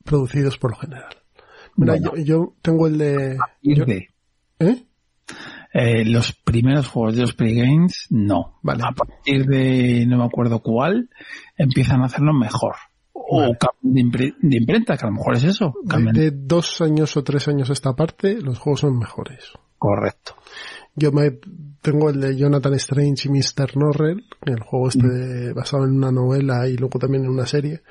producidos 0.04 0.58
por 0.58 0.72
lo 0.72 0.78
general. 0.78 1.16
Mira, 1.76 1.98
yo, 1.98 2.16
yo, 2.16 2.54
tengo 2.62 2.88
el 2.88 2.98
de... 2.98 3.38
¿Eh? 4.60 4.84
Eh, 5.74 6.06
los 6.06 6.34
primeros 6.34 6.88
juegos 6.88 7.16
de 7.16 7.22
los 7.22 7.34
pre-games, 7.34 8.08
no. 8.10 8.58
Vale. 8.64 8.84
A 8.84 8.92
partir 8.94 9.46
de 9.46 10.06
no 10.08 10.18
me 10.18 10.26
acuerdo 10.26 10.60
cuál, 10.60 11.10
empiezan 11.58 12.02
a 12.02 12.06
hacerlo 12.06 12.34
mejor. 12.34 12.76
O 13.14 13.42
de, 13.82 14.00
imprenta, 14.58 14.98
que 14.98 15.06
a 15.06 15.10
lo 15.10 15.16
mejor 15.16 15.36
es 15.36 15.44
eso. 15.44 15.74
De, 16.14 16.32
dos 16.32 16.82
años 16.82 17.16
o 17.18 17.24
tres 17.24 17.48
años 17.48 17.70
esta 17.70 17.96
parte, 17.96 18.42
los 18.42 18.58
juegos 18.58 18.82
son 18.82 18.98
mejores. 18.98 19.52
Correcto. 19.78 20.36
Yo 20.98 21.12
me 21.12 21.40
tengo 21.82 22.10
el 22.10 22.20
de 22.20 22.36
Jonathan 22.36 22.74
Strange 22.74 23.30
y 23.30 23.32
Mr. 23.32 23.78
Norrell, 23.78 24.26
el 24.46 24.60
juego 24.60 24.90
este 24.90 25.08
mm. 25.08 25.54
basado 25.54 25.86
en 25.86 25.92
una 25.92 26.12
novela 26.12 26.68
y 26.68 26.76
luego 26.76 27.00
también 27.00 27.24
en 27.24 27.30
una 27.30 27.46
serie. 27.46 27.84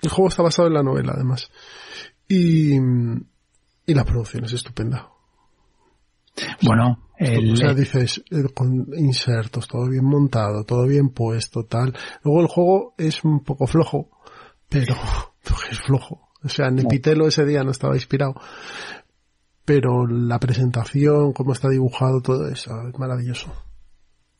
El 0.00 0.08
juego 0.10 0.28
está 0.28 0.42
basado 0.42 0.68
en 0.68 0.74
la 0.74 0.82
novela, 0.82 1.12
además. 1.14 1.50
Y, 2.26 2.76
y 2.76 3.94
la 3.94 4.04
producción 4.04 4.44
es 4.46 4.54
estupenda. 4.54 5.10
Bueno, 6.62 7.10
el... 7.18 7.52
O 7.52 7.56
sea, 7.56 7.74
dices, 7.74 8.22
eh, 8.30 8.44
con 8.54 8.86
insertos, 8.96 9.68
todo 9.68 9.88
bien 9.88 10.04
montado, 10.04 10.64
todo 10.64 10.86
bien 10.86 11.10
puesto, 11.10 11.64
tal. 11.64 11.94
Luego 12.22 12.40
el 12.40 12.46
juego 12.46 12.94
es 12.96 13.22
un 13.22 13.44
poco 13.44 13.66
flojo, 13.66 14.08
pero 14.68 14.94
es 15.70 15.78
flojo. 15.80 16.30
O 16.42 16.48
sea, 16.48 16.70
Nepitelo 16.70 17.26
ese 17.26 17.44
día 17.44 17.64
no 17.64 17.72
estaba 17.72 17.96
inspirado. 17.96 18.34
Pero 19.68 20.06
la 20.06 20.38
presentación, 20.38 21.34
cómo 21.34 21.52
está 21.52 21.68
dibujado, 21.68 22.22
todo 22.22 22.48
eso, 22.48 22.70
es 22.88 22.98
maravilloso. 22.98 23.52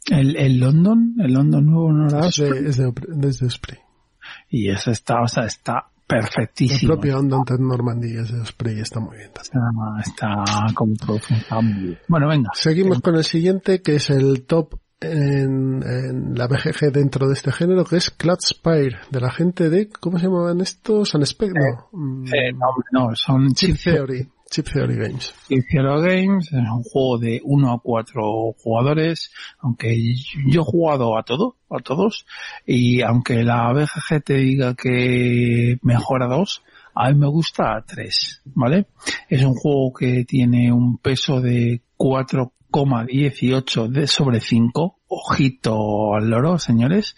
¿El, 0.06 0.34
el 0.36 0.58
London? 0.58 1.16
¿El 1.18 1.34
London 1.34 1.66
nuevo 1.66 1.92
no 1.92 2.08
era? 2.08 2.26
Es 2.26 2.36
de, 2.36 3.28
es 3.28 3.38
de, 3.40 3.50
Spray. 3.50 3.78
Y 4.48 4.70
eso 4.70 4.90
está, 4.90 5.20
o 5.20 5.28
sea, 5.28 5.44
está 5.44 5.90
perfectísimo. 6.06 6.94
El 6.94 6.98
propio 6.98 7.18
Onda 7.18 7.44
Normandía 7.58 8.22
es 8.22 8.32
de 8.32 8.40
Osprey 8.40 8.80
está 8.80 9.00
muy 9.00 9.18
bien. 9.18 9.30
Está, 9.38 9.60
está 10.00 10.74
como 10.74 10.94
producción 10.94 11.98
Bueno, 12.08 12.26
venga. 12.26 12.48
Seguimos 12.54 13.02
con 13.02 13.16
el 13.16 13.24
siguiente, 13.24 13.82
que 13.82 13.96
es 13.96 14.08
el 14.08 14.46
top 14.46 14.76
en, 15.02 15.82
en, 15.82 16.34
la 16.38 16.46
BGG 16.46 16.90
dentro 16.90 17.28
de 17.28 17.34
este 17.34 17.52
género, 17.52 17.84
que 17.84 17.96
es 17.96 18.14
Spire, 18.40 18.96
de 19.10 19.20
la 19.20 19.30
gente 19.30 19.68
de, 19.68 19.90
¿cómo 19.90 20.18
se 20.18 20.24
llamaban 20.24 20.62
estos? 20.62 21.10
Sunspec, 21.10 21.52
no. 21.52 22.24
Eh, 22.32 22.50
no, 22.54 22.68
no, 22.92 23.14
son 23.14 23.52
Chip 23.52 23.76
Theory. 23.76 24.26
Chip 24.50 24.66
Theory 24.72 24.96
Games. 24.96 25.34
Chip 25.48 25.64
Theory 25.70 26.24
Games 26.24 26.46
es 26.46 26.58
un 26.58 26.82
juego 26.82 27.18
de 27.18 27.40
1 27.44 27.72
a 27.72 27.78
4 27.80 28.54
jugadores, 28.58 29.30
aunque 29.60 29.94
yo 30.46 30.62
he 30.62 30.64
jugado 30.64 31.18
a 31.18 31.22
todo, 31.22 31.56
a 31.70 31.78
todos, 31.80 32.26
y 32.66 33.02
aunque 33.02 33.44
la 33.44 33.72
BGG 33.72 34.22
te 34.24 34.34
diga 34.34 34.74
que 34.74 35.78
mejora 35.82 36.26
a 36.26 36.28
2, 36.28 36.62
a 36.94 37.10
mí 37.10 37.18
me 37.18 37.28
gusta 37.28 37.76
a 37.76 37.82
3, 37.84 38.42
¿vale? 38.54 38.86
Es 39.28 39.44
un 39.44 39.54
juego 39.54 39.92
que 39.92 40.24
tiene 40.24 40.72
un 40.72 40.98
peso 40.98 41.40
de 41.40 41.82
4,18 41.96 43.88
de 43.88 44.06
sobre 44.06 44.40
5, 44.40 44.97
ojito 45.08 46.14
al 46.14 46.30
loro, 46.30 46.58
señores. 46.58 47.16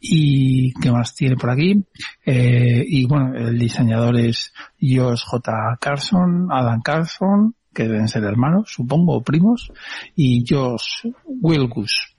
Y 0.00 0.72
qué 0.74 0.90
más 0.90 1.14
tiene 1.14 1.36
por 1.36 1.50
aquí. 1.50 1.84
Eh, 2.24 2.84
y 2.86 3.06
bueno, 3.06 3.34
el 3.34 3.58
diseñador 3.58 4.18
es 4.18 4.52
Josh 4.80 5.22
J. 5.24 5.78
Carson, 5.80 6.48
Adam 6.50 6.80
Carson, 6.82 7.54
que 7.72 7.84
deben 7.84 8.08
ser 8.08 8.24
hermanos, 8.24 8.72
supongo, 8.72 9.16
o 9.16 9.22
primos, 9.22 9.72
y 10.16 10.44
Josh 10.46 11.06
Wilgus. 11.24 12.16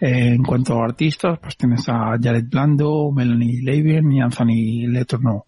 Eh, 0.00 0.34
en 0.34 0.42
cuanto 0.42 0.80
a 0.80 0.84
artistas, 0.84 1.38
pues 1.40 1.56
tienes 1.56 1.88
a 1.88 2.16
Jared 2.20 2.46
Blando, 2.48 3.10
Melanie 3.12 3.62
Levin 3.62 4.12
y 4.12 4.20
Anthony 4.20 4.86
Letourneau. 4.88 5.46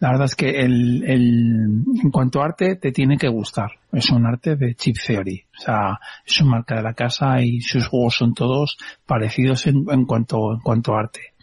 La 0.00 0.10
verdad 0.10 0.26
es 0.26 0.36
que 0.36 0.60
el, 0.60 1.02
el, 1.04 1.84
en 2.02 2.10
cuanto 2.12 2.40
a 2.40 2.46
arte 2.46 2.76
te 2.76 2.92
tiene 2.92 3.16
que 3.16 3.28
gustar. 3.28 3.72
Es 3.92 4.10
un 4.10 4.26
arte 4.26 4.54
de 4.54 4.74
chip 4.74 4.96
theory. 5.04 5.44
O 5.58 5.60
sea, 5.60 5.98
es 6.24 6.40
un 6.40 6.50
marca 6.50 6.76
de 6.76 6.82
la 6.82 6.94
casa 6.94 7.42
y 7.42 7.60
sus 7.60 7.88
juegos 7.88 8.14
son 8.14 8.32
todos 8.32 8.78
parecidos 9.06 9.66
en, 9.66 9.84
en 9.90 10.04
cuanto, 10.04 10.52
en 10.52 10.60
cuanto 10.60 10.94
a 10.94 11.00
arte. 11.00 11.34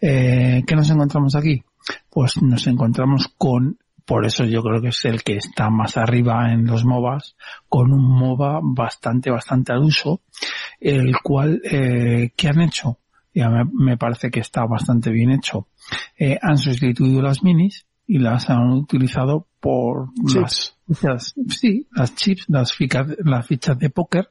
Eh, 0.00 0.62
¿Qué 0.66 0.76
nos 0.76 0.88
encontramos 0.90 1.34
aquí? 1.34 1.64
Pues 2.08 2.40
nos 2.42 2.66
encontramos 2.66 3.28
con 3.36 3.78
por 4.04 4.24
eso 4.24 4.44
yo 4.44 4.62
creo 4.62 4.80
que 4.80 4.90
es 4.90 5.04
el 5.04 5.24
que 5.24 5.36
está 5.36 5.68
más 5.68 5.96
arriba 5.96 6.52
en 6.52 6.64
los 6.64 6.84
MOBAs, 6.84 7.34
con 7.68 7.92
un 7.92 8.04
MOBA 8.04 8.60
bastante, 8.62 9.32
bastante 9.32 9.72
al 9.72 9.82
uso, 9.82 10.20
el 10.78 11.18
cual, 11.18 11.60
eh, 11.64 12.30
¿qué 12.36 12.48
han 12.48 12.60
hecho? 12.60 13.00
Ya 13.34 13.48
me, 13.48 13.64
me, 13.64 13.96
parece 13.96 14.30
que 14.30 14.38
está 14.38 14.64
bastante 14.64 15.10
bien 15.10 15.32
hecho. 15.32 15.66
Eh, 16.16 16.38
han 16.40 16.56
sustituido 16.56 17.20
las 17.20 17.42
minis 17.42 17.84
y 18.06 18.18
las 18.18 18.48
han 18.50 18.70
utilizado 18.72 19.48
por 19.60 20.10
chips. 20.28 20.76
Las, 21.02 21.34
sí, 21.48 21.88
las 21.90 22.14
chips, 22.14 22.44
las 22.46 22.72
fichas, 22.72 23.08
las 23.18 23.44
fichas 23.44 23.76
de 23.76 23.90
póker. 23.90 24.30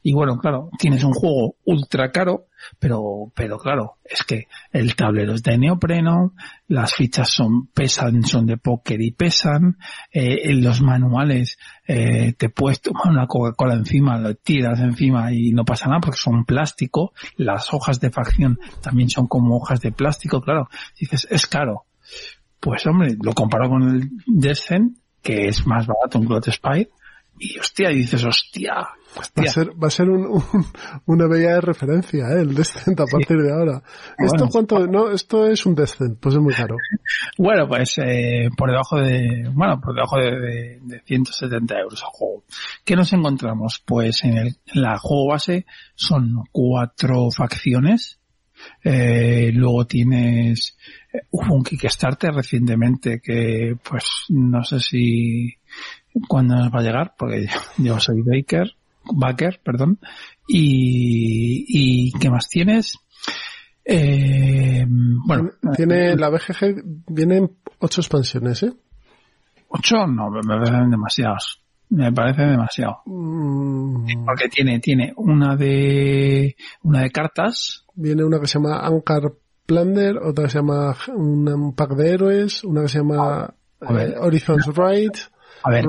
Y 0.00 0.12
bueno, 0.12 0.38
claro, 0.38 0.70
tienes 0.78 1.02
un 1.02 1.12
juego 1.12 1.56
ultra 1.64 2.12
caro, 2.12 2.46
pero, 2.78 3.32
pero 3.34 3.58
claro, 3.58 3.96
es 4.04 4.22
que 4.22 4.44
el 4.70 4.94
tablero 4.94 5.34
es 5.34 5.42
de 5.42 5.58
neopreno, 5.58 6.34
las 6.68 6.94
fichas 6.94 7.28
son, 7.28 7.66
pesan, 7.66 8.22
son 8.22 8.46
de 8.46 8.58
póker 8.58 9.00
y 9.00 9.10
pesan, 9.10 9.78
eh, 10.12 10.50
en 10.50 10.62
los 10.62 10.80
manuales, 10.80 11.58
eh, 11.88 12.34
te 12.38 12.48
puedes 12.48 12.80
tomar 12.80 13.08
una 13.08 13.26
Coca-Cola 13.26 13.74
encima, 13.74 14.18
lo 14.18 14.36
tiras 14.36 14.78
encima 14.78 15.32
y 15.32 15.50
no 15.50 15.64
pasa 15.64 15.88
nada 15.88 16.00
porque 16.00 16.20
son 16.20 16.44
plástico, 16.44 17.12
las 17.36 17.74
hojas 17.74 17.98
de 17.98 18.10
facción 18.10 18.60
también 18.80 19.10
son 19.10 19.26
como 19.26 19.56
hojas 19.56 19.80
de 19.80 19.90
plástico, 19.90 20.40
claro, 20.40 20.68
dices, 20.96 21.26
es 21.28 21.48
caro 21.48 21.86
pues 22.60 22.86
hombre, 22.86 23.16
lo 23.22 23.32
comparo 23.32 23.68
con 23.68 23.82
el 23.82 24.10
Descent, 24.26 24.96
que 25.22 25.48
es 25.48 25.66
más 25.66 25.86
barato 25.86 26.18
un 26.18 26.26
Cloud 26.26 26.44
Spy, 26.50 26.88
y 27.38 27.58
hostia, 27.58 27.90
y 27.92 27.96
dices, 27.96 28.24
hostia, 28.24 28.88
Va 29.18 29.44
a 29.44 29.46
ser, 29.46 29.70
va 29.82 29.88
a 29.88 29.90
ser 29.90 30.10
un, 30.10 30.42
una 31.06 31.26
bella 31.26 31.54
de 31.54 31.60
referencia, 31.60 32.26
¿eh? 32.28 32.40
el 32.40 32.54
Descent 32.54 33.00
a 33.00 33.06
partir 33.06 33.38
de 33.38 33.52
ahora. 33.52 33.82
¿Esto 34.18 34.48
cuánto? 34.50 34.86
No, 34.86 35.10
esto 35.10 35.46
es 35.46 35.64
un 35.64 35.74
Descent, 35.74 36.18
pues 36.20 36.34
es 36.34 36.40
muy 36.40 36.54
caro. 36.54 36.76
Bueno, 37.38 37.68
pues 37.68 37.98
eh, 37.98 38.48
por 38.56 38.70
debajo 38.70 38.96
de, 38.96 39.50
bueno, 39.52 39.80
por 39.80 39.94
debajo 39.94 40.16
de, 40.16 40.80
de, 40.82 41.00
170 41.04 41.78
euros 41.78 42.02
al 42.02 42.10
juego. 42.10 42.44
¿Qué 42.84 42.96
nos 42.96 43.12
encontramos? 43.12 43.82
Pues 43.84 44.24
en, 44.24 44.36
el, 44.38 44.56
en 44.66 44.82
la 44.82 44.98
juego 44.98 45.28
base 45.28 45.66
son 45.94 46.44
cuatro 46.50 47.30
facciones, 47.30 48.18
eh, 48.82 49.50
luego 49.52 49.86
tienes, 49.86 50.76
hubo 51.30 51.54
un 51.54 51.64
Kickstarter 51.64 52.32
recientemente 52.32 53.20
que 53.20 53.76
pues 53.88 54.04
no 54.28 54.62
sé 54.64 54.80
si 54.80 55.54
cuándo 56.28 56.56
nos 56.56 56.72
va 56.72 56.80
a 56.80 56.82
llegar 56.82 57.14
porque 57.18 57.46
yo, 57.78 57.98
soy 58.00 58.22
Baker, 58.22 58.72
Baker, 59.04 59.60
perdón. 59.62 59.98
Y, 60.48 61.64
y 61.68 62.12
¿qué 62.18 62.30
más 62.30 62.48
tienes? 62.48 62.98
Eh, 63.84 64.84
bueno, 64.88 65.50
tiene 65.76 66.16
la 66.16 66.28
BGG 66.28 66.82
vienen 67.08 67.56
ocho 67.78 68.00
expansiones, 68.00 68.64
¿eh? 68.64 68.72
Ocho 69.68 70.06
no, 70.06 70.30
me 70.30 70.40
parecen 70.42 70.90
demasiados. 70.90 71.62
Me 71.88 72.12
parece 72.12 72.42
demasiado. 72.42 73.02
Mm. 73.06 74.24
Porque 74.24 74.48
tiene, 74.48 74.80
tiene 74.80 75.12
una 75.16 75.54
de, 75.54 76.56
una 76.82 77.02
de 77.02 77.10
cartas, 77.10 77.84
viene 77.94 78.24
una 78.24 78.40
que 78.40 78.48
se 78.48 78.58
llama 78.58 78.80
Anchor 78.80 79.38
Plunder, 79.66 80.18
otra 80.18 80.44
que 80.44 80.50
se 80.50 80.58
llama 80.58 80.96
un 81.08 81.74
pack 81.74 81.90
de 81.90 82.10
héroes, 82.10 82.64
una 82.64 82.82
que 82.82 82.88
se 82.88 82.98
llama 82.98 83.52
eh, 83.80 84.14
Horizons 84.18 84.66
Ride. 84.66 85.18
A 85.62 85.70
ver, 85.70 85.84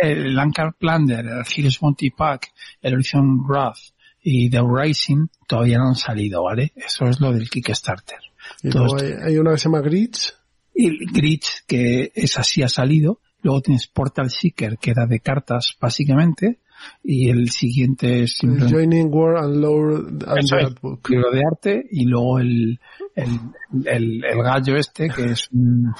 el 0.00 0.38
Anchor 0.38 0.74
Plunder, 0.74 1.24
el 1.24 1.44
Heroes 1.56 1.82
Monty 1.82 2.10
Pack, 2.10 2.52
el 2.80 2.94
Horizon 2.94 3.46
Wrath 3.46 3.78
y 4.22 4.50
The 4.50 4.60
Rising 4.62 5.26
todavía 5.46 5.78
no 5.78 5.88
han 5.88 5.96
salido, 5.96 6.44
¿vale? 6.44 6.72
Eso 6.76 7.06
es 7.06 7.20
lo 7.20 7.32
del 7.32 7.50
Kickstarter. 7.50 8.18
Y 8.62 8.70
luego 8.70 8.96
hay, 8.96 9.36
una 9.36 9.52
que 9.52 9.58
se 9.58 9.64
llama 9.64 9.80
Grids. 9.80 10.36
Y 10.74 11.12
Grids, 11.12 11.64
que 11.66 12.12
es 12.14 12.38
así 12.38 12.62
ha 12.62 12.68
salido. 12.68 13.20
Luego 13.42 13.60
tienes 13.60 13.88
Portal 13.88 14.30
Seeker, 14.30 14.78
que 14.78 14.92
era 14.92 15.06
de 15.06 15.20
cartas, 15.20 15.76
básicamente. 15.80 16.60
Y 17.04 17.30
el 17.30 17.50
siguiente 17.50 18.22
es 18.22 18.38
El 18.42 18.68
Joining 18.70 19.08
War 19.12 19.36
and 19.44 19.56
Lore 19.56 19.96
and 19.96 20.24
Eso 20.38 20.56
es, 20.58 20.74
Book. 20.80 21.08
libro 21.10 21.30
de 21.30 21.40
arte 21.50 21.84
y 21.90 22.04
luego 22.06 22.38
el, 22.38 22.80
el, 23.16 23.28
el, 23.84 24.24
el 24.24 24.42
gallo 24.42 24.76
este 24.76 25.08
que 25.08 25.24
es 25.32 25.48
un, 25.52 25.92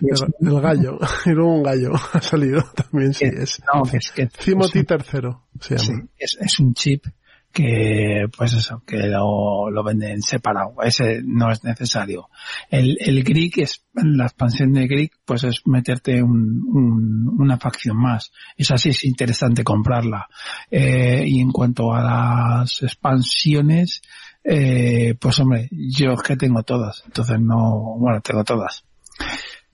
El, 0.00 0.48
el 0.48 0.60
gallo. 0.60 0.98
Y 1.26 1.30
luego 1.30 1.54
un 1.54 1.62
gallo 1.62 1.92
ha 2.12 2.20
salido 2.20 2.62
también, 2.74 3.12
sí, 3.14 3.24
es. 3.26 3.60
no, 3.72 3.82
que 3.82 3.96
es 3.98 4.10
que 4.12 4.26
Timothy 4.26 4.80
es 4.80 4.90
un- 4.90 5.20
III 5.20 5.30
se 5.60 5.78
sí, 5.78 5.92
llama. 5.92 6.08
es, 6.18 6.38
es 6.40 6.60
un 6.60 6.74
chip 6.74 7.04
que 7.52 8.26
pues 8.36 8.52
eso 8.52 8.82
que 8.86 8.96
lo, 9.08 9.70
lo 9.70 9.82
venden 9.82 10.22
separado. 10.22 10.74
Ese 10.82 11.20
no 11.24 11.50
es 11.50 11.64
necesario. 11.64 12.28
El, 12.70 12.96
el 13.00 13.24
Greek 13.24 13.58
es 13.58 13.84
la 13.94 14.24
expansión 14.26 14.72
de 14.72 14.86
Greek 14.86 15.12
pues 15.24 15.44
es 15.44 15.66
meterte 15.66 16.22
un, 16.22 16.62
un- 16.72 17.36
una 17.40 17.58
facción 17.58 17.96
más. 17.96 18.30
Esa 18.56 18.78
sí 18.78 18.90
es 18.90 19.04
interesante 19.04 19.64
comprarla. 19.64 20.28
Eh, 20.70 21.24
y 21.26 21.40
en 21.40 21.50
cuanto 21.50 21.92
a 21.92 22.02
las 22.02 22.82
expansiones 22.82 24.02
eh, 24.44 25.14
pues 25.20 25.38
hombre 25.40 25.68
yo 25.72 26.12
es 26.12 26.22
que 26.22 26.36
tengo 26.36 26.62
todas. 26.62 27.02
Entonces 27.06 27.40
no 27.40 27.96
bueno 27.98 28.20
tengo 28.20 28.44
todas. 28.44 28.84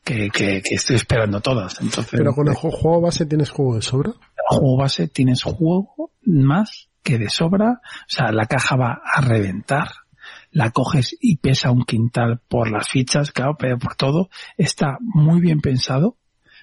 Que, 0.03 0.31
que, 0.31 0.63
que 0.63 0.77
estoy 0.77 0.97
esperando 0.97 1.41
todas. 1.41 1.81
Entonces 1.81 2.13
Pero 2.13 2.33
con 2.33 2.47
el 2.49 2.55
ju- 2.55 2.71
juego 2.71 3.01
base 3.01 3.27
tienes 3.27 3.51
juego 3.51 3.75
de 3.75 3.83
sobra. 3.83 4.11
el 4.11 4.57
juego 4.59 4.77
base 4.77 5.09
tienes 5.09 5.43
juego 5.43 6.13
más 6.25 6.89
que 7.07 7.19
de 7.19 7.31
sobra, 7.31 7.81
o 7.83 8.09
sea, 8.09 8.33
la 8.33 8.47
caja 8.47 8.75
va 8.75 9.01
a 9.05 9.21
reventar, 9.21 9.89
la 10.51 10.73
coges 10.73 11.17
y 11.21 11.37
pesa 11.37 11.71
un 11.71 11.85
quintal 11.85 12.41
por 12.49 12.69
las 12.69 12.89
fichas, 12.89 13.31
claro, 13.31 13.55
pero 13.57 13.79
por 13.79 13.95
todo, 13.95 14.29
está 14.57 14.99
muy 15.01 15.41
bien 15.41 15.61
pensado, 15.61 16.17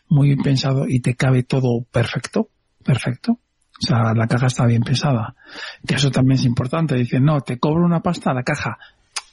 muy 0.09 0.27
bien 0.27 0.43
pensado 0.43 0.85
y 0.85 0.99
te 0.99 1.15
cabe 1.15 1.43
todo 1.43 1.85
perfecto, 1.89 2.49
perfecto. 2.83 3.39
O 3.81 3.85
sea, 3.85 4.13
la 4.13 4.27
caja 4.27 4.47
está 4.47 4.65
bien 4.65 4.83
pesada. 4.83 5.33
Que 5.87 5.95
eso 5.95 6.11
también 6.11 6.39
es 6.39 6.45
importante. 6.45 6.95
Dicen, 6.95 7.23
no, 7.23 7.39
te 7.41 7.57
cobro 7.57 7.85
una 7.85 8.01
pasta, 8.01 8.33
la 8.33 8.43
caja 8.43 8.77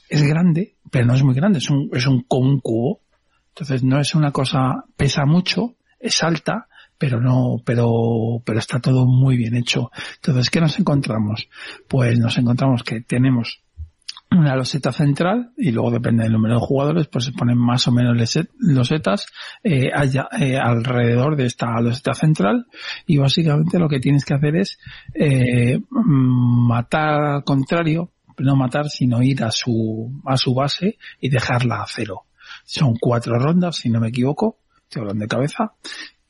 es 0.09 0.23
grande, 0.23 0.75
pero 0.89 1.05
no 1.05 1.13
es 1.13 1.23
muy 1.23 1.35
grande, 1.35 1.59
es 1.59 1.69
un, 1.69 1.89
es 1.91 2.07
un, 2.07 2.25
un 2.29 2.59
cubo. 2.61 3.01
Entonces 3.49 3.83
no 3.83 3.99
es 3.99 4.15
una 4.15 4.31
cosa, 4.31 4.85
pesa 4.95 5.25
mucho, 5.25 5.75
es 5.99 6.23
alta, 6.23 6.67
pero 7.01 7.19
no, 7.19 7.55
pero, 7.65 8.43
pero 8.45 8.59
está 8.59 8.79
todo 8.79 9.07
muy 9.07 9.35
bien 9.35 9.55
hecho. 9.55 9.89
Entonces, 10.17 10.51
¿qué 10.51 10.61
nos 10.61 10.77
encontramos? 10.77 11.49
Pues 11.87 12.19
nos 12.19 12.37
encontramos 12.37 12.83
que 12.83 13.01
tenemos 13.01 13.63
una 14.29 14.55
loseta 14.55 14.91
central 14.91 15.51
y 15.57 15.71
luego 15.71 15.89
depende 15.89 16.21
del 16.21 16.33
número 16.33 16.59
de 16.59 16.61
jugadores, 16.61 17.07
pues 17.07 17.25
se 17.25 17.31
ponen 17.31 17.57
más 17.57 17.87
o 17.87 17.91
menos 17.91 18.15
losetas 18.59 19.25
eh, 19.63 19.89
eh, 19.89 20.57
alrededor 20.59 21.35
de 21.37 21.47
esta 21.47 21.81
loseta 21.81 22.13
central 22.13 22.67
y 23.07 23.17
básicamente 23.17 23.79
lo 23.79 23.89
que 23.89 23.99
tienes 23.99 24.23
que 24.23 24.35
hacer 24.35 24.55
es 24.57 24.77
eh, 25.15 25.81
matar 25.89 27.19
al 27.19 27.43
contrario, 27.43 28.11
no 28.37 28.55
matar, 28.55 28.89
sino 28.89 29.23
ir 29.23 29.43
a 29.43 29.49
su, 29.49 30.21
a 30.23 30.37
su 30.37 30.53
base 30.53 30.99
y 31.19 31.29
dejarla 31.29 31.81
a 31.81 31.87
cero. 31.87 32.25
Son 32.63 32.93
cuatro 33.01 33.39
rondas, 33.39 33.77
si 33.77 33.89
no 33.89 33.99
me 33.99 34.09
equivoco, 34.09 34.59
estoy 34.83 35.01
hablando 35.01 35.23
de 35.23 35.29
cabeza, 35.29 35.73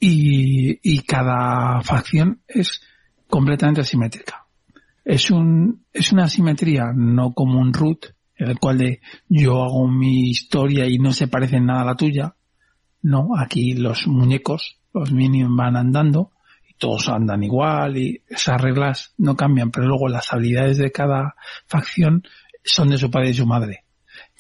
y, 0.04 0.80
y 0.82 1.04
cada 1.04 1.82
facción 1.84 2.42
es 2.48 2.82
completamente 3.28 3.82
asimétrica. 3.82 4.48
Es 5.06 5.30
un, 5.30 5.86
es 5.94 6.12
una 6.12 6.26
asimetría, 6.26 6.92
no 6.94 7.34
como 7.34 7.60
un 7.60 7.72
root, 7.72 8.08
en 8.36 8.50
el 8.50 8.60
cual 8.60 8.80
de 8.80 9.02
yo 9.30 9.64
hago 9.64 9.88
mi 9.88 10.30
historia 10.30 10.88
y 10.88 10.98
no 10.98 11.14
se 11.14 11.28
parece 11.28 11.62
nada 11.62 11.84
a 11.84 11.86
la 11.86 11.96
tuya. 11.96 12.36
No, 13.04 13.30
aquí 13.38 13.74
los 13.74 14.08
muñecos, 14.08 14.80
los 14.92 15.12
minions 15.12 15.56
van 15.56 15.78
andando 15.78 16.32
y 16.68 16.74
todos 16.74 17.08
andan 17.08 17.44
igual 17.44 17.96
y 17.98 18.24
esas 18.28 18.60
reglas 18.60 19.14
no 19.18 19.36
cambian, 19.36 19.70
pero 19.70 19.88
luego 19.88 20.10
las 20.10 20.34
habilidades 20.34 20.78
de 20.78 20.92
cada 20.92 21.36
facción 21.68 22.24
son 22.64 22.90
de 22.90 22.98
su 22.98 23.12
padre 23.12 23.30
y 23.30 23.34
su 23.36 23.46
madre 23.46 23.86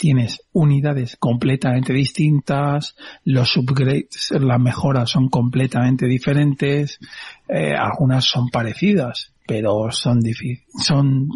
tienes 0.02 0.41
unidades 0.52 1.15
completamente 1.15 1.94
distintas, 1.94 2.95
los 3.23 3.56
upgrades, 3.56 4.32
las 4.32 4.60
mejoras 4.60 5.11
son 5.11 5.30
completamente 5.30 6.07
diferentes, 6.07 6.98
eh, 7.48 7.76
algunas 7.76 8.26
son 8.26 8.49
parecidas, 8.49 9.32
pero 9.45 9.91
son 9.91 10.19
difíciles, 10.19 10.65
son, 10.80 11.30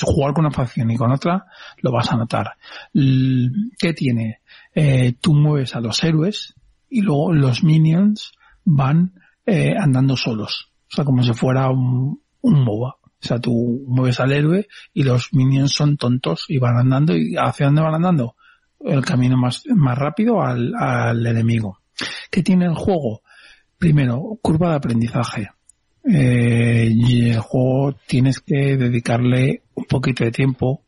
jugar 0.00 0.32
con 0.32 0.44
una 0.44 0.54
facción 0.54 0.92
y 0.92 0.96
con 0.96 1.10
otra 1.10 1.46
lo 1.82 1.90
vas 1.90 2.12
a 2.12 2.16
notar. 2.16 2.52
¿Qué 2.94 3.92
tiene? 3.94 4.42
Eh, 4.72 5.16
tú 5.20 5.34
mueves 5.34 5.74
a 5.74 5.80
los 5.80 6.04
héroes 6.04 6.54
y 6.88 7.00
luego 7.00 7.32
los 7.32 7.64
minions 7.64 8.30
van 8.64 9.12
eh, 9.44 9.74
andando 9.76 10.16
solos, 10.16 10.70
o 10.92 10.94
sea, 10.94 11.04
como 11.04 11.24
si 11.24 11.32
fuera 11.32 11.68
un, 11.68 12.20
un 12.42 12.64
MOBA. 12.64 12.96
O 13.22 13.26
sea, 13.26 13.38
tú 13.38 13.84
mueves 13.88 14.20
al 14.20 14.32
héroe 14.32 14.68
y 14.92 15.02
los 15.02 15.32
minions 15.32 15.72
son 15.72 15.96
tontos 15.96 16.44
y 16.48 16.58
van 16.58 16.76
andando. 16.76 17.16
¿Y 17.16 17.36
hacia 17.36 17.66
dónde 17.66 17.82
van 17.82 17.94
andando? 17.94 18.36
El 18.80 19.04
camino 19.04 19.36
más, 19.36 19.62
más 19.74 19.96
rápido 19.96 20.42
al, 20.42 20.74
al 20.74 21.26
enemigo. 21.26 21.80
¿Qué 22.30 22.42
tiene 22.42 22.66
el 22.66 22.74
juego? 22.74 23.22
Primero, 23.78 24.38
curva 24.42 24.70
de 24.70 24.76
aprendizaje. 24.76 25.50
Eh, 26.04 26.88
y 26.92 27.30
el 27.30 27.40
juego 27.40 27.96
tienes 28.06 28.40
que 28.40 28.76
dedicarle 28.76 29.62
un 29.74 29.86
poquito 29.86 30.22
de 30.22 30.30
tiempo 30.30 30.84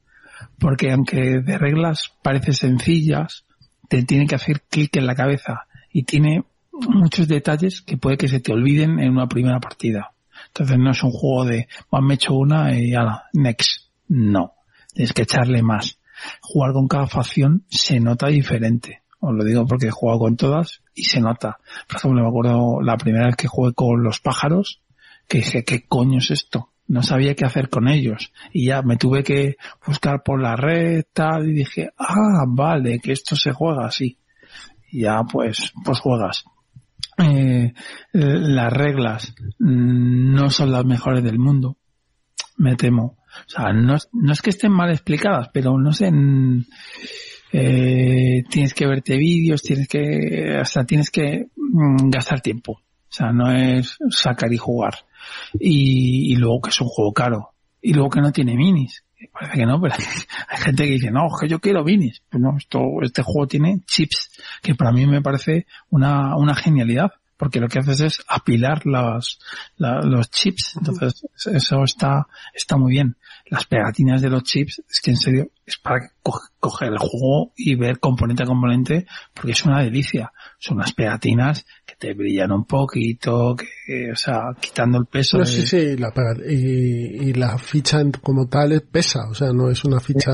porque 0.59 0.93
aunque 0.93 1.41
de 1.41 1.59
reglas 1.59 2.13
parece 2.23 2.53
sencillas, 2.53 3.45
te 3.89 4.05
tiene 4.05 4.27
que 4.27 4.37
hacer 4.37 4.63
clic 4.69 4.97
en 4.97 5.07
la 5.07 5.17
cabeza 5.17 5.67
y 5.93 6.05
tiene 6.05 6.45
muchos 6.73 7.27
detalles 7.27 7.83
que 7.83 7.97
puede 7.97 8.17
que 8.17 8.29
se 8.29 8.41
te 8.41 8.53
olviden 8.53 9.01
en 9.01 9.11
una 9.11 9.27
primera 9.27 9.59
partida. 9.59 10.13
Entonces 10.59 10.79
no 10.79 10.91
es 10.91 11.03
un 11.05 11.13
juego 11.13 11.45
de, 11.45 11.69
"Bueno, 11.89 12.09
me 12.09 12.15
he 12.15 12.17
hecho 12.17 12.35
una 12.35 12.77
y 12.77 12.93
ala, 12.95 13.27
next. 13.33 13.93
No. 14.09 14.55
Tienes 14.93 15.13
que 15.13 15.23
echarle 15.23 15.63
más. 15.63 16.01
Jugar 16.41 16.73
con 16.73 16.89
cada 16.89 17.07
facción 17.07 17.65
se 17.69 18.01
nota 18.01 18.27
diferente. 18.27 19.03
Os 19.21 19.33
lo 19.35 19.45
digo 19.45 19.67
porque 19.67 19.87
he 19.87 19.91
jugado 19.93 20.19
con 20.19 20.37
todas 20.37 20.83
y 20.95 21.05
se 21.05 21.21
nota. 21.21 21.59
Por 21.87 21.99
ejemplo, 21.99 22.23
me 22.23 22.29
acuerdo 22.29 22.81
la 22.83 22.97
primera 22.97 23.27
vez 23.27 23.37
que 23.37 23.47
jugué 23.47 23.73
con 23.73 24.03
los 24.03 24.19
pájaros, 24.19 24.83
que 25.29 25.39
dije, 25.39 25.65
¿qué 25.65 25.87
coño 25.87 26.19
es 26.19 26.33
esto? 26.33 26.71
No 26.89 27.05
sabía 27.05 27.37
qué 27.37 27.45
hacer 27.45 27.69
con 27.69 27.87
ellos. 27.87 28.33
Y 28.53 28.67
ya 28.67 28.83
me 28.83 28.97
tuve 28.97 29.23
que 29.23 29.57
buscar 29.87 30.25
por 30.25 30.43
la 30.43 30.57
red, 30.57 31.05
tal, 31.13 31.49
y 31.49 31.53
dije, 31.53 31.91
ah, 31.99 32.45
vale, 32.49 32.99
que 32.99 33.13
esto 33.13 33.37
se 33.37 33.53
juega 33.53 33.87
así. 33.87 34.19
Y 34.91 35.03
ya 35.03 35.23
pues, 35.23 35.73
pues 35.85 36.01
juegas 36.01 36.45
eh, 37.19 37.73
las 38.13 38.73
reglas 38.73 39.35
mm, 39.59 40.35
no 40.35 40.51
son 40.51 40.73
las 40.73 40.85
mejores 40.85 41.25
del 41.25 41.39
mundo, 41.39 41.77
me 42.57 42.77
temo. 42.77 43.19
O 43.47 43.49
sea, 43.49 43.73
no, 43.73 43.97
no 44.13 44.33
es 44.33 44.43
que 44.43 44.51
estén 44.51 44.73
mal 44.73 44.91
explicadas, 44.91 45.49
pero 45.53 45.79
no 45.79 45.93
sé, 45.93 46.11
mm, 46.11 46.65
eh, 47.53 48.45
tienes 48.49 48.75
que 48.75 48.87
verte 48.87 49.17
vídeos, 49.17 49.63
tienes 49.63 49.89
que, 49.89 50.57
hasta 50.61 50.85
tienes 50.85 51.11
que 51.11 51.47
mm, 51.57 52.11
gastar 52.11 52.41
tiempo. 52.41 52.73
O 52.73 53.11
sea, 53.11 53.33
no 53.33 53.51
es 53.51 53.97
sacar 54.11 54.53
y 54.53 54.59
jugar. 54.59 54.95
Y, 55.59 56.33
y 56.33 56.37
luego 56.37 56.61
que 56.63 56.71
es 56.71 56.81
un 56.81 56.89
juego 56.89 57.13
caro. 57.13 57.55
Y 57.81 57.95
luego 57.95 58.11
que 58.11 58.21
no 58.21 58.33
tiene 58.33 58.55
minis. 58.55 59.03
Parece 59.33 59.57
que 59.59 59.67
no, 59.67 59.81
pero 59.81 59.95
hay 59.95 60.59
gente 60.63 60.85
que 60.85 60.91
dice, 60.93 61.11
no, 61.11 61.29
que 61.41 61.49
yo 61.49 61.59
quiero 61.61 61.85
minis. 61.85 62.23
Pues 62.29 62.41
no, 62.43 62.57
esto, 62.57 62.81
este 63.03 63.23
juego 63.23 63.47
tiene 63.49 63.81
chips, 63.87 64.31
que 64.63 64.75
para 64.75 64.93
mí 64.93 65.07
me 65.07 65.23
parece 65.23 65.67
una, 65.91 66.37
una 66.37 66.55
genialidad, 66.55 67.13
porque 67.37 67.61
lo 67.61 67.69
que 67.69 67.79
haces 67.81 68.01
es 68.01 68.23
apilar 68.29 68.87
las, 68.87 69.39
la- 69.77 70.01
los 70.03 70.31
chips. 70.31 70.77
Entonces, 70.77 71.27
eso 71.47 71.85
está, 71.85 72.27
está 72.55 72.77
muy 72.77 72.93
bien. 72.93 73.17
Las 73.47 73.65
pegatinas 73.67 74.23
de 74.23 74.31
los 74.31 74.43
chips, 74.45 74.83
es 74.89 75.01
que 75.01 75.11
en 75.13 75.17
serio, 75.17 75.51
es 75.69 75.79
para 75.79 76.11
co- 76.23 76.41
coger 76.59 76.89
el 76.93 76.99
juego 76.99 77.53
y 77.57 77.75
ver 77.75 78.01
componente 78.01 78.43
a 78.43 78.47
componente, 78.47 79.07
porque 79.35 79.53
es 79.53 79.65
una 79.65 79.83
delicia. 79.83 80.33
Son 80.59 80.79
unas 80.79 80.93
pegatinas 80.93 81.67
que 81.87 81.95
te 81.97 82.15
brillan 82.15 82.53
un 82.53 82.65
poquito, 82.65 83.55
que, 83.57 84.11
o 84.13 84.17
sea, 84.17 84.55
quitando 84.61 84.99
el 84.99 85.07
peso 85.07 85.39
No, 85.39 85.45
de- 85.45 85.51
sí, 85.51 85.67
sí, 85.67 85.97
la 85.97 86.13
y, 86.49 87.29
y 87.29 87.33
la 87.35 87.59
ficha 87.59 87.99
como 88.23 88.49
tal 88.49 88.73
es- 88.73 88.83
pesa, 88.83 89.29
o 89.31 89.35
sea, 89.35 89.53
no 89.53 89.71
es 89.71 89.85
una 89.85 90.01
ficha 90.01 90.31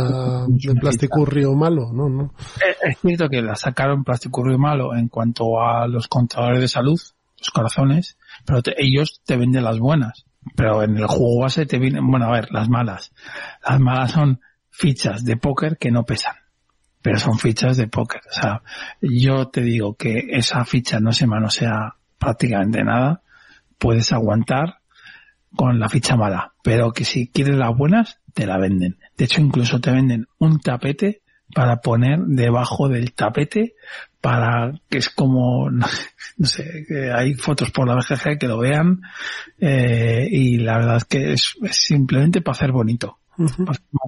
Es 0.49 0.63
de 0.63 0.71
una 0.71 0.81
plasticurrio 0.81 1.53
malo, 1.55 1.93
no, 1.93 2.09
no. 2.09 2.35
Es 2.83 2.99
cierto 3.01 3.29
que 3.29 3.43
la 3.43 3.57
sacaron 3.57 4.05
plástico 4.05 4.43
malo 4.59 4.95
en 4.95 5.09
cuanto 5.09 5.61
a 5.61 5.87
los 5.89 6.07
contadores 6.09 6.61
de 6.61 6.69
salud, 6.69 7.01
los 7.39 7.51
corazones, 7.51 8.17
pero 8.47 8.63
te- 8.63 8.75
ellos 8.79 9.21
te 9.25 9.37
venden 9.37 9.65
las 9.65 9.79
buenas. 9.79 10.25
Pero 10.57 10.83
en 10.83 10.97
el 10.99 11.07
juego 11.07 11.41
base 11.41 11.65
te 11.65 11.79
vienen, 11.79 12.07
bueno, 12.07 12.27
a 12.27 12.33
ver, 12.33 12.49
las 12.53 12.69
malas. 12.69 13.13
Las 13.67 13.81
malas 13.81 14.13
son 14.13 14.41
fichas 14.75 15.25
de 15.25 15.37
póker 15.37 15.79
que 15.79 15.91
no 15.91 16.05
pesan. 16.05 16.35
Pero 17.01 17.19
son 17.19 17.39
fichas 17.39 17.77
de 17.77 17.87
póker. 17.87 18.21
O 18.31 18.33
sea, 18.33 18.63
yo 19.01 19.49
te 19.49 19.61
digo 19.61 19.95
que 19.95 20.27
esa 20.31 20.65
ficha 20.65 21.01
no 21.01 21.13
se 21.13 21.27
manosea 21.27 21.97
prácticamente 22.19 22.83
nada. 22.83 23.23
Puedes 23.79 24.13
aguantar 24.13 24.79
con 25.55 25.79
la 25.79 25.89
ficha 25.89 26.17
mala. 26.17 26.55
Pero 26.63 26.93
que 26.93 27.05
si 27.05 27.29
quieres 27.29 27.57
las 27.57 27.77
buenas, 27.77 28.21
te 28.33 28.47
la 28.47 28.59
venden. 28.59 28.99
De 29.17 29.27
hecho, 29.27 29.41
incluso 29.41 29.81
te 29.81 29.91
venden 29.91 30.27
un 30.39 30.61
tapete 30.61 31.23
para 31.55 31.81
poner 31.81 32.21
debajo 32.21 32.89
del 32.89 33.13
tapete 33.13 33.75
para 34.21 34.73
que 34.89 34.99
es 34.99 35.11
como, 35.11 35.71
no, 35.71 35.87
sé, 36.47 36.87
hay 37.15 37.35
fotos 37.35 37.71
por 37.71 37.87
la 37.87 37.95
BGG 37.95 38.39
que 38.39 38.49
lo 38.49 38.59
vean 38.59 39.03
eh, 39.59 40.27
y 40.31 40.57
la 40.59 40.79
verdad 40.79 40.97
es 40.97 41.05
que 41.05 41.33
es, 41.35 41.55
simplemente 41.71 42.41
para 42.41 42.57
hacer 42.57 42.73
bonito. 42.73 43.19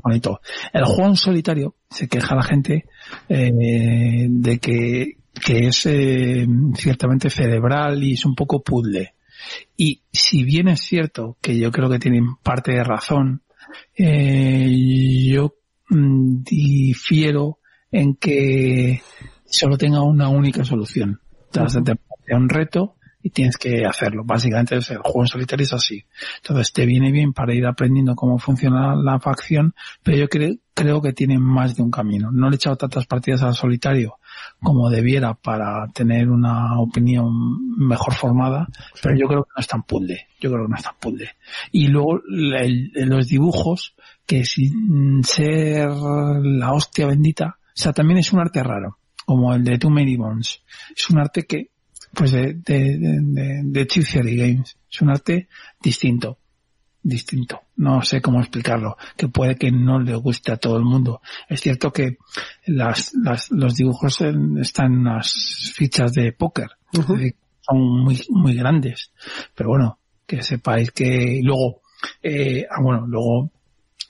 Bonito. 0.03 0.41
El 0.73 0.85
juego 0.85 1.11
en 1.11 1.17
solitario 1.17 1.75
se 1.91 2.09
queja 2.09 2.35
la 2.35 2.43
gente 2.43 2.85
eh, 3.29 4.27
de 4.29 4.59
que, 4.59 5.19
que 5.45 5.69
es 5.69 5.87
eh, 5.87 6.47
ciertamente 6.75 7.31
cerebral 7.31 8.03
y 8.03 8.15
es 8.15 8.25
un 8.25 8.35
poco 8.35 8.63
puzzle. 8.63 9.15
Y 9.77 10.03
si 10.13 10.45
bien 10.45 10.69
es 10.69 10.81
cierto 10.81 11.37
que 11.41 11.59
yo 11.59 11.71
creo 11.71 11.91
que 11.91 11.99
tienen 11.99 12.37
parte 12.43 12.73
de 12.73 12.85
razón, 12.85 13.43
eh, 13.97 14.69
yo 15.29 15.55
mm, 15.91 16.43
difiero 16.43 17.59
en 17.91 18.15
que 18.17 19.03
solo 19.45 19.79
tenga 19.79 20.03
una 20.03 20.29
única 20.29 20.65
solución. 20.65 21.21
Te 21.51 21.61
un 22.35 22.49
reto 22.49 22.96
y 23.27 23.31
tienes 23.31 23.57
que 23.57 23.85
hacerlo. 23.85 24.23
Básicamente 24.25 24.77
es 24.77 24.89
el 24.91 24.99
juego 24.99 25.23
en 25.23 25.27
solitario 25.27 25.65
es 25.65 25.73
así. 25.73 26.05
Entonces 26.37 26.73
te 26.73 26.87
viene 26.87 27.11
bien 27.11 27.33
para 27.33 27.53
ir 27.55 27.67
aprendiendo 27.67 28.15
cómo 28.15 28.39
funciona 28.39 28.95
la 28.95 29.19
facción, 29.19 29.75
pero 30.05 30.17
yo 30.17 30.29
creo 30.29 31.03
que 31.03 31.13
tiene 31.13 31.37
más 31.37 31.75
de 31.75 31.83
un 31.83 31.91
camino. 31.91 32.31
No 32.31 32.49
le 32.49 32.55
he 32.55 32.57
echado 32.57 32.77
tantas 32.77 33.05
partidas 33.07 33.43
al 33.43 33.57
solitario 33.57 34.21
como 34.63 34.91
debiera 34.91 35.35
para 35.35 35.89
tener 35.89 36.31
una 36.31 36.79
opinión 36.79 37.77
mejor 37.77 38.15
formada, 38.15 38.69
pero 39.03 39.17
yo 39.17 39.27
creo 39.27 39.43
que 39.43 39.51
no 39.57 39.61
es 39.61 39.67
tan 39.67 39.83
puzzle. 39.83 40.29
Yo 40.39 40.53
creo 40.53 40.67
que 40.67 40.71
no 40.71 40.77
es 40.77 40.85
tan 40.85 40.95
puzzle. 41.01 41.31
Y 41.73 41.89
luego 41.89 42.21
los 42.29 43.27
dibujos, 43.27 43.97
que 44.25 44.45
sin 44.45 45.25
ser 45.25 45.89
la 45.89 46.73
hostia 46.73 47.09
bendita, 47.09 47.59
o 47.59 47.71
sea, 47.75 47.93
también 47.93 48.21
es 48.21 48.33
un 48.33 48.39
arte 48.39 48.63
raro, 48.63 48.99
como 49.25 49.53
el 49.53 49.65
de 49.65 49.79
Too 49.79 49.91
Many 49.91 50.17
Bones. 50.17 50.63
Es 50.97 51.11
un 51.11 51.19
arte 51.19 51.45
que 51.45 51.71
pues 52.17 52.33
de, 52.33 52.55
de, 52.55 52.99
de, 52.99 53.63
de 53.63 54.37
Games. 54.37 54.77
Es 54.91 55.03
un 55.03 55.11
arte 55.11 55.49
distinto. 55.83 56.39
Distinto. 57.03 57.61
No 57.77 58.01
sé 58.03 58.23
cómo 58.23 58.41
explicarlo. 58.41 58.97
Que 59.17 59.29
puede 59.29 59.57
que 59.57 59.71
no 59.71 60.01
le 60.01 60.17
guste 60.17 60.51
a 60.51 60.57
todo 60.57 60.79
el 60.79 60.85
mundo. 60.85 61.21
Es 61.49 61.61
cierto 61.61 61.93
que 61.93 62.17
las, 62.67 63.13
las, 63.15 63.51
los 63.51 63.77
dibujos 63.77 64.19
están 64.23 64.87
en 64.87 64.99
unas 65.01 65.73
fichas 65.75 66.15
de 66.15 66.33
póker. 66.33 66.71
Son 66.91 67.79
muy, 68.03 68.21
muy 68.31 68.55
grandes. 68.55 69.13
Pero 69.55 69.71
bueno, 69.71 69.99
que 70.27 70.43
sepáis 70.43 70.91
que 70.93 71.41
luego, 71.43 71.83
eh, 72.23 72.67
ah, 72.71 72.81
bueno, 72.83 73.07
luego 73.07 73.51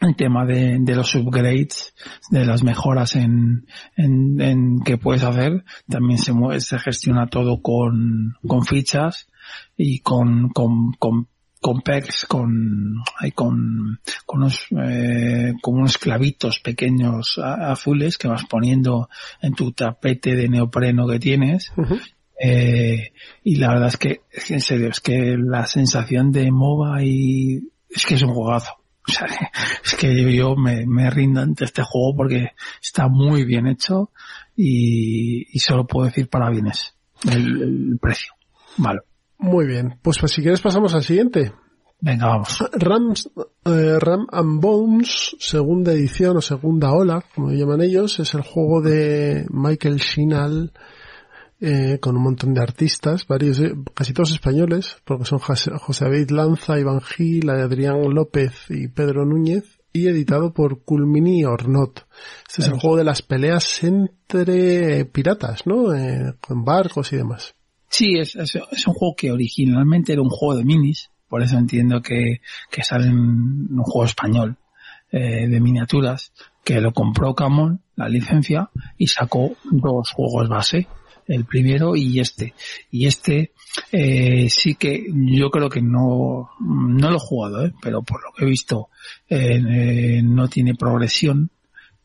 el 0.01 0.17
tema 0.17 0.45
de, 0.45 0.79
de, 0.81 0.95
los 0.95 1.15
upgrades, 1.15 1.95
de 2.31 2.45
las 2.45 2.63
mejoras 2.63 3.17
en, 3.17 3.67
en, 3.97 4.41
en 4.41 4.81
que 4.83 4.99
puedes 4.99 5.23
hacer, 5.23 5.65
también 5.89 6.19
se 6.19 6.33
mueve, 6.33 6.61
se 6.61 6.79
gestiona 6.79 7.27
todo 7.29 7.63
con, 7.63 8.35
con 8.47 8.65
fichas 8.65 9.29
y 9.77 10.01
con, 10.01 10.51
con, 10.51 10.93
con, 10.99 11.29
con 11.61 11.81
pegs, 11.81 12.27
con, 12.27 12.97
hay 13.19 13.33
con, 13.33 14.01
con 14.27 14.43
unos, 14.43 14.67
eh, 14.71 15.55
con 15.63 15.79
unos 15.79 15.99
clavitos 15.99 16.61
pequeños 16.61 17.39
azules 17.39 18.19
que 18.19 18.29
vas 18.29 18.45
poniendo 18.45 19.09
en 19.41 19.55
tu 19.55 19.73
tapete 19.73 20.35
de 20.35 20.49
neopreno 20.49 21.07
que 21.09 21.19
tienes. 21.19 21.73
eh, 22.39 23.13
y 23.43 23.57
la 23.57 23.69
verdad 23.69 23.89
es 23.89 23.97
que, 23.97 24.21
en 24.51 24.61
serio, 24.61 24.89
es 24.89 25.01
que 25.01 25.37
la 25.39 25.67
sensación 25.67 26.31
de 26.33 26.51
MOBA 26.51 27.03
y, 27.03 27.63
es 27.89 28.05
que 28.05 28.15
es 28.17 28.23
un 28.23 28.35
juegazo 28.35 28.75
o 29.09 29.13
sea, 29.13 29.27
es 29.85 29.95
que 29.95 30.35
yo 30.35 30.57
me, 30.57 30.87
me 30.87 31.11
rindo 31.11 31.41
ante 31.41 31.65
este 31.65 31.83
juego 31.83 32.17
porque 32.17 32.51
está 32.83 33.09
muy 33.09 33.45
bien 33.45 33.67
hecho 33.67 34.11
y, 34.57 35.47
y 35.55 35.59
solo 35.61 35.87
puedo 35.87 36.07
decir 36.07 36.29
para 36.29 36.51
bienes 36.51 36.95
el, 37.31 37.99
precio. 38.01 38.33
Vale. 38.77 39.01
Muy 39.39 39.67
bien. 39.67 39.99
Pues, 40.03 40.19
pues 40.19 40.33
si 40.33 40.43
quieres 40.43 40.61
pasamos 40.61 40.95
al 40.95 41.03
siguiente. 41.03 41.53
Venga, 42.01 42.27
vamos. 42.27 42.59
Rams, 42.73 43.31
eh, 43.65 43.99
Ram 43.99 44.27
and 44.31 44.61
Bones, 44.61 45.37
segunda 45.39 45.93
edición 45.93 46.37
o 46.37 46.41
segunda 46.43 46.93
ola, 46.93 47.25
como 47.35 47.51
llaman 47.51 47.81
ellos, 47.81 48.19
es 48.21 48.35
el 48.35 48.43
juego 48.43 48.83
de 48.83 49.47
Michael 49.51 49.97
Shinal 49.97 50.73
eh, 51.61 51.99
con 52.01 52.17
un 52.17 52.23
montón 52.23 52.55
de 52.55 52.63
artistas, 52.63 53.27
varios, 53.27 53.61
eh, 53.61 53.75
casi 53.95 54.13
todos 54.13 54.33
españoles, 54.33 54.97
porque 55.05 55.25
son 55.25 55.39
José, 55.39 55.71
David 56.01 56.31
Lanza, 56.31 56.79
Iván 56.79 57.01
Gil, 57.01 57.49
Adrián 57.49 58.03
López 58.13 58.53
y 58.69 58.89
Pedro 58.89 59.25
Núñez, 59.25 59.79
y 59.93 60.09
editado 60.09 60.53
por 60.53 60.85
Culmini 60.85 61.45
Ornot. 61.45 62.07
Este 62.47 62.63
es 62.63 62.69
el 62.69 62.79
juego 62.79 62.99
de 62.99 63.05
las 63.05 63.23
peleas 63.23 63.83
entre 63.83 65.07
piratas, 65.07 65.67
¿no? 65.67 65.95
Eh, 65.95 66.35
con 66.41 66.65
barcos 66.65 67.13
y 67.13 67.17
demás. 67.17 67.55
Sí, 67.89 68.19
es, 68.19 68.37
es, 68.37 68.57
un 68.87 68.95
juego 68.95 69.15
que 69.17 69.33
originalmente 69.33 70.13
era 70.13 70.21
un 70.21 70.29
juego 70.29 70.59
de 70.59 70.65
minis, 70.65 71.11
por 71.29 71.43
eso 71.43 71.57
entiendo 71.57 72.03
que, 72.03 72.41
que 72.71 72.83
sale 72.83 73.07
en 73.07 73.17
un 73.17 73.83
juego 73.85 74.05
español 74.05 74.59
eh, 75.11 75.47
de 75.49 75.61
miniaturas, 75.61 76.33
que 76.63 76.81
lo 76.81 76.93
compró 76.93 77.35
Camon, 77.35 77.81
la 77.95 78.09
licencia, 78.09 78.71
y 78.99 79.07
sacó 79.07 79.53
dos 79.65 80.11
juegos 80.11 80.49
base, 80.49 80.89
el 81.29 81.45
primero 81.45 81.97
y 81.97 82.21
este. 82.21 82.55
Y 82.91 83.07
este 83.07 83.53
eh, 83.93 84.49
sí 84.51 84.75
que 84.75 85.07
yo 85.11 85.51
creo 85.51 85.69
que 85.69 85.83
no, 85.83 86.51
no 86.61 87.11
lo 87.11 87.17
he 87.17 87.21
jugado, 87.21 87.67
¿eh? 87.67 87.73
pero 87.81 88.03
por 88.03 88.23
lo 88.23 88.33
que 88.33 88.45
he 88.45 88.49
visto 88.49 88.89
eh, 89.29 89.61
eh 89.69 90.23
no 90.23 90.49
tiene 90.49 90.75
progresión, 90.75 91.51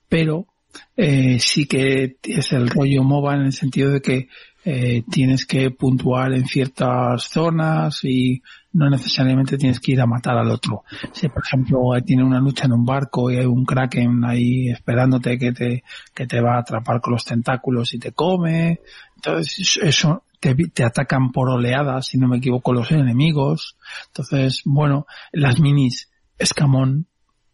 pero 0.10 0.48
eh, 0.95 1.39
sí 1.39 1.65
que 1.65 2.18
es 2.23 2.52
el 2.53 2.69
rollo 2.69 3.03
MOBA 3.03 3.35
en 3.35 3.41
el 3.41 3.53
sentido 3.53 3.91
de 3.91 4.02
que 4.02 4.27
eh, 4.64 5.03
tienes 5.10 5.45
que 5.45 5.72
puntuar 5.72 6.34
en 6.34 6.45
ciertas 6.45 7.23
zonas 7.23 8.03
y 8.03 8.41
no 8.73 8.89
necesariamente 8.89 9.57
tienes 9.57 9.80
que 9.80 9.93
ir 9.93 10.02
a 10.02 10.06
matar 10.06 10.38
al 10.38 10.49
otro. 10.49 10.84
Si 11.11 11.27
por 11.27 11.43
ejemplo 11.43 11.80
tiene 12.06 12.23
una 12.23 12.39
lucha 12.39 12.65
en 12.65 12.73
un 12.73 12.85
barco 12.85 13.30
y 13.30 13.38
hay 13.38 13.45
un 13.45 13.65
kraken 13.65 14.23
ahí 14.23 14.69
esperándote 14.69 15.38
que 15.38 15.52
te, 15.52 15.84
que 16.14 16.27
te 16.27 16.41
va 16.41 16.56
a 16.56 16.60
atrapar 16.60 17.02
con 17.02 17.14
los 17.14 17.26
tentáculos 17.26 17.93
y 17.93 17.99
te 17.99 18.11
come, 18.11 18.80
entonces 19.15 19.80
eso 19.81 20.23
te, 20.39 20.56
te 20.56 20.84
atacan 20.84 21.31
por 21.31 21.49
oleadas, 21.49 22.07
si 22.07 22.18
no 22.18 22.27
me 22.27 22.38
equivoco, 22.38 22.73
los 22.73 22.91
enemigos. 22.91 23.77
Entonces, 24.07 24.61
bueno, 24.65 25.06
las 25.31 25.60
minis 25.60 26.10
es 26.38 26.53
Camón 26.53 27.07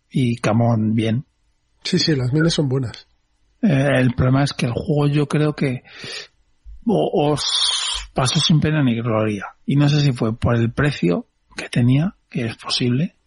y 0.09 0.37
Camón 0.37 0.93
bien. 0.93 1.25
Sí, 1.83 1.99
sí, 1.99 2.15
las 2.15 2.31
minis 2.31 2.53
son 2.53 2.69
buenas. 2.69 3.07
Eh, 3.61 3.89
el 3.95 4.13
problema 4.13 4.43
es 4.43 4.53
que 4.53 4.67
el 4.67 4.73
juego 4.73 5.07
yo 5.07 5.27
creo 5.27 5.53
que 5.53 5.83
os 6.85 8.09
pasó 8.13 8.39
sin 8.39 8.59
pena 8.59 8.83
ni 8.83 8.95
gloria. 8.95 9.56
Y 9.67 9.75
no 9.75 9.89
sé 9.89 9.99
si 9.99 10.13
fue 10.13 10.35
por 10.35 10.55
el 10.55 10.71
precio 10.71 11.27
que 11.55 11.67
tenía, 11.67 12.15
que 12.29 12.45
es 12.45 12.55
posible, 12.55 13.17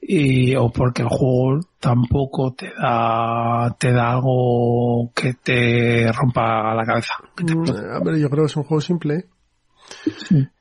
y, 0.00 0.56
o 0.56 0.70
porque 0.70 1.02
el 1.02 1.08
juego 1.08 1.60
tampoco 1.78 2.54
te 2.54 2.70
da, 2.80 3.76
te 3.78 3.92
da 3.92 4.12
algo 4.12 5.12
que 5.14 5.34
te 5.34 6.10
rompa 6.12 6.74
la 6.74 6.84
cabeza. 6.86 7.14
Mm, 7.42 8.16
yo 8.18 8.30
creo 8.30 8.44
que 8.44 8.50
es 8.50 8.56
un 8.56 8.64
juego 8.64 8.80
simple. 8.80 9.26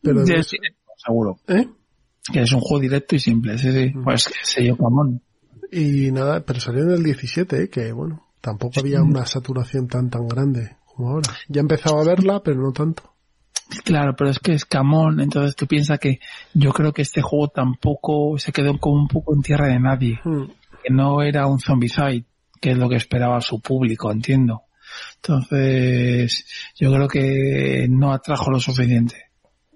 Pero 0.01 0.25
seguro. 0.25 1.39
¿Eh? 1.47 1.65
Que 2.33 2.41
es 2.41 2.51
un 2.51 2.59
juego 2.59 2.81
directo 2.81 3.15
y 3.15 3.19
simple, 3.19 3.57
sí, 3.57 3.71
sí. 3.71 3.93
Mm. 3.95 4.03
Pues 4.03 4.29
yo, 4.61 4.75
Camón. 4.75 5.21
Y 5.71 6.11
nada, 6.11 6.41
pero 6.41 6.59
salió 6.59 6.83
en 6.83 6.91
el 6.91 7.03
17, 7.03 7.63
¿eh? 7.63 7.69
que 7.69 7.93
bueno, 7.93 8.27
tampoco 8.41 8.81
había 8.81 9.01
una 9.01 9.25
saturación 9.25 9.87
tan 9.87 10.09
tan 10.09 10.27
grande 10.27 10.75
como 10.85 11.11
ahora. 11.11 11.33
Ya 11.47 11.59
he 11.59 11.61
empezado 11.61 11.99
a 11.99 12.03
verla, 12.03 12.43
pero 12.43 12.61
no 12.61 12.73
tanto. 12.73 13.14
Claro, 13.83 14.15
pero 14.15 14.29
es 14.29 14.39
que 14.39 14.53
es 14.53 14.65
Camón, 14.65 15.19
entonces 15.19 15.55
tú 15.55 15.65
piensas 15.67 15.99
que 15.99 16.19
yo 16.53 16.71
creo 16.71 16.93
que 16.93 17.01
este 17.01 17.21
juego 17.21 17.47
tampoco 17.47 18.37
se 18.37 18.51
quedó 18.51 18.77
como 18.77 19.01
un 19.01 19.07
poco 19.07 19.33
en 19.35 19.41
tierra 19.41 19.67
de 19.67 19.79
nadie. 19.79 20.19
Hmm. 20.23 20.45
Que 20.83 20.93
no 20.93 21.21
era 21.23 21.47
un 21.47 21.59
zombicide, 21.59 22.25
que 22.61 22.71
es 22.71 22.77
lo 22.77 22.87
que 22.87 22.95
esperaba 22.95 23.41
su 23.41 23.59
público, 23.59 24.11
entiendo. 24.11 24.63
Entonces, 25.15 26.45
yo 26.75 26.93
creo 26.93 27.07
que 27.07 27.87
no 27.89 28.13
atrajo 28.13 28.51
lo 28.51 28.59
suficiente. 28.59 29.15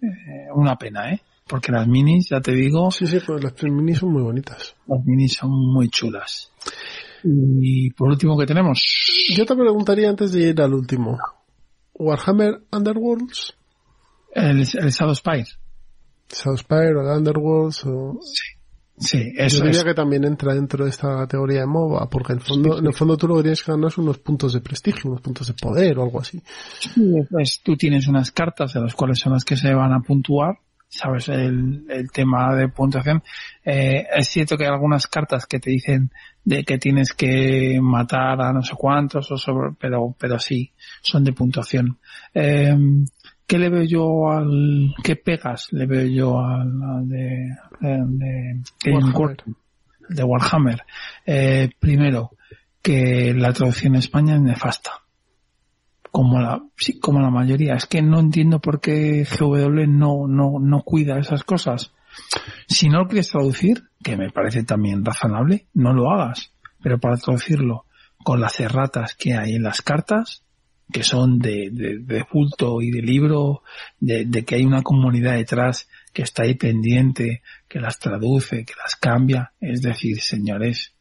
Eh, 0.02 0.48
una 0.54 0.78
pena, 0.78 1.12
¿eh? 1.12 1.22
Porque 1.48 1.72
las 1.72 1.88
minis, 1.88 2.30
ya 2.30 2.42
te 2.42 2.54
digo. 2.54 2.92
Sí, 2.92 3.08
sí, 3.08 3.20
pues 3.26 3.44
las 3.44 3.54
minis 3.64 3.98
son 3.98 4.14
muy 4.14 4.22
bonitas. 4.22 4.76
Las 4.86 5.04
minis 5.04 5.34
son 5.34 5.50
muy 5.50 5.90
chulas. 5.90 6.52
Y 7.24 7.90
por 7.92 8.10
último, 8.10 8.38
¿qué 8.38 8.46
tenemos? 8.46 8.80
Yo 9.36 9.46
te 9.46 9.56
preguntaría 9.56 10.10
antes 10.10 10.32
de 10.32 10.50
ir 10.50 10.62
al 10.62 10.74
último. 10.74 11.18
Warhammer 11.96 12.62
Underworlds. 12.72 13.56
El, 14.34 14.60
el 14.60 14.92
Shadow 14.92 15.16
Spire. 15.16 15.48
Shadow 16.30 16.58
Spire 16.58 16.96
o 16.96 17.18
Underworlds 17.18 17.86
o... 17.86 18.20
Sí. 18.22 18.60
Sí, 19.02 19.32
eso 19.38 19.60
Yo 19.60 19.66
diría 19.68 19.86
que 19.86 19.94
también 19.94 20.26
entra 20.26 20.54
dentro 20.54 20.84
de 20.84 20.90
esta 20.90 21.20
categoría 21.20 21.62
de 21.62 21.68
MOBA, 21.68 22.10
porque 22.10 22.34
en 22.34 22.40
el 22.40 22.44
fondo, 22.44 22.80
en 22.80 22.86
el 22.86 22.94
fondo 22.94 23.16
tú 23.16 23.30
lo 23.30 23.42
que 23.42 23.54
ganar 23.66 23.94
unos 23.96 24.18
puntos 24.18 24.52
de 24.52 24.60
prestigio, 24.60 25.10
unos 25.10 25.22
puntos 25.22 25.48
de 25.48 25.54
poder 25.54 25.98
o 25.98 26.04
algo 26.04 26.20
así. 26.20 26.44
Sí, 26.80 27.14
pues 27.30 27.62
tú 27.64 27.78
tienes 27.78 28.10
unas 28.10 28.30
cartas 28.32 28.74
de 28.74 28.82
las 28.82 28.94
cuales 28.96 29.18
son 29.20 29.32
las 29.32 29.46
que 29.46 29.56
se 29.56 29.74
van 29.74 29.94
a 29.94 30.02
puntuar 30.02 30.58
sabes 30.90 31.30
el, 31.30 31.86
el 31.88 32.12
tema 32.12 32.56
de 32.56 32.68
puntuación. 32.70 33.24
Eh, 33.64 34.08
es 34.16 34.28
cierto 34.28 34.58
que 34.58 34.66
hay 34.66 34.72
algunas 34.72 35.08
cartas 35.08 35.46
que 35.46 35.60
te 35.60 35.70
dicen 35.70 36.12
de 36.44 36.64
que 36.64 36.80
tienes 36.80 37.14
que 37.14 37.80
matar 37.82 38.42
a 38.42 38.52
no 38.52 38.64
sé 38.64 38.74
cuántos, 38.76 39.32
o 39.32 39.38
sobre, 39.38 39.70
pero, 39.80 40.16
pero 40.18 40.40
sí, 40.40 40.74
son 41.02 41.24
de 41.24 41.34
puntuación. 41.34 42.00
Eh, 42.34 42.76
¿Qué 43.50 43.58
le 43.58 43.70
veo 43.72 43.82
yo 43.82 44.30
al, 44.30 44.94
qué 45.04 45.16
pegas 45.16 45.70
le 45.72 45.88
veo 45.88 46.06
yo 46.06 46.40
al, 46.40 46.72
al 46.84 47.10
de, 47.10 47.50
de, 47.80 47.98
de, 48.06 48.62
Game 48.84 49.12
Warhammer. 49.12 49.44
de 50.08 50.24
Warhammer? 50.24 50.84
Eh, 51.26 51.72
primero, 51.80 52.30
que 52.80 53.34
la 53.34 53.52
traducción 53.52 53.96
en 53.96 54.00
España 54.02 54.36
es 54.36 54.42
nefasta. 54.42 54.92
Como 56.12 56.40
la, 56.40 56.62
sí, 56.78 57.00
como 57.00 57.22
la 57.22 57.32
mayoría. 57.32 57.74
Es 57.74 57.88
que 57.88 58.04
no 58.04 58.20
entiendo 58.20 58.60
por 58.60 58.80
qué 58.80 59.26
GW 59.26 59.88
no, 59.88 60.28
no, 60.28 60.60
no 60.60 60.84
cuida 60.84 61.18
esas 61.18 61.44
cosas. 61.44 61.92
Si 62.68 62.88
no 62.88 63.00
lo 63.00 63.08
quieres 63.08 63.32
traducir, 63.32 63.90
que 64.04 64.16
me 64.16 64.30
parece 64.30 64.64
también 64.64 65.04
razonable, 65.04 65.66
no 65.74 65.92
lo 65.92 66.12
hagas. 66.12 66.54
Pero 66.84 67.00
para 67.00 67.18
traducirlo 67.18 67.88
con 68.24 68.42
las 68.42 68.60
erratas 68.60 69.16
que 69.16 69.34
hay 69.34 69.56
en 69.56 69.64
las 69.64 69.82
cartas, 69.82 70.44
que 70.92 71.04
son 71.04 71.40
de, 71.40 71.70
de, 71.72 72.00
de 72.00 72.24
culto 72.24 72.82
y 72.82 72.92
de 72.92 73.02
libro, 73.02 73.64
de, 74.00 74.26
de 74.26 74.44
que 74.44 74.56
hay 74.56 74.66
una 74.66 74.82
comunidad 74.82 75.36
detrás 75.36 75.88
que 76.14 76.24
está 76.24 76.44
ahí 76.44 76.56
pendiente, 76.56 77.44
que 77.68 77.80
las 77.80 78.00
traduce, 78.00 78.66
que 78.66 78.74
las 78.82 78.96
cambia. 78.96 79.54
Es 79.60 79.82
decir, 79.82 80.20
señores, 80.22 80.94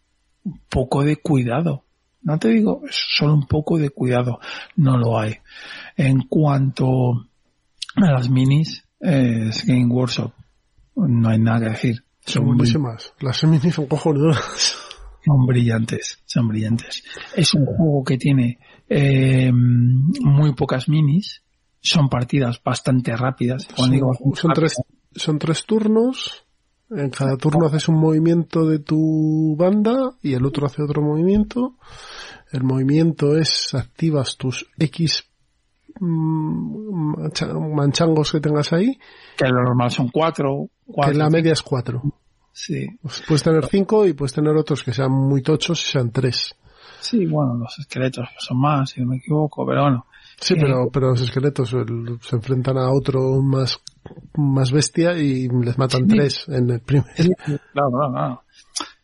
un 0.45 0.61
poco 0.69 1.03
de 1.03 1.17
cuidado. 1.17 1.85
No 2.23 2.39
te 2.39 2.49
digo, 2.49 2.83
solo 2.91 3.35
un 3.35 3.47
poco 3.47 3.79
de 3.79 3.91
cuidado. 3.91 4.41
No 4.77 4.99
lo 4.99 5.19
hay. 5.19 5.37
En 5.97 6.23
cuanto 6.23 7.29
a 7.97 8.11
las 8.13 8.29
minis, 8.29 8.85
eh, 9.01 9.47
es 9.49 9.65
Game 9.65 9.87
Workshop. 9.87 10.33
No 10.97 11.31
hay 11.31 11.39
nada 11.39 11.61
que 11.61 11.71
decir. 11.71 12.05
Son 12.27 12.45
buenísimas. 12.45 13.15
Las 13.21 13.43
minis 13.45 13.75
son 13.75 13.87
cojonudas. 13.87 14.88
Son 15.29 15.47
brillantes, 15.47 16.19
son 16.27 16.49
brillantes. 16.49 17.03
Es 17.37 17.55
un 17.55 17.65
juego 17.67 18.03
que 18.05 18.17
tiene 18.19 18.59
eh, 18.89 19.53
muy 19.53 20.55
pocas 20.55 20.89
minis, 20.89 21.43
son 21.81 22.09
partidas 22.09 22.61
bastante 22.63 23.17
rápidas. 23.17 23.67
Cuando 23.67 23.83
Son, 23.85 23.91
digo 23.93 24.35
son 24.35 24.53
tres, 24.55 24.75
son 25.15 25.39
tres 25.39 25.65
turnos. 25.65 26.45
En 26.91 27.11
cada 27.11 27.37
turno 27.37 27.67
haces 27.67 27.87
un 27.89 27.97
movimiento 28.01 28.67
de 28.67 28.79
tu 28.79 29.55
banda 29.59 30.13
y 30.23 30.33
el 30.33 30.45
otro 30.47 30.67
hace 30.67 30.83
otro 30.83 31.03
movimiento. 31.03 31.77
El 32.51 32.65
movimiento 32.65 33.37
es 33.37 33.75
activas 33.75 34.39
tus 34.39 34.67
X 34.79 35.25
mm, 36.01 37.15
mancha- 37.19 37.53
manchangos 37.53 38.33
que 38.33 38.41
tengas 38.41 38.73
ahí, 38.73 38.99
que 39.37 39.49
lo 39.49 39.63
normal 39.63 39.91
son 39.91 40.09
cuatro, 40.09 40.69
que 40.87 40.93
cuatro 40.95 41.19
la 41.19 41.29
media 41.31 41.53
es 41.53 41.63
cuatro. 41.63 42.03
Sí, 42.59 42.87
Pues 43.03 43.23
puedes 43.27 43.43
tener 43.43 43.67
cinco 43.67 44.07
y 44.07 44.13
puedes 44.15 44.33
tener 44.33 44.57
otros 44.57 44.83
que 44.83 44.93
sean 44.93 45.13
muy 45.13 45.43
tochos 45.43 45.81
y 45.87 45.93
sean 45.93 46.11
tres. 46.11 46.55
sí, 47.01 47.25
bueno, 47.27 47.55
los 47.55 47.79
esqueletos 47.79 48.29
son 48.39 48.59
más, 48.61 48.91
si 48.91 49.01
no 49.01 49.09
me 49.09 49.17
equivoco, 49.17 49.65
pero 49.67 49.83
bueno, 49.83 50.05
Sí, 50.41 50.55
Eh, 50.55 50.59
pero, 50.61 50.89
pero 50.93 51.09
los 51.11 51.21
esqueletos 51.21 51.73
el- 51.73 52.19
se 52.23 52.37
enfrentan 52.37 52.79
a 52.79 52.93
otro 52.93 53.43
más, 53.43 53.81
más 54.37 54.71
bestia 54.71 55.19
y 55.19 55.49
les 55.49 55.77
matan 55.77 56.03
Sí. 56.03 56.17
tres 56.17 56.45
en 56.49 56.71
el 56.71 56.81
primer. 56.81 57.07
claro, 57.73 57.91
claro, 57.91 58.13
claro. 58.13 58.43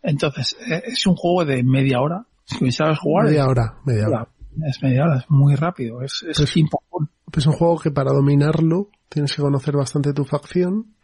Entonces, 0.03 0.57
eh, 0.71 0.83
es 0.87 1.05
un 1.09 1.17
juego 1.17 1.45
de 1.45 1.65
media 1.65 2.01
hora, 2.01 2.25
si 2.45 2.71
sabes 2.71 2.99
jugar, 3.01 3.27
Media 3.27 3.47
hora, 3.49 3.75
media 3.85 4.07
hora. 4.07 4.29
es 4.69 4.81
media 4.83 5.03
hora, 5.05 5.17
es 5.19 5.25
muy 5.29 5.57
rápido, 5.57 6.03
es, 6.03 6.23
es 6.29 6.37
Pues- 6.37 6.55
pum. 6.71 7.09
Es 7.37 7.47
un 7.47 7.53
juego 7.55 7.81
que 7.81 7.91
para 7.91 8.13
dominarlo 8.13 8.91
tienes 9.09 9.35
que 9.35 9.43
conocer 9.43 9.77
bastante 9.77 10.13
tu 10.13 10.25
facción. 10.25 10.95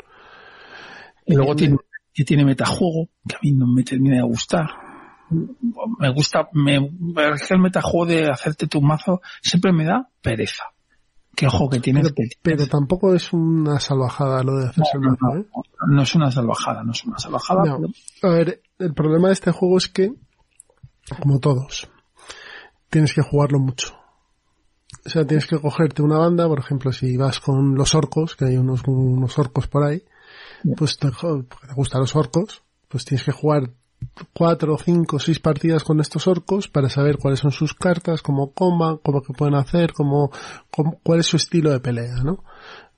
Y 1.26 1.34
luego 1.34 1.52
Eh, 1.52 1.56
tiene, 1.56 1.76
que 2.20 2.24
tiene 2.26 2.44
metajuego, 2.44 3.08
que 3.26 3.36
a 3.36 3.38
mí 3.42 3.52
no 3.52 3.66
me 3.66 3.82
termina 3.82 4.16
de 4.16 4.22
gustar. 4.22 4.68
Me 5.98 6.12
gusta, 6.12 6.50
me, 6.52 6.78
que 6.78 7.54
el 7.54 7.60
metajuego 7.60 8.04
de 8.04 8.30
hacerte 8.30 8.66
tu 8.66 8.82
mazo 8.82 9.22
siempre 9.40 9.72
me 9.72 9.86
da 9.86 10.06
pereza. 10.20 10.64
Qué 11.34 11.46
ojo 11.46 11.70
que 11.70 11.80
tienes 11.80 12.02
Pero, 12.02 12.14
que 12.14 12.24
pero 12.42 12.66
tampoco 12.66 13.14
es 13.14 13.32
una 13.32 13.80
salvajada 13.80 14.42
lo 14.42 14.56
de 14.58 14.68
hacerse 14.68 14.90
el 14.96 15.00
no, 15.00 15.10
mazo, 15.12 15.34
no, 15.34 15.40
¿eh? 15.40 15.46
no 15.88 16.02
es 16.02 16.14
una 16.14 16.30
salvajada, 16.30 16.84
no 16.84 16.92
es 16.92 17.02
una 17.06 17.18
salvajada. 17.18 17.62
Pero- 17.62 17.88
A 18.22 18.36
ver, 18.36 18.60
el 18.78 18.92
problema 18.92 19.28
de 19.28 19.32
este 19.32 19.50
juego 19.52 19.78
es 19.78 19.88
que, 19.88 20.12
como 21.22 21.40
todos, 21.40 21.88
tienes 22.90 23.14
que 23.14 23.22
jugarlo 23.22 23.60
mucho. 23.60 23.94
O 25.06 25.08
sea, 25.08 25.26
tienes 25.26 25.46
que 25.46 25.58
cogerte 25.58 26.02
una 26.02 26.18
banda, 26.18 26.46
por 26.48 26.58
ejemplo, 26.58 26.92
si 26.92 27.16
vas 27.16 27.40
con 27.40 27.76
los 27.76 27.94
orcos, 27.94 28.36
que 28.36 28.44
hay 28.44 28.58
unos, 28.58 28.82
unos 28.86 29.38
orcos 29.38 29.68
por 29.68 29.84
ahí, 29.84 30.02
pues 30.76 30.98
te, 30.98 31.10
te 31.10 31.74
gustan 31.74 32.00
los 32.00 32.16
orcos, 32.16 32.62
pues 32.88 33.04
tienes 33.04 33.24
que 33.24 33.32
jugar 33.32 33.70
cuatro, 34.32 34.76
cinco, 34.78 35.18
seis 35.18 35.38
partidas 35.38 35.84
con 35.84 36.00
estos 36.00 36.26
orcos 36.26 36.68
para 36.68 36.88
saber 36.88 37.18
cuáles 37.18 37.40
son 37.40 37.52
sus 37.52 37.74
cartas, 37.74 38.22
cómo 38.22 38.52
coman, 38.52 38.98
cómo 38.98 39.22
que 39.22 39.32
pueden 39.32 39.54
hacer, 39.54 39.92
cómo, 39.92 40.30
cuál 41.02 41.20
es 41.20 41.26
su 41.26 41.36
estilo 41.36 41.70
de 41.70 41.80
pelea, 41.80 42.16
¿no? 42.24 42.44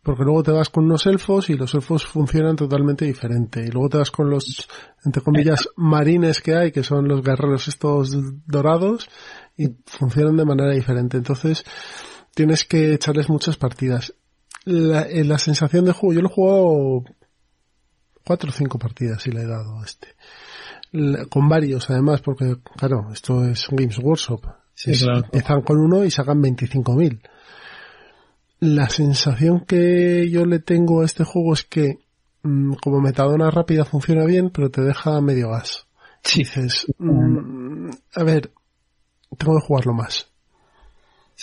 Porque 0.02 0.24
luego 0.24 0.42
te 0.42 0.50
vas 0.50 0.68
con 0.68 0.84
unos 0.84 1.06
elfos 1.06 1.48
y 1.48 1.54
los 1.54 1.74
elfos 1.74 2.04
funcionan 2.04 2.56
totalmente 2.56 3.04
diferente. 3.04 3.62
Y 3.64 3.68
luego 3.68 3.88
te 3.88 3.98
vas 3.98 4.10
con 4.10 4.28
los, 4.28 4.68
entre 5.04 5.22
comillas, 5.22 5.68
marines 5.76 6.40
que 6.40 6.56
hay, 6.56 6.72
que 6.72 6.82
son 6.82 7.06
los 7.06 7.22
guerreros 7.22 7.68
estos 7.68 8.10
dorados, 8.44 9.08
y 9.56 9.68
funcionan 9.86 10.36
de 10.36 10.44
manera 10.44 10.72
diferente. 10.72 11.18
Entonces, 11.18 11.64
tienes 12.34 12.64
que 12.64 12.94
echarles 12.94 13.28
muchas 13.28 13.56
partidas. 13.56 14.12
La, 14.64 15.02
eh, 15.02 15.22
la 15.22 15.38
sensación 15.38 15.84
de 15.84 15.92
juego, 15.92 16.14
yo 16.14 16.22
lo 16.22 16.28
jugado 16.28 17.04
cuatro 18.24 18.50
o 18.50 18.52
cinco 18.52 18.78
partidas 18.78 19.26
y 19.26 19.30
le 19.32 19.42
he 19.42 19.46
dado 19.46 19.78
a 19.80 19.84
este. 19.84 20.08
Con 21.30 21.48
varios 21.48 21.88
además, 21.90 22.20
porque 22.20 22.56
claro, 22.76 23.08
esto 23.12 23.44
es 23.46 23.66
Games 23.70 23.98
Workshop. 23.98 24.44
Sí, 24.74 24.90
Es- 24.92 25.02
claro. 25.04 25.20
Empiezan 25.24 25.62
con 25.62 25.78
uno 25.78 26.04
y 26.04 26.10
sacan 26.10 26.40
25.000. 26.42 27.20
La 28.60 28.88
sensación 28.88 29.60
que 29.66 30.28
yo 30.30 30.44
le 30.46 30.60
tengo 30.60 31.02
a 31.02 31.04
este 31.04 31.24
juego 31.24 31.52
es 31.54 31.64
que 31.64 31.98
mm, 32.42 32.74
como 32.74 33.00
metadona 33.00 33.50
rápida 33.50 33.84
funciona 33.84 34.24
bien, 34.24 34.50
pero 34.50 34.70
te 34.70 34.82
deja 34.82 35.20
medio 35.20 35.50
gas. 35.50 35.86
Sí, 36.22 36.40
Dices, 36.40 36.86
mm, 36.98 37.90
a 38.14 38.22
ver, 38.22 38.52
tengo 39.36 39.58
que 39.58 39.66
jugarlo 39.66 39.94
más. 39.94 40.28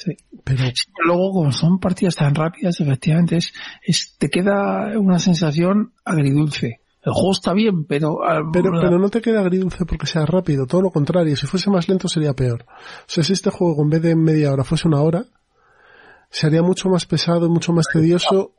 Sí. 0.04 0.18
Pero 0.44 0.64
luego, 1.06 1.32
como 1.34 1.52
son 1.52 1.80
partidas 1.80 2.16
tan 2.16 2.36
rápidas, 2.36 2.80
efectivamente, 2.80 3.38
es, 3.38 3.54
es, 3.84 4.16
te 4.18 4.30
queda 4.30 4.98
una 4.98 5.20
sensación 5.20 5.94
agridulce. 6.06 6.82
El 7.02 7.14
juego 7.14 7.32
está 7.32 7.54
bien, 7.54 7.86
pero... 7.86 8.24
ah, 8.24 8.42
Pero, 8.52 8.72
pero 8.72 9.00
no 9.00 9.10
te 9.10 9.22
queda 9.22 9.40
agridulce 9.40 9.86
porque 9.86 10.06
sea 10.06 10.26
rápido, 10.26 10.66
todo 10.66 10.82
lo 10.82 10.92
contrario. 10.92 11.36
Si 11.38 11.48
fuese 11.48 11.70
más 11.70 11.88
lento 11.88 12.08
sería 12.08 12.34
peor. 12.34 12.66
O 12.68 13.04
sea, 13.08 13.24
si 13.24 13.34
este 13.34 13.50
juego 13.50 13.82
en 13.84 13.90
vez 13.90 14.02
de 14.02 14.16
media 14.16 14.52
hora 14.52 14.64
fuese 14.66 14.88
una 14.88 15.02
hora, 15.02 15.26
sería 16.30 16.62
mucho 16.62 16.90
más 16.90 17.06
pesado 17.06 17.50
mucho 17.50 17.72
más 17.74 17.86
tedioso. 17.92 18.54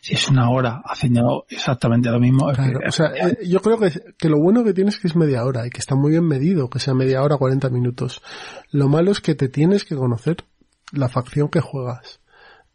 si 0.00 0.14
es 0.14 0.28
una 0.28 0.50
hora 0.50 0.82
haciendo 0.84 1.44
exactamente 1.48 2.10
lo 2.10 2.20
mismo, 2.20 2.50
Claro, 2.52 2.80
o 2.86 2.92
sea, 2.92 3.06
eh, 3.08 3.38
yo 3.46 3.60
creo 3.60 3.78
que, 3.78 3.92
que 4.18 4.28
lo 4.28 4.38
bueno 4.40 4.64
que 4.64 4.72
tienes 4.72 4.94
es 4.94 5.00
que 5.00 5.08
es 5.08 5.16
media 5.16 5.44
hora 5.44 5.66
y 5.66 5.70
que 5.70 5.78
está 5.78 5.94
muy 5.94 6.12
bien 6.12 6.26
medido, 6.26 6.70
que 6.70 6.78
sea 6.78 6.94
media 6.94 7.22
hora, 7.22 7.36
40 7.36 7.68
minutos. 7.70 8.22
Lo 8.70 8.88
malo 8.88 9.10
es 9.10 9.20
que 9.20 9.34
te 9.34 9.48
tienes 9.48 9.84
que 9.84 9.96
conocer 9.96 10.44
la 10.92 11.08
facción 11.08 11.48
que 11.48 11.60
juegas 11.60 12.20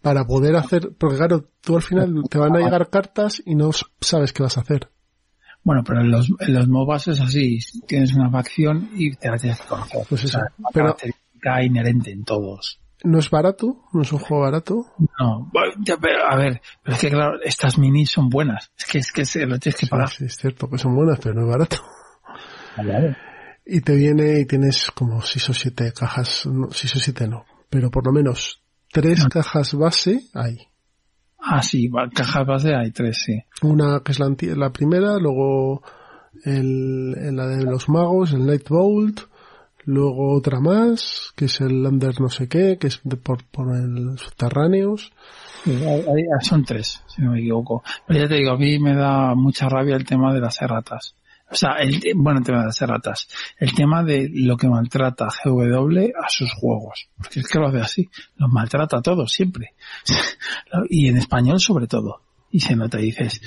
para 0.02 0.26
poder 0.26 0.56
hacer, 0.56 0.92
porque 1.00 1.18
claro, 1.18 1.50
tú 1.62 1.76
al 1.76 1.82
final 1.82 2.24
te 2.30 2.38
van 2.38 2.56
a 2.56 2.60
llegar 2.60 2.90
cartas 2.90 3.42
y 3.46 3.56
no 3.56 3.72
sabes 4.02 4.34
qué 4.34 4.44
vas 4.44 4.58
a 4.58 4.62
hacer. 4.62 4.90
Bueno, 5.64 5.82
pero 5.84 6.02
en 6.02 6.12
los, 6.12 6.30
en 6.42 6.54
los 6.54 6.68
MOBAs 6.68 7.08
es 7.08 7.22
así. 7.22 7.58
Tienes 7.88 8.14
una 8.14 8.30
facción 8.30 8.90
y 8.94 9.16
te 9.16 9.30
la 9.30 9.38
tienes 9.38 9.60
que 9.60 9.68
conocer. 9.68 10.06
Pues 10.08 10.26
O 10.26 10.28
sea, 10.28 10.42
eso. 10.42 10.48
es 10.48 10.60
una 10.60 10.70
Pero- 10.72 10.86
característica 10.86 11.64
inherente 11.64 12.12
en 12.12 12.24
todos. 12.24 12.80
No 13.04 13.20
es 13.20 13.30
barato, 13.30 13.84
no 13.94 14.02
es 14.04 14.12
un 14.14 14.20
juego 14.20 14.44
barato, 14.44 14.86
No, 15.20 15.52
pero, 16.02 16.26
a 16.28 16.36
ver, 16.38 16.62
pero 16.82 16.96
es 16.96 17.02
que 17.02 17.10
claro, 17.10 17.40
estas 17.44 17.78
minis 17.78 18.10
son 18.10 18.30
buenas. 18.30 18.72
Es 18.78 18.86
que 18.86 18.98
es 19.00 19.12
que 19.12 19.26
se 19.26 19.46
lo 19.46 19.60
tienes 19.60 19.80
que 19.80 19.86
pagar. 19.88 20.10
Sí, 20.10 20.26
es 20.26 20.38
cierto 20.38 20.68
que 20.70 20.78
son 20.80 20.96
buenas, 20.96 21.20
pero 21.20 21.36
no 21.36 21.42
es 21.42 21.48
barato. 21.48 21.78
Y 23.66 23.82
te 23.82 23.96
viene 23.96 24.40
y 24.40 24.46
tienes 24.46 24.92
como 24.92 25.22
6 25.22 25.50
o 25.50 25.54
7 25.54 25.92
cajas, 25.94 26.46
no, 26.46 26.70
6 26.72 26.96
o 26.96 27.00
7 27.00 27.28
no, 27.28 27.46
pero 27.70 27.90
por 27.92 28.06
lo 28.06 28.12
menos 28.12 28.62
3 28.92 29.24
No. 29.24 29.30
cajas 29.30 29.74
base 29.74 30.22
hay. 30.34 30.58
Ah, 31.40 31.62
sí, 31.62 31.90
cajas 32.14 32.48
base 32.48 32.74
hay 32.74 32.92
tres, 32.92 33.22
sí. 33.24 33.40
Una 33.62 34.00
que 34.04 34.14
es 34.14 34.20
la, 34.20 34.34
la 34.56 34.72
primera, 34.72 35.18
luego 35.20 35.84
el, 36.44 37.16
el- 37.20 37.36
la 37.36 37.48
de 37.48 37.64
los 37.64 37.88
magos, 37.90 38.34
el 38.34 38.46
Night 38.48 38.68
Bolt, 38.68 39.22
luego 39.84 40.34
otra 40.36 40.60
más, 40.60 41.32
que 41.36 41.46
es 41.46 41.62
el 41.62 41.86
Under 41.86 42.20
no 42.20 42.30
sé 42.30 42.48
qué, 42.48 42.78
que 42.80 42.88
es 42.88 43.00
de 43.04 43.18
por, 43.18 43.44
por 43.46 43.76
el 43.76 44.18
subterráneos. 44.18 45.12
Sí, 45.64 45.78
son 46.42 46.64
tres, 46.66 47.02
si 47.08 47.22
no 47.22 47.32
me 47.32 47.40
equivoco. 47.40 47.84
Pero 48.08 48.20
ya 48.22 48.28
te 48.28 48.36
digo, 48.36 48.52
a 48.52 48.58
mí 48.58 48.80
me 48.80 48.96
da 48.96 49.36
mucha 49.36 49.68
rabia 49.70 49.96
el 49.96 50.06
tema 50.06 50.34
de 50.34 50.40
las 50.40 50.60
erratas. 50.62 51.16
O 51.50 51.56
sea, 51.56 51.74
el, 51.80 52.02
bueno, 52.16 52.40
el 52.40 52.46
tema 52.46 52.60
de 52.62 52.66
las 52.66 52.82
erratas. 52.82 53.28
El 53.58 53.74
tema 53.76 54.04
de 54.04 54.30
lo 54.34 54.58
que 54.58 54.68
maltrata 54.68 55.28
GW 55.44 56.12
a 56.22 56.30
sus 56.30 56.52
juegos. 56.54 57.10
Porque 57.18 57.42
es 57.42 57.48
que 57.48 57.60
lo 57.60 57.68
hace 57.68 57.82
así. 57.82 58.10
Los 58.38 58.52
maltrata 58.52 59.02
todos, 59.02 59.32
siempre. 59.32 59.76
y 60.90 61.08
en 61.08 61.18
español 61.18 61.60
sobre 61.60 61.88
todo. 61.88 62.22
y 62.50 62.60
se 62.62 62.76
nota 62.76 63.00
y 63.00 63.06
dices, 63.06 63.42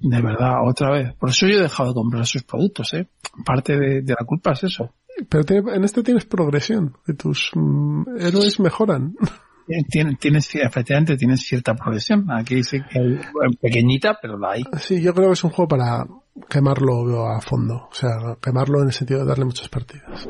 de 0.00 0.20
verdad, 0.20 0.56
otra 0.66 0.90
vez. 0.90 1.14
Por 1.14 1.30
eso 1.30 1.46
yo 1.46 1.58
he 1.58 1.62
dejado 1.62 1.90
de 1.90 1.94
comprar 1.94 2.26
sus 2.26 2.42
productos, 2.42 2.92
¿eh? 2.94 3.08
Parte 3.44 3.76
de, 3.76 4.02
la 4.06 4.24
culpa 4.26 4.52
es 4.52 4.64
eso. 4.64 4.94
Pero 5.28 5.44
tiene- 5.44 5.74
en 5.74 5.84
este 5.84 6.02
tienes 6.02 6.24
progresión, 6.24 6.96
que 7.06 7.14
tus 7.14 7.50
mm, 7.54 8.18
héroes 8.18 8.60
mejoran. 8.60 9.14
Tienes, 9.88 10.18
tienes, 10.18 10.54
efectivamente, 10.54 11.16
tienes 11.16 11.40
cierta 11.40 11.74
progresión. 11.74 12.30
Aquí 12.30 12.62
sí 12.62 12.78
que 12.82 12.98
hay, 12.98 13.12
eh, 13.14 13.56
pequeñita, 13.60 14.18
pero 14.20 14.38
la 14.38 14.52
hay. 14.52 14.64
Sí, 14.78 15.00
yo 15.00 15.14
creo 15.14 15.28
que 15.28 15.32
es 15.34 15.44
un 15.44 15.50
juego 15.50 15.68
para 15.68 16.06
quemarlo 16.48 17.26
a 17.28 17.40
fondo. 17.40 17.88
O 17.90 17.94
sea, 17.94 18.36
quemarlo 18.42 18.80
en 18.82 18.88
el 18.88 18.92
sentido 18.92 19.20
de 19.20 19.26
darle 19.26 19.44
muchas 19.46 19.68
partidas. 19.68 20.28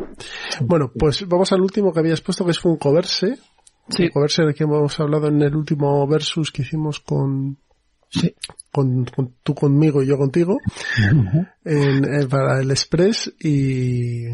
Bueno, 0.60 0.92
pues 0.96 1.26
vamos 1.26 1.50
al 1.52 1.60
último 1.62 1.92
que 1.92 1.98
habías 2.00 2.20
puesto, 2.20 2.44
que 2.44 2.52
es 2.52 2.60
Funkoverse. 2.60 3.36
Sí. 3.88 4.04
Funkoverse 4.04 4.42
del 4.44 4.54
que 4.54 4.64
hemos 4.64 4.98
hablado 5.00 5.26
en 5.28 5.42
el 5.42 5.54
último 5.56 6.06
versus 6.06 6.50
que 6.52 6.62
hicimos 6.62 7.00
con, 7.00 7.58
Sí. 8.10 8.32
con, 8.70 9.04
con- 9.06 9.34
tú 9.42 9.54
conmigo 9.54 10.00
y 10.02 10.06
yo 10.06 10.16
contigo 10.16 10.58
en, 11.64 12.04
en- 12.04 12.28
para 12.28 12.60
el 12.60 12.70
Express 12.70 13.32
y 13.40 14.26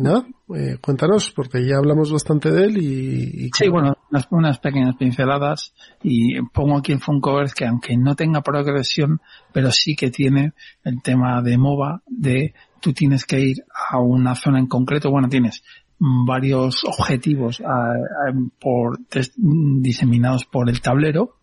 nada, 0.00 0.26
eh, 0.56 0.78
cuéntanos 0.80 1.30
porque 1.30 1.64
ya 1.66 1.76
hablamos 1.76 2.12
bastante 2.12 2.50
de 2.50 2.64
él 2.64 2.78
y, 2.78 3.46
y 3.46 3.50
Sí, 3.56 3.68
bueno, 3.68 3.94
unas, 4.10 4.26
unas 4.30 4.58
pequeñas 4.58 4.96
pinceladas 4.96 5.74
y 6.02 6.40
pongo 6.52 6.78
aquí 6.78 6.92
en 6.92 7.00
Funkoverse 7.00 7.54
que 7.54 7.66
aunque 7.66 7.96
no 7.96 8.14
tenga 8.16 8.42
progresión, 8.42 9.20
pero 9.52 9.70
sí 9.70 9.94
que 9.96 10.10
tiene 10.10 10.52
el 10.84 11.02
tema 11.02 11.42
de 11.42 11.56
MOBA 11.58 12.02
de 12.06 12.54
tú 12.80 12.92
tienes 12.92 13.24
que 13.26 13.40
ir 13.40 13.56
a 13.90 13.98
una 14.00 14.34
zona 14.34 14.58
en 14.58 14.66
concreto, 14.66 15.10
bueno, 15.10 15.28
tienes 15.28 15.62
varios 15.98 16.82
objetivos 16.84 17.60
ah, 17.60 17.92
ah, 17.94 18.32
por 18.58 18.98
des- 19.10 19.34
diseminados 19.36 20.46
por 20.46 20.68
el 20.70 20.80
tablero 20.80 21.36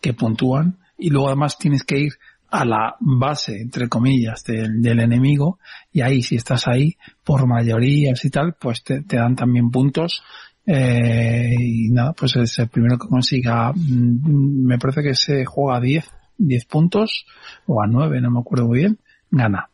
que 0.00 0.12
puntúan 0.12 0.78
y 0.98 1.10
luego 1.10 1.28
además 1.28 1.56
tienes 1.58 1.84
que 1.84 1.98
ir 1.98 2.12
a 2.52 2.64
la 2.66 2.96
base, 3.00 3.62
entre 3.62 3.88
comillas, 3.88 4.44
del, 4.44 4.82
del 4.82 5.00
enemigo 5.00 5.58
y 5.90 6.02
ahí 6.02 6.22
si 6.22 6.36
estás 6.36 6.68
ahí 6.68 6.96
por 7.24 7.46
mayorías 7.46 8.24
y 8.24 8.30
tal, 8.30 8.54
pues 8.60 8.84
te, 8.84 9.02
te 9.02 9.16
dan 9.16 9.34
también 9.34 9.70
puntos 9.70 10.22
eh, 10.66 11.54
y 11.58 11.88
nada, 11.90 12.12
pues 12.12 12.36
es 12.36 12.58
el 12.58 12.68
primero 12.68 12.98
que 12.98 13.08
consiga, 13.08 13.72
mm, 13.72 14.66
me 14.66 14.78
parece 14.78 15.02
que 15.02 15.14
se 15.14 15.46
juega 15.46 15.78
a 15.78 15.80
10, 15.80 16.10
10 16.38 16.64
puntos 16.66 17.24
o 17.66 17.82
a 17.82 17.86
9, 17.86 18.20
no 18.20 18.30
me 18.30 18.40
acuerdo 18.40 18.66
muy 18.66 18.80
bien, 18.80 18.98
gana. 19.30 19.70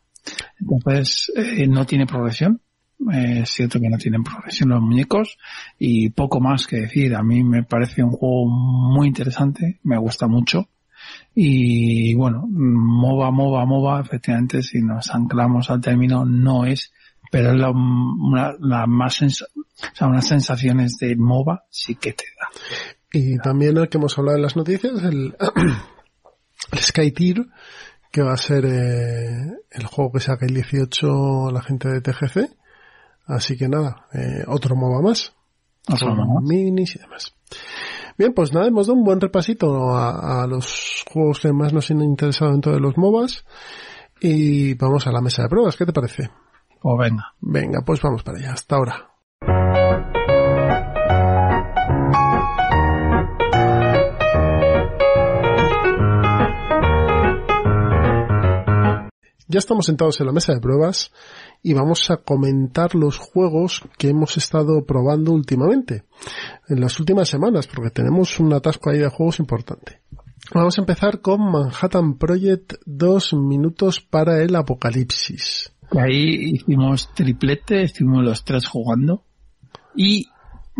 Entonces, 0.59 1.31
eh, 1.35 1.67
no 1.67 1.85
tiene 1.85 2.05
progresión. 2.05 2.61
Eh, 3.13 3.41
es 3.43 3.49
cierto 3.49 3.79
que 3.79 3.89
no 3.89 3.97
tienen 3.97 4.23
progresión 4.23 4.69
los 4.69 4.81
muñecos 4.81 5.37
y 5.77 6.09
poco 6.09 6.39
más 6.39 6.65
que 6.65 6.81
decir. 6.81 7.15
A 7.15 7.23
mí 7.23 7.43
me 7.43 7.63
parece 7.63 8.03
un 8.03 8.11
juego 8.11 8.47
muy 8.47 9.07
interesante, 9.07 9.79
me 9.83 9.97
gusta 9.97 10.27
mucho. 10.27 10.69
Y 11.35 12.13
bueno, 12.15 12.45
MOBA, 12.49 13.31
MOBA, 13.31 13.65
MOBA, 13.65 14.01
efectivamente, 14.01 14.61
si 14.63 14.81
nos 14.81 15.09
anclamos 15.13 15.69
al 15.69 15.79
término, 15.81 16.25
no 16.25 16.65
es, 16.65 16.91
pero 17.31 17.51
es 17.51 17.57
la, 17.59 17.69
una, 17.69 18.53
la 18.59 18.87
más 18.87 19.21
sens- 19.21 19.45
o 19.55 19.95
sea, 19.95 20.07
unas 20.07 20.27
sensaciones 20.27 20.97
de 20.97 21.15
MOBA 21.15 21.63
sí 21.69 21.95
que 21.95 22.13
te 22.13 22.25
da. 22.39 22.47
Y 23.11 23.37
también 23.39 23.77
el 23.77 23.89
que 23.89 23.97
hemos 23.97 24.17
hablado 24.17 24.37
en 24.37 24.43
las 24.43 24.55
noticias, 24.55 25.01
el, 25.03 25.35
el 26.71 26.79
Sky 26.79 27.11
Tier, 27.11 27.45
que 28.11 28.21
va 28.21 28.33
a 28.33 28.37
ser 28.37 28.65
eh, 28.65 29.53
el 29.71 29.85
juego 29.85 30.11
que 30.13 30.19
saca 30.19 30.45
el 30.45 30.53
18 30.55 31.51
la 31.51 31.61
gente 31.61 31.89
de 31.89 32.01
TGC. 32.01 32.49
Así 33.27 33.55
que 33.57 33.69
nada, 33.69 34.07
eh, 34.13 34.43
otro 34.47 34.75
MOBA 34.75 35.01
más. 35.01 35.33
Otro 35.87 36.15
MOBA. 36.15 36.41
minis 36.41 36.95
y 36.95 36.99
demás. 36.99 37.33
Bien, 38.19 38.33
pues 38.33 38.53
nada, 38.53 38.67
hemos 38.67 38.87
dado 38.87 38.99
un 38.99 39.05
buen 39.05 39.21
repasito 39.21 39.95
a, 39.95 40.43
a 40.43 40.45
los 40.45 41.05
juegos 41.09 41.39
que 41.39 41.53
más 41.53 41.71
nos 41.71 41.89
han 41.89 42.01
interesado 42.01 42.51
dentro 42.51 42.73
de 42.73 42.81
los 42.81 42.97
MOBAs. 42.97 43.45
Y 44.19 44.73
vamos 44.73 45.07
a 45.07 45.13
la 45.13 45.21
mesa 45.21 45.43
de 45.43 45.47
pruebas, 45.47 45.77
¿qué 45.77 45.85
te 45.85 45.93
parece? 45.93 46.29
O 46.81 46.97
venga. 46.97 47.33
Venga, 47.39 47.79
pues 47.85 48.01
vamos 48.01 48.21
para 48.23 48.39
allá. 48.39 48.51
Hasta 48.51 48.75
ahora. 48.75 49.09
Ya 59.47 59.59
estamos 59.59 59.85
sentados 59.85 60.19
en 60.19 60.27
la 60.27 60.33
mesa 60.33 60.53
de 60.53 60.59
pruebas 60.59 61.13
y 61.61 61.73
vamos 61.73 62.09
a 62.09 62.17
comentar 62.17 62.95
los 62.95 63.17
juegos 63.17 63.83
que 63.97 64.09
hemos 64.09 64.37
estado 64.37 64.85
probando 64.85 65.31
últimamente, 65.31 66.03
en 66.67 66.79
las 66.79 66.99
últimas 66.99 67.27
semanas, 67.27 67.67
porque 67.67 67.91
tenemos 67.91 68.39
un 68.39 68.53
atasco 68.53 68.89
ahí 68.89 68.99
de 68.99 69.09
juegos 69.09 69.39
importante. 69.39 70.01
Vamos 70.53 70.77
a 70.77 70.81
empezar 70.81 71.21
con 71.21 71.51
Manhattan 71.51 72.17
Project, 72.17 72.73
dos 72.85 73.33
minutos 73.33 73.99
para 74.01 74.41
el 74.41 74.55
apocalipsis. 74.55 75.71
Ahí 75.91 76.53
hicimos 76.53 77.13
triplete, 77.13 77.83
estuvimos 77.83 78.23
los 78.23 78.43
tres 78.43 78.67
jugando. 78.67 79.23
Y, 79.95 80.27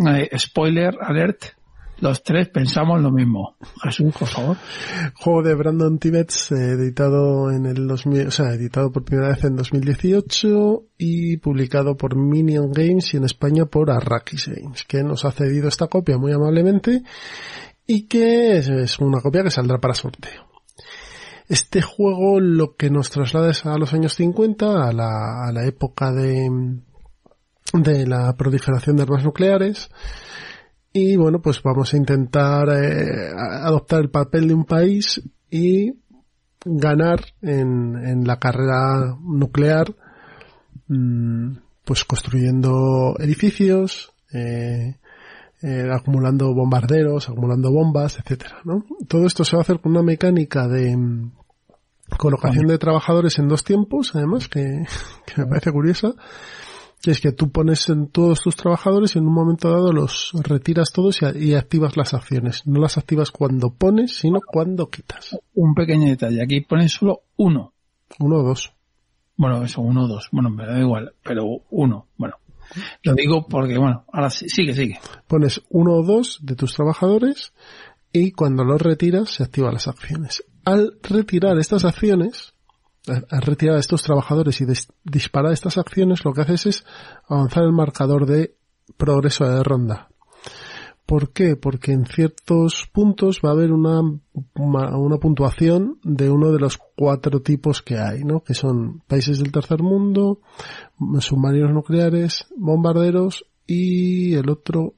eh, 0.07 0.29
spoiler 0.37 0.95
alert, 1.01 1.43
los 2.01 2.23
tres 2.23 2.49
pensamos 2.49 3.01
lo 3.01 3.11
mismo. 3.11 3.55
Jesús, 3.83 4.13
por 4.17 4.27
favor. 4.27 4.57
Juego 5.15 5.43
de 5.43 5.55
Brandon 5.55 5.99
Tibbets, 5.99 6.51
eh, 6.51 6.71
editado 6.71 7.51
en 7.51 7.65
el 7.65 7.87
2000, 7.87 8.27
o 8.27 8.31
sea, 8.31 8.53
editado 8.53 8.91
por 8.91 9.03
primera 9.03 9.29
vez 9.29 9.43
en 9.43 9.55
2018 9.55 10.83
y 10.97 11.37
publicado 11.37 11.97
por 11.97 12.15
Minion 12.15 12.71
Games 12.71 13.13
y 13.13 13.17
en 13.17 13.25
España 13.25 13.65
por 13.65 13.91
Arrakis 13.91 14.47
Games, 14.47 14.83
que 14.85 15.03
nos 15.03 15.25
ha 15.25 15.31
cedido 15.31 15.67
esta 15.67 15.87
copia 15.87 16.17
muy 16.17 16.31
amablemente 16.31 17.03
y 17.85 18.07
que 18.07 18.57
es, 18.57 18.99
una 18.99 19.19
copia 19.19 19.43
que 19.43 19.51
saldrá 19.51 19.79
para 19.79 19.93
sorteo. 19.93 20.47
Este 21.47 21.81
juego 21.81 22.39
lo 22.39 22.75
que 22.75 22.91
nos 22.91 23.09
traslada 23.09 23.49
es 23.49 23.65
a 23.65 23.77
los 23.77 23.93
años 23.93 24.13
50, 24.13 24.87
a 24.87 24.93
la, 24.93 25.47
a 25.47 25.51
la 25.51 25.65
época 25.65 26.11
de, 26.11 26.77
de 27.73 28.05
la 28.05 28.35
proliferación 28.37 28.95
de 28.95 29.03
armas 29.03 29.23
nucleares, 29.23 29.89
y 30.91 31.15
bueno, 31.15 31.39
pues 31.41 31.61
vamos 31.61 31.93
a 31.93 31.97
intentar 31.97 32.67
eh, 32.69 33.31
adoptar 33.35 34.01
el 34.01 34.09
papel 34.09 34.47
de 34.47 34.53
un 34.53 34.65
país 34.65 35.21
y 35.49 35.93
ganar 36.65 37.21
en, 37.41 37.95
en 37.95 38.25
la 38.25 38.37
carrera 38.37 39.15
nuclear, 39.21 39.95
mm, 40.87 41.57
pues 41.85 42.05
construyendo 42.05 43.15
edificios, 43.19 44.13
eh, 44.33 44.95
eh, 45.61 45.89
acumulando 45.91 46.53
bombarderos, 46.53 47.29
acumulando 47.29 47.71
bombas, 47.71 48.17
etcétera, 48.19 48.57
¿no? 48.63 48.83
Todo 49.07 49.25
esto 49.25 49.43
se 49.43 49.55
va 49.55 49.61
a 49.61 49.63
hacer 49.63 49.79
con 49.79 49.91
una 49.91 50.03
mecánica 50.03 50.67
de 50.67 50.95
mm, 50.97 51.31
colocación 52.17 52.65
de 52.67 52.79
trabajadores 52.79 53.37
en 53.37 53.47
dos 53.47 53.63
tiempos, 53.63 54.15
además, 54.15 54.47
que, 54.47 54.85
que 55.25 55.41
me 55.41 55.47
parece 55.47 55.71
curiosa 55.71 56.13
es 57.05 57.21
que 57.21 57.31
tú 57.31 57.51
pones 57.51 57.87
en 57.89 58.07
todos 58.07 58.41
tus 58.41 58.55
trabajadores 58.55 59.15
y 59.15 59.19
en 59.19 59.27
un 59.27 59.33
momento 59.33 59.69
dado 59.69 59.91
los 59.93 60.31
retiras 60.43 60.91
todos 60.91 61.19
y, 61.21 61.49
y 61.49 61.53
activas 61.53 61.95
las 61.97 62.13
acciones. 62.13 62.67
No 62.67 62.79
las 62.79 62.97
activas 62.97 63.31
cuando 63.31 63.73
pones, 63.73 64.17
sino 64.17 64.39
cuando 64.45 64.89
quitas. 64.89 65.37
Un 65.53 65.73
pequeño 65.73 66.07
detalle. 66.07 66.41
Aquí 66.41 66.61
pone 66.61 66.89
solo 66.89 67.21
uno. 67.37 67.73
Uno 68.19 68.37
o 68.37 68.43
dos. 68.43 68.73
Bueno, 69.37 69.63
eso, 69.63 69.81
uno 69.81 70.03
o 70.03 70.07
dos. 70.07 70.27
Bueno, 70.31 70.49
me 70.49 70.65
da 70.65 70.77
igual, 70.79 71.13
pero 71.23 71.45
uno. 71.69 72.07
Bueno, 72.17 72.35
lo 73.03 73.13
digo 73.13 73.47
porque, 73.47 73.77
bueno, 73.77 74.05
ahora 74.11 74.29
sí, 74.29 74.49
sigue, 74.49 74.73
sigue. 74.73 74.99
Pones 75.27 75.61
uno 75.69 75.93
o 75.95 76.03
dos 76.03 76.39
de 76.41 76.55
tus 76.55 76.73
trabajadores 76.73 77.53
y 78.11 78.31
cuando 78.31 78.63
los 78.63 78.81
retiras 78.81 79.29
se 79.29 79.43
activan 79.43 79.73
las 79.73 79.87
acciones. 79.87 80.43
Al 80.65 80.99
retirar 81.01 81.57
estas 81.57 81.85
acciones, 81.85 82.53
al 83.09 83.41
retirar 83.41 83.75
a 83.75 83.79
estos 83.79 84.03
trabajadores 84.03 84.61
y 84.61 84.65
disparar 85.03 85.51
estas 85.51 85.77
acciones, 85.77 86.23
lo 86.23 86.33
que 86.33 86.41
haces 86.41 86.65
es 86.65 86.85
avanzar 87.27 87.63
el 87.63 87.71
marcador 87.71 88.25
de 88.25 88.55
progreso 88.97 89.45
de 89.45 89.63
ronda. 89.63 90.09
¿Por 91.09 91.31
qué? 91.31 91.55
Porque 91.55 91.91
en 91.91 92.05
ciertos 92.05 92.87
puntos 92.93 93.41
va 93.43 93.49
a 93.49 93.53
haber 93.53 93.71
una, 93.71 93.99
una, 94.55 95.17
puntuación 95.17 95.97
de 96.03 96.29
uno 96.29 96.51
de 96.51 96.59
los 96.59 96.77
cuatro 96.77 97.41
tipos 97.41 97.81
que 97.81 97.97
hay, 97.97 98.23
¿no? 98.23 98.43
Que 98.43 98.53
son 98.53 99.01
países 99.07 99.39
del 99.39 99.51
tercer 99.51 99.81
mundo, 99.81 100.41
submarinos 101.19 101.71
nucleares, 101.71 102.45
bombarderos 102.55 103.43
y 103.65 104.35
el 104.35 104.51
otro, 104.51 104.93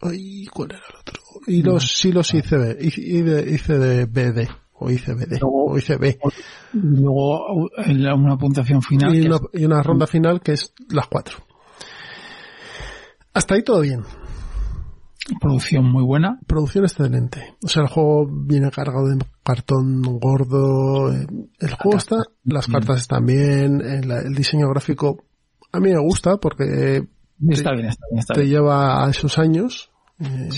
ay, 0.00 0.46
¿cuál 0.46 0.70
era 0.70 0.82
el 0.88 0.96
otro? 0.98 1.22
Y 1.46 1.62
los 1.62 1.92
silos 1.92 2.32
ICB, 2.32 2.80
ICB, 2.80 3.52
ICBD, 3.52 4.48
o 4.80 4.90
ICBD, 4.90 5.38
o 5.42 5.78
ICB. 5.78 6.18
Y 6.74 6.78
luego 6.78 7.68
una 8.16 8.36
puntuación 8.36 8.82
final. 8.82 9.14
Y 9.14 9.26
una, 9.26 9.36
es- 9.36 9.60
y 9.60 9.64
una 9.64 9.82
ronda 9.82 10.06
final 10.06 10.40
que 10.40 10.52
es 10.52 10.72
las 10.88 11.06
cuatro. 11.08 11.38
Hasta 13.32 13.54
ahí 13.54 13.62
todo 13.62 13.80
bien. 13.80 14.02
producción 15.40 15.84
muy 15.84 16.02
buena. 16.02 16.40
Producción 16.46 16.84
excelente. 16.84 17.54
O 17.62 17.68
sea, 17.68 17.82
el 17.82 17.88
juego 17.88 18.26
viene 18.28 18.70
cargado 18.70 19.06
de 19.08 19.18
cartón 19.44 20.02
gordo. 20.18 21.12
eh, 21.12 21.26
El 21.60 21.74
juego 21.74 21.98
está, 21.98 22.16
las 22.44 22.66
cartas 22.66 23.02
están 23.02 23.24
bien, 23.26 23.80
el, 23.80 24.10
el 24.10 24.34
diseño 24.34 24.68
gráfico 24.68 25.24
a 25.72 25.78
mí 25.78 25.90
me 25.90 26.00
gusta 26.00 26.36
porque 26.38 27.06
Está 27.48 27.72
bien, 27.72 27.86
está 27.86 28.04
bien, 28.10 28.18
está 28.18 28.34
te 28.34 28.40
bien. 28.40 28.52
lleva 28.52 29.04
a 29.06 29.10
esos 29.10 29.38
años 29.38 29.90
Eh, 30.18 30.48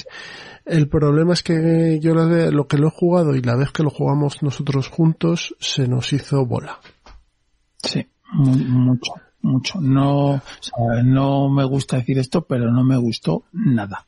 el 0.65 0.89
problema 0.89 1.33
es 1.33 1.43
que 1.43 1.99
yo 2.01 2.15
la 2.15 2.25
ve- 2.25 2.51
lo 2.53 2.67
que 2.67 2.79
lo 2.79 2.89
he 2.89 2.91
jugado 2.91 3.35
y 3.35 3.43
la 3.43 3.57
vez 3.57 3.71
que 3.73 3.83
lo 3.83 3.91
jugamos 3.91 4.43
nosotros 4.43 4.89
juntos 4.89 5.55
se 5.61 5.89
nos 5.89 6.13
hizo 6.13 6.45
bola. 6.47 6.79
Sí, 7.83 8.07
mu- 8.33 8.55
mucho, 8.57 9.13
mucho. 9.43 9.81
No, 9.81 10.35
o 10.35 10.41
sea, 10.61 11.03
no 11.05 11.49
me 11.51 11.65
gusta 11.65 11.97
decir 11.99 12.19
esto, 12.19 12.43
pero 12.43 12.71
no 12.71 12.85
me 12.85 12.97
gustó 12.97 13.45
nada. 13.53 14.07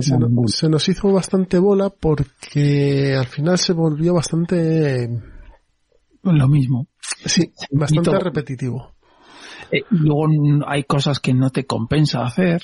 Se, 0.00 0.16
no- 0.16 0.26
Ninguno. 0.28 0.48
se 0.48 0.68
nos 0.68 0.88
hizo 0.88 1.12
bastante 1.12 1.58
bola 1.58 1.90
porque 1.90 3.14
al 3.18 3.26
final 3.26 3.58
se 3.58 3.72
volvió 3.72 4.14
bastante, 4.14 5.08
Lo 6.22 6.48
mismo. 6.48 6.86
sí, 7.24 7.52
bastante 7.70 8.18
repetitivo. 8.18 8.92
Eh, 9.72 9.82
luego 9.90 10.26
hay 10.66 10.84
cosas 10.84 11.20
que 11.20 11.32
no 11.34 11.50
te 11.50 11.64
compensa 11.66 12.22
hacer. 12.22 12.62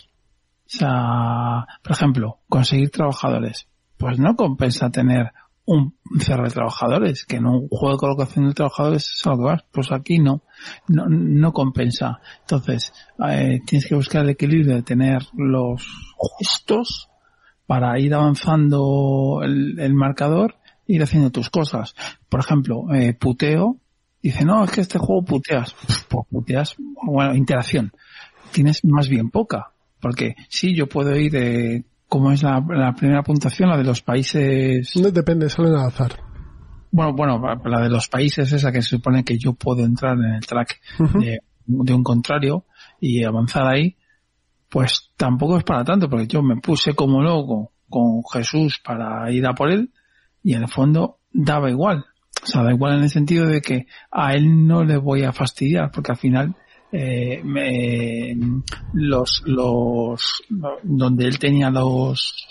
Sea, 0.67 1.67
por 1.83 1.93
ejemplo, 1.93 2.41
conseguir 2.49 2.91
trabajadores. 2.91 3.69
Pues 3.97 4.19
no 4.19 4.37
compensa 4.37 4.91
tener 4.91 5.33
un 5.67 5.97
cerro 6.21 6.45
de 6.45 6.51
trabajadores, 6.51 7.25
que 7.25 7.37
en 7.37 7.47
un 7.47 7.69
juego 7.69 7.95
de 7.95 7.99
colocación 7.99 8.49
de 8.49 8.55
trabajadores 8.55 9.13
es 9.13 9.27
a 9.27 9.31
lo 9.31 9.37
que 9.37 9.45
vas. 9.45 9.65
Pues 9.73 9.93
aquí 9.93 10.19
no, 10.19 10.43
no, 10.89 11.07
no 11.09 11.53
compensa. 11.53 12.21
Entonces, 12.43 12.93
eh, 13.29 13.61
tienes 13.67 13.89
que 13.89 13.95
buscar 13.97 14.23
el 14.23 14.31
equilibrio 14.31 14.77
de 14.77 14.83
tener 14.83 15.27
los 15.35 15.87
justos 16.17 17.09
para 17.67 17.99
ir 17.99 18.15
avanzando 18.15 19.41
el, 19.43 19.79
el 19.81 19.95
marcador 19.95 20.55
e 20.87 20.95
ir 20.95 21.03
haciendo 21.03 21.31
tus 21.31 21.51
cosas. 21.51 21.95
Por 22.29 22.41
ejemplo, 22.41 22.85
eh, 22.95 23.13
puteo, 23.15 23.77
dice, 24.23 24.45
no, 24.45 24.65
es 24.65 24.71
que 24.71 24.81
este 24.83 24.99
juego 24.99 25.25
puteas. 25.25 25.75
Pues 26.09 26.27
puteas, 26.31 26.77
bueno, 27.05 27.35
interacción. 27.35 27.93
Tienes 28.53 28.85
más 28.85 29.09
bien 29.09 29.31
poca. 29.31 29.73
Porque 30.01 30.35
sí, 30.49 30.75
yo 30.75 30.87
puedo 30.89 31.15
ir, 31.17 31.35
eh, 31.37 31.85
como 32.09 32.33
es 32.33 32.43
la, 32.43 32.65
la 32.69 32.95
primera 32.95 33.23
puntuación, 33.23 33.71
la 33.71 33.79
de 33.79 33.85
los 33.85 34.03
países, 34.03 34.95
No 34.97 35.11
depende, 35.11 35.49
salen 35.49 35.75
al 35.75 35.87
azar. 35.87 36.21
bueno, 36.91 37.13
bueno, 37.15 37.41
la 37.65 37.81
de 37.81 37.89
los 37.89 38.09
países, 38.09 38.53
esa 38.53 38.73
que 38.73 38.83
se 38.83 38.91
supone 38.91 39.25
que 39.25 39.39
yo 39.39 39.55
puedo 39.55 39.85
entrar 39.85 40.17
en 40.19 40.35
el 40.35 40.47
track 40.47 40.81
de, 41.15 41.41
de 41.67 41.95
un 41.95 42.03
contrario 42.03 42.65
y 43.01 43.25
avanzar 43.25 43.67
ahí, 43.67 43.97
pues 44.69 45.13
tampoco 45.17 45.59
es 45.59 45.65
para 45.65 45.85
tanto, 45.85 46.09
porque 46.09 46.27
yo 46.27 46.43
me 46.43 46.57
puse 46.57 46.95
como 46.95 47.23
loco 47.23 47.73
con 47.89 48.23
Jesús 48.33 48.81
para 48.85 49.31
ir 49.31 49.47
a 49.47 49.55
por 49.55 49.71
él 49.71 49.93
y 50.43 50.55
en 50.55 50.63
el 50.63 50.69
fondo 50.69 51.19
daba 51.33 51.71
igual. 51.71 52.05
O 52.43 52.47
sea, 52.47 52.63
da 52.63 52.73
igual 52.73 52.99
en 52.99 53.05
el 53.05 53.11
sentido 53.11 53.47
de 53.47 53.61
que 53.61 53.87
a 54.11 54.35
él 54.35 54.67
no 54.67 54.85
le 54.85 54.99
voy 54.99 55.23
a 55.23 55.33
fastidiar, 55.33 55.91
porque 55.91 56.13
al 56.13 56.19
final 56.19 56.55
eh, 56.99 57.43
me- 57.45 58.37
los, 58.95 59.43
los, 59.47 60.43
donde 60.83 61.25
él 61.27 61.39
tenía 61.39 61.71
los 61.71 62.47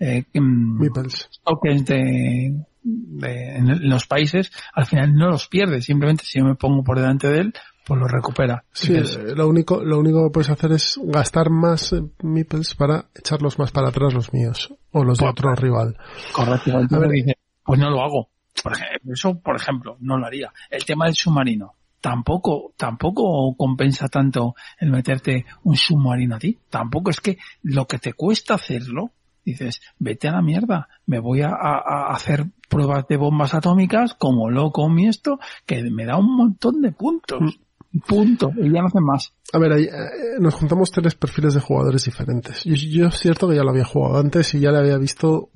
eh, 0.00 0.24
Meeples. 0.34 1.28
tokens 1.44 1.84
de, 1.86 2.54
de- 2.82 3.56
en 3.56 3.88
los 3.88 4.06
países, 4.06 4.50
al 4.74 4.86
final 4.86 5.14
no 5.14 5.28
los 5.28 5.48
pierde. 5.48 5.80
Simplemente 5.82 6.24
si 6.24 6.38
yo 6.38 6.44
me 6.44 6.54
pongo 6.54 6.82
por 6.84 6.98
delante 6.98 7.28
de 7.28 7.40
él, 7.40 7.54
pues 7.86 8.00
los 8.00 8.10
recupera. 8.10 8.64
Sí, 8.72 8.92
Entonces, 8.92 9.16
eh, 9.32 9.34
lo 9.36 9.48
único, 9.48 9.82
lo 9.84 9.98
único 10.00 10.24
que 10.24 10.32
puedes 10.32 10.50
hacer 10.50 10.72
es 10.72 10.98
gastar 11.04 11.50
más 11.50 11.92
eh, 11.92 12.02
meeples 12.22 12.74
para 12.74 13.06
echarlos 13.14 13.58
más 13.58 13.70
para 13.70 13.88
atrás 13.88 14.12
los 14.12 14.32
míos 14.32 14.74
o 14.90 15.04
los 15.04 15.18
de 15.18 15.26
otro 15.28 15.54
rival. 15.54 15.96
correcto. 16.32 16.70
Entonces 16.70 16.98
ver. 17.00 17.10
dice, 17.10 17.38
pues 17.64 17.78
no 17.78 17.90
lo 17.90 18.02
hago. 18.02 18.28
Por 18.62 18.72
ejemplo, 18.72 19.12
eso, 19.12 19.38
por 19.38 19.56
ejemplo, 19.56 19.96
no 20.00 20.18
lo 20.18 20.26
haría. 20.26 20.52
El 20.70 20.84
tema 20.84 21.04
del 21.06 21.14
submarino. 21.14 21.74
Tampoco, 22.00 22.72
tampoco 22.76 23.54
compensa 23.56 24.08
tanto 24.08 24.54
el 24.78 24.90
meterte 24.90 25.44
un 25.64 25.76
submarino 25.76 26.36
a 26.36 26.38
ti. 26.38 26.58
Tampoco 26.70 27.10
es 27.10 27.20
que 27.20 27.38
lo 27.62 27.86
que 27.86 27.98
te 27.98 28.12
cuesta 28.12 28.54
hacerlo, 28.54 29.10
dices, 29.44 29.80
vete 29.98 30.28
a 30.28 30.32
la 30.32 30.42
mierda, 30.42 30.88
me 31.06 31.18
voy 31.20 31.42
a, 31.42 31.48
a- 31.50 32.08
a 32.10 32.12
hacer 32.14 32.46
pruebas 32.68 33.06
de 33.08 33.16
bombas 33.16 33.54
atómicas 33.54 34.14
como 34.14 34.50
loco 34.50 34.88
mi 34.88 35.06
esto, 35.08 35.38
que 35.64 35.82
me 35.90 36.04
da 36.04 36.16
un 36.16 36.36
montón 36.36 36.80
de 36.82 36.92
puntos. 36.92 37.58
Punto. 38.06 38.50
Y 38.56 38.70
ya 38.72 38.82
no 38.82 38.88
hacen 38.88 39.04
más. 39.04 39.32
A 39.54 39.58
ver, 39.58 39.72
ahí, 39.72 39.84
eh, 39.84 40.38
nos 40.38 40.54
juntamos 40.54 40.90
tres 40.90 41.14
perfiles 41.14 41.54
de 41.54 41.60
jugadores 41.60 42.04
diferentes. 42.04 42.62
Yo, 42.64 42.74
yo 42.74 43.06
es 43.06 43.14
cierto 43.18 43.48
que 43.48 43.56
ya 43.56 43.62
lo 43.62 43.70
había 43.70 43.86
jugado 43.86 44.18
antes 44.18 44.52
y 44.54 44.60
ya 44.60 44.70
le 44.70 44.78
había 44.78 44.98
visto 44.98 45.48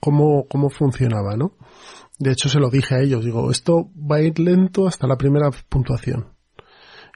cómo, 0.00 0.46
cómo 0.48 0.70
funcionaba, 0.70 1.36
¿no? 1.36 1.52
De 2.18 2.32
hecho, 2.32 2.48
se 2.48 2.58
lo 2.58 2.68
dije 2.70 2.94
a 2.96 3.00
ellos. 3.00 3.24
Digo, 3.24 3.50
esto 3.50 3.90
va 3.96 4.16
a 4.16 4.20
ir 4.22 4.38
lento 4.38 4.86
hasta 4.88 5.06
la 5.06 5.16
primera 5.16 5.50
puntuación. 5.68 6.26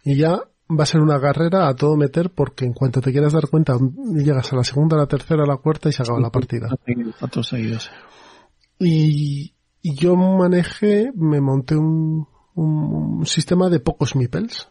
Y 0.04 0.16
ya 0.16 0.40
va 0.70 0.84
a 0.84 0.86
ser 0.86 1.00
una 1.00 1.20
carrera 1.20 1.68
a 1.68 1.74
todo 1.74 1.96
meter 1.96 2.30
porque 2.30 2.64
en 2.64 2.72
cuanto 2.72 3.00
te 3.00 3.12
quieras 3.12 3.32
dar 3.32 3.48
cuenta, 3.48 3.76
llegas 4.14 4.52
a 4.52 4.56
la 4.56 4.64
segunda, 4.64 4.96
a 4.96 5.00
la 5.00 5.06
tercera, 5.06 5.42
a 5.44 5.46
la 5.46 5.56
cuarta 5.56 5.88
y 5.88 5.92
se 5.92 6.02
acaba 6.02 6.20
la 6.20 6.30
partida. 6.30 6.68
A 7.20 7.26
todos 7.28 7.48
seguidos. 7.48 7.90
Y, 8.78 9.54
y 9.82 9.94
yo 9.94 10.16
manejé, 10.16 11.12
me 11.14 11.40
monté 11.40 11.76
un, 11.76 12.26
un, 12.54 12.66
un 13.18 13.26
sistema 13.26 13.68
de 13.68 13.80
pocos 13.80 14.16
meeples. 14.16 14.68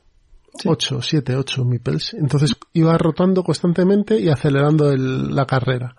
Sí. 0.55 0.67
8, 0.67 1.01
7, 1.01 1.35
8 1.37 1.63
meeples. 1.65 2.13
Entonces 2.13 2.55
iba 2.73 2.97
rotando 2.97 3.41
constantemente 3.43 4.19
y 4.19 4.27
acelerando 4.29 4.91
el- 4.91 5.33
la 5.33 5.45
carrera. 5.45 5.95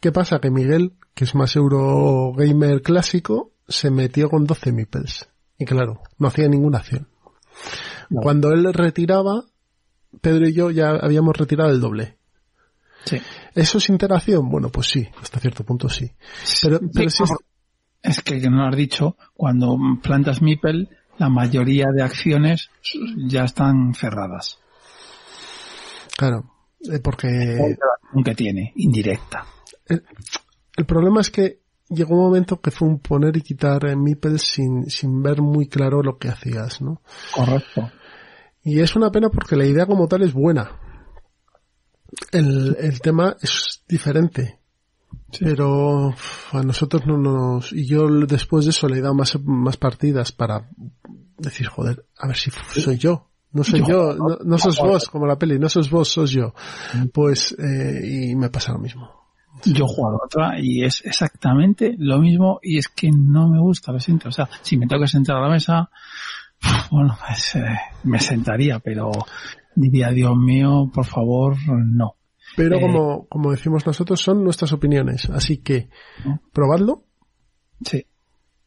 ¿Qué 0.00 0.10
pasa? 0.10 0.38
Que 0.40 0.50
Miguel, 0.50 0.92
que 1.14 1.24
es 1.24 1.34
más 1.34 1.54
Eurogamer 1.56 2.80
clásico, 2.80 3.52
se 3.70 3.90
metió 3.90 4.28
con 4.28 4.44
12 4.44 4.72
meeples. 4.72 5.26
Y 5.58 5.64
claro, 5.64 6.02
no 6.18 6.28
hacía 6.28 6.46
ninguna 6.48 6.78
acción. 6.78 7.08
No. 8.10 8.20
Cuando 8.20 8.50
él 8.52 8.72
retiraba, 8.74 9.44
Pedro 10.20 10.46
y 10.48 10.52
yo 10.54 10.70
ya 10.70 10.90
habíamos 10.90 11.36
retirado 11.36 11.70
el 11.70 11.80
doble. 11.80 12.18
Sí. 13.04 13.18
¿Eso 13.54 13.78
es 13.78 13.88
interacción? 13.88 14.50
Bueno, 14.50 14.68
pues 14.68 14.88
sí, 14.88 15.08
hasta 15.22 15.40
cierto 15.40 15.64
punto 15.64 15.88
sí. 15.88 16.10
Pero, 16.62 16.80
pero 16.92 17.08
sí 17.08 17.22
es- 17.22 17.30
Es 18.02 18.22
que, 18.22 18.40
que 18.40 18.50
no 18.50 18.58
lo 18.62 18.68
has 18.68 18.76
dicho, 18.76 19.16
cuando 19.34 19.76
plantas 20.02 20.42
Mipel, 20.42 20.88
la 21.18 21.28
mayoría 21.28 21.86
de 21.94 22.02
acciones 22.02 22.70
ya 23.28 23.44
están 23.44 23.94
cerradas. 23.94 24.58
claro, 26.16 26.50
eh, 26.90 26.98
porque 27.00 27.28
Aunque 28.14 28.34
tiene, 28.34 28.72
indirecta. 28.76 29.46
el 29.88 30.84
problema 30.86 31.20
es 31.20 31.30
que 31.30 31.59
llegó 31.90 32.14
un 32.14 32.22
momento 32.22 32.60
que 32.60 32.70
fue 32.70 32.88
un 32.88 33.00
poner 33.00 33.36
y 33.36 33.42
quitar 33.42 33.86
en 33.86 34.04
sin, 34.38 34.88
sin 34.88 35.22
ver 35.22 35.42
muy 35.42 35.68
claro 35.68 36.02
lo 36.02 36.18
que 36.18 36.28
hacías, 36.28 36.80
¿no? 36.80 37.02
Correcto. 37.34 37.90
Y 38.62 38.80
es 38.80 38.94
una 38.96 39.10
pena 39.10 39.28
porque 39.30 39.56
la 39.56 39.66
idea 39.66 39.86
como 39.86 40.06
tal 40.06 40.22
es 40.22 40.32
buena. 40.32 40.78
El, 42.32 42.76
el 42.78 43.00
tema 43.00 43.36
es 43.40 43.82
diferente. 43.88 44.58
Pero 45.38 46.14
a 46.52 46.62
nosotros 46.62 47.06
no 47.06 47.16
nos... 47.16 47.72
Y 47.72 47.86
yo 47.86 48.08
después 48.26 48.64
de 48.64 48.70
eso 48.70 48.88
le 48.88 48.98
he 48.98 49.00
dado 49.00 49.14
más, 49.14 49.38
más 49.44 49.76
partidas 49.76 50.32
para 50.32 50.68
decir, 51.38 51.66
joder, 51.66 52.06
a 52.18 52.26
ver 52.26 52.36
si 52.36 52.50
soy 52.50 52.98
yo. 52.98 53.26
No 53.52 53.64
soy 53.64 53.84
yo, 53.84 54.14
no, 54.14 54.38
no 54.44 54.58
sos 54.58 54.78
vos, 54.78 55.08
como 55.08 55.26
la 55.26 55.36
peli, 55.36 55.58
no 55.58 55.68
sos 55.68 55.90
vos, 55.90 56.08
sos 56.08 56.30
yo. 56.30 56.54
Pues, 57.12 57.52
eh, 57.58 58.28
y 58.30 58.36
me 58.36 58.48
pasa 58.48 58.72
lo 58.72 58.78
mismo. 58.78 59.19
Yo 59.64 59.84
he 59.84 59.88
jugado 59.88 60.20
otra 60.24 60.60
y 60.60 60.84
es 60.84 61.04
exactamente 61.04 61.94
lo 61.98 62.18
mismo 62.18 62.58
y 62.62 62.78
es 62.78 62.88
que 62.88 63.10
no 63.10 63.48
me 63.48 63.60
gusta, 63.60 63.92
lo 63.92 64.00
siento. 64.00 64.28
O 64.28 64.32
sea, 64.32 64.48
si 64.62 64.76
me 64.76 64.86
tengo 64.86 65.02
que 65.02 65.08
sentar 65.08 65.36
a 65.36 65.40
la 65.40 65.50
mesa, 65.50 65.90
bueno, 66.90 67.16
pues 67.26 67.56
eh, 67.56 67.78
me 68.04 68.18
sentaría, 68.18 68.78
pero 68.80 69.10
diría, 69.74 70.10
Dios 70.10 70.36
mío, 70.36 70.90
por 70.92 71.04
favor, 71.04 71.56
no. 71.68 72.16
Pero 72.56 72.76
Eh, 72.76 72.80
como, 72.80 73.26
como 73.28 73.50
decimos 73.50 73.86
nosotros, 73.86 74.20
son 74.20 74.42
nuestras 74.42 74.72
opiniones. 74.72 75.30
Así 75.30 75.58
que, 75.58 75.88
¿no? 76.24 76.40
probadlo, 76.52 77.04
Sí, 77.82 78.04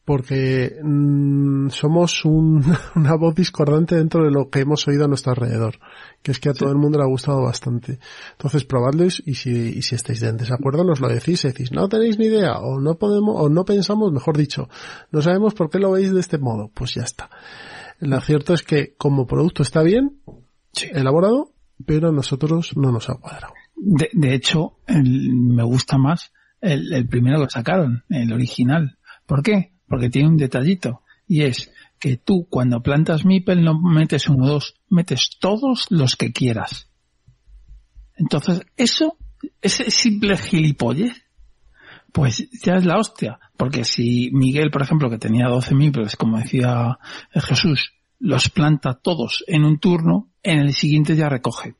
porque 0.04 0.76
mm, 0.82 1.68
somos 1.70 2.24
un- 2.24 2.62
una 2.94 3.16
voz 3.16 3.34
discordante 3.34 3.96
dentro 3.96 4.24
de 4.24 4.30
lo 4.30 4.50
que 4.50 4.60
hemos 4.60 4.86
oído 4.86 5.04
a 5.04 5.08
nuestro 5.08 5.32
alrededor, 5.32 5.76
que 6.22 6.32
es 6.32 6.38
que 6.40 6.50
a 6.50 6.54
todo 6.54 6.70
el 6.70 6.76
mundo 6.76 6.98
le 6.98 7.04
ha 7.04 7.08
gustado 7.08 7.42
bastante. 7.42 7.98
Entonces 8.32 8.64
probadlo 8.64 9.04
y 9.04 9.10
si, 9.10 9.50
y 9.50 9.82
si 9.82 9.94
estáis 9.94 10.22
en 10.22 10.36
desacuerdo 10.36 10.84
nos 10.84 11.00
lo 11.00 11.08
decís, 11.08 11.44
y 11.44 11.48
decís, 11.48 11.72
no 11.72 11.88
tenéis 11.88 12.18
ni 12.18 12.26
idea, 12.26 12.58
o 12.58 12.80
no 12.80 12.96
podemos, 12.96 13.34
o 13.40 13.48
no 13.48 13.64
pensamos, 13.64 14.12
mejor 14.12 14.36
dicho, 14.36 14.68
no 15.10 15.22
sabemos 15.22 15.54
por 15.54 15.70
qué 15.70 15.78
lo 15.78 15.92
veis 15.92 16.12
de 16.12 16.20
este 16.20 16.38
modo, 16.38 16.70
pues 16.74 16.94
ya 16.94 17.02
está. 17.02 17.30
Lo 18.00 18.20
cierto 18.20 18.54
es 18.54 18.62
que 18.62 18.94
como 18.96 19.26
producto 19.26 19.62
está 19.62 19.82
bien, 19.82 20.20
sí. 20.72 20.88
elaborado, 20.92 21.52
pero 21.86 22.08
a 22.08 22.12
nosotros 22.12 22.76
no 22.76 22.92
nos 22.92 23.08
ha 23.08 23.14
cuadrado. 23.14 23.54
De, 23.76 24.08
de 24.12 24.34
hecho, 24.34 24.78
el- 24.86 25.34
me 25.34 25.62
gusta 25.64 25.96
más 25.98 26.32
el, 26.60 26.92
el 26.92 27.08
primero 27.08 27.40
que 27.44 27.50
sacaron, 27.50 28.04
el 28.08 28.32
original. 28.32 28.98
¿Por 29.26 29.42
qué? 29.42 29.73
Porque 29.88 30.10
tiene 30.10 30.28
un 30.28 30.36
detallito. 30.36 31.02
Y 31.26 31.42
es 31.42 31.72
que 31.98 32.16
tú 32.16 32.46
cuando 32.50 32.82
plantas 32.82 33.24
Mipel 33.24 33.64
no 33.64 33.80
metes 33.80 34.28
uno 34.28 34.44
o 34.44 34.48
dos, 34.48 34.74
metes 34.88 35.30
todos 35.40 35.86
los 35.90 36.16
que 36.16 36.32
quieras. 36.32 36.90
Entonces, 38.16 38.62
eso, 38.76 39.16
ese 39.60 39.90
simple 39.90 40.36
gilipollez, 40.36 41.24
pues 42.12 42.48
ya 42.62 42.74
es 42.74 42.84
la 42.84 42.98
hostia. 42.98 43.40
Porque 43.56 43.84
si 43.84 44.30
Miguel, 44.32 44.70
por 44.70 44.82
ejemplo, 44.82 45.10
que 45.10 45.18
tenía 45.18 45.48
12 45.48 45.74
Mipels, 45.74 46.16
como 46.16 46.38
decía 46.38 46.98
Jesús, 47.32 47.92
los 48.18 48.48
planta 48.50 48.94
todos 48.94 49.44
en 49.46 49.64
un 49.64 49.78
turno, 49.78 50.30
en 50.42 50.60
el 50.60 50.74
siguiente 50.74 51.16
ya 51.16 51.28
recoge. 51.28 51.74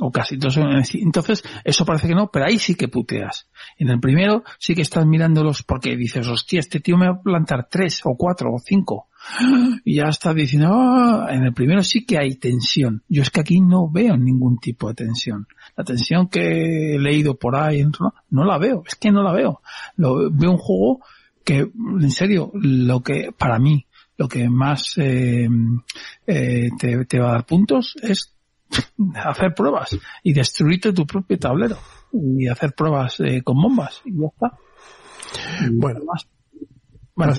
O 0.00 0.10
casi 0.10 0.38
todos 0.38 0.54
son 0.54 0.70
en 0.70 0.82
Entonces, 0.94 1.42
eso 1.64 1.84
parece 1.84 2.08
que 2.08 2.14
no, 2.14 2.30
pero 2.30 2.46
ahí 2.46 2.58
sí 2.58 2.74
que 2.74 2.88
puteas. 2.88 3.48
En 3.76 3.88
el 3.88 4.00
primero 4.00 4.44
sí 4.58 4.74
que 4.74 4.82
estás 4.82 5.06
mirándolos 5.06 5.62
porque 5.62 5.96
dices, 5.96 6.26
hostia, 6.26 6.60
este 6.60 6.80
tío 6.80 6.96
me 6.96 7.06
va 7.06 7.14
a 7.14 7.22
plantar 7.22 7.68
tres 7.70 8.00
o 8.04 8.16
cuatro 8.16 8.52
o 8.52 8.58
cinco. 8.58 9.08
Y 9.84 9.96
ya 9.96 10.04
estás 10.04 10.34
diciendo, 10.34 10.70
ah, 10.72 11.28
en 11.30 11.44
el 11.44 11.52
primero 11.52 11.82
sí 11.82 12.06
que 12.06 12.18
hay 12.18 12.36
tensión. 12.36 13.02
Yo 13.08 13.22
es 13.22 13.30
que 13.30 13.40
aquí 13.40 13.60
no 13.60 13.90
veo 13.90 14.16
ningún 14.16 14.58
tipo 14.58 14.88
de 14.88 14.94
tensión. 14.94 15.46
La 15.76 15.84
tensión 15.84 16.28
que 16.28 16.94
he 16.94 16.98
leído 16.98 17.36
por 17.36 17.56
ahí, 17.56 17.84
no, 17.84 18.14
no 18.30 18.44
la 18.44 18.58
veo, 18.58 18.84
es 18.86 18.94
que 18.94 19.10
no 19.10 19.22
la 19.22 19.32
veo. 19.32 19.60
Lo, 19.96 20.30
veo 20.30 20.52
un 20.52 20.58
juego 20.58 21.00
que, 21.44 21.58
en 21.58 22.10
serio, 22.10 22.50
lo 22.54 23.02
que, 23.02 23.32
para 23.36 23.58
mí, 23.58 23.86
lo 24.16 24.28
que 24.28 24.48
más 24.48 24.94
eh, 24.98 25.48
eh, 26.26 26.70
te, 26.78 27.04
te 27.04 27.18
va 27.20 27.30
a 27.30 27.32
dar 27.32 27.46
puntos 27.46 27.96
es 28.02 28.34
hacer 29.14 29.54
pruebas 29.54 29.96
y 30.22 30.32
destruirte 30.32 30.92
tu 30.92 31.06
propio 31.06 31.38
tablero 31.38 31.76
y 32.12 32.48
hacer 32.48 32.72
pruebas 32.72 33.20
eh, 33.20 33.42
con 33.42 33.60
bombas 33.60 34.00
y 34.04 34.18
ya 34.18 34.26
está. 34.26 34.58
bueno, 35.72 36.00
bueno, 37.14 37.34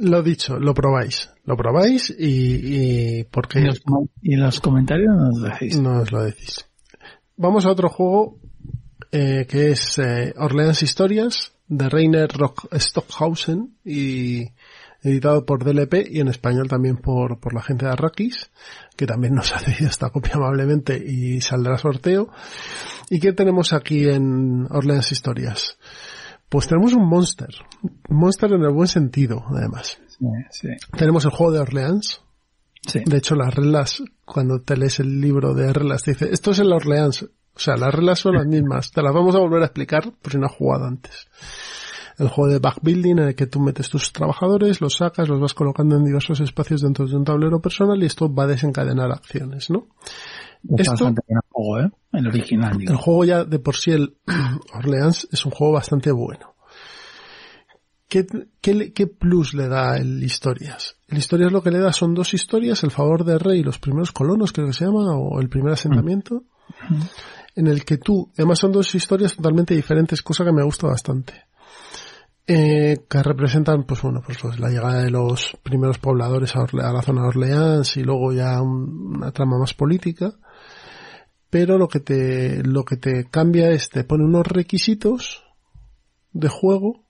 lo 0.00 0.22
dicho, 0.22 0.58
lo 0.58 0.72
probáis, 0.74 1.30
lo 1.44 1.56
probáis 1.56 2.14
y, 2.16 3.20
y 3.20 3.24
porque 3.24 3.60
y, 3.60 3.64
los, 3.64 3.82
y 4.22 4.34
en 4.34 4.40
los 4.40 4.60
comentarios 4.60 5.14
nos 5.14 5.42
decís. 5.42 5.80
Nos 5.80 6.12
lo 6.12 6.24
decís. 6.24 6.68
Vamos 7.36 7.66
a 7.66 7.70
otro 7.70 7.88
juego 7.88 8.38
eh, 9.12 9.46
que 9.48 9.70
es 9.70 9.98
eh, 9.98 10.34
Orleans 10.36 10.82
Historias 10.82 11.52
de 11.68 11.88
Rainer 11.88 12.28
Rock 12.28 12.68
Stockhausen 12.74 13.76
y 13.84 14.44
editado 15.06 15.44
por 15.44 15.64
DLP 15.64 16.08
y 16.10 16.20
en 16.20 16.28
español 16.28 16.68
también 16.68 16.96
por, 16.96 17.38
por 17.38 17.54
la 17.54 17.62
gente 17.62 17.86
de 17.86 17.92
Arrakis, 17.92 18.50
que 18.96 19.06
también 19.06 19.34
nos 19.34 19.54
ha 19.54 19.58
cedido 19.58 19.88
esta 19.88 20.10
copia 20.10 20.34
amablemente 20.34 20.96
y 20.96 21.40
saldrá 21.40 21.78
sorteo. 21.78 22.30
¿Y 23.10 23.20
qué 23.20 23.32
tenemos 23.32 23.72
aquí 23.72 24.08
en 24.08 24.66
Orleans 24.70 25.12
Historias? 25.12 25.78
Pues 26.48 26.68
tenemos 26.68 26.92
un 26.92 27.08
monster. 27.08 27.54
Monster 28.08 28.52
en 28.52 28.62
el 28.62 28.72
buen 28.72 28.88
sentido, 28.88 29.44
además. 29.48 29.98
Sí, 30.08 30.26
sí. 30.50 30.68
Tenemos 30.96 31.24
el 31.24 31.30
juego 31.30 31.52
de 31.52 31.60
Orleans. 31.60 32.20
Sí. 32.86 33.00
De 33.04 33.18
hecho, 33.18 33.34
las 33.34 33.54
reglas, 33.54 34.02
cuando 34.24 34.60
te 34.60 34.76
lees 34.76 35.00
el 35.00 35.20
libro 35.20 35.54
de 35.54 35.72
reglas, 35.72 36.04
te 36.04 36.12
dice, 36.12 36.28
esto 36.32 36.52
es 36.52 36.60
el 36.60 36.72
Orleans. 36.72 37.22
O 37.22 37.58
sea, 37.58 37.76
las 37.76 37.92
reglas 37.92 38.20
son 38.20 38.34
las 38.34 38.46
mismas. 38.46 38.92
Te 38.92 39.02
las 39.02 39.12
vamos 39.12 39.34
a 39.34 39.38
volver 39.38 39.62
a 39.62 39.66
explicar 39.66 40.12
por 40.22 40.32
si 40.32 40.38
no 40.38 40.46
has 40.46 40.52
jugado 40.52 40.84
antes 40.84 41.26
el 42.18 42.28
juego 42.28 42.52
de 42.52 42.58
backbuilding 42.58 43.18
en 43.18 43.28
el 43.28 43.34
que 43.34 43.46
tú 43.46 43.60
metes 43.60 43.88
tus 43.88 44.12
trabajadores, 44.12 44.80
los 44.80 44.96
sacas, 44.96 45.28
los 45.28 45.40
vas 45.40 45.54
colocando 45.54 45.96
en 45.96 46.04
diversos 46.04 46.40
espacios 46.40 46.82
dentro 46.82 47.06
de 47.06 47.16
un 47.16 47.24
tablero 47.24 47.60
personal 47.60 48.02
y 48.02 48.06
esto 48.06 48.32
va 48.32 48.44
a 48.44 48.48
desencadenar 48.48 49.10
acciones, 49.10 49.70
¿no? 49.70 49.88
Esto, 50.78 50.92
bastante 50.92 51.22
buen 51.28 51.40
juego, 51.50 51.80
¿eh? 51.80 51.90
El 52.12 52.26
original, 52.28 52.78
digo. 52.78 52.92
El 52.92 52.98
juego 52.98 53.24
ya 53.24 53.44
de 53.44 53.58
por 53.58 53.76
sí, 53.76 53.92
el 53.92 54.16
Orleans, 54.74 55.28
es 55.30 55.44
un 55.44 55.52
juego 55.52 55.74
bastante 55.74 56.10
bueno. 56.10 56.54
¿Qué, 58.08 58.26
qué, 58.60 58.92
¿Qué, 58.92 59.06
plus 59.08 59.52
le 59.54 59.68
da 59.68 59.96
el 59.96 60.22
Historias? 60.22 60.96
El 61.08 61.18
Historias 61.18 61.52
lo 61.52 61.62
que 61.62 61.72
le 61.72 61.80
da 61.80 61.92
son 61.92 62.14
dos 62.14 62.34
historias, 62.34 62.84
el 62.84 62.92
favor 62.92 63.24
del 63.24 63.40
rey 63.40 63.60
y 63.60 63.64
los 63.64 63.78
primeros 63.78 64.12
colonos, 64.12 64.52
creo 64.52 64.68
que 64.68 64.72
se 64.72 64.84
llama, 64.84 65.16
o 65.16 65.40
el 65.40 65.48
primer 65.48 65.72
asentamiento, 65.72 66.44
Mm. 66.88 67.02
en 67.56 67.66
el 67.68 67.84
que 67.84 67.98
tú, 67.98 68.30
además 68.36 68.58
son 68.58 68.72
dos 68.72 68.94
historias 68.94 69.34
totalmente 69.34 69.74
diferentes, 69.74 70.22
cosa 70.22 70.44
que 70.44 70.52
me 70.52 70.62
gusta 70.62 70.86
bastante 70.86 71.45
eh, 72.46 73.04
que 73.08 73.22
representan, 73.22 73.84
pues 73.84 74.02
bueno, 74.02 74.22
pues, 74.24 74.38
pues, 74.40 74.60
la 74.60 74.68
llegada 74.68 75.02
de 75.02 75.10
los 75.10 75.56
primeros 75.62 75.98
pobladores 75.98 76.54
a, 76.54 76.62
Orle 76.62 76.84
a 76.84 76.92
la 76.92 77.02
zona 77.02 77.22
de 77.22 77.28
Orleans 77.28 77.96
y 77.96 78.02
luego 78.02 78.32
ya 78.32 78.62
un, 78.62 79.16
una 79.16 79.32
trama 79.32 79.58
más 79.58 79.74
política. 79.74 80.34
Pero 81.50 81.78
lo 81.78 81.88
que 81.88 82.00
te, 82.00 82.62
lo 82.62 82.84
que 82.84 82.96
te 82.96 83.28
cambia 83.30 83.70
es, 83.70 83.88
te 83.90 84.04
pone 84.04 84.24
unos 84.24 84.46
requisitos 84.46 85.44
de 86.32 86.48
juego 86.48 87.04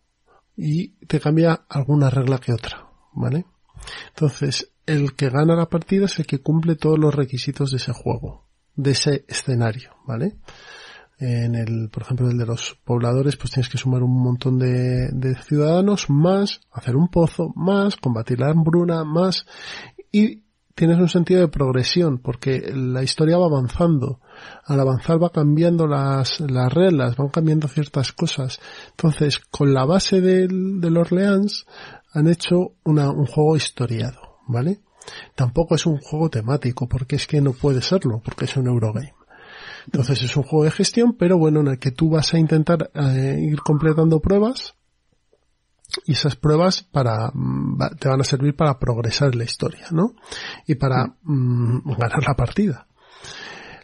y 0.57 0.91
te 1.07 1.21
cambia 1.21 1.67
alguna 1.69 2.11
regla 2.11 2.39
que 2.39 2.53
otra, 2.53 2.89
¿vale? 3.13 3.45
Entonces, 4.09 4.73
el 4.87 5.15
que 5.15 5.29
gana 5.29 5.55
la 5.55 5.69
partida 5.69 6.07
es 6.07 6.19
el 6.19 6.27
que 6.27 6.41
cumple 6.41 6.77
todos 6.77 6.99
los 6.99 7.15
requisitos 7.15 7.71
de 7.71 7.77
ese 7.79 7.93
juego, 7.93 8.47
de 8.75 8.93
ese 8.93 9.25
escenario, 9.29 9.91
¿vale? 10.07 10.37
En 11.19 11.55
el, 11.55 11.89
por 11.89 12.03
ejemplo, 12.03 12.29
el 12.29 12.37
de 12.37 12.47
los 12.47 12.77
pobladores, 12.85 13.37
pues 13.37 13.53
tienes 13.53 13.71
que 13.71 13.79
sumar 13.79 14.03
un 14.03 14.23
montón 14.23 14.59
de, 14.59 15.09
de, 15.13 15.35
ciudadanos, 15.35 16.11
más 16.11 16.61
hacer 16.71 16.97
un 16.97 17.09
pozo, 17.09 17.53
más 17.57 17.97
combatir 17.97 18.41
la 18.41 18.51
hambruna, 18.51 19.05
más, 19.05 19.47
y 20.13 20.43
tienes 20.75 20.99
un 20.99 21.09
sentido 21.09 21.41
de 21.41 21.49
progresión, 21.49 22.19
porque 22.19 22.71
la 22.75 23.03
historia 23.03 23.39
va 23.39 23.47
avanzando. 23.47 24.21
Al 24.65 24.79
avanzar 24.79 25.23
va 25.23 25.31
cambiando 25.31 25.87
las, 25.87 26.39
las 26.41 26.73
reglas, 26.73 27.17
van 27.17 27.31
cambiando 27.31 27.67
ciertas 27.67 28.13
cosas. 28.13 28.61
Entonces, 28.91 29.39
con 29.39 29.73
la 29.73 29.87
base 29.87 30.21
del, 30.21 30.81
del 30.81 30.99
Orleans, 30.99 31.67
han 32.13 32.29
hecho 32.29 32.75
una, 32.85 33.11
un 33.11 33.25
juego 33.25 33.57
historiado, 33.57 34.21
¿vale? 34.47 34.81
Tampoco 35.35 35.77
es 35.77 35.87
un 35.87 35.97
juego 35.99 36.29
temático, 36.29 36.87
porque 36.87 37.17
es 37.17 37.27
que 37.27 37.41
no 37.41 37.53
puede 37.53 37.81
serlo, 37.81 38.21
porque 38.23 38.45
es 38.45 38.57
un 38.57 38.67
Eurogame. 38.67 39.16
Entonces 39.87 40.23
es 40.23 40.37
un 40.37 40.43
juego 40.43 40.65
de 40.65 40.71
gestión, 40.71 41.15
pero 41.15 41.39
bueno, 41.39 41.61
en 41.61 41.69
el 41.69 41.79
que 41.79 41.93
tú 41.93 42.11
vas 42.11 42.35
a 42.35 42.39
intentar 42.39 42.91
eh, 42.95 43.39
ir 43.41 43.61
completando 43.61 44.21
pruebas 44.21 44.75
y 46.05 46.13
esas 46.13 46.37
pruebas 46.37 46.83
para 46.83 47.33
te 47.99 48.09
van 48.09 48.21
a 48.21 48.25
servir 48.25 48.57
para 48.57 48.79
progresar 48.79 49.33
en 49.33 49.39
la 49.39 49.45
historia, 49.45 49.87
¿no? 49.93 50.15
Y 50.67 50.75
para 50.75 51.15
mm, 51.23 51.93
ganar 51.97 52.25
la 52.27 52.35
partida. 52.35 52.87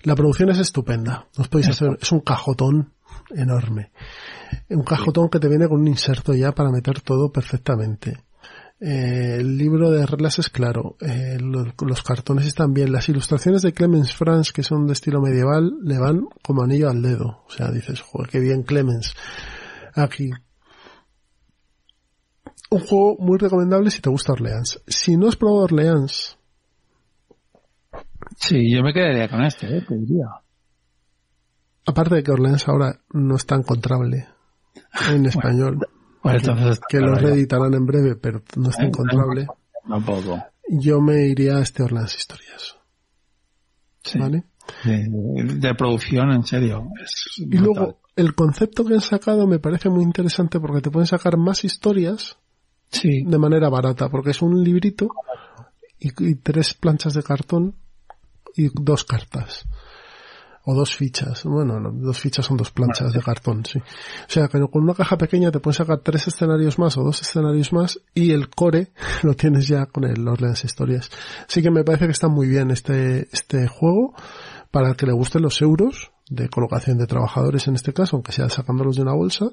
La 0.02 0.16
producción 0.16 0.50
es 0.50 0.58
estupenda. 0.58 1.28
Os 1.38 1.48
podéis 1.48 1.70
hacer, 1.70 1.96
es 2.00 2.10
un 2.10 2.20
cajotón 2.20 2.92
enorme. 3.30 3.92
Un 4.68 4.82
cajotón 4.82 5.28
que 5.28 5.38
te 5.38 5.48
viene 5.48 5.68
con 5.68 5.80
un 5.80 5.88
inserto 5.88 6.34
ya 6.34 6.52
para 6.52 6.70
meter 6.70 7.00
todo 7.00 7.30
perfectamente. 7.30 8.18
Eh, 8.84 9.36
el 9.38 9.56
libro 9.56 9.92
de 9.92 10.04
reglas 10.04 10.40
es 10.40 10.50
claro, 10.50 10.96
eh, 11.00 11.38
los, 11.40 11.68
los, 11.86 12.02
cartones 12.02 12.46
están 12.48 12.74
bien, 12.74 12.90
las 12.90 13.08
ilustraciones 13.08 13.62
de 13.62 13.72
Clemens 13.72 14.12
Franz, 14.12 14.50
que 14.50 14.64
son 14.64 14.88
de 14.88 14.94
estilo 14.94 15.20
medieval, 15.20 15.72
le 15.84 16.00
van 16.00 16.26
como 16.42 16.64
anillo 16.64 16.90
al 16.90 17.00
dedo. 17.00 17.44
O 17.46 17.50
sea, 17.50 17.70
dices, 17.70 18.00
joder, 18.00 18.28
qué 18.28 18.40
bien 18.40 18.64
Clemens. 18.64 19.14
Aquí. 19.94 20.30
Un 22.70 22.80
juego 22.80 23.16
muy 23.20 23.38
recomendable 23.38 23.88
si 23.92 24.00
te 24.00 24.10
gusta 24.10 24.32
Orleans. 24.32 24.82
Si 24.88 25.16
no 25.16 25.28
has 25.28 25.36
probado 25.36 25.60
Orleans. 25.60 26.36
Sí, 28.36 28.74
yo 28.74 28.82
me 28.82 28.92
quedaría 28.92 29.28
con 29.28 29.44
este, 29.44 29.76
eh, 29.76 29.84
te 29.86 29.94
diría. 29.94 30.26
Aparte 31.86 32.16
de 32.16 32.22
que 32.24 32.32
Orleans 32.32 32.66
ahora 32.66 32.98
no 33.12 33.36
está 33.36 33.54
encontrable 33.54 34.26
en 35.08 35.26
español. 35.26 35.76
Bueno, 35.76 36.01
entonces, 36.24 36.80
que 36.88 36.98
lo 36.98 37.14
reeditarán 37.14 37.74
en 37.74 37.86
breve, 37.86 38.16
pero 38.16 38.42
no 38.56 38.70
está 38.70 38.84
encontrable. 38.84 39.46
Tampoco. 39.88 40.42
Yo 40.68 41.00
me 41.00 41.26
iría 41.26 41.56
a 41.56 41.62
este 41.62 41.82
Orleans 41.82 42.16
Historias. 42.16 42.76
Sí. 44.02 44.18
¿Vale? 44.18 44.44
De, 44.84 45.08
de, 45.58 45.74
producción, 45.74 46.30
en 46.30 46.44
serio. 46.44 46.88
Es 47.02 47.38
y 47.38 47.58
luego, 47.58 48.00
el 48.16 48.34
concepto 48.34 48.84
que 48.84 48.94
han 48.94 49.00
sacado 49.00 49.46
me 49.46 49.58
parece 49.58 49.88
muy 49.88 50.04
interesante 50.04 50.60
porque 50.60 50.80
te 50.80 50.90
pueden 50.90 51.06
sacar 51.06 51.36
más 51.36 51.64
historias 51.64 52.38
sí. 52.90 53.24
de 53.24 53.38
manera 53.38 53.68
barata, 53.68 54.08
porque 54.08 54.30
es 54.30 54.40
un 54.42 54.62
librito 54.62 55.08
y, 55.98 56.10
y 56.30 56.34
tres 56.36 56.74
planchas 56.74 57.14
de 57.14 57.22
cartón 57.22 57.74
y 58.54 58.68
dos 58.72 59.04
cartas 59.04 59.66
o 60.64 60.74
dos 60.74 60.96
fichas. 60.96 61.44
Bueno, 61.44 61.80
no, 61.80 61.90
dos 61.90 62.18
fichas 62.18 62.46
son 62.46 62.56
dos 62.56 62.70
planchas 62.70 63.08
vale. 63.08 63.18
de 63.18 63.24
cartón, 63.24 63.64
sí. 63.64 63.78
O 63.78 64.30
sea, 64.30 64.48
que 64.48 64.60
con 64.60 64.82
una 64.82 64.94
caja 64.94 65.16
pequeña 65.16 65.50
te 65.50 65.60
puedes 65.60 65.76
sacar 65.76 65.98
tres 65.98 66.28
escenarios 66.28 66.78
más 66.78 66.96
o 66.96 67.02
dos 67.02 67.20
escenarios 67.20 67.72
más 67.72 68.00
y 68.14 68.30
el 68.32 68.48
core 68.48 68.92
lo 69.22 69.34
tienes 69.34 69.66
ya 69.66 69.86
con 69.86 70.04
el 70.04 70.26
Orleans 70.26 70.64
Historias. 70.64 71.10
Así 71.48 71.62
que 71.62 71.70
me 71.70 71.84
parece 71.84 72.06
que 72.06 72.12
está 72.12 72.28
muy 72.28 72.48
bien 72.48 72.70
este, 72.70 73.28
este 73.32 73.66
juego 73.66 74.14
para 74.70 74.90
el 74.90 74.96
que 74.96 75.06
le 75.06 75.12
gusten 75.12 75.42
los 75.42 75.60
euros 75.60 76.12
de 76.28 76.48
colocación 76.48 76.96
de 76.96 77.06
trabajadores 77.06 77.66
en 77.68 77.74
este 77.74 77.92
caso, 77.92 78.16
aunque 78.16 78.32
sea 78.32 78.48
sacándolos 78.48 78.96
de 78.96 79.02
una 79.02 79.14
bolsa. 79.14 79.46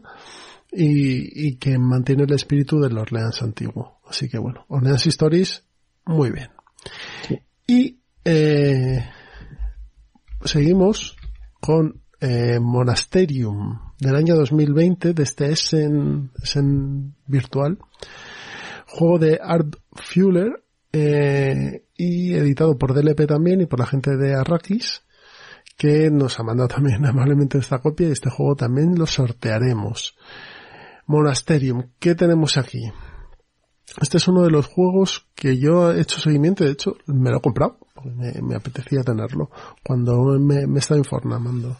Y, 0.72 1.48
y 1.48 1.56
que 1.56 1.80
mantiene 1.80 2.26
el 2.26 2.34
espíritu 2.34 2.80
del 2.80 2.95
Orleans 2.95 3.41
antiguo. 3.41 3.99
Así 4.07 4.30
que 4.30 4.38
bueno, 4.38 4.65
Orleans 4.68 5.07
Stories, 5.07 5.64
muy 6.06 6.30
bien. 6.30 6.52
Sí. 7.27 7.40
Y, 7.65 7.99
eh, 8.23 9.03
seguimos 10.45 11.17
con 11.59 12.01
eh, 12.21 12.59
Monasterium 12.59 13.79
del 13.99 14.15
año 14.15 14.35
2020 14.35 15.13
de 15.13 15.23
este 15.23 15.51
Essen, 15.51 16.31
Essen 16.41 17.15
virtual 17.25 17.77
juego 18.87 19.19
de 19.19 19.39
Art 19.41 19.75
Fuller 19.93 20.63
eh, 20.91 21.85
y 21.95 22.33
editado 22.33 22.77
por 22.77 22.93
DLP 22.93 23.27
también 23.27 23.61
y 23.61 23.65
por 23.65 23.79
la 23.79 23.85
gente 23.85 24.17
de 24.17 24.33
Arrakis 24.33 25.03
que 25.77 26.09
nos 26.09 26.39
ha 26.39 26.43
mandado 26.43 26.67
también 26.75 27.05
amablemente 27.05 27.57
esta 27.57 27.79
copia 27.79 28.07
y 28.07 28.11
este 28.11 28.29
juego 28.29 28.55
también 28.55 28.95
lo 28.97 29.05
sortearemos 29.05 30.17
Monasterium 31.05 31.91
¿qué 31.99 32.15
tenemos 32.15 32.57
aquí? 32.57 32.91
Este 34.01 34.17
es 34.17 34.27
uno 34.27 34.43
de 34.43 34.51
los 34.51 34.67
juegos 34.67 35.25
que 35.35 35.57
yo 35.57 35.91
he 35.91 36.01
hecho 36.01 36.19
seguimiento, 36.19 36.63
de 36.63 36.71
hecho 36.71 36.95
me 37.07 37.31
lo 37.31 37.37
he 37.37 37.41
comprado, 37.41 37.77
porque 37.93 38.41
me, 38.41 38.55
apetecía 38.55 39.01
tenerlo 39.03 39.49
cuando 39.83 40.23
me, 40.39 40.67
me 40.67 40.79
estaba 40.79 40.97
informando. 40.97 41.77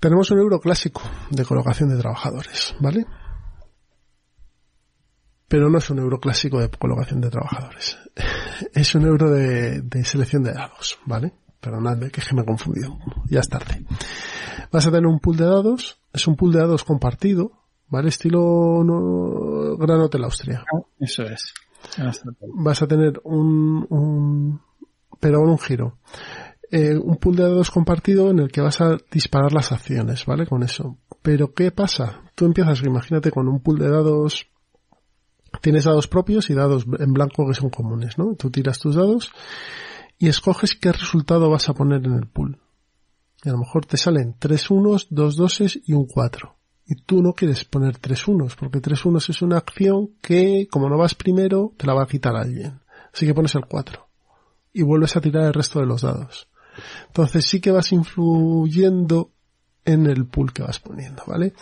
Tenemos 0.00 0.30
un 0.30 0.38
euro 0.38 0.60
clásico 0.60 1.02
de 1.30 1.44
colocación 1.44 1.90
de 1.90 1.98
trabajadores, 1.98 2.74
¿vale? 2.80 3.04
Pero 5.50 5.68
no 5.68 5.78
es 5.78 5.90
un 5.90 5.98
euro 5.98 6.20
clásico 6.20 6.60
de 6.60 6.70
colocación 6.70 7.20
de 7.20 7.28
trabajadores. 7.28 7.98
Es 8.72 8.94
un 8.94 9.04
euro 9.04 9.30
de, 9.30 9.82
selección 10.04 10.42
de 10.42 10.52
dados, 10.52 10.98
¿vale? 11.06 11.32
Perdonadme 11.60 12.10
que 12.10 12.22
me 12.34 12.42
he 12.42 12.44
confundido. 12.44 12.98
Ya 13.28 13.40
es 13.40 13.48
tarde. 13.48 13.84
Vas 14.70 14.86
a 14.86 14.90
tener 14.90 15.06
un 15.06 15.18
pool 15.18 15.38
de 15.38 15.46
dados. 15.46 15.98
Es 16.12 16.26
un 16.28 16.36
pool 16.36 16.52
de 16.52 16.60
dados 16.60 16.84
compartido, 16.84 17.59
¿vale? 17.90 18.08
Estilo 18.08 18.82
no, 18.84 19.76
Gran 19.76 20.00
Hotel 20.00 20.24
Austria. 20.24 20.64
Eso 20.98 21.24
es. 21.24 21.52
Vas 22.54 22.82
a 22.82 22.86
tener 22.86 23.20
un, 23.24 23.86
un 23.90 24.60
pero 25.18 25.40
con 25.40 25.50
un 25.50 25.58
giro. 25.58 25.98
Eh, 26.70 26.96
un 26.96 27.16
pool 27.16 27.36
de 27.36 27.42
dados 27.42 27.70
compartido 27.70 28.30
en 28.30 28.38
el 28.38 28.52
que 28.52 28.60
vas 28.60 28.80
a 28.80 28.96
disparar 29.10 29.52
las 29.52 29.72
acciones, 29.72 30.24
¿vale? 30.24 30.46
Con 30.46 30.62
eso. 30.62 30.98
Pero 31.20 31.52
¿qué 31.52 31.72
pasa? 31.72 32.22
Tú 32.34 32.46
empiezas, 32.46 32.82
imagínate, 32.84 33.32
con 33.32 33.48
un 33.48 33.60
pool 33.60 33.80
de 33.80 33.90
dados, 33.90 34.46
tienes 35.60 35.84
dados 35.84 36.06
propios 36.06 36.48
y 36.48 36.54
dados 36.54 36.86
en 36.98 37.12
blanco 37.12 37.46
que 37.48 37.54
son 37.54 37.70
comunes, 37.70 38.18
¿no? 38.18 38.36
Tú 38.36 38.50
tiras 38.50 38.78
tus 38.78 38.94
dados 38.94 39.32
y 40.16 40.28
escoges 40.28 40.76
qué 40.76 40.92
resultado 40.92 41.50
vas 41.50 41.68
a 41.68 41.74
poner 41.74 42.06
en 42.06 42.14
el 42.14 42.28
pool. 42.28 42.60
Y 43.42 43.48
a 43.48 43.52
lo 43.52 43.58
mejor 43.58 43.86
te 43.86 43.96
salen 43.96 44.36
tres 44.38 44.70
unos, 44.70 45.08
dos 45.10 45.34
doses 45.36 45.80
y 45.84 45.94
un 45.94 46.06
cuatro. 46.06 46.59
Y 46.90 46.96
tú 46.96 47.22
no 47.22 47.34
quieres 47.34 47.64
poner 47.64 47.98
tres 47.98 48.26
unos, 48.26 48.56
porque 48.56 48.80
tres 48.80 49.04
unos 49.04 49.30
es 49.30 49.42
una 49.42 49.58
acción 49.58 50.10
que, 50.20 50.66
como 50.68 50.88
no 50.88 50.98
vas 50.98 51.14
primero, 51.14 51.72
te 51.76 51.86
la 51.86 51.94
va 51.94 52.02
a 52.02 52.08
quitar 52.08 52.34
alguien. 52.34 52.80
Así 53.14 53.26
que 53.26 53.32
pones 53.32 53.54
el 53.54 53.66
cuatro. 53.66 54.08
Y 54.72 54.82
vuelves 54.82 55.14
a 55.14 55.20
tirar 55.20 55.44
el 55.44 55.54
resto 55.54 55.78
de 55.78 55.86
los 55.86 56.02
dados. 56.02 56.48
Entonces 57.06 57.46
sí 57.46 57.60
que 57.60 57.70
vas 57.70 57.92
influyendo 57.92 59.30
en 59.84 60.06
el 60.06 60.26
pool 60.26 60.52
que 60.52 60.62
vas 60.62 60.78
poniendo, 60.78 61.22
¿vale? 61.26 61.54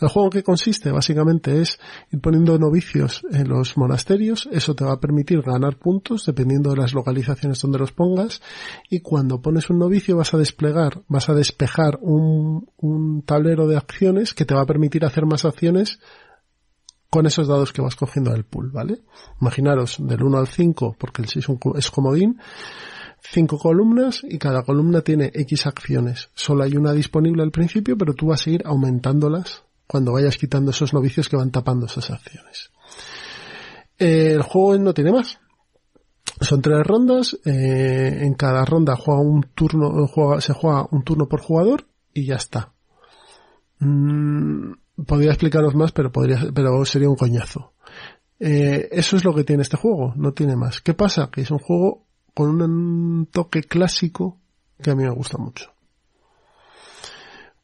El 0.00 0.08
juego 0.08 0.30
que 0.30 0.42
consiste 0.42 0.90
básicamente 0.90 1.60
es 1.60 1.78
ir 2.10 2.20
poniendo 2.20 2.58
novicios 2.58 3.22
en 3.30 3.48
los 3.48 3.76
monasterios, 3.76 4.48
eso 4.50 4.74
te 4.74 4.84
va 4.84 4.92
a 4.92 5.00
permitir 5.00 5.42
ganar 5.42 5.76
puntos 5.76 6.24
dependiendo 6.26 6.70
de 6.70 6.76
las 6.76 6.94
localizaciones 6.94 7.60
donde 7.60 7.78
los 7.78 7.92
pongas 7.92 8.40
y 8.88 9.00
cuando 9.00 9.40
pones 9.40 9.68
un 9.70 9.78
novicio 9.78 10.16
vas 10.16 10.32
a 10.34 10.38
desplegar, 10.38 11.02
vas 11.08 11.28
a 11.28 11.34
despejar 11.34 11.98
un, 12.00 12.68
un 12.78 13.22
tablero 13.22 13.66
de 13.66 13.76
acciones 13.76 14.34
que 14.34 14.44
te 14.44 14.54
va 14.54 14.62
a 14.62 14.66
permitir 14.66 15.04
hacer 15.04 15.26
más 15.26 15.44
acciones 15.44 15.98
con 17.10 17.26
esos 17.26 17.48
dados 17.48 17.72
que 17.72 17.82
vas 17.82 17.96
cogiendo 17.96 18.32
del 18.32 18.44
pool, 18.44 18.70
¿vale? 18.70 19.02
Imaginaros 19.40 19.96
del 20.00 20.22
1 20.22 20.38
al 20.38 20.48
5, 20.48 20.96
porque 20.98 21.22
el 21.22 21.28
6 21.28 21.46
es 21.76 21.90
comodín, 21.90 22.38
cinco 23.20 23.58
columnas 23.58 24.22
y 24.22 24.38
cada 24.38 24.62
columna 24.62 25.00
tiene 25.00 25.30
X 25.34 25.66
acciones. 25.66 26.30
Solo 26.34 26.64
hay 26.64 26.76
una 26.76 26.92
disponible 26.92 27.42
al 27.42 27.50
principio, 27.50 27.96
pero 27.96 28.14
tú 28.14 28.28
vas 28.28 28.46
a 28.46 28.50
ir 28.50 28.62
aumentándolas 28.64 29.64
cuando 29.86 30.12
vayas 30.12 30.36
quitando 30.36 30.70
esos 30.70 30.92
novicios 30.92 31.28
que 31.28 31.36
van 31.36 31.50
tapando 31.50 31.86
esas 31.86 32.10
acciones. 32.10 32.70
el 33.98 34.42
juego 34.42 34.78
no 34.78 34.94
tiene 34.94 35.12
más. 35.12 35.38
Son 36.40 36.60
tres 36.60 36.86
rondas. 36.86 37.38
Eh, 37.44 38.18
en 38.22 38.34
cada 38.34 38.64
ronda 38.64 38.96
juega 38.96 39.20
un 39.20 39.42
turno, 39.54 40.06
se 40.40 40.52
juega 40.52 40.86
un 40.90 41.02
turno 41.02 41.26
por 41.28 41.40
jugador 41.40 41.86
y 42.12 42.26
ya 42.26 42.34
está. 42.34 42.72
Mm, 43.78 44.72
podría 45.06 45.30
explicaros 45.30 45.74
más, 45.74 45.92
pero 45.92 46.12
podría, 46.12 46.40
pero 46.54 46.84
sería 46.84 47.08
un 47.08 47.16
coñazo. 47.16 47.72
Eh, 48.38 48.88
eso 48.92 49.16
es 49.16 49.24
lo 49.24 49.34
que 49.34 49.44
tiene 49.44 49.62
este 49.62 49.76
juego, 49.76 50.12
no 50.16 50.32
tiene 50.32 50.56
más. 50.56 50.80
¿Qué 50.80 50.94
pasa? 50.94 51.30
Que 51.30 51.42
es 51.42 51.50
un 51.50 51.58
juego 51.58 52.05
con 52.36 52.60
un 52.60 53.28
toque 53.32 53.62
clásico 53.62 54.36
que 54.82 54.90
a 54.90 54.94
mí 54.94 55.04
me 55.04 55.10
gusta 55.10 55.38
mucho. 55.38 55.72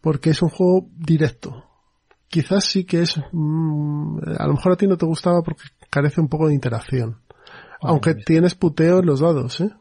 Porque 0.01 0.31
es 0.31 0.41
un 0.41 0.49
juego 0.49 0.89
directo. 0.97 1.63
Quizás 2.29 2.65
sí 2.65 2.85
que 2.85 3.03
es, 3.03 3.21
mm, 3.33 4.19
a 4.39 4.47
lo 4.47 4.55
mejor 4.55 4.73
a 4.73 4.77
ti 4.77 4.87
no 4.87 4.97
te 4.97 5.05
gustaba 5.05 5.43
porque 5.43 5.65
carece 5.91 6.23
un 6.23 6.29
poco 6.29 6.49
de 6.49 6.55
interacción. 6.55 7.21
Aunque 7.83 8.15
tienes 8.15 8.55
puteo 8.55 9.01
en 9.01 9.07
los 9.07 9.21
dados, 9.21 9.61
¿eh? 9.61 9.75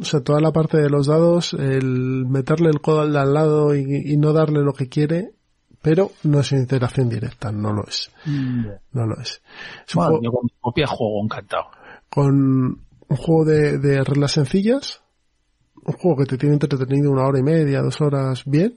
O 0.00 0.04
sea, 0.04 0.24
toda 0.24 0.40
la 0.40 0.50
parte 0.50 0.78
de 0.78 0.90
los 0.90 1.06
dados, 1.06 1.52
el 1.52 2.26
meterle 2.26 2.70
el 2.70 2.80
codo 2.80 3.02
al 3.02 3.16
al 3.16 3.34
lado 3.34 3.76
y, 3.76 4.16
no 4.16 4.32
darle 4.32 4.64
lo 4.64 4.72
que 4.72 4.88
quiere, 4.88 5.30
pero 5.80 6.10
no 6.24 6.40
es 6.40 6.50
interacción 6.50 7.08
directa, 7.08 7.52
no 7.52 7.72
lo 7.72 7.86
es. 7.86 8.10
Mm. 8.24 8.66
No 8.94 9.06
lo 9.06 9.20
es. 9.20 9.42
es 9.86 9.94
bueno, 9.94 10.18
yo 10.20 10.32
con 10.32 10.44
mi 10.44 10.54
copia 10.60 10.88
juego 10.88 11.22
encantado. 11.22 11.66
Con, 12.08 12.83
un 13.08 13.16
juego 13.16 13.44
de, 13.44 13.78
de 13.78 14.02
reglas 14.02 14.32
sencillas, 14.32 15.02
un 15.84 15.94
juego 15.94 16.18
que 16.18 16.26
te 16.26 16.38
tiene 16.38 16.54
entretenido 16.54 17.10
una 17.10 17.26
hora 17.26 17.38
y 17.38 17.42
media, 17.42 17.82
dos 17.82 18.00
horas 18.00 18.44
bien, 18.46 18.74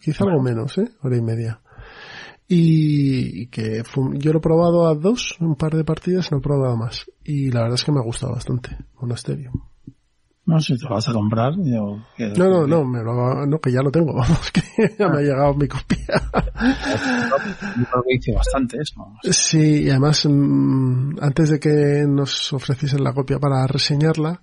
quizá 0.00 0.24
algo 0.24 0.42
menos, 0.42 0.78
¿eh? 0.78 0.88
Hora 1.02 1.16
y 1.16 1.22
media. 1.22 1.60
Y, 2.48 3.46
que 3.46 3.82
yo 4.14 4.32
lo 4.32 4.38
he 4.38 4.42
probado 4.42 4.88
a 4.88 4.94
dos, 4.94 5.36
un 5.40 5.54
par 5.54 5.76
de 5.76 5.84
partidas, 5.84 6.32
no 6.32 6.38
he 6.38 6.40
probado 6.40 6.76
más. 6.76 7.06
Y 7.22 7.50
la 7.50 7.60
verdad 7.60 7.76
es 7.76 7.84
que 7.84 7.92
me 7.92 8.00
ha 8.00 8.04
gustado 8.04 8.32
bastante, 8.32 8.76
Monasterio. 9.00 9.52
No 10.50 10.60
sé, 10.60 10.76
te 10.76 10.84
lo 10.84 10.96
vas 10.96 11.08
a 11.08 11.12
comprar. 11.12 11.54
Yo, 11.58 12.00
no, 12.18 12.48
no, 12.48 12.66
no, 12.66 12.84
me 12.84 13.02
lo, 13.02 13.46
no, 13.46 13.60
que 13.60 13.70
ya 13.70 13.82
lo 13.82 13.90
tengo, 13.90 14.12
vamos, 14.16 14.50
que 14.50 14.62
ya 14.98 15.08
me 15.08 15.18
ha 15.18 15.22
llegado 15.22 15.54
mi 15.54 15.68
copia. 15.68 15.98
Yo 17.76 17.84
creo 17.90 18.02
que 18.06 18.14
hice 18.16 18.32
bastante 18.32 18.78
eso. 18.80 19.06
Sí, 19.22 19.84
y 19.84 19.90
además, 19.90 20.26
mmm, 20.28 21.16
antes 21.20 21.50
de 21.50 21.60
que 21.60 22.04
nos 22.08 22.52
ofreciesen 22.52 23.04
la 23.04 23.12
copia 23.12 23.38
para 23.38 23.64
reseñarla, 23.66 24.42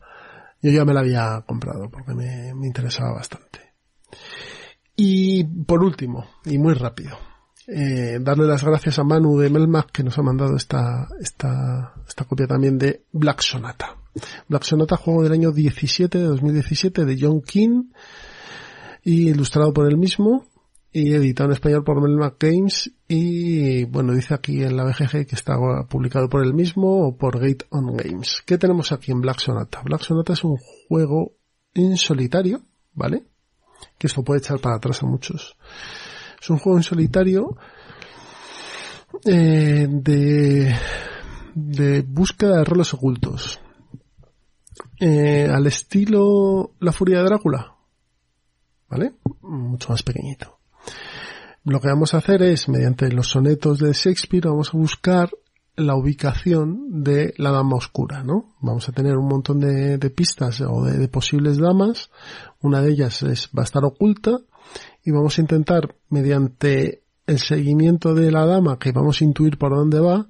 yo 0.61 0.71
ya 0.71 0.85
me 0.85 0.93
la 0.93 1.01
había 1.01 1.43
comprado 1.45 1.89
porque 1.89 2.13
me, 2.13 2.53
me 2.55 2.67
interesaba 2.67 3.13
bastante. 3.13 3.73
Y 4.95 5.43
por 5.43 5.83
último, 5.83 6.25
y 6.45 6.57
muy 6.57 6.73
rápido, 6.73 7.17
eh, 7.67 8.19
darle 8.21 8.47
las 8.47 8.63
gracias 8.63 8.97
a 8.97 9.03
Manu 9.03 9.37
de 9.37 9.49
Melmac 9.49 9.91
que 9.91 10.03
nos 10.03 10.17
ha 10.17 10.21
mandado 10.21 10.55
esta, 10.55 11.09
esta, 11.19 11.93
esta 12.07 12.23
copia 12.23 12.47
también 12.47 12.77
de 12.77 13.03
Black 13.11 13.41
Sonata. 13.41 13.97
Black 14.47 14.63
Sonata, 14.63 14.97
juego 14.97 15.23
del 15.23 15.33
año 15.33 15.51
17, 15.51 16.17
de 16.17 16.25
2017, 16.25 17.05
de 17.05 17.17
John 17.19 17.41
King, 17.41 17.91
y 19.03 19.29
ilustrado 19.29 19.73
por 19.73 19.87
él 19.87 19.97
mismo, 19.97 20.45
y 20.91 21.13
editado 21.13 21.49
en 21.49 21.53
español 21.53 21.83
por 21.83 22.01
Melmac 22.01 22.35
Games, 22.39 22.91
y 23.07 23.83
bueno, 23.85 24.13
dice 24.13 24.33
aquí 24.33 24.63
en 24.63 24.75
la 24.75 24.83
BGG 24.83 25.27
que 25.27 25.35
está 25.35 25.55
publicado 25.89 26.27
por 26.27 26.43
él 26.43 26.53
mismo 26.53 27.07
o 27.07 27.15
por 27.15 27.39
Gate 27.39 27.65
on 27.69 27.95
Games. 27.95 28.41
¿Qué 28.45 28.57
tenemos 28.57 28.91
aquí 28.91 29.11
en 29.11 29.21
Black 29.21 29.39
Sonata? 29.39 29.81
Black 29.83 30.01
Sonata 30.01 30.33
es 30.33 30.43
un 30.43 30.57
juego 30.87 31.33
en 31.73 31.97
solitario, 31.97 32.61
¿vale? 32.93 33.23
Que 33.97 34.07
esto 34.07 34.23
puede 34.23 34.39
echar 34.39 34.59
para 34.59 34.77
atrás 34.77 35.03
a 35.03 35.05
muchos. 35.05 35.55
Es 36.41 36.49
un 36.49 36.57
juego 36.57 36.77
en 36.77 36.83
solitario 36.83 37.57
eh, 39.25 39.87
de, 39.89 40.75
de 41.53 42.01
búsqueda 42.01 42.57
de 42.57 42.63
roles 42.65 42.93
ocultos. 42.93 43.59
Eh, 44.99 45.47
al 45.51 45.67
estilo 45.67 46.71
La 46.79 46.91
Furia 46.91 47.19
de 47.19 47.25
Drácula. 47.25 47.75
¿Vale? 48.89 49.13
Mucho 49.41 49.89
más 49.89 50.01
pequeñito. 50.01 50.59
Lo 51.65 51.79
que 51.79 51.89
vamos 51.89 52.13
a 52.13 52.17
hacer 52.17 52.41
es, 52.41 52.69
mediante 52.69 53.11
los 53.11 53.27
sonetos 53.27 53.79
de 53.79 53.91
Shakespeare, 53.91 54.47
vamos 54.47 54.73
a 54.73 54.77
buscar 54.77 55.29
la 55.75 55.95
ubicación 55.95 57.03
de 57.03 57.33
la 57.37 57.51
dama 57.51 57.75
oscura, 57.75 58.23
¿no? 58.23 58.55
Vamos 58.61 58.89
a 58.89 58.93
tener 58.93 59.17
un 59.17 59.27
montón 59.27 59.59
de, 59.59 60.09
pistas 60.09 60.61
o 60.61 60.83
de, 60.83 60.97
de, 60.97 61.07
posibles 61.09 61.57
damas. 61.57 62.09
Una 62.61 62.81
de 62.81 62.91
ellas 62.91 63.21
es, 63.21 63.49
va 63.55 63.61
a 63.61 63.65
estar 63.65 63.83
oculta 63.83 64.39
y 65.03 65.11
vamos 65.11 65.37
a 65.37 65.41
intentar, 65.41 65.95
mediante 66.09 67.03
el 67.27 67.39
seguimiento 67.39 68.15
de 68.15 68.31
la 68.31 68.45
dama, 68.45 68.79
que 68.79 68.93
vamos 68.93 69.21
a 69.21 69.25
intuir 69.25 69.57
por 69.57 69.75
dónde 69.75 69.99
va, 69.99 70.27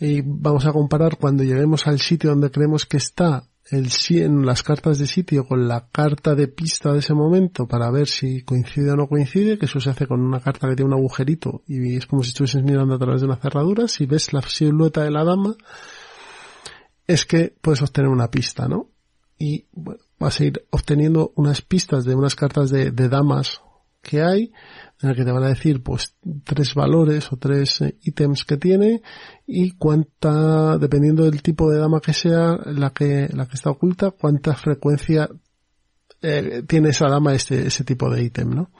y 0.00 0.22
vamos 0.22 0.66
a 0.66 0.72
comparar 0.72 1.18
cuando 1.18 1.44
lleguemos 1.44 1.86
al 1.86 2.00
sitio 2.00 2.30
donde 2.30 2.50
creemos 2.50 2.86
que 2.86 2.96
está 2.96 3.44
el 3.70 3.88
en 4.10 4.44
las 4.44 4.62
cartas 4.62 4.98
de 4.98 5.06
sitio 5.06 5.46
con 5.46 5.68
la 5.68 5.88
carta 5.90 6.34
de 6.34 6.48
pista 6.48 6.92
de 6.92 6.98
ese 6.98 7.14
momento 7.14 7.66
para 7.66 7.90
ver 7.90 8.08
si 8.08 8.42
coincide 8.42 8.90
o 8.90 8.96
no 8.96 9.08
coincide, 9.08 9.58
que 9.58 9.66
eso 9.66 9.80
se 9.80 9.90
hace 9.90 10.06
con 10.06 10.20
una 10.20 10.40
carta 10.40 10.68
que 10.68 10.76
tiene 10.76 10.92
un 10.92 10.98
agujerito 10.98 11.62
y 11.66 11.96
es 11.96 12.06
como 12.06 12.22
si 12.22 12.30
estuvieses 12.30 12.62
mirando 12.62 12.94
a 12.94 12.98
través 12.98 13.20
de 13.20 13.26
una 13.26 13.36
cerradura. 13.36 13.88
Si 13.88 14.06
ves 14.06 14.32
la 14.32 14.42
silueta 14.42 15.04
de 15.04 15.10
la 15.10 15.24
dama, 15.24 15.54
es 17.06 17.24
que 17.24 17.54
puedes 17.60 17.82
obtener 17.82 18.10
una 18.10 18.30
pista, 18.30 18.68
¿no? 18.68 18.88
Y 19.38 19.66
bueno, 19.72 20.00
vas 20.18 20.40
a 20.40 20.44
ir 20.44 20.66
obteniendo 20.70 21.32
unas 21.36 21.62
pistas 21.62 22.04
de 22.04 22.14
unas 22.14 22.34
cartas 22.34 22.70
de, 22.70 22.90
de 22.90 23.08
damas 23.08 23.60
que 24.02 24.20
hay 24.20 24.52
en 25.00 25.10
el 25.10 25.16
que 25.16 25.24
te 25.24 25.32
van 25.32 25.44
a 25.44 25.48
decir 25.48 25.82
pues 25.82 26.16
tres 26.44 26.74
valores 26.74 27.32
o 27.32 27.36
tres 27.36 27.80
eh, 27.80 27.96
ítems 28.02 28.44
que 28.44 28.56
tiene 28.56 29.02
y 29.46 29.72
cuánta, 29.72 30.76
dependiendo 30.78 31.24
del 31.24 31.42
tipo 31.42 31.70
de 31.70 31.78
dama 31.78 32.00
que 32.00 32.12
sea 32.12 32.56
la 32.66 32.90
que, 32.90 33.28
la 33.32 33.46
que 33.46 33.54
está 33.54 33.70
oculta, 33.70 34.10
cuánta 34.10 34.54
frecuencia 34.54 35.28
eh, 36.20 36.62
tiene 36.66 36.90
esa 36.90 37.08
dama 37.08 37.34
este, 37.34 37.66
ese 37.66 37.84
tipo 37.84 38.10
de 38.10 38.22
ítem, 38.22 38.50
¿no? 38.50 38.70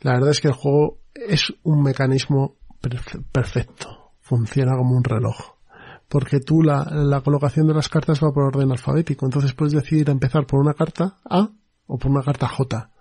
La 0.00 0.14
verdad 0.14 0.30
es 0.30 0.40
que 0.40 0.48
el 0.48 0.54
juego 0.54 0.98
es 1.14 1.52
un 1.62 1.82
mecanismo 1.82 2.56
perfecto. 3.32 4.12
Funciona 4.20 4.76
como 4.76 4.96
un 4.96 5.04
reloj. 5.04 5.56
porque 6.08 6.40
tú 6.40 6.62
la, 6.62 6.84
la 6.84 7.22
colocación 7.22 7.66
de 7.66 7.74
las 7.74 7.88
cartas 7.88 8.20
va 8.22 8.32
por 8.32 8.44
orden 8.44 8.70
alfabético. 8.70 9.24
Entonces 9.24 9.54
puedes 9.54 9.72
decidir 9.72 10.10
empezar 10.10 10.46
por 10.46 10.60
una 10.60 10.74
carta 10.74 11.16
A 11.24 11.48
o 11.86 11.98
por 11.98 12.10
una 12.10 12.22
carta 12.22 12.48
J. 12.48 12.91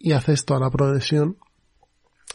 Y 0.00 0.12
haces 0.12 0.44
toda 0.44 0.60
la 0.60 0.70
progresión 0.70 1.36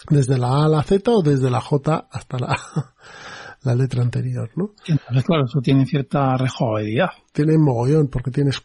desde 0.09 0.37
la 0.37 0.47
A 0.49 0.65
a 0.65 0.69
la 0.69 0.83
Z 0.83 1.11
o 1.11 1.21
desde 1.21 1.49
la 1.49 1.59
J 1.59 2.07
hasta 2.11 2.37
la, 2.37 2.55
la 3.63 3.75
letra 3.75 4.03
anterior, 4.03 4.49
¿no? 4.55 4.73
Entonces, 4.87 5.23
claro, 5.23 5.45
eso 5.45 5.59
tiene 5.61 5.85
cierta 5.85 6.37
rejugabilidad. 6.37 7.09
Tiene 7.33 7.57
mogollón 7.57 8.07
porque 8.07 8.31
tienes 8.31 8.61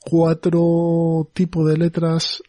cuatro 0.00 1.30
tipos 1.32 1.66
de 1.68 1.76
letras 1.76 2.42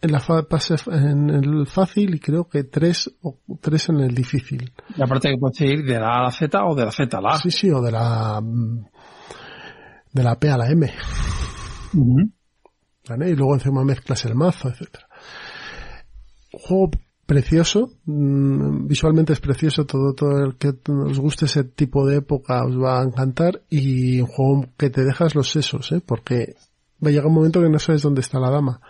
en 0.00 0.12
la 0.12 0.20
fase 0.20 0.76
en 0.92 1.30
el 1.30 1.66
fácil 1.66 2.14
y 2.14 2.20
creo 2.20 2.48
que 2.48 2.64
tres 2.64 3.10
o 3.22 3.38
tres 3.60 3.88
en 3.88 4.00
el 4.00 4.14
difícil. 4.14 4.72
Y 4.96 5.02
aparte 5.02 5.30
que 5.30 5.38
puedes 5.38 5.60
ir 5.60 5.84
de 5.84 5.98
la 5.98 6.08
A 6.08 6.20
a 6.20 6.22
la 6.24 6.30
Z 6.30 6.64
o 6.64 6.74
de 6.74 6.84
la 6.84 6.92
Z 6.92 7.18
a 7.18 7.20
la 7.20 7.30
A. 7.30 7.38
Sí, 7.38 7.50
sí, 7.50 7.70
o 7.70 7.82
de 7.82 7.90
la 7.90 8.40
de 10.12 10.22
la 10.22 10.38
P 10.38 10.50
a 10.50 10.56
la 10.56 10.70
M. 10.70 10.92
Y 13.16 13.34
luego 13.34 13.54
encima 13.54 13.84
mezclas 13.84 14.24
el 14.24 14.34
mazo, 14.34 14.68
etcétera. 14.68 15.06
Juego 16.52 16.90
precioso, 17.26 17.90
mm, 18.06 18.86
visualmente 18.86 19.34
es 19.34 19.40
precioso, 19.40 19.84
todo, 19.84 20.14
todo 20.14 20.38
el 20.44 20.56
que 20.56 20.72
os 20.88 21.18
guste 21.18 21.44
ese 21.44 21.62
tipo 21.64 22.06
de 22.06 22.16
época 22.16 22.64
os 22.64 22.74
va 22.80 23.00
a 23.00 23.04
encantar 23.04 23.60
y 23.68 24.20
un 24.20 24.26
juego 24.28 24.66
que 24.78 24.88
te 24.88 25.04
dejas 25.04 25.34
los 25.34 25.50
sesos, 25.50 25.92
¿eh? 25.92 26.00
porque 26.04 26.54
va 27.04 27.08
a 27.08 27.10
llegar 27.10 27.26
un 27.26 27.34
momento 27.34 27.60
que 27.60 27.68
no 27.68 27.78
sabes 27.78 28.00
dónde 28.00 28.22
está 28.22 28.40
la 28.40 28.50
dama 28.50 28.80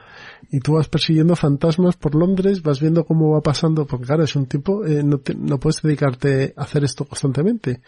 y 0.52 0.60
tú 0.60 0.74
vas 0.74 0.88
persiguiendo 0.88 1.34
fantasmas 1.34 1.96
por 1.96 2.14
Londres, 2.14 2.62
vas 2.62 2.80
viendo 2.80 3.04
cómo 3.04 3.32
va 3.32 3.40
pasando, 3.40 3.86
porque 3.86 4.06
claro, 4.06 4.22
es 4.22 4.36
un 4.36 4.46
tipo, 4.46 4.86
eh, 4.86 5.02
no, 5.02 5.18
te- 5.18 5.34
no 5.34 5.58
puedes 5.58 5.82
dedicarte 5.82 6.54
a 6.56 6.62
hacer 6.62 6.84
esto 6.84 7.04
constantemente. 7.06 7.82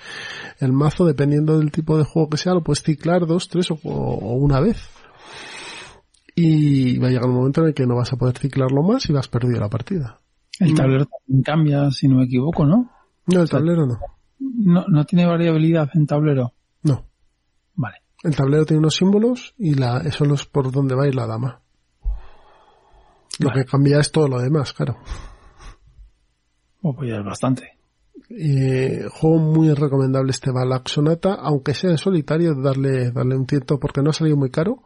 El 0.59 0.73
mazo, 0.73 1.07
dependiendo 1.07 1.59
del 1.61 1.71
tipo 1.71 1.97
de 1.97 2.05
juego 2.05 2.29
que 2.29 2.37
sea, 2.39 2.55
lo 2.55 2.63
puedes 2.65 2.83
ciclar 2.83 3.25
dos, 3.25 3.49
tres 3.49 3.69
o 3.71 3.77
una 4.37 4.59
vez. 4.61 4.79
Y 6.35 6.99
va 6.99 7.09
a 7.09 7.11
llegar 7.11 7.29
un 7.29 7.37
momento 7.37 7.63
en 7.63 7.69
el 7.69 7.75
que 7.75 7.87
no 7.87 7.97
vas 7.97 8.13
a 8.13 8.17
poder 8.17 8.39
ciclarlo 8.39 8.83
más 8.83 9.09
y 9.09 9.13
vas 9.13 9.29
perdido 9.29 9.61
la 9.61 9.69
partida. 9.69 10.21
El 10.59 10.75
tablero 10.75 11.07
también 11.07 11.43
cambia, 11.43 11.91
si 11.91 12.07
no 12.09 12.17
me 12.17 12.25
equivoco, 12.25 12.67
¿no? 12.67 12.91
No, 13.27 13.43
el 13.43 13.49
tablero 13.49 13.87
no. 13.87 13.99
No, 14.39 14.85
no 14.89 15.05
tiene 15.05 15.27
variabilidad 15.27 15.89
en 15.95 16.07
tablero. 16.07 16.53
No. 16.83 17.07
Vale. 17.75 17.97
El 18.23 18.37
tablero 18.37 18.65
tiene 18.67 18.81
unos 18.81 18.97
símbolos 18.97 19.55
y 19.59 19.75
la, 19.75 19.99
eso 19.99 20.25
es 20.25 20.45
por 20.45 20.71
donde 20.71 20.95
va 20.95 21.05
a 21.05 21.09
ir 21.09 21.15
la 21.15 21.27
dama. 21.27 21.61
Lo 23.39 23.49
Vale. 23.49 23.65
que 23.65 23.71
cambia 23.71 24.01
es 24.01 24.13
todo 24.13 24.29
lo 24.29 24.39
demás, 24.39 24.73
claro. 24.73 24.99
Oh, 26.83 26.95
pues 26.95 27.11
ya 27.11 27.17
es 27.17 27.25
bastante. 27.25 27.79
Eh, 28.29 29.07
juego 29.11 29.39
muy 29.39 29.73
recomendable 29.73 30.31
este 30.31 30.53
Balak 30.53 30.89
Sonata, 30.89 31.35
aunque 31.35 31.75
sea 31.75 31.91
en 31.91 31.99
solitario, 31.99 32.55
darle, 32.55 33.11
darle 33.11 33.37
un 33.37 33.47
tiento 33.47 33.79
porque 33.79 34.03
no 34.03 34.11
ha 34.11 34.13
salido 34.13 34.37
muy 34.37 34.51
caro. 34.51 34.83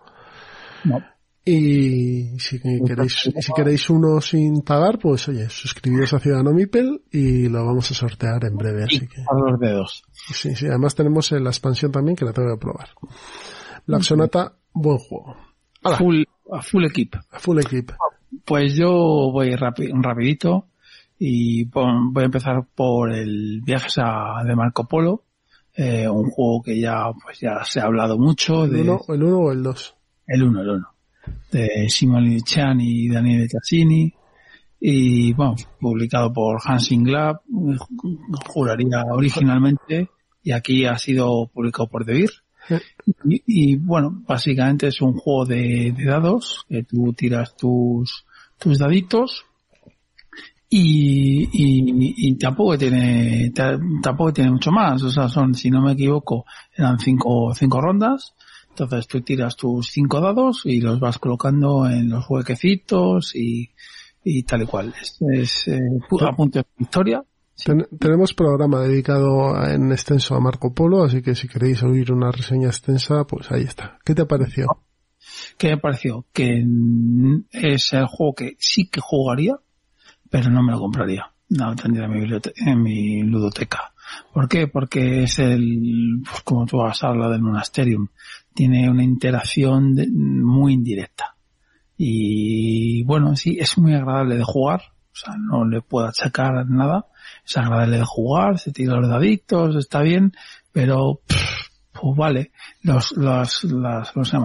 No. 0.84 1.02
Y 1.46 2.38
si 2.38 2.58
queréis, 2.60 3.30
si 3.38 3.52
queréis 3.54 3.90
uno 3.90 4.20
sin 4.22 4.62
pagar, 4.62 4.98
pues 4.98 5.28
oye, 5.28 5.48
suscribiros 5.50 6.14
a 6.14 6.18
Ciudadano 6.18 6.52
Mipel 6.52 7.02
y 7.10 7.48
lo 7.48 7.66
vamos 7.66 7.90
a 7.90 7.94
sortear 7.94 8.44
en 8.46 8.56
breve, 8.56 8.84
así 8.84 9.06
que. 9.06 9.20
A 9.20 9.34
los 9.50 9.60
dedos. 9.60 10.02
Sí, 10.12 10.54
sí, 10.56 10.66
además 10.66 10.94
tenemos 10.94 11.30
eh, 11.32 11.40
la 11.40 11.50
expansión 11.50 11.92
también 11.92 12.16
que 12.16 12.24
la 12.24 12.32
tengo 12.32 12.54
que 12.54 12.60
probar. 12.60 12.88
Black 13.86 14.02
Sonata, 14.02 14.54
buen 14.72 14.96
juego. 14.98 15.36
Hala. 15.82 15.98
Full, 15.98 16.22
a 16.50 16.62
full 16.62 16.84
equip. 16.86 17.14
Full 17.32 17.58
equip. 17.60 17.90
Pues 18.46 18.74
yo 18.74 18.88
voy 19.30 19.50
rapi- 19.50 19.92
rapidito 20.02 20.68
y 21.18 21.64
voy 21.64 22.22
a 22.22 22.24
empezar 22.24 22.64
por 22.74 23.12
el 23.12 23.60
viaje 23.62 23.88
a- 24.02 24.42
de 24.44 24.56
Marco 24.56 24.88
Polo, 24.88 25.24
eh, 25.76 26.08
un 26.08 26.30
juego 26.30 26.62
que 26.62 26.80
ya 26.80 27.10
pues 27.22 27.38
ya 27.40 27.62
se 27.64 27.80
ha 27.80 27.84
hablado 27.84 28.16
mucho 28.18 28.64
¿El 28.64 28.72
de 28.72 28.80
1 28.82 29.00
el 29.10 29.22
uno 29.22 29.38
o 29.40 29.52
el 29.52 29.62
2? 29.62 29.94
el 30.26 30.42
uno, 30.42 30.62
el 30.62 30.68
uno, 30.70 30.88
de 31.50 31.88
Simone 31.88 32.40
Chan 32.40 32.80
y 32.80 33.08
Daniele 33.08 33.48
Cassini 33.48 34.12
y 34.80 35.32
bueno, 35.32 35.54
publicado 35.80 36.32
por 36.32 36.60
Hansing 36.62 37.10
Lab, 37.10 37.40
juraría 38.46 39.04
originalmente 39.10 40.10
y 40.42 40.52
aquí 40.52 40.84
ha 40.84 40.98
sido 40.98 41.46
publicado 41.46 41.88
por 41.88 42.04
De 42.04 42.12
Beer. 42.12 42.30
Sí. 42.68 42.74
Y, 43.24 43.42
y, 43.46 43.76
bueno, 43.76 44.22
básicamente 44.26 44.88
es 44.88 45.00
un 45.00 45.14
juego 45.14 45.44
de, 45.46 45.94
de 45.96 46.04
dados, 46.04 46.64
que 46.68 46.82
tú 46.82 47.12
tiras 47.12 47.54
tus, 47.56 48.24
tus 48.58 48.78
daditos 48.78 49.44
y, 50.68 51.44
y, 51.52 52.28
y 52.28 52.34
tampoco 52.36 52.76
tiene, 52.76 53.50
ta- 53.54 53.78
tampoco 54.02 54.32
tiene 54.32 54.50
mucho 54.50 54.70
más, 54.72 55.02
o 55.02 55.10
sea, 55.10 55.28
son, 55.28 55.54
si 55.54 55.70
no 55.70 55.82
me 55.82 55.92
equivoco, 55.92 56.44
eran 56.76 56.98
cinco, 56.98 57.54
cinco 57.54 57.80
rondas, 57.80 58.34
entonces 58.82 59.06
tú 59.06 59.20
tiras 59.22 59.56
tus 59.56 59.88
cinco 59.88 60.20
dados 60.20 60.62
y 60.64 60.80
los 60.80 60.98
vas 61.00 61.18
colocando 61.18 61.86
en 61.88 62.10
los 62.10 62.24
huequecitos 62.28 63.34
y, 63.34 63.70
y 64.24 64.42
tal 64.42 64.62
y 64.62 64.66
cual. 64.66 64.94
Es, 65.00 65.18
es 65.32 65.68
eh, 65.68 65.80
pu- 66.08 66.26
a 66.28 66.32
punto 66.34 66.58
de 66.58 66.66
victoria. 66.78 67.22
Ten- 67.64 67.86
tenemos 67.98 68.34
programa 68.34 68.80
dedicado 68.80 69.54
a- 69.56 69.72
en 69.72 69.92
extenso 69.92 70.34
a 70.34 70.40
Marco 70.40 70.74
Polo, 70.74 71.04
así 71.04 71.22
que 71.22 71.34
si 71.34 71.46
queréis 71.48 71.82
oír 71.82 72.12
una 72.12 72.30
reseña 72.32 72.66
extensa, 72.68 73.24
pues 73.24 73.50
ahí 73.52 73.62
está. 73.62 73.98
¿Qué 74.04 74.14
te 74.14 74.26
pareció? 74.26 74.66
¿Qué 75.56 75.68
me 75.70 75.78
pareció? 75.78 76.26
Que 76.32 76.64
es 77.52 77.92
el 77.92 78.06
juego 78.06 78.34
que 78.34 78.56
sí 78.58 78.88
que 78.88 79.00
jugaría, 79.00 79.56
pero 80.30 80.50
no 80.50 80.62
me 80.62 80.72
lo 80.72 80.80
compraría. 80.80 81.30
No 81.48 81.70
lo 81.70 81.76
tendría 81.76 82.06
en 82.06 82.12
mi, 82.12 82.28
en 82.66 82.82
mi 82.82 83.22
ludoteca. 83.22 83.92
¿Por 84.32 84.48
qué? 84.48 84.66
Porque 84.66 85.22
es 85.22 85.38
el, 85.38 86.20
pues 86.28 86.42
como 86.42 86.66
tú 86.66 86.82
has 86.82 87.02
hablado 87.04 87.32
del 87.32 87.42
Monasterium, 87.42 88.08
tiene 88.54 88.88
una 88.90 89.04
interacción 89.04 89.94
de- 89.94 90.08
muy 90.10 90.72
indirecta. 90.74 91.36
Y 91.96 93.02
bueno, 93.04 93.36
sí, 93.36 93.56
es 93.60 93.78
muy 93.78 93.94
agradable 93.94 94.36
de 94.36 94.44
jugar, 94.44 94.82
o 95.12 95.16
sea, 95.16 95.34
no 95.38 95.64
le 95.64 95.80
puedo 95.80 96.06
achacar 96.08 96.68
nada, 96.68 97.06
es 97.46 97.56
agradable 97.56 97.98
de 97.98 98.04
jugar, 98.04 98.58
se 98.58 98.72
tira 98.72 98.96
los 98.96 99.08
daditos, 99.08 99.76
está 99.76 100.00
bien, 100.02 100.32
pero 100.72 101.20
pff, 101.26 101.68
pues 101.92 102.16
vale, 102.16 102.50
los, 102.82 103.12
los, 103.12 103.64
las, 103.64 104.10
¿cómo 104.12 104.24
se? 104.24 104.36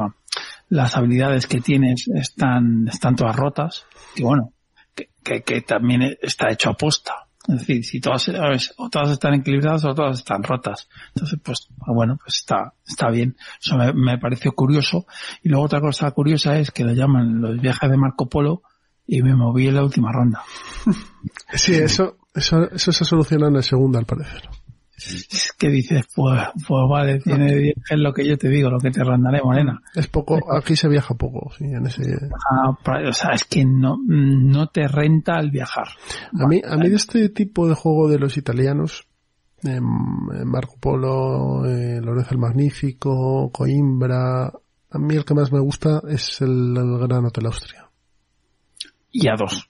Las 0.70 0.96
habilidades 0.96 1.48
que 1.48 1.60
tienes 1.62 2.08
están, 2.14 2.88
están 2.88 3.16
todas 3.16 3.36
rotas, 3.36 3.86
que 4.16 4.24
bueno, 4.24 4.54
que, 4.94 5.10
que, 5.24 5.42
que 5.42 5.62
también 5.62 6.16
está 6.22 6.52
hecho 6.52 6.70
a 6.70 6.74
posta. 6.74 7.14
Es 7.50 7.60
decir, 7.62 7.84
si 7.84 8.00
todas, 8.00 8.30
o 8.78 8.90
todas 8.90 9.10
están 9.10 9.34
equilibradas 9.34 9.84
o 9.86 9.96
todas 9.96 10.20
están 10.20 10.44
rotas. 10.44 10.88
Entonces, 11.16 11.40
pues, 11.44 11.68
bueno, 11.88 12.18
pues 12.24 12.38
está, 12.38 12.74
está 12.88 13.10
bien. 13.10 13.36
Eso 13.60 13.76
me, 13.96 14.20
pareció 14.20 14.52
curioso. 14.52 15.08
Y 15.42 15.50
luego 15.50 15.66
otra 15.66 15.82
cosa 15.82 16.12
curiosa 16.12 16.60
es 16.60 16.70
que 16.70 16.84
lo 16.84 16.94
llaman 16.94 17.42
los 17.42 17.60
viajes 17.60 17.90
de 17.90 17.98
Marco 17.98 18.30
Polo 18.30 18.62
y 19.08 19.24
me 19.24 19.36
moví 19.36 19.68
en 19.68 19.76
la 19.76 19.84
última 19.84 20.12
ronda. 20.12 20.44
Sí, 21.54 21.74
eso, 21.74 22.18
eso, 22.34 22.72
eso 22.72 22.94
se 22.94 23.04
soluciona 23.04 23.48
en 23.48 23.58
el 23.58 23.64
segundo, 23.64 24.00
al 24.00 24.06
parecer. 24.06 24.44
Es 25.00 25.54
que 25.58 25.70
dices, 25.70 26.06
pues, 26.14 26.42
pues 26.68 26.90
vale, 26.90 27.20
tiene 27.20 27.56
10 27.56 27.76
es 27.90 28.00
lo 28.00 28.14
que 28.14 28.28
yo 28.28 28.38
te 28.38 28.50
digo, 28.50 28.70
lo 28.70 28.80
que 28.80 28.92
te 28.92 29.04
rondaré, 29.04 29.42
morena. 29.42 29.82
Es 29.96 30.08
poco, 30.08 30.40
aquí 30.56 30.76
se 30.76 30.90
viaja 30.90 31.14
poco, 31.14 31.52
sí, 31.58 31.66
en 31.66 31.86
ese. 31.86 32.18
Ah, 32.52 32.70
o 32.70 33.14
sea, 33.14 33.32
es 33.32 33.46
que 33.46 33.66
no, 33.66 33.98
no 34.06 34.68
te 34.68 34.88
renta 34.88 35.40
el 35.40 35.52
viajar. 35.52 35.88
A 36.40 36.48
mí, 36.48 36.62
a 36.68 36.76
mí 36.76 36.90
de 36.90 36.96
este 36.96 37.30
tipo 37.30 37.68
de 37.68 37.76
juego 37.76 38.10
de 38.10 38.20
los 38.20 38.38
italianos, 38.38 39.08
em, 39.64 39.84
em, 40.34 40.46
Marco 40.46 40.76
Polo, 40.80 41.66
eh, 41.66 42.02
Lorenzo 42.02 42.32
el 42.32 42.40
Magnífico, 42.40 43.52
Coimbra, 43.52 44.48
a 44.92 44.98
mí 44.98 45.16
el 45.16 45.26
que 45.26 45.34
más 45.34 45.52
me 45.52 45.60
gusta 45.60 46.02
es 46.10 46.42
el, 46.42 46.76
el 46.76 47.08
Gran 47.08 47.26
Hotel 47.26 47.46
Austria. 47.46 47.90
Y 49.12 49.28
a 49.28 49.36
dos. 49.36 49.69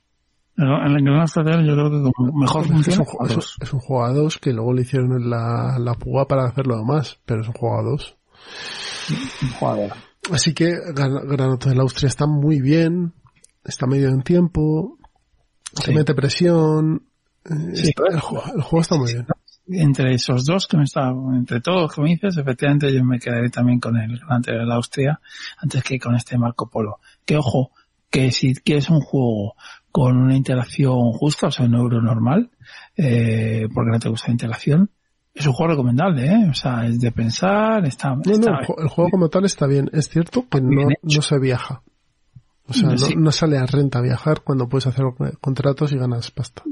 En 0.61 0.91
el 0.97 1.03
Gran 1.03 1.21
Hotel 1.23 1.65
yo 1.65 1.73
creo 1.73 1.89
que 1.91 2.11
como 2.11 2.33
mejor 2.39 2.63
Es 2.65 2.69
un, 2.69 2.75
funciona 2.83 3.03
es 3.03 3.09
un- 3.29 3.35
dos. 3.35 3.57
es 3.61 3.73
un 3.73 3.79
juego 3.79 4.03
a 4.03 4.13
dos 4.13 4.37
que 4.39 4.51
luego 4.53 4.73
le 4.73 4.81
hicieron 4.81 5.13
en 5.13 5.29
la, 5.29 5.77
la 5.79 5.93
púa 5.93 6.27
para 6.27 6.45
hacerlo 6.45 6.83
más, 6.83 7.17
pero 7.25 7.41
es 7.41 7.47
un 7.47 7.53
juego 7.53 7.79
a 7.79 7.83
dos. 7.83 8.15
Joder. 9.59 9.93
Así 10.31 10.53
que 10.53 10.73
Gran, 10.93 11.27
Gran 11.27 11.49
Hotel 11.51 11.79
Austria 11.79 12.07
está 12.07 12.27
muy 12.27 12.61
bien, 12.61 13.13
está 13.63 13.87
medio 13.87 14.09
en 14.09 14.21
tiempo, 14.21 14.97
Sí. 15.73 15.93
mete 15.93 16.13
presión, 16.13 17.03
eh, 17.45 17.49
Sí. 17.75 17.89
está- 17.89 18.03
el, 18.11 18.19
juego, 18.19 18.43
el 18.55 18.61
juego 18.61 18.81
está 18.81 18.97
muy 18.97 19.13
bien. 19.13 19.27
Entre 19.71 20.13
esos 20.15 20.45
dos 20.45 20.67
que 20.67 20.77
me 20.77 20.83
está, 20.83 21.09
entre 21.35 21.61
todos 21.61 21.93
que 21.93 22.01
me 22.01 22.09
dices, 22.09 22.37
efectivamente 22.37 22.91
yo 22.93 23.03
me 23.05 23.19
quedaré 23.19 23.49
también 23.49 23.79
con 23.79 23.95
el 23.97 24.17
Gran 24.19 24.39
Hotel 24.39 24.57
de 24.59 24.65
la 24.65 24.75
Austria 24.75 25.19
antes 25.59 25.83
que 25.83 25.99
con 25.99 26.15
este 26.15 26.37
Marco 26.39 26.67
Polo. 26.69 26.97
Que 27.25 27.37
ojo, 27.37 27.71
que 28.09 28.31
si 28.31 28.55
quieres 28.55 28.89
un 28.89 29.01
juego 29.01 29.53
con 30.01 30.15
una 30.17 30.35
interacción 30.35 31.11
justa, 31.11 31.47
o 31.47 31.51
sea, 31.51 31.65
un 31.65 31.75
euro 31.75 32.01
normal, 32.01 32.51
eh, 32.95 33.67
porque 33.73 33.91
no 33.91 33.99
te 33.99 34.07
gusta 34.09 34.27
la 34.27 34.31
interacción, 34.33 34.91
es 35.33 35.45
un 35.45 35.51
juego 35.53 35.71
recomendable, 35.73 36.25
¿eh? 36.25 36.47
O 36.49 36.53
sea, 36.53 36.85
es 36.85 36.99
de 37.01 37.11
pensar, 37.11 37.85
está, 37.85 38.15
No, 38.15 38.21
está 38.31 38.51
no, 38.51 38.59
el, 38.59 38.65
ju- 38.65 38.81
el 38.81 38.87
juego 38.87 39.09
como 39.11 39.29
tal 39.29 39.43
está 39.45 39.67
bien. 39.67 39.89
Es 39.93 40.07
cierto 40.09 40.47
que 40.49 40.61
no, 40.61 40.87
no 41.01 41.21
se 41.21 41.37
viaja. 41.39 41.81
O 42.65 42.73
sea, 42.73 42.89
no, 42.89 42.97
Sí. 42.97 43.15
no 43.17 43.31
sale 43.31 43.57
a 43.57 43.65
renta 43.65 43.99
viajar 43.99 44.41
cuando 44.43 44.69
puedes 44.69 44.87
hacer 44.87 45.03
contratos 45.41 45.91
y 45.91 45.97
ganas 45.97 46.31
pasta. 46.31 46.63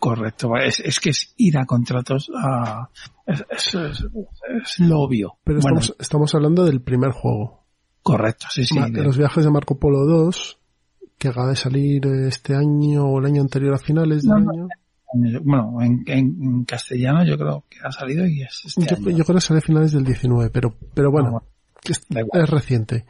Correcto, 0.00 0.56
es, 0.56 0.80
es 0.80 0.98
que 0.98 1.10
es 1.10 1.34
ir 1.36 1.56
a 1.58 1.64
contratos 1.64 2.28
a... 2.36 2.88
Es, 3.26 3.44
es, 3.50 3.74
es- 3.74 4.06
es 4.62 4.80
lo 4.80 5.00
obvio. 5.00 5.38
Pero 5.44 5.60
Bueno, 5.60 5.78
estamos, 5.78 5.96
estamos 6.00 6.34
hablando 6.34 6.64
del 6.64 6.80
primer 6.82 7.12
juego. 7.12 7.64
correcto, 8.02 8.46
sí, 8.50 8.64
sí. 8.64 8.76
Ma- 8.78 8.88
de 8.88 9.02
los 9.04 9.16
viajes 9.16 9.44
de 9.44 9.50
Marco 9.52 9.78
Polo 9.78 10.04
2, 10.04 10.58
que 11.22 11.28
acaba 11.28 11.50
de 11.50 11.56
salir 11.56 12.04
este 12.06 12.54
año 12.54 13.04
o 13.06 13.18
el 13.20 13.26
año 13.26 13.40
anterior 13.42 13.74
a 13.74 13.78
finales 13.78 14.22
del 14.24 14.44
No, 14.44 14.50
año. 14.50 14.68
Bueno, 15.44 15.76
en, 15.82 16.02
en- 16.06 16.64
castellano 16.64 17.24
yo 17.24 17.36
creo 17.38 17.64
que 17.70 17.78
ha 17.84 17.92
salido 17.92 18.26
y 18.26 18.42
es 18.42 18.62
este 18.66 18.84
Yo, 18.86 18.96
año. 18.96 19.16
yo 19.18 19.24
creo 19.24 19.34
que 19.36 19.40
sale 19.42 19.58
a 19.58 19.62
finales 19.62 19.92
del 19.92 20.04
19, 20.04 20.50
pero, 20.50 20.74
pero 20.94 21.10
bueno, 21.10 21.28
Ah, 21.28 21.42
bueno, 22.10 22.44
es, 22.44 22.50
reciente. 22.50 23.04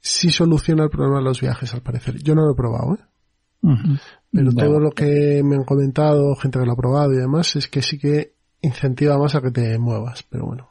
Sí 0.00 0.30
soluciona 0.30 0.84
el 0.84 0.90
problema 0.90 1.18
de 1.18 1.24
los 1.24 1.40
viajes, 1.40 1.72
al 1.74 1.82
parecer. 1.82 2.22
Yo 2.22 2.34
no 2.34 2.42
lo 2.46 2.52
he 2.52 2.56
probado, 2.56 2.94
¿eh? 2.94 2.98
Pero 4.32 4.52
todo 4.52 4.80
lo 4.80 4.90
que 4.90 5.42
me 5.44 5.56
han 5.56 5.64
comentado, 5.64 6.34
gente 6.36 6.58
que 6.58 6.66
lo 6.66 6.72
ha 6.72 6.76
probado 6.76 7.12
y 7.12 7.16
demás, 7.18 7.54
es 7.56 7.68
que 7.68 7.82
sí 7.82 7.98
que 7.98 8.34
incentiva 8.60 9.18
más 9.18 9.34
a 9.34 9.40
que 9.40 9.50
te 9.50 9.78
muevas, 9.78 10.22
pero 10.24 10.46
bueno. 10.46 10.68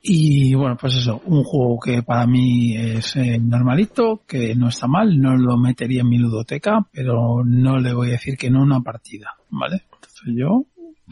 Y 0.00 0.54
bueno, 0.54 0.76
pues 0.80 0.94
eso, 0.94 1.20
un 1.26 1.42
juego 1.42 1.78
que 1.80 2.02
para 2.02 2.26
mí 2.26 2.76
es 2.76 3.16
eh, 3.16 3.38
normalito, 3.38 4.22
que 4.26 4.54
no 4.54 4.68
está 4.68 4.86
mal, 4.86 5.18
no 5.20 5.36
lo 5.36 5.58
metería 5.58 6.02
en 6.02 6.08
mi 6.08 6.18
ludoteca, 6.18 6.86
pero 6.92 7.42
no 7.44 7.78
le 7.78 7.92
voy 7.92 8.08
a 8.08 8.12
decir 8.12 8.36
que 8.36 8.48
no 8.48 8.62
una 8.62 8.80
partida, 8.80 9.34
¿vale? 9.50 9.82
Entonces 9.92 10.34
yo, 10.36 10.66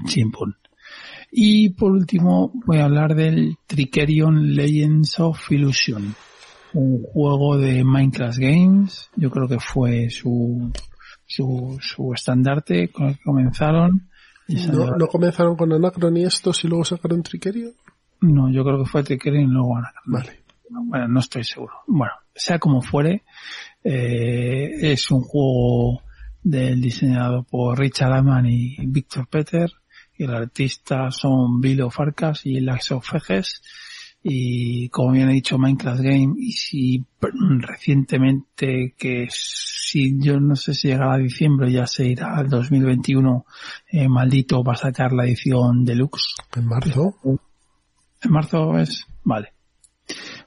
chimpún. 0.04 0.54
Y 1.32 1.70
por 1.70 1.92
último 1.92 2.52
voy 2.64 2.78
a 2.78 2.84
hablar 2.84 3.16
del 3.16 3.56
Tricerion 3.66 4.54
Legends 4.54 5.18
of 5.18 5.50
Illusion, 5.50 6.14
un 6.74 7.02
juego 7.02 7.58
de 7.58 7.82
Minecraft 7.82 8.38
Games, 8.38 9.10
yo 9.16 9.30
creo 9.30 9.48
que 9.48 9.58
fue 9.58 10.10
su, 10.10 10.72
su, 11.26 11.76
su 11.80 12.12
estandarte 12.14 12.88
con 12.88 13.08
el 13.08 13.16
que 13.16 13.24
comenzaron. 13.24 14.08
¿No, 14.48 14.96
¿No 14.96 15.08
comenzaron 15.08 15.56
con 15.56 15.72
Anacron 15.72 16.16
y 16.16 16.22
estos 16.22 16.64
y 16.64 16.68
luego 16.68 16.84
sacaron 16.84 17.24
Triquerio? 17.24 17.72
No, 18.26 18.50
yo 18.50 18.64
creo 18.64 18.78
que 18.82 18.90
fue 18.90 19.02
Tricerion 19.02 19.44
y 19.44 19.52
luego. 19.52 19.78
Vale. 20.06 20.44
Bueno, 20.68 21.08
no 21.08 21.20
estoy 21.20 21.44
seguro. 21.44 21.74
Bueno, 21.86 22.12
sea 22.34 22.58
como 22.58 22.82
fuere, 22.82 23.24
eh, 23.82 24.92
es 24.92 25.10
un 25.10 25.22
juego 25.22 26.02
del 26.42 26.80
diseñado 26.80 27.42
por 27.44 27.78
Richard 27.78 28.12
Aman 28.12 28.46
y 28.46 28.76
Victor 28.86 29.26
Peter, 29.28 29.70
y 30.16 30.24
el 30.24 30.34
artista 30.34 31.10
son 31.10 31.60
Bilo 31.60 31.90
Farkas 31.90 32.46
y 32.46 32.60
Laxo 32.60 33.00
Fejes, 33.00 33.62
y 34.22 34.88
como 34.88 35.12
bien 35.12 35.30
he 35.30 35.34
dicho 35.34 35.58
Minecraft 35.58 36.00
Game, 36.00 36.34
y 36.38 36.52
si 36.52 37.04
recientemente 37.20 38.94
que 38.98 39.28
si 39.30 40.20
yo 40.20 40.40
no 40.40 40.56
sé 40.56 40.74
si 40.74 40.88
llegará 40.88 41.14
a 41.14 41.18
diciembre 41.18 41.70
ya 41.70 41.86
se 41.86 42.06
irá 42.06 42.36
al 42.36 42.48
2021, 42.48 43.46
eh, 43.88 44.08
maldito 44.08 44.64
va 44.64 44.72
a 44.72 44.76
sacar 44.76 45.12
la 45.12 45.26
edición 45.26 45.84
deluxe. 45.84 46.34
En 46.56 46.66
marzo. 46.66 47.14
En 48.22 48.32
marzo 48.32 48.76
es, 48.78 49.06
vale. 49.24 49.52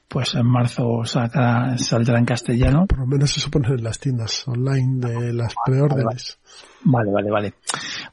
Pues 0.08 0.34
en 0.34 0.46
marzo 0.46 1.04
saldrá 1.04 2.18
en 2.18 2.24
castellano. 2.24 2.86
Por 2.88 2.98
lo 2.98 3.06
menos 3.06 3.36
eso 3.36 3.48
ponen 3.50 3.72
en 3.78 3.84
las 3.84 4.00
tiendas 4.00 4.46
online 4.48 5.06
de 5.06 5.32
las 5.32 5.54
preórdenes. 5.64 6.38
Vale, 6.82 7.12
vale, 7.12 7.30
vale. 7.30 7.54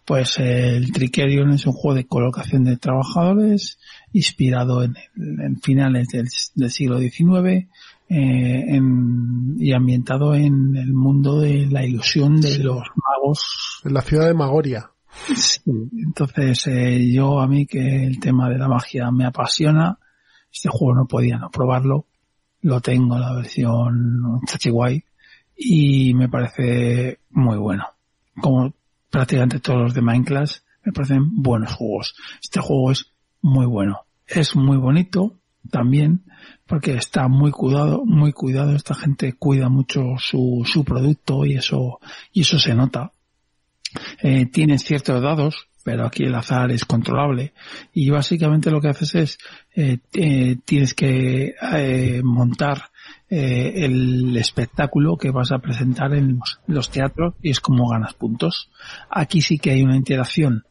Pues 0.05 0.37
eh, 0.37 0.75
el 0.77 0.91
Tricerion 0.91 1.49
es 1.51 1.65
un 1.65 1.73
juego 1.73 1.95
de 1.95 2.05
colocación 2.05 2.65
de 2.65 2.77
trabajadores 2.77 3.79
inspirado 4.13 4.83
en, 4.83 4.95
el- 5.15 5.39
en 5.41 5.59
finales 5.59 6.09
del, 6.09 6.27
del 6.53 6.69
siglo 6.71 6.99
XIX 6.99 7.35
eh, 7.45 7.67
en- 8.09 9.55
y 9.57 9.73
ambientado 9.73 10.35
en 10.35 10.75
el 10.75 10.93
mundo 10.93 11.39
de 11.39 11.65
la 11.65 11.83
ilusión 11.83 12.39
de 12.41 12.59
los 12.59 12.83
magos 12.95 13.81
En 13.85 13.93
la 13.95 14.01
ciudad 14.01 14.27
de 14.27 14.33
Magoria. 14.35 14.91
Sí, 15.35 15.61
entonces 16.05 16.67
eh, 16.67 17.11
yo 17.11 17.39
a 17.39 17.47
mí 17.47 17.65
que 17.65 18.05
el 18.05 18.19
tema 18.19 18.49
de 18.49 18.57
la 18.57 18.67
magia 18.67 19.11
me 19.11 19.25
apasiona, 19.25 19.99
este 20.51 20.69
juego 20.69 20.95
no 20.95 21.07
podía 21.07 21.37
no 21.37 21.49
probarlo, 21.49 22.05
lo 22.61 22.81
tengo 22.81 23.17
la 23.17 23.33
versión 23.33 24.41
Chachiguay 24.45 25.03
y 25.55 26.13
me 26.13 26.29
parece 26.29 27.19
muy 27.31 27.57
bueno. 27.57 27.85
Como 28.41 28.73
prácticamente 29.09 29.59
todos 29.59 29.81
los 29.81 29.93
de 29.93 30.01
Minecraft, 30.01 30.57
me 30.85 30.93
parecen 30.93 31.41
buenos 31.41 31.73
juegos. 31.73 32.15
Este 32.41 32.61
juego 32.61 32.91
es 32.91 33.11
muy 33.41 33.65
bueno. 33.65 34.01
Es 34.25 34.55
muy 34.55 34.77
bonito 34.77 35.39
también 35.69 36.23
porque 36.65 36.95
está 36.95 37.27
muy 37.27 37.51
cuidado, 37.51 38.05
muy 38.05 38.31
cuidado. 38.33 38.75
Esta 38.75 38.95
gente 38.95 39.33
cuida 39.33 39.69
mucho 39.69 40.15
su, 40.17 40.63
su 40.65 40.83
producto 40.83 41.45
y 41.45 41.55
eso, 41.55 41.99
y 42.31 42.41
eso 42.41 42.59
se 42.59 42.73
nota 42.73 43.11
eh, 44.21 44.45
tienes 44.45 44.83
ciertos 44.83 45.21
dados, 45.21 45.67
pero 45.87 46.05
aquí 46.05 46.25
el 46.25 46.35
azar 46.35 46.69
es 46.71 46.83
controlable 46.83 47.53
y 47.93 48.09
básicamente 48.09 48.71
lo 48.71 48.81
que 48.81 48.89
haces 48.89 49.15
es 49.15 49.37
eh, 49.73 49.99
eh, 50.15 50.57
tienes 50.65 50.93
que 50.93 51.55
eh, 51.61 52.21
montar 52.25 52.89
el 53.29 54.35
espectáculo 54.35 55.15
que 55.15 55.31
vas 55.31 55.53
a 55.53 55.59
presentar 55.59 56.13
en 56.13 56.39
los, 56.39 56.59
los 56.67 56.89
teatros 56.89 57.35
y 57.41 57.51
es 57.51 57.61
como 57.61 57.87
ganas 57.87 58.15
puntos. 58.15 58.69
Aquí 59.09 59.41
sí 59.41 59.59
que 59.59 59.71
hay 59.71 59.81
una 59.81 59.95
interacción 59.95 60.65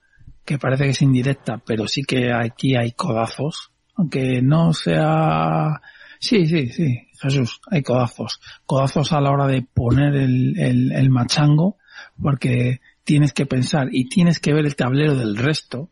que 0.45 0.59
parece 0.59 0.85
que 0.85 0.91
es 0.91 1.01
indirecta, 1.01 1.63
pero 1.65 1.89
sí 1.89 2.03
que 2.03 2.31
aquí 2.31 2.77
hay 2.77 2.93
codazos, 2.93 3.71
aunque 3.95 4.43
no 4.43 4.75
sea... 4.75 5.81
Sí, 6.19 6.47
sí, 6.47 6.69
sí, 6.69 7.09
Jesús, 7.21 7.61
hay 7.71 7.83
codazos. 7.83 8.41
Codazos 8.67 9.13
a 9.13 9.21
la 9.23 9.31
hora 9.31 9.47
de 9.47 9.63
poner 9.63 10.15
el, 10.15 10.59
el, 10.59 10.93
el 10.93 11.09
machango, 11.11 11.79
porque 12.21 12.81
tienes 13.07 13.33
que 13.33 13.47
pensar 13.47 13.89
y 13.91 14.09
tienes 14.11 14.39
que 14.41 14.53
ver 14.53 14.67
el 14.67 14.77
tablero 14.77 15.15
del 15.17 15.37
resto 15.37 15.89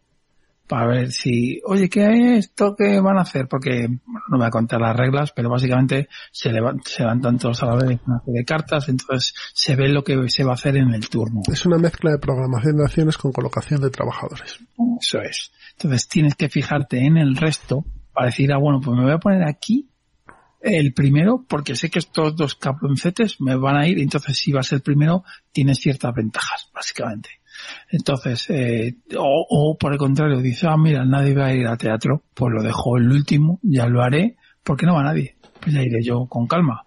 para 0.67 0.87
ver 0.87 1.13
si, 1.13 1.61
oye, 1.67 1.89
¿qué 1.91 2.07
es 2.07 2.47
esto 2.47 2.75
que 2.75 2.99
van 2.99 3.19
a 3.19 3.21
hacer? 3.21 3.49
Porque 3.49 3.87
bueno, 3.87 4.21
no 4.31 4.39
voy 4.39 4.47
a 4.47 4.51
contar 4.51 4.81
las 4.81 4.97
reglas, 4.97 5.31
pero 5.31 5.51
básicamente 5.51 6.09
se, 6.33 6.51
levan- 6.51 6.81
se 6.85 7.03
levantan 7.03 7.39
todos 7.39 7.63
a 7.63 7.67
la 7.67 7.75
vez 7.77 8.01
una 8.07 8.21
serie 8.25 8.41
de 8.41 8.45
cartas, 8.47 8.89
entonces 8.89 9.35
se 9.53 9.77
ve 9.77 9.89
lo 9.91 10.03
que 10.03 10.29
se 10.31 10.43
va 10.43 10.53
a 10.53 10.55
hacer 10.55 10.77
en 10.79 10.93
el 10.95 11.09
turno. 11.09 11.43
Es 11.53 11.65
una 11.67 11.77
mezcla 11.79 12.11
de 12.13 12.19
programación 12.19 12.77
de 12.79 12.85
acciones 12.85 13.17
con 13.19 13.31
colocación 13.33 13.81
de 13.83 13.91
trabajadores. 13.91 14.59
Eso 15.01 15.21
es. 15.21 15.53
Entonces 15.77 16.09
tienes 16.09 16.35
que 16.35 16.49
fijarte 16.49 16.99
en 17.05 17.19
el 17.19 17.37
resto 17.37 17.85
para 18.13 18.27
decir, 18.27 18.51
ah, 18.53 18.59
bueno, 18.59 18.81
pues 18.81 18.97
me 18.97 19.05
voy 19.05 19.13
a 19.13 19.19
poner 19.19 19.45
aquí 19.47 19.91
el 20.65 20.95
primero 20.95 21.45
porque 21.47 21.77
sé 21.77 21.91
que 21.91 21.99
estos 21.99 22.35
dos 22.35 22.55
cabroncetes 22.55 23.41
me 23.41 23.55
van 23.55 23.77
a 23.77 23.87
ir, 23.87 23.99
entonces 23.99 24.39
si 24.39 24.51
vas 24.51 24.73
el 24.73 24.81
primero 24.81 25.23
tienes 25.53 25.79
ciertas 25.79 26.15
ventajas, 26.15 26.71
básicamente. 26.75 27.29
Entonces, 27.91 28.47
eh, 28.49 28.97
o, 29.17 29.77
por 29.79 29.93
el 29.93 29.99
contrario, 29.99 30.41
dice, 30.41 30.67
ah, 30.69 30.77
mira, 30.77 31.05
nadie 31.05 31.35
va 31.35 31.47
a 31.47 31.55
ir 31.55 31.67
a 31.67 31.77
teatro, 31.77 32.25
pues 32.35 32.53
lo 32.53 32.63
dejo 32.63 32.97
el 32.97 33.11
último, 33.11 33.61
ya 33.63 33.87
lo 33.87 34.03
haré, 34.03 34.37
porque 34.63 34.87
no 34.87 34.95
va 34.95 35.03
nadie. 35.03 35.37
Pues 35.61 35.75
ya 35.75 35.83
iré 35.83 36.03
yo 36.03 36.27
con 36.27 36.47
calma. 36.47 36.85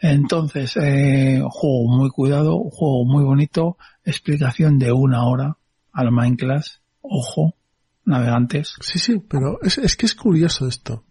Entonces, 0.00 0.76
eh, 0.76 1.42
juego 1.48 1.96
muy 1.96 2.10
cuidado, 2.10 2.58
juego 2.70 3.04
muy 3.04 3.22
bonito, 3.22 3.76
explicación 4.04 4.78
de 4.78 4.92
una 4.92 5.26
hora 5.26 5.56
al 5.92 6.10
Minecraft, 6.10 6.68
ojo, 7.02 7.54
navegantes. 8.04 8.74
Sí, 8.80 8.98
sí, 8.98 9.22
pero 9.28 9.58
es, 9.62 9.78
es 9.78 9.96
que 9.96 10.06
es 10.06 10.14
curioso 10.14 10.66
esto. 10.66 11.04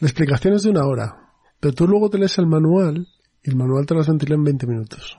La 0.00 0.08
explicación 0.08 0.54
es 0.54 0.62
de 0.62 0.70
una 0.70 0.86
hora, 0.86 1.32
pero 1.58 1.74
tú 1.74 1.86
luego 1.88 2.08
te 2.08 2.18
lees 2.18 2.38
el 2.38 2.46
manual 2.46 3.06
y 3.42 3.50
el 3.50 3.56
manual 3.56 3.86
te 3.86 3.94
lo 3.94 4.00
has 4.00 4.08
ventilado 4.08 4.38
en 4.38 4.44
20 4.44 4.66
minutos. 4.66 5.18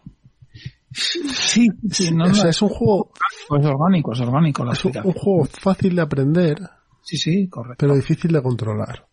Sí, 0.92 1.68
sí, 1.92 2.12
no, 2.12 2.26
o 2.26 2.34
sea, 2.34 2.50
es 2.50 2.62
un 2.62 2.70
juego, 2.70 3.12
es 3.60 3.66
orgánico, 3.66 4.14
es 4.14 4.22
orgánico 4.22 4.66
la 4.66 4.74
es 4.74 4.86
un, 4.86 4.94
juego 4.94 5.46
fácil 5.46 5.96
de 5.96 6.02
aprender, 6.02 6.58
Sí, 7.02 7.18
sí, 7.18 7.48
correcto. 7.48 7.78
pero 7.80 7.96
difícil 7.96 8.32
de 8.32 8.42
controlar. 8.42 9.08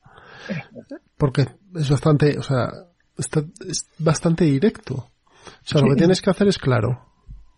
Porque 1.16 1.46
es 1.74 1.90
bastante, 1.90 2.38
o 2.38 2.42
sea, 2.42 2.68
está, 3.16 3.42
es 3.66 3.88
bastante 3.98 4.44
directo. 4.44 4.94
O 4.94 5.10
sea, 5.64 5.80
lo 5.80 5.88
que 5.88 5.96
tienes 5.96 6.22
que 6.22 6.30
hacer 6.30 6.48
es 6.48 6.58
claro. 6.58 7.02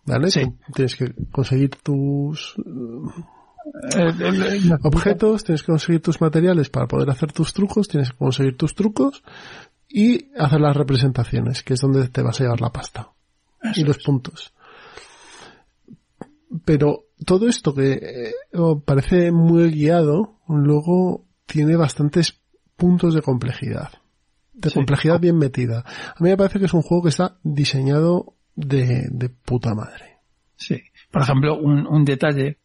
¿Vale? 0.05 0.31
Sí. 0.31 0.41
Tienes 0.73 0.95
que 0.95 1.13
conseguir 1.31 1.69
tus 1.83 2.55
Eh, 3.95 4.13
el- 4.19 4.43
el- 4.43 4.73
objetos, 4.83 5.43
tienes 5.43 5.61
que 5.63 5.71
conseguir 5.71 6.01
tus 6.01 6.21
materiales 6.21 6.69
para 6.69 6.87
poder 6.87 7.09
hacer 7.09 7.31
tus 7.31 7.53
trucos, 7.53 7.87
tienes 7.87 8.11
que 8.11 8.17
conseguir 8.17 8.57
tus 8.57 8.73
trucos 8.75 9.23
y 9.87 10.27
hacer 10.37 10.61
las 10.61 10.75
representaciones, 10.77 11.63
que 11.63 11.73
es 11.73 11.81
donde 11.81 12.07
te 12.09 12.21
vas 12.21 12.39
a 12.39 12.43
llevar 12.43 12.61
la 12.61 12.71
pasta. 12.71 13.09
y 13.75 13.83
los 13.83 13.97
puntos. 13.97 14.53
Pero 16.65 17.05
todo 17.25 17.47
esto 17.47 17.73
que 17.75 17.91
eh, 17.93 18.33
oh, 18.53 18.79
parece 18.79 19.31
muy 19.31 19.69
guiado, 19.71 20.39
luego 20.47 21.25
tiene 21.45 21.75
bastantes 21.75 22.39
puntos 22.75 23.13
de 23.13 23.21
complejidad. 23.21 23.89
De 24.53 24.69
Sí. 24.69 24.75
complejidad 24.75 25.19
bien 25.19 25.37
metida. 25.37 25.79
A 25.85 26.15
mí 26.23 26.29
me 26.29 26.37
parece 26.37 26.59
que 26.59 26.65
es 26.65 26.73
un 26.73 26.81
juego 26.81 27.03
que 27.03 27.09
está 27.09 27.37
diseñado 27.43 28.33
de, 28.55 29.07
de 29.11 29.29
puta 29.29 29.73
madre. 29.75 30.17
Sí. 30.55 30.81
Por 31.11 31.21
ejemplo, 31.21 31.57
un, 31.57 31.85
un 31.87 32.03
detalle 32.05 32.57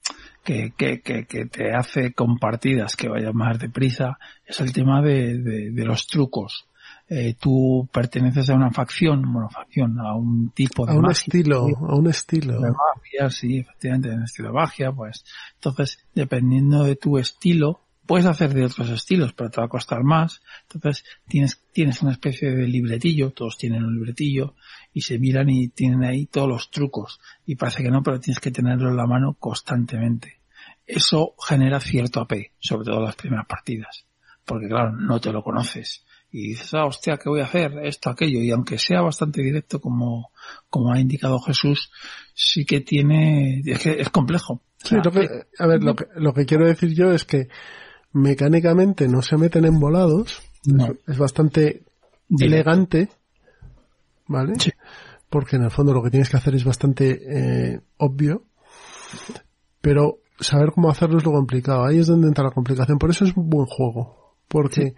que, 0.45 0.73
que, 0.77 1.01
que, 1.01 1.25
que 1.27 1.47
te 1.47 1.73
hace 1.75 2.13
con 2.13 2.39
partidas 2.39 2.97
que 2.97 3.09
vayan 3.09 3.35
más 3.37 3.59
deprisa 3.59 4.19
es 4.47 4.61
el 4.61 4.73
tema 4.73 5.03
de, 5.03 5.39
de, 5.39 5.71
de 5.71 5.85
los 5.85 6.07
trucos. 6.07 6.67
eh, 7.09 7.35
tú 7.39 7.89
perteneces 7.93 8.49
a 8.51 8.55
una 8.55 8.71
facción, 8.71 9.31
bueno, 9.33 9.49
facción, 9.51 9.99
a 10.01 10.15
un 10.15 10.51
tipo 10.51 10.87
de 10.87 10.93
A 10.93 10.97
un 10.97 11.03
magia, 11.03 11.13
estilo, 11.13 11.67
a 11.89 11.97
un 11.97 12.09
estilo. 12.09 12.61
de 12.61 12.71
magia, 12.71 13.31
sí, 13.31 13.59
efectivamente, 13.59 14.11
en 14.11 14.23
estilo 14.23 14.49
de 14.49 14.55
magia, 14.55 14.93
pues, 14.93 15.25
entonces, 15.55 15.99
dependiendo 16.15 16.85
de 16.85 16.97
tu 16.97 17.19
estilo, 17.19 17.81
puedes 18.07 18.27
hacer 18.27 18.53
de 18.55 18.65
otros 18.65 18.91
estilos, 18.91 19.33
pero 19.33 19.51
te 19.51 19.61
va 19.61 19.67
a 19.67 19.71
costar 19.71 20.03
más, 20.03 20.43
entonces 20.71 21.05
tienes, 21.27 21.63
tienes 21.73 22.03
una 22.03 22.13
especie 22.13 22.51
de 22.51 22.67
libretillo, 22.67 23.31
todos 23.33 23.57
tienen 23.57 23.85
un 23.85 23.95
libretillo, 23.95 24.55
y 24.95 25.03
se 25.03 25.19
miran 25.19 25.51
y 25.51 25.69
tienen 25.69 26.05
ahí 26.05 26.25
todos 26.27 26.49
los 26.49 26.71
trucos, 26.71 27.21
y 27.45 27.57
parece 27.57 27.83
que 27.83 27.91
no, 27.91 28.03
pero 28.03 28.19
tienes 28.21 28.41
que 28.41 28.51
tenerlo 28.51 28.89
en 28.89 28.97
la 28.97 29.07
mano 29.07 29.35
constantemente. 29.39 30.41
Eso 30.87 31.35
genera 31.47 31.81
cierto 31.81 32.21
AP, 32.21 32.33
sobre 32.59 32.87
todo 32.87 32.99
en 33.01 33.05
las 33.05 33.17
primeras 33.17 33.47
partidas, 33.47 34.07
porque 34.47 34.69
claro, 34.69 34.93
no 34.93 35.21
te 35.21 35.33
lo 35.33 35.43
conoces, 35.43 36.05
y 36.31 36.49
dices, 36.49 36.73
ah, 36.75 36.87
hostia, 36.87 37.17
¿qué 37.17 37.29
voy 37.29 37.41
a 37.41 37.45
hacer? 37.45 37.73
Esto, 37.85 38.11
aquello, 38.11 38.41
y 38.41 38.51
aunque 38.51 38.79
sea 38.79 39.01
bastante 39.03 39.43
directo 39.43 39.81
como, 39.81 40.31
como 40.71 40.93
ha 40.93 40.99
indicado 41.01 41.39
Jesús, 41.41 41.91
sí 42.35 42.65
que 42.65 42.81
tiene, 42.81 43.61
es 43.65 43.79
que 43.81 44.01
es 44.01 44.11
complejo. 44.11 44.63
Sí, 44.79 44.97
lo 45.03 45.11
que, 45.13 45.29
a 45.59 45.67
ver, 45.67 45.83
lo 45.83 45.95
que, 45.95 46.07
lo 46.17 46.35
que 46.35 46.45
quiero 46.45 46.67
decir 46.67 46.95
yo 46.95 47.11
es 47.13 47.25
que 47.25 47.49
mecánicamente 48.13 49.09
no 49.09 49.23
se 49.23 49.37
meten 49.37 49.65
en 49.65 49.79
volados, 49.81 50.41
No. 50.67 50.87
es, 50.87 50.93
es 51.09 51.19
bastante 51.19 51.83
Directo. 52.29 52.55
elegante, 52.55 53.09
¿vale? 54.27 54.55
Sí. 54.59 54.71
Porque 55.29 55.57
en 55.57 55.65
el 55.65 55.71
fondo 55.71 55.93
lo 55.93 56.03
que 56.03 56.11
tienes 56.11 56.29
que 56.29 56.37
hacer 56.37 56.55
es 56.55 56.65
bastante 56.65 57.73
eh, 57.75 57.81
obvio, 57.97 58.45
pero 59.81 60.19
saber 60.39 60.71
cómo 60.73 60.91
hacerlo 60.91 61.19
es 61.19 61.25
lo 61.25 61.33
complicado. 61.33 61.85
Ahí 61.85 61.99
es 61.99 62.07
donde 62.07 62.29
entra 62.29 62.45
la 62.45 62.51
complicación. 62.51 62.99
Por 62.99 63.11
eso 63.11 63.25
es 63.25 63.37
un 63.37 63.49
buen 63.49 63.67
juego, 63.67 64.37
porque 64.49 64.95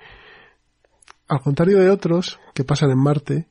al 1.28 1.40
contrario 1.40 1.78
de 1.78 1.90
otros 1.90 2.38
que 2.54 2.64
pasan 2.64 2.90
en 2.90 2.98
Marte, 2.98 3.48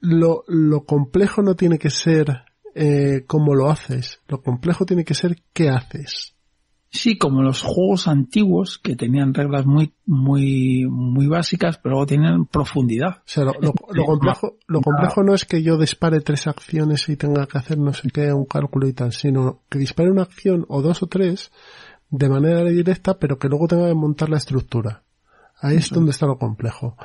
lo, 0.00 0.44
lo 0.46 0.84
complejo 0.84 1.42
no 1.42 1.56
tiene 1.56 1.78
que 1.78 1.90
ser 1.90 2.44
eh, 2.74 3.24
cómo 3.26 3.54
lo 3.54 3.70
haces, 3.70 4.20
lo 4.28 4.42
complejo 4.42 4.84
tiene 4.84 5.04
que 5.04 5.14
ser 5.14 5.42
qué 5.52 5.70
haces. 5.70 6.35
Sí, 6.98 7.18
como 7.18 7.42
los 7.42 7.62
juegos 7.62 8.08
antiguos 8.08 8.78
que 8.78 8.96
tenían 8.96 9.34
reglas 9.34 9.66
muy, 9.66 9.92
muy, 10.06 10.86
muy 10.88 11.26
básicas, 11.26 11.78
pero 11.78 11.94
luego 11.94 12.06
tenían 12.06 12.46
profundidad. 12.46 13.18
O 13.18 13.22
sea, 13.24 13.44
lo, 13.44 13.52
lo- 13.60 13.74
lo 13.92 14.04
complejo, 14.04 14.56
lo 14.66 14.80
complejo 14.80 15.22
no 15.22 15.34
es 15.34 15.44
que 15.44 15.62
yo 15.62 15.76
dispare 15.78 16.20
tres 16.20 16.46
acciones 16.46 17.08
y 17.08 17.16
tenga 17.16 17.46
que 17.46 17.58
hacer 17.58 17.78
no 17.78 17.92
sé 17.92 18.08
qué, 18.10 18.32
un 18.32 18.46
cálculo 18.46 18.86
y 18.88 18.92
tal, 18.92 19.12
sino 19.12 19.62
que 19.68 19.78
dispare 19.78 20.10
una 20.10 20.22
acción 20.22 20.64
o 20.68 20.82
dos 20.82 21.02
o 21.02 21.06
tres 21.06 21.52
de 22.10 22.28
manera 22.28 22.62
directa, 22.64 23.18
pero 23.18 23.38
que 23.38 23.48
luego 23.48 23.66
tenga 23.68 23.88
que 23.88 23.94
montar 23.94 24.28
la 24.28 24.36
estructura. 24.38 25.02
Ahí 25.60 25.76
es 25.76 25.90
donde 25.90 26.10
está 26.10 26.26
lo 26.26 26.38
complejo. 26.38 26.96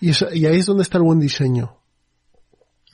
Y, 0.00 0.10
eso- 0.10 0.32
y 0.32 0.46
ahí 0.46 0.56
es 0.56 0.66
donde 0.66 0.82
está 0.82 0.98
el 0.98 1.04
buen 1.04 1.20
diseño. 1.20 1.76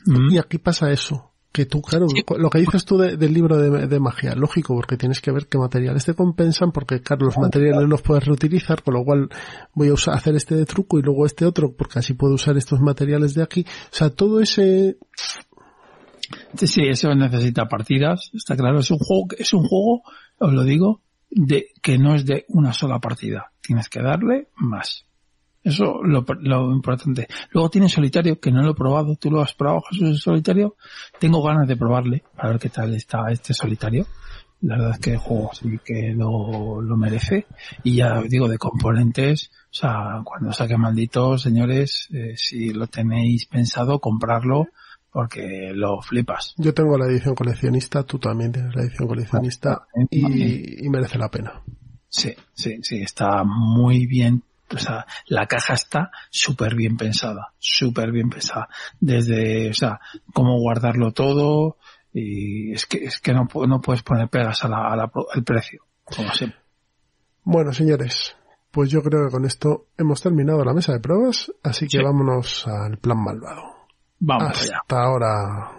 Mm. 0.06 0.32
Y 0.32 0.38
aquí 0.38 0.58
pasa 0.58 0.90
eso. 0.90 1.32
Que 1.56 1.64
tú, 1.64 1.80
claro, 1.80 2.06
lo 2.38 2.50
que 2.50 2.58
dices 2.58 2.84
tú 2.84 2.98
de- 2.98 3.16
del 3.16 3.32
libro 3.32 3.56
de, 3.56 3.86
de 3.86 3.98
magia, 4.00 4.34
lógico, 4.34 4.74
porque 4.74 4.98
tienes 4.98 5.22
que 5.22 5.30
ver 5.32 5.46
qué 5.46 5.56
materiales 5.56 6.04
te 6.04 6.12
compensan, 6.12 6.70
porque 6.70 7.00
claro, 7.00 7.24
los 7.24 7.38
materiales 7.38 7.88
los 7.88 8.02
puedes 8.02 8.24
reutilizar, 8.26 8.82
con 8.82 8.92
lo 8.92 9.04
cual 9.04 9.30
voy 9.72 9.88
a 9.88 9.94
usar, 9.94 10.14
hacer 10.14 10.36
este 10.36 10.54
de 10.54 10.66
truco 10.66 10.98
y 10.98 11.02
luego 11.02 11.24
este 11.24 11.46
otro, 11.46 11.72
porque 11.74 11.98
así 12.00 12.12
puedo 12.12 12.34
usar 12.34 12.58
estos 12.58 12.80
materiales 12.80 13.32
de 13.32 13.42
aquí. 13.42 13.64
O 13.90 13.94
sea, 13.94 14.10
todo 14.10 14.40
ese, 14.40 14.98
Sí, 16.58 16.66
sí, 16.66 16.82
eso 16.86 17.14
necesita 17.14 17.66
partidas, 17.68 18.30
está 18.34 18.54
claro. 18.56 18.80
Es 18.80 18.90
un 18.90 18.98
juego, 18.98 19.28
es 19.38 19.54
un 19.54 19.62
juego, 19.64 20.02
os 20.38 20.52
lo 20.52 20.62
digo, 20.64 21.00
de, 21.30 21.68
que 21.80 21.96
no 21.98 22.14
es 22.14 22.26
de 22.26 22.44
una 22.48 22.72
sola 22.74 22.98
partida. 22.98 23.52
Tienes 23.62 23.88
que 23.88 24.02
darle 24.02 24.48
más. 24.56 25.05
Eso 25.66 26.00
lo, 26.04 26.24
lo 26.42 26.72
importante. 26.72 27.26
Luego 27.50 27.68
tiene 27.68 27.88
solitario, 27.88 28.38
que 28.38 28.52
no 28.52 28.62
lo 28.62 28.70
he 28.70 28.74
probado. 28.74 29.16
¿Tú 29.16 29.32
lo 29.32 29.40
has 29.40 29.52
probado, 29.52 29.82
Jesús, 29.90 30.08
el 30.10 30.18
solitario? 30.18 30.76
Tengo 31.18 31.42
ganas 31.42 31.66
de 31.66 31.76
probarle, 31.76 32.22
para 32.36 32.50
ver 32.50 32.60
qué 32.60 32.68
tal 32.68 32.94
está 32.94 33.32
este 33.32 33.52
solitario. 33.52 34.06
La 34.60 34.76
verdad 34.76 34.92
es 34.92 35.00
que 35.00 35.10
el 35.14 35.18
juego 35.18 35.50
sí 35.54 35.80
que 35.84 36.14
lo, 36.14 36.80
lo 36.80 36.96
merece. 36.96 37.46
Y 37.82 37.96
ya 37.96 38.22
digo, 38.22 38.46
de 38.46 38.58
componentes, 38.58 39.50
o 39.64 39.74
sea, 39.74 40.20
cuando 40.22 40.52
saque 40.52 40.76
maldito, 40.76 41.36
señores, 41.36 42.06
eh, 42.12 42.34
si 42.36 42.72
lo 42.72 42.86
tenéis 42.86 43.46
pensado, 43.46 43.98
comprarlo, 43.98 44.68
porque 45.10 45.72
lo 45.74 46.00
flipas. 46.00 46.54
yo 46.58 46.74
tengo 46.74 46.96
la 46.96 47.06
edición 47.06 47.34
coleccionista, 47.34 48.04
tú 48.04 48.20
también 48.20 48.52
tienes 48.52 48.72
la 48.72 48.82
edición 48.82 49.08
coleccionista 49.08 49.88
y, 50.10 50.86
y 50.86 50.88
merece 50.90 51.18
la 51.18 51.28
pena. 51.28 51.60
Sí, 52.08 52.32
sí, 52.52 52.78
sí, 52.82 53.02
está 53.02 53.42
muy 53.44 54.06
bien. 54.06 54.44
O 54.74 54.78
sea, 54.78 55.06
la 55.26 55.46
caja 55.46 55.74
está 55.74 56.10
súper 56.30 56.74
bien 56.74 56.96
pensada, 56.96 57.52
súper 57.58 58.10
bien 58.10 58.30
pensada. 58.30 58.68
Desde, 59.00 59.70
o 59.70 59.74
sea, 59.74 60.00
cómo 60.32 60.58
guardarlo 60.58 61.12
todo 61.12 61.76
y 62.12 62.72
es 62.72 62.86
que, 62.86 63.04
es 63.04 63.20
que 63.20 63.32
no, 63.32 63.46
no 63.68 63.80
puedes 63.80 64.02
poner 64.02 64.28
pegas 64.28 64.64
a 64.64 64.68
la, 64.68 64.88
a 64.92 64.96
la 64.96 65.08
pro- 65.08 65.28
al 65.32 65.44
precio, 65.44 65.84
como 66.04 66.32
siempre. 66.32 66.58
Bueno, 67.44 67.72
señores, 67.72 68.34
pues 68.72 68.90
yo 68.90 69.02
creo 69.02 69.26
que 69.26 69.32
con 69.32 69.44
esto 69.44 69.86
hemos 69.96 70.20
terminado 70.20 70.64
la 70.64 70.74
mesa 70.74 70.92
de 70.92 71.00
pruebas, 71.00 71.52
así 71.62 71.86
que 71.86 71.98
Sí. 71.98 72.02
vámonos 72.04 72.66
al 72.66 72.98
plan 72.98 73.22
malvado. 73.22 73.62
Vamos 74.18 74.60
allá. 74.62 74.78
Hasta 74.80 75.00
ahora. 75.02 75.70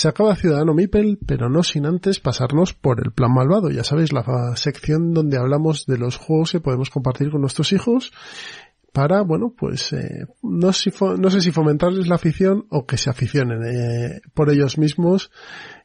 Se 0.00 0.08
acaba 0.08 0.34
Ciudadano 0.34 0.72
Mipel, 0.72 1.18
pero 1.26 1.50
no 1.50 1.62
sin 1.62 1.84
antes 1.84 2.20
pasarnos 2.20 2.72
por 2.72 3.02
el 3.04 3.12
plan 3.12 3.34
malvado. 3.34 3.68
Ya 3.68 3.84
sabéis, 3.84 4.14
la 4.14 4.24
sección 4.56 5.12
donde 5.12 5.36
hablamos 5.36 5.84
de 5.84 5.98
los 5.98 6.16
juegos 6.16 6.52
que 6.52 6.60
podemos 6.60 6.88
compartir 6.88 7.30
con 7.30 7.42
nuestros 7.42 7.70
hijos 7.74 8.10
para, 8.94 9.20
bueno, 9.20 9.52
pues 9.54 9.92
eh, 9.92 10.24
no, 10.42 10.72
sé 10.72 10.90
si 11.42 11.52
fomentarles 11.52 12.08
la 12.08 12.14
afición 12.14 12.64
o 12.70 12.86
que 12.86 12.96
se 12.96 13.10
aficionen 13.10 13.62
eh, 13.62 14.22
por 14.32 14.48
ellos 14.48 14.78
mismos 14.78 15.30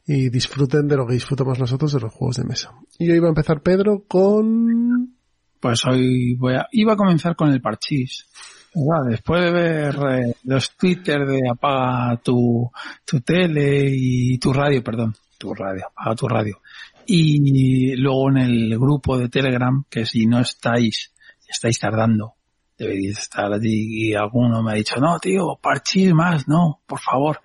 y 0.07 0.29
disfruten 0.29 0.87
de 0.87 0.95
lo 0.95 1.05
que 1.05 1.15
disfrutamos 1.15 1.59
nosotros 1.59 1.91
de 1.91 1.99
los 1.99 2.13
juegos 2.13 2.37
de 2.37 2.45
mesa. 2.45 2.71
Y 2.97 3.11
hoy 3.11 3.19
va 3.19 3.27
a 3.27 3.35
empezar 3.35 3.61
Pedro 3.63 4.05
con... 4.07 5.13
Pues 5.59 5.85
hoy 5.85 6.35
voy 6.35 6.53
a, 6.53 6.67
iba 6.71 6.93
a 6.93 6.95
comenzar 6.95 7.35
con 7.35 7.49
el 7.49 7.59
parchís. 7.59 8.27
¿Verdad? 8.75 9.09
Después 9.09 9.41
de 9.43 9.51
ver 9.51 9.95
eh, 10.11 10.33
los 10.43 10.75
Twitter 10.77 11.25
de 11.25 11.39
apaga 11.49 12.17
tu, 12.17 12.69
tu 13.05 13.21
tele 13.21 13.89
y 13.91 14.37
tu 14.37 14.51
radio, 14.53 14.83
perdón, 14.83 15.15
tu 15.37 15.53
radio, 15.53 15.85
apaga 15.95 16.15
tu 16.15 16.27
radio. 16.27 16.59
Y 17.07 17.95
luego 17.97 18.29
en 18.29 18.37
el 18.37 18.77
grupo 18.79 19.17
de 19.17 19.29
Telegram, 19.29 19.83
que 19.89 20.05
si 20.05 20.25
no 20.25 20.39
estáis, 20.39 21.13
estáis 21.47 21.79
tardando, 21.79 22.33
deberíais 22.77 23.19
estar 23.19 23.53
allí 23.53 24.09
y 24.09 24.13
alguno 24.15 24.61
me 24.63 24.71
ha 24.71 24.75
dicho, 24.75 24.97
no 24.99 25.17
tío, 25.19 25.57
parchís 25.61 26.13
más, 26.13 26.47
no, 26.47 26.81
por 26.85 26.99
favor. 26.99 27.41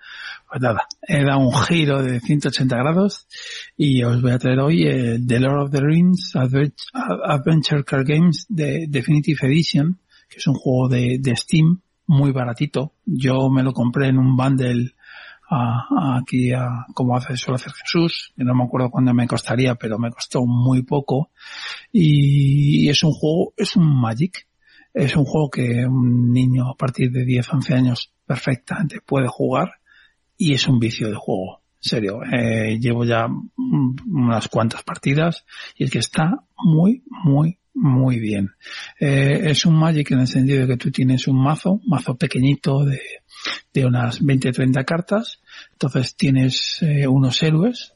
Pues 0.49 0.61
nada, 0.61 0.85
he 1.07 1.23
dado 1.23 1.39
un 1.39 1.53
giro 1.53 2.01
de 2.03 2.19
180 2.19 2.75
grados 2.75 3.27
y 3.77 4.03
os 4.03 4.21
voy 4.21 4.31
a 4.31 4.39
traer 4.39 4.59
hoy 4.59 4.83
el 4.83 5.25
The 5.25 5.39
Lord 5.39 5.63
of 5.65 5.71
the 5.71 5.79
Rings 5.79 6.31
Adve- 6.35 6.73
Adventure 7.23 7.83
Card 7.85 8.05
Games 8.05 8.45
de 8.49 8.87
Definitive 8.89 9.39
Edition, 9.47 9.99
que 10.31 10.37
es 10.39 10.47
un 10.47 10.55
juego 10.55 10.87
de, 10.87 11.21
Steam 11.35 11.81
muy 12.07 12.31
baratito. 12.31 12.93
Yo 13.05 13.49
me 13.49 13.63
lo 13.63 13.73
compré 13.73 14.07
en 14.07 14.17
un 14.17 14.35
bundle 14.37 14.95
aquí 15.49 16.53
a, 16.53 16.85
como 16.93 17.17
hace, 17.17 17.35
suele 17.35 17.55
hacer 17.55 17.73
Jesús, 17.73 18.33
que 18.37 18.45
no 18.45 18.55
me 18.55 18.63
acuerdo 18.63 18.89
cuándo 18.89 19.13
me 19.13 19.27
costaría, 19.27 19.75
pero 19.75 19.99
me 19.99 20.09
costó 20.09 20.45
muy 20.45 20.83
poco. 20.83 21.31
Y 21.91 22.89
es 22.89 23.03
un 23.03 23.11
juego, 23.11 23.53
es 23.57 23.75
un 23.75 24.01
Magic. 24.01 24.47
Es 24.93 25.15
un 25.15 25.25
juego 25.25 25.49
que 25.49 25.85
un 25.85 26.31
niño 26.31 26.69
a 26.69 26.75
partir 26.75 27.11
de 27.11 27.23
10, 27.23 27.53
11 27.53 27.73
años 27.73 28.13
perfectamente 28.25 28.99
puede 29.01 29.27
jugar 29.27 29.75
y 30.37 30.53
es 30.53 30.67
un 30.67 30.79
vicio 30.79 31.09
de 31.09 31.15
juego. 31.15 31.61
En 31.83 31.89
serio, 31.89 32.19
eh, 32.23 32.77
llevo 32.79 33.05
ya 33.05 33.27
unas 33.57 34.47
cuantas 34.49 34.83
partidas 34.83 35.45
y 35.75 35.85
es 35.85 35.91
que 35.91 35.99
está 35.99 36.43
muy, 36.57 37.03
muy, 37.09 37.57
muy 37.81 38.19
bien. 38.19 38.51
Eh, 38.99 39.41
es 39.45 39.65
un 39.65 39.75
Magic 39.75 40.11
en 40.11 40.19
el 40.19 40.27
sentido 40.27 40.61
de 40.61 40.67
que 40.67 40.77
tú 40.77 40.91
tienes 40.91 41.27
un 41.27 41.41
mazo, 41.41 41.81
mazo 41.87 42.15
pequeñito 42.15 42.85
de, 42.85 43.01
de 43.73 43.85
unas 43.85 44.21
20-30 44.21 44.85
cartas, 44.85 45.41
entonces 45.71 46.15
tienes 46.15 46.77
eh, 46.81 47.07
unos 47.07 47.41
héroes, 47.41 47.95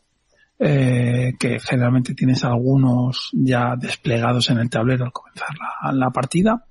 eh, 0.57 1.33
que 1.39 1.59
generalmente 1.59 2.15
tienes 2.15 2.43
algunos 2.43 3.29
ya 3.33 3.75
desplegados 3.77 4.49
en 4.49 4.57
el 4.57 4.71
tablero 4.71 5.05
al 5.05 5.11
comenzar 5.11 5.49
la, 5.59 5.91
la 5.91 6.09
partida, 6.09 6.65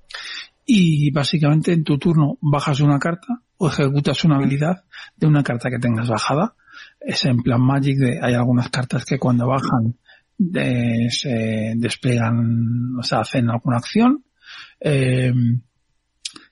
y 0.65 1.09
básicamente 1.11 1.71
en 1.71 1.85
tu 1.85 1.97
turno 1.97 2.37
bajas 2.41 2.81
una 2.81 2.99
carta 2.99 3.39
o 3.57 3.69
ejecutas 3.69 4.25
una 4.25 4.35
habilidad 4.35 4.83
de 5.15 5.27
una 5.27 5.43
carta 5.43 5.69
que 5.69 5.79
tengas 5.79 6.09
bajada. 6.09 6.55
Es 6.99 7.23
en 7.23 7.41
plan 7.41 7.61
Magic 7.61 7.97
de, 7.97 8.19
hay 8.21 8.33
algunas 8.33 8.69
cartas 8.69 9.05
que 9.05 9.19
cuando 9.19 9.47
bajan 9.47 9.95
de- 10.37 11.07
se 11.09 11.73
desplegan, 11.77 12.95
o 12.99 13.03
sea, 13.03 13.19
hacen 13.19 13.49
alguna 13.49 13.77
acción. 13.77 14.23
Eh, 14.79 15.33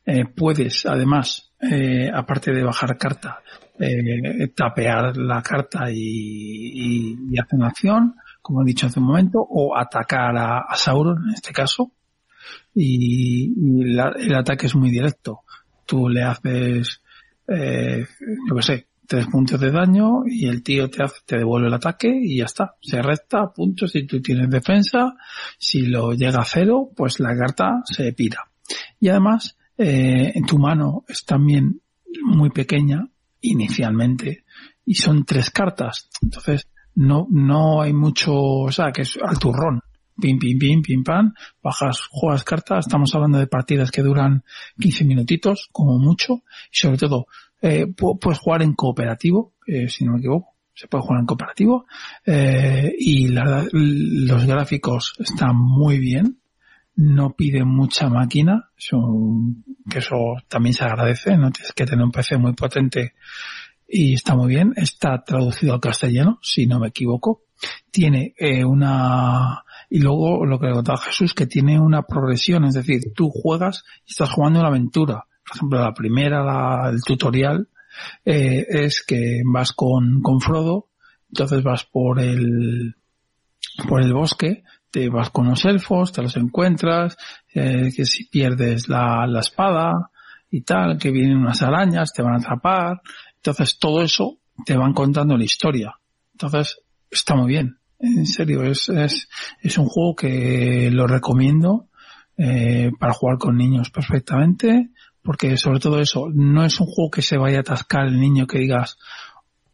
Eh, 0.06 0.26
puedes, 0.26 0.86
además, 0.86 1.54
eh, 1.62 2.10
aparte 2.14 2.52
de 2.52 2.62
bajar 2.64 2.98
carta, 2.98 3.40
eh, 3.80 4.50
tapear 4.54 5.16
la 5.16 5.42
carta 5.42 5.90
y, 5.90 7.16
y, 7.32 7.40
hacer 7.40 7.58
una 7.58 7.68
acción, 7.68 8.16
como 8.42 8.62
he 8.62 8.66
dicho 8.66 8.88
hace 8.88 9.00
un 9.00 9.06
momento, 9.06 9.40
o 9.40 9.78
atacar 9.78 10.36
a, 10.38 10.66
Sauron 10.76 11.24
en 11.30 11.34
este 11.36 11.54
caso. 11.54 11.94
Y, 12.76 13.54
el 13.88 14.36
ataque 14.36 14.66
es 14.66 14.76
muy 14.76 14.90
directo. 14.90 15.42
Tú 15.86 16.10
le 16.10 16.24
haces, 16.24 17.02
eh, 17.48 18.06
yo 18.50 18.56
qué 18.56 18.62
sé, 18.62 18.88
tres 19.14 19.28
puntos 19.28 19.60
de 19.60 19.70
daño 19.70 20.24
y 20.26 20.48
el 20.48 20.64
tío 20.64 20.90
te 20.90 21.04
hace, 21.04 21.18
te 21.28 21.38
devuelve 21.38 21.68
el 21.68 21.74
ataque 21.76 22.12
y 22.20 22.38
ya 22.40 22.46
está. 22.46 22.78
Se 22.82 23.00
resta 23.00 23.54
puntos 23.54 23.92
si 23.92 24.08
tú 24.08 24.20
tienes 24.24 24.50
defensa. 24.50 25.14
Si 25.60 25.86
lo 25.86 26.14
llega 26.14 26.40
a 26.40 26.46
cero, 26.46 26.90
pues 26.96 27.20
la 27.20 27.38
carta 27.38 27.84
se 27.86 28.12
pira. 28.14 28.40
Y 29.00 29.10
además, 29.10 29.56
eh, 29.78 30.32
en 30.34 30.48
tu 30.48 30.58
mano 30.58 31.06
es 31.08 31.26
también 31.26 31.80
muy 32.24 32.50
pequeña 32.50 33.08
inicialmente 33.42 34.46
y 34.84 34.96
son 34.96 35.26
tres 35.26 35.52
cartas. 35.52 36.10
Entonces, 36.24 36.68
no, 36.96 37.28
no 37.30 37.84
hay 37.84 37.94
mucho, 37.94 38.34
o 38.34 38.72
sea, 38.72 38.92
que 38.92 39.04
es 39.04 39.20
al 39.24 39.38
turrón. 39.38 39.82
Pim, 40.20 40.40
pim, 40.40 40.58
pim, 40.58 40.82
pim, 40.82 41.04
pam. 41.04 41.36
Bajas, 41.62 42.08
juegas 42.10 42.44
cartas. 42.44 42.88
Estamos 42.88 43.14
hablando 43.14 43.38
de 43.38 43.46
partidas 43.46 43.92
que 43.92 44.02
duran 44.02 44.44
15 44.80 45.06
minutitos, 45.06 45.70
como 45.72 46.00
mucho. 46.00 46.42
Y 46.72 46.78
sobre 46.78 46.98
todo, 46.98 47.28
eh, 47.64 47.88
puedes 47.88 48.40
jugar 48.40 48.62
en 48.62 48.74
cooperativo, 48.74 49.54
eh, 49.66 49.88
si 49.88 50.04
no 50.04 50.12
me 50.12 50.20
equivoco. 50.20 50.50
Se 50.76 50.88
puede 50.88 51.04
jugar 51.04 51.22
en 51.22 51.26
cooperativo. 51.26 51.86
Eh, 52.26 52.94
y 53.00 53.30
la, 53.30 53.66
los 53.72 54.46
gráficos 54.46 55.14
están 55.18 55.56
muy 55.56 55.98
bien. 55.98 56.40
No 56.96 57.32
pide 57.38 57.64
mucha 57.64 58.10
máquina. 58.10 58.70
Que 59.90 60.00
eso 60.00 60.36
también 60.50 60.74
se 60.74 60.84
agradece. 60.84 61.38
No 61.38 61.52
tienes 61.52 61.72
que 61.72 61.86
tener 61.86 62.04
un 62.04 62.12
PC 62.12 62.38
muy 62.38 62.54
potente 62.54 63.14
y 63.88 64.16
está 64.16 64.36
muy 64.36 64.50
bien. 64.50 64.74
Está 64.76 65.24
traducido 65.24 65.74
al 65.74 65.80
castellano, 65.80 66.40
si 66.42 66.68
no 66.68 66.80
me 66.80 66.90
equivoco. 66.90 67.44
Tiene 67.92 68.34
eh, 68.38 68.66
una 68.66 69.64
y 69.90 70.00
luego 70.00 70.46
lo 70.46 70.60
que 70.60 70.68
le 70.68 70.74
contaba 70.74 70.98
Jesús 70.98 71.34
que 71.34 71.46
tiene 71.46 71.80
una 71.80 72.02
progresión, 72.02 72.66
es 72.66 72.74
decir, 72.74 73.14
tú 73.16 73.30
juegas 73.30 73.84
y 74.06 74.12
estás 74.12 74.32
jugando 74.32 74.60
una 74.60 74.70
aventura. 74.70 75.28
Por 75.46 75.58
ejemplo, 75.58 75.80
la 75.80 75.94
primera, 75.94 76.44
la, 76.44 76.90
el 76.90 77.02
tutorial 77.04 77.68
eh, 78.26 78.66
es 78.70 79.04
que 79.06 79.42
vas 79.46 79.74
con, 79.74 80.22
con 80.22 80.40
Frodo, 80.40 80.90
entonces 81.30 81.64
vas 81.64 81.84
por 81.84 82.20
el 82.20 82.96
por 83.88 84.02
el 84.02 84.14
bosque, 84.14 84.64
te 84.92 85.10
vas 85.10 85.32
con 85.32 85.50
los 85.50 85.66
elfos, 85.66 86.12
te 86.12 86.22
los 86.22 86.38
encuentras, 86.38 87.18
eh, 87.54 87.90
que 87.96 88.06
si 88.06 88.26
pierdes 88.26 88.88
la, 88.88 89.26
la 89.26 89.40
espada 89.40 90.12
y 90.52 90.62
tal, 90.62 90.98
que 91.00 91.12
vienen 91.12 91.38
unas 91.38 91.64
arañas, 91.64 92.14
te 92.14 92.22
van 92.22 92.36
a 92.36 92.38
atrapar, 92.38 93.02
entonces 93.36 93.80
todo 93.80 94.04
eso 94.04 94.38
te 94.66 94.78
van 94.78 94.94
contando 94.94 95.36
la 95.36 95.44
historia. 95.44 95.96
Entonces 96.34 96.80
está 97.10 97.36
muy 97.36 97.48
bien. 97.48 97.78
En 98.00 98.26
serio, 98.26 98.64
es, 98.64 98.90
es, 98.90 99.30
es 99.62 99.78
un 99.78 99.86
juego 99.86 100.16
que 100.16 100.90
lo 100.92 101.08
recomiendo 101.08 101.88
eh, 102.38 102.92
para 103.00 103.14
jugar 103.14 103.38
con 103.38 103.58
niños 103.58 103.90
perfectamente, 103.90 104.90
porque 105.24 105.58
sobre 105.58 105.80
todo 105.80 106.00
eso, 106.00 106.28
no 106.34 106.66
es 106.66 106.80
un 106.80 106.88
juego 106.88 107.12
que 107.12 107.22
se 107.22 107.38
vaya 107.38 107.58
a 107.58 107.62
atascar 107.62 108.08
el 108.08 108.20
niño 108.20 108.46
que 108.46 108.60
digas, 108.60 108.98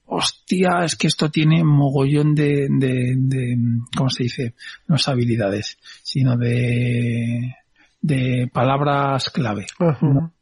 hostia, 0.05 0.83
es 0.83 0.95
que 0.95 1.07
esto 1.07 1.29
tiene 1.29 1.63
mogollón 1.63 2.33
de, 2.35 2.67
de, 2.69 3.15
de 3.17 3.57
¿cómo 3.95 4.09
se 4.09 4.23
dice? 4.23 4.55
No 4.87 4.95
es 4.95 5.07
habilidades, 5.07 5.77
sino 6.03 6.37
de, 6.37 7.55
de 8.01 8.49
palabras 8.51 9.29
clave. 9.29 9.65
Uh 9.79 9.85
-huh. 9.85 10.13
no, 10.13 10.33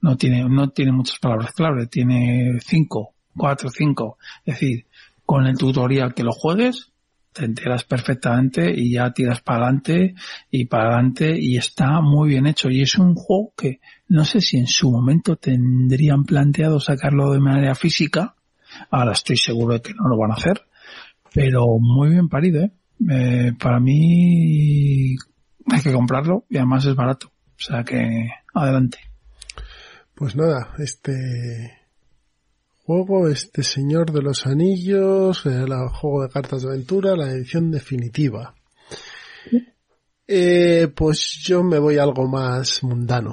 no 0.00 0.16
tiene, 0.16 0.44
no 0.48 0.70
tiene 0.70 0.92
muchas 0.92 1.18
palabras 1.18 1.52
clave, 1.52 1.86
tiene 1.86 2.58
cinco, 2.60 3.14
cuatro, 3.36 3.70
cinco. 3.70 4.18
Es 4.44 4.58
decir, 4.58 4.86
con 5.26 5.46
el 5.46 5.56
tutorial 5.56 6.14
que 6.14 6.24
lo 6.24 6.32
juegues, 6.32 6.89
te 7.32 7.44
enteras 7.44 7.84
perfectamente 7.84 8.72
y 8.74 8.94
ya 8.94 9.12
tiras 9.12 9.40
para 9.40 9.64
adelante 9.64 10.14
y 10.50 10.64
para 10.66 10.94
adelante 10.94 11.36
y 11.38 11.56
está 11.56 12.00
muy 12.00 12.30
bien 12.30 12.46
hecho. 12.46 12.68
Y 12.70 12.82
es 12.82 12.96
un 12.98 13.14
juego 13.14 13.52
que 13.56 13.80
no 14.08 14.24
sé 14.24 14.40
si 14.40 14.58
en 14.58 14.66
su 14.66 14.90
momento 14.90 15.36
tendrían 15.36 16.24
planteado 16.24 16.80
sacarlo 16.80 17.32
de 17.32 17.40
manera 17.40 17.74
física. 17.74 18.34
Ahora 18.90 19.12
estoy 19.12 19.36
seguro 19.36 19.74
de 19.74 19.82
que 19.82 19.94
no 19.94 20.08
lo 20.08 20.18
van 20.18 20.32
a 20.32 20.34
hacer. 20.34 20.62
Pero 21.32 21.78
muy 21.78 22.10
bien 22.10 22.28
parido, 22.28 22.64
¿eh? 22.64 22.72
eh 23.08 23.52
para 23.58 23.78
mí 23.78 25.14
hay 25.66 25.82
que 25.82 25.92
comprarlo 25.92 26.44
y 26.48 26.56
además 26.56 26.84
es 26.86 26.96
barato. 26.96 27.28
O 27.28 27.62
sea 27.62 27.84
que 27.84 28.28
adelante. 28.54 28.98
Pues 30.14 30.34
nada, 30.34 30.74
este 30.78 31.79
juego, 32.90 33.28
este 33.28 33.62
Señor 33.62 34.10
de 34.10 34.20
los 34.20 34.48
Anillos, 34.48 35.46
el 35.46 35.72
juego 35.90 36.24
de 36.24 36.28
cartas 36.28 36.62
de 36.62 36.70
aventura, 36.70 37.14
la 37.14 37.30
edición 37.30 37.70
definitiva. 37.70 38.52
Eh, 40.26 40.88
pues 40.92 41.38
yo 41.40 41.62
me 41.62 41.78
voy 41.78 41.98
a 41.98 42.02
algo 42.02 42.26
más 42.26 42.82
mundano. 42.82 43.32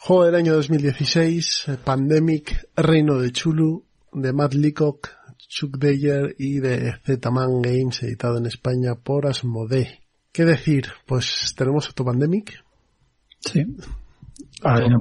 Juego 0.00 0.24
del 0.24 0.34
año 0.34 0.54
2016, 0.54 1.66
Pandemic, 1.84 2.68
Reino 2.74 3.20
de 3.20 3.30
Chulu, 3.30 3.84
de 4.12 4.32
Matt 4.32 4.54
Leacock, 4.54 5.10
Chuck 5.38 5.78
Dyer 5.78 6.34
y 6.36 6.58
de 6.58 6.94
Z-Man 7.06 7.62
Games, 7.62 8.02
editado 8.02 8.38
en 8.38 8.46
España 8.46 8.96
por 8.96 9.28
Asmodee. 9.28 10.00
¿Qué 10.32 10.44
decir? 10.44 10.88
Pues 11.06 11.54
tenemos 11.56 11.88
otro 11.90 12.06
Pandemic. 12.06 12.54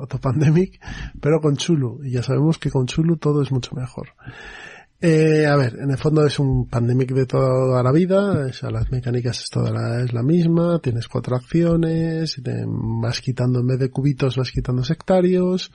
Otro 0.02 0.19
Pandemic, 0.19 0.80
pero 1.19 1.40
con 1.40 1.56
Chulu. 1.56 2.03
Y 2.03 2.11
ya 2.11 2.23
sabemos 2.23 2.57
que 2.57 2.69
con 2.69 2.85
Chulu 2.85 3.18
todo 3.18 3.41
es 3.41 3.52
mucho 3.52 3.76
mejor. 3.76 4.10
Eh, 5.06 5.45
a 5.45 5.57
ver, 5.57 5.80
en 5.80 5.91
el 5.91 5.98
fondo 5.98 6.26
es 6.26 6.40
un 6.40 6.69
Pandemic 6.69 7.11
de 7.11 7.26
toda 7.26 7.84
la 7.84 7.91
vida, 7.91 8.45
o 8.48 8.53
sea, 8.53 8.72
las 8.72 8.90
mecánicas 8.90 9.38
es 9.38 9.49
toda 9.49 9.69
la, 9.69 10.02
es 10.02 10.14
la 10.14 10.23
misma, 10.23 10.80
tienes 10.80 11.10
cuatro 11.10 11.35
acciones, 11.35 12.41
vas 12.65 13.19
quitando 13.19 13.60
en 13.60 13.68
vez 13.68 13.80
de 13.80 13.90
cubitos, 13.90 14.38
vas 14.38 14.49
quitando 14.49 14.81
sectarios, 14.81 15.73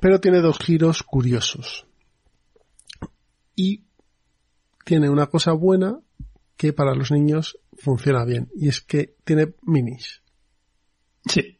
pero 0.00 0.18
tiene 0.18 0.40
dos 0.40 0.58
giros 0.58 1.04
curiosos. 1.04 1.86
Y 3.54 3.84
tiene 4.84 5.08
una 5.08 5.26
cosa 5.26 5.52
buena 5.52 6.00
que 6.56 6.72
para 6.72 6.96
los 6.96 7.12
niños 7.12 7.60
funciona 7.78 8.24
bien, 8.24 8.48
y 8.56 8.66
es 8.66 8.80
que 8.80 9.14
tiene 9.22 9.54
minis. 9.62 10.22
Sí, 11.26 11.58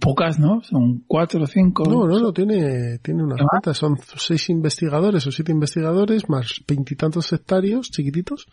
pocas, 0.00 0.38
¿no? 0.38 0.62
Son 0.62 1.04
cuatro 1.06 1.42
o 1.42 1.46
cinco. 1.46 1.84
No, 1.88 2.06
no, 2.06 2.18
no, 2.20 2.32
tiene, 2.32 2.98
tiene 2.98 3.22
unas 3.22 3.40
cuantas. 3.40 3.78
Son 3.78 3.96
seis 4.16 4.50
investigadores 4.50 5.26
o 5.26 5.32
siete 5.32 5.50
investigadores 5.50 6.28
más 6.28 6.62
veintitantos 6.68 7.26
sectarios 7.26 7.90
chiquititos 7.90 8.46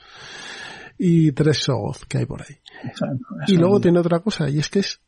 y 0.97 1.33
tres 1.33 1.57
Sogoth 1.57 2.05
que 2.07 2.19
hay 2.19 2.25
por 2.25 2.41
ahí. 2.41 2.55
Exacto, 2.83 3.25
y 3.47 3.57
luego 3.57 3.81
tiene 3.81 3.99
otra 3.99 4.19
cosa 4.19 4.49
y 4.49 4.59
es 4.59 4.69
que 4.69 4.79
es 4.79 5.01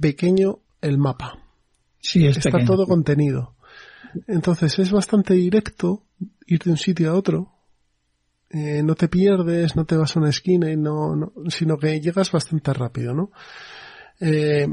pequeño 0.00 0.58
el 0.80 0.98
mapa. 0.98 1.38
Sí, 2.00 2.26
es 2.26 2.38
Está 2.38 2.50
pequeño. 2.50 2.66
todo 2.72 2.86
contenido. 2.86 3.54
Entonces 4.26 4.78
es 4.80 4.90
bastante 4.90 5.34
directo 5.34 6.04
ir 6.46 6.60
de 6.64 6.70
un 6.70 6.76
sitio 6.76 7.12
a 7.12 7.14
otro. 7.14 7.52
Eh, 8.50 8.82
no 8.82 8.94
te 8.96 9.08
pierdes, 9.08 9.76
no 9.76 9.84
te 9.84 9.96
vas 9.96 10.16
a 10.16 10.20
una 10.20 10.30
esquina 10.30 10.70
y 10.72 10.76
no, 10.76 11.14
no 11.14 11.32
sino 11.50 11.76
que 11.78 12.00
llegas 12.00 12.32
bastante 12.32 12.72
rápido, 12.72 13.14
¿no? 13.14 13.30
Eh, 14.20 14.66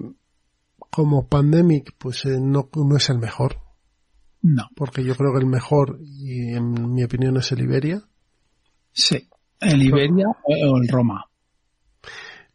como 0.90 1.28
Pandemic, 1.28 1.94
pues 1.98 2.26
eh, 2.26 2.38
no, 2.40 2.70
no 2.74 2.98
es 2.98 3.10
el 3.10 3.18
mejor. 3.18 3.58
No. 4.42 4.70
Porque 4.76 5.04
yo 5.04 5.16
creo 5.16 5.34
que 5.34 5.40
el 5.40 5.48
mejor, 5.48 5.98
y 6.02 6.54
en 6.54 6.94
mi 6.94 7.04
opinión, 7.04 7.38
es 7.38 7.52
el 7.52 7.62
Iberia. 7.62 8.04
Sí. 8.92 9.28
El 9.60 9.82
Iberia 9.82 10.28
o 10.44 10.78
el 10.78 10.88
Roma. 10.88 11.26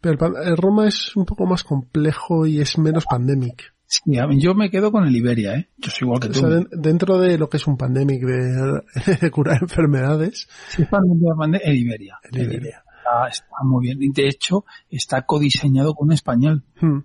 Pero 0.00 0.26
el, 0.26 0.48
el, 0.48 0.56
Roma 0.56 0.86
es 0.86 1.16
un 1.16 1.24
poco 1.24 1.46
más 1.46 1.64
complejo 1.64 2.46
y 2.46 2.60
es 2.60 2.78
menos 2.78 3.06
Pandemic. 3.06 3.74
Sí, 3.90 4.12
yo 4.36 4.54
me 4.54 4.70
quedo 4.70 4.92
con 4.92 5.06
el 5.06 5.16
Iberia, 5.16 5.54
¿eh? 5.54 5.70
Yo 5.78 5.90
soy 5.90 6.06
igual 6.06 6.20
que 6.20 6.28
o 6.28 6.30
tú. 6.30 6.40
Sea, 6.40 6.48
de, 6.50 6.66
dentro 6.72 7.18
de 7.18 7.38
lo 7.38 7.48
que 7.48 7.56
es 7.56 7.66
un 7.66 7.78
Pandemic 7.78 8.22
de, 8.22 8.82
de 9.20 9.30
curar 9.30 9.62
enfermedades. 9.62 10.46
Sí, 10.68 10.84
pandemia, 10.84 11.60
el 11.64 11.76
Iberia. 11.76 12.18
El 12.30 12.42
Iberia. 12.42 12.84
Está, 13.30 13.56
muy 13.64 13.86
bien. 13.86 14.02
Y 14.02 14.10
de 14.10 14.28
hecho, 14.28 14.64
está 14.90 15.22
codiseñado 15.22 15.94
con 15.94 16.12
español. 16.12 16.64
Hmm. 16.80 17.00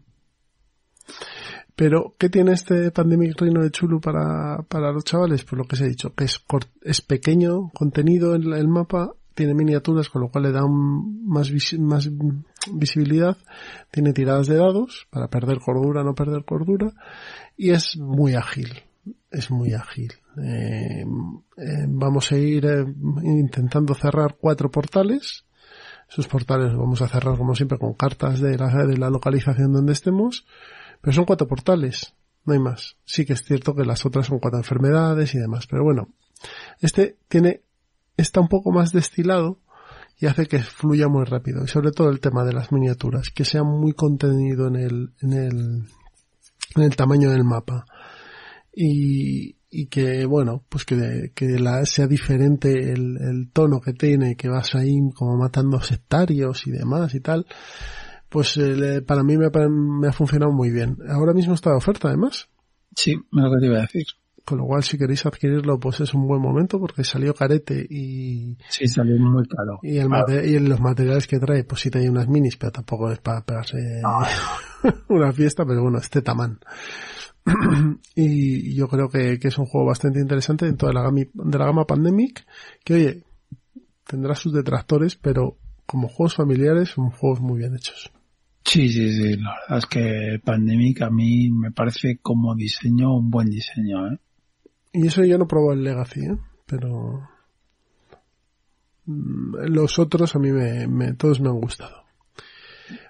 Pero, 1.76 2.16
¿qué 2.20 2.30
tiene 2.30 2.54
este 2.54 2.92
Pandemic 2.92 3.40
Reino 3.40 3.62
de 3.62 3.72
Chulu 3.72 4.00
para, 4.00 4.62
para 4.68 4.92
los 4.92 5.04
chavales? 5.04 5.44
Pues 5.44 5.58
lo 5.58 5.66
que 5.66 5.76
os 5.76 5.82
he 5.82 5.88
dicho, 5.88 6.14
que 6.14 6.26
es, 6.26 6.44
es 6.82 7.02
pequeño 7.02 7.72
contenido 7.74 8.36
en 8.36 8.54
el 8.54 8.68
mapa, 8.68 9.14
tiene 9.34 9.54
miniaturas, 9.54 10.10
con 10.10 10.22
lo 10.22 10.30
cual 10.30 10.44
le 10.44 10.52
da 10.52 10.64
un, 10.64 11.28
más, 11.28 11.50
vis, 11.50 11.78
más 11.80 12.10
visibilidad, 12.72 13.38
tiene 13.92 14.14
tiradas 14.14 14.48
de 14.48 14.58
dados 14.58 15.08
para 15.10 15.30
perder 15.30 15.60
cordura, 15.60 16.04
no 16.04 16.14
perder 16.14 16.46
cordura, 16.46 16.92
y 17.58 17.72
es 17.72 17.98
muy 17.98 18.36
ágil, 18.36 18.70
es 19.32 19.50
muy 19.52 19.74
ágil. 19.74 20.14
Eh, 20.42 21.06
eh, 21.58 21.86
vamos 21.88 22.32
a 22.32 22.38
ir 22.38 22.66
eh, 22.66 22.86
intentando 23.24 23.94
cerrar 23.96 24.38
cuatro 24.40 24.70
portales, 24.70 25.46
esos 26.10 26.28
portales 26.28 26.72
los 26.72 26.80
vamos 26.80 27.02
a 27.02 27.08
cerrar 27.08 27.38
como 27.38 27.56
siempre 27.56 27.78
con 27.78 27.94
cartas 27.94 28.40
de 28.40 28.58
la, 28.58 28.86
de 28.86 28.98
la 28.98 29.10
localización 29.10 29.74
donde 29.74 29.94
estemos, 29.94 30.46
Pero 31.02 31.14
son 31.14 31.26
cuatro 31.26 31.48
portales, 31.48 32.14
no 32.46 32.54
hay 32.54 32.60
más. 32.60 32.98
Sí 33.06 33.26
que 33.26 33.34
es 33.34 33.44
cierto 33.44 33.76
que 33.76 33.86
las 33.86 34.06
otras 34.06 34.28
son 34.28 34.40
cuatro 34.40 34.60
enfermedades 34.60 35.34
y 35.36 35.40
demás, 35.40 35.68
pero 35.68 35.84
bueno, 35.84 36.10
este 36.80 37.18
tiene, 37.28 37.62
está 38.18 38.42
un 38.42 38.48
poco 38.48 38.72
más 38.72 38.92
destilado 38.92 39.60
y 40.20 40.28
hace 40.28 40.46
que 40.46 40.60
fluya 40.60 41.08
muy 41.08 41.26
rápido. 41.26 41.64
Y 41.64 41.68
sobre 41.68 41.92
todo 41.92 42.10
el 42.10 42.20
tema 42.20 42.44
de 42.46 42.54
las 42.54 42.72
miniaturas, 42.72 43.30
que 43.30 43.46
sea 43.46 43.64
muy 43.64 43.94
contenido 43.94 44.68
en 44.68 44.76
el, 44.76 45.14
en 45.22 45.34
el, 45.34 45.86
en 46.76 46.84
el 46.84 46.96
tamaño 46.96 47.30
del 47.30 47.44
mapa. 47.44 47.86
Y, 48.74 49.58
y 49.74 49.88
que, 49.88 50.26
bueno, 50.26 50.64
pues 50.70 50.86
que, 50.86 51.32
que 51.34 51.60
la, 51.60 51.84
sea 51.86 52.06
diferente 52.06 52.92
el, 52.92 53.18
el 53.20 53.50
tono 53.52 53.82
que 53.82 53.94
tiene, 53.94 54.36
que 54.36 54.48
vas 54.48 54.76
ahí 54.76 54.96
como 55.16 55.36
matando 55.36 55.82
sectarios 55.82 56.68
y 56.68 56.72
demás 56.72 57.16
y 57.16 57.20
tal. 57.20 57.48
Pues 58.30 58.56
eh, 58.58 59.02
para 59.02 59.24
mí 59.24 59.36
me, 59.38 59.50
me, 59.50 60.08
ha 60.08 60.12
funcionado 60.12 60.52
muy 60.52 60.70
bien. 60.70 60.98
Ahora 61.10 61.34
mismo 61.34 61.56
está 61.56 61.72
de 61.72 61.78
oferta, 61.78 62.08
además. 62.08 62.50
Sí, 62.96 63.16
me 63.32 63.42
lo 63.42 63.52
que 63.52 63.60
te 63.60 63.66
iba 63.66 63.78
a 63.78 63.82
decir. 63.82 64.06
Con 64.46 64.60
lo 64.60 64.66
cual, 64.66 64.84
si 64.84 64.98
queréis 64.98 65.26
adquirirlo, 65.26 65.80
pues 65.80 66.02
es 66.02 66.14
un 66.14 66.28
buen 66.28 66.42
momento 66.42 66.80
porque 66.80 67.04
salió 67.04 67.34
carete 67.34 67.86
y... 67.90 68.58
Sí, 68.70 68.88
salió 68.88 69.18
muy 69.18 69.48
caro. 69.48 69.80
Y, 69.82 69.98
el 69.98 70.10
y 70.46 70.60
los 70.60 70.82
materiales 70.82 71.28
que 71.28 71.40
trae, 71.40 71.64
pues 71.64 71.82
sí 71.82 71.90
trae 71.90 72.10
unas 72.10 72.28
minis, 72.28 72.58
pero 72.58 72.74
tampoco 72.74 73.10
es 73.12 73.20
para 73.20 73.42
pegarse 73.42 73.78
ah. 74.04 74.28
una 75.10 75.32
fiesta, 75.32 75.66
pero 75.66 75.82
bueno, 75.82 75.98
este 75.98 76.22
tamán. 76.22 76.60
y 78.16 78.74
yo 78.74 78.88
creo 78.88 79.10
que, 79.10 79.40
que, 79.40 79.50
es 79.50 79.58
un 79.58 79.66
juego 79.66 79.88
bastante 79.88 80.20
interesante 80.20 80.66
dentro 80.66 80.88
de 80.88 80.94
la, 80.94 81.02
gama, 81.02 81.22
de 81.34 81.58
la 81.58 81.66
gama 81.66 81.86
Pandemic, 81.86 82.46
que 82.84 82.94
oye, 82.94 83.24
tendrá 84.08 84.36
sus 84.36 84.54
detractores, 84.54 85.16
pero 85.16 85.58
como 85.86 86.08
juegos 86.08 86.36
familiares 86.36 86.90
son 86.90 87.10
juegos 87.12 87.42
muy 87.42 87.60
bien 87.60 87.76
hechos. 87.76 88.12
Sí, 88.66 88.90
sí, 88.90 89.14
sí, 89.14 89.38
la 89.38 89.56
verdad 89.62 89.78
es 89.78 89.86
que 89.88 90.40
Pandemic 90.44 91.02
a 91.02 91.10
mí 91.10 91.50
me 91.50 91.72
parece 91.72 92.18
como 92.22 92.56
diseño 92.56 93.14
un 93.16 93.30
buen 93.30 93.50
diseño, 93.50 94.08
¿eh? 94.08 94.20
Y 94.94 95.08
eso 95.08 95.24
yo 95.26 95.38
no 95.38 95.48
probé 95.48 95.74
el 95.74 95.84
Legacy, 95.84 96.22
¿eh? 96.22 96.38
Pero 96.66 97.28
mm, 99.06 99.56
los 99.68 100.00
otros 100.00 100.36
a 100.36 100.40
mí 100.40 100.52
me, 100.52 101.14
todos 101.14 101.42
me 101.42 101.50
han 101.50 101.60
gustado. 101.60 102.03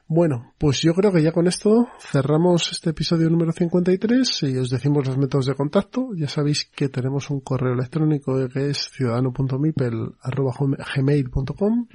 Bueno, 0.05 0.53
pues 0.57 0.81
yo 0.81 0.93
creo 0.93 1.11
que 1.11 1.23
ya 1.23 1.31
con 1.31 1.47
esto 1.47 1.87
cerramos 1.99 2.71
este 2.71 2.91
episodio 2.91 3.29
número 3.29 3.51
53 3.51 4.43
y 4.43 4.57
os 4.57 4.69
decimos 4.69 5.07
los 5.07 5.17
métodos 5.17 5.45
de 5.45 5.55
contacto. 5.55 6.09
Ya 6.15 6.27
sabéis 6.27 6.65
que 6.65 6.89
tenemos 6.89 7.29
un 7.29 7.39
correo 7.39 7.73
electrónico 7.73 8.49
que 8.49 8.69
es 8.69 8.89
ciudadano.mipel.gmail.com 8.91 11.87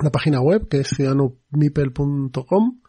la 0.00 0.10
página 0.10 0.40
web 0.40 0.66
que 0.68 0.80
es 0.80 0.88
ciudadanomipel.com 0.88 2.80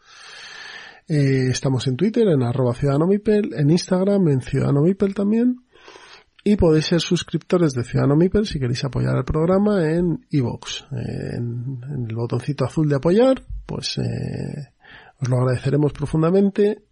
eh, 1.07 1.49
estamos 1.51 1.85
en 1.87 1.97
Twitter 1.97 2.27
en 2.27 2.41
arroba 2.41 2.73
ciudadanomipel, 2.73 3.53
en 3.53 3.69
Instagram 3.69 4.27
en 4.29 4.41
ciudadanomipel 4.41 5.13
también 5.13 5.57
y 6.47 6.57
podéis 6.57 6.85
ser 6.85 7.01
suscriptores 7.01 7.73
de 7.73 7.83
Ciudadano 7.83 8.15
Mipel 8.15 8.45
si 8.45 8.59
queréis 8.59 8.83
apoyar 8.85 9.17
el 9.17 9.25
programa 9.25 9.83
en 9.91 10.27
iVoox, 10.29 10.83
en, 10.91 11.81
el 12.07 12.15
botoncito 12.15 12.65
azul 12.65 12.87
de 12.87 12.97
apoyar, 12.97 13.43
pues 13.65 13.97
eh, 13.97 14.69
os 15.19 15.27
lo 15.27 15.37
agradeceremos 15.37 15.91
profundamente. 15.91 16.83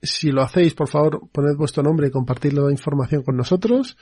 Si 0.00 0.30
lo 0.30 0.42
hacéis, 0.42 0.74
por 0.74 0.88
favor, 0.88 1.28
poned 1.32 1.56
vuestro 1.56 1.82
nombre 1.82 2.06
y 2.06 2.10
compartid 2.12 2.52
la 2.52 2.70
información 2.70 3.24
con 3.24 3.36
nosotros, 3.36 3.96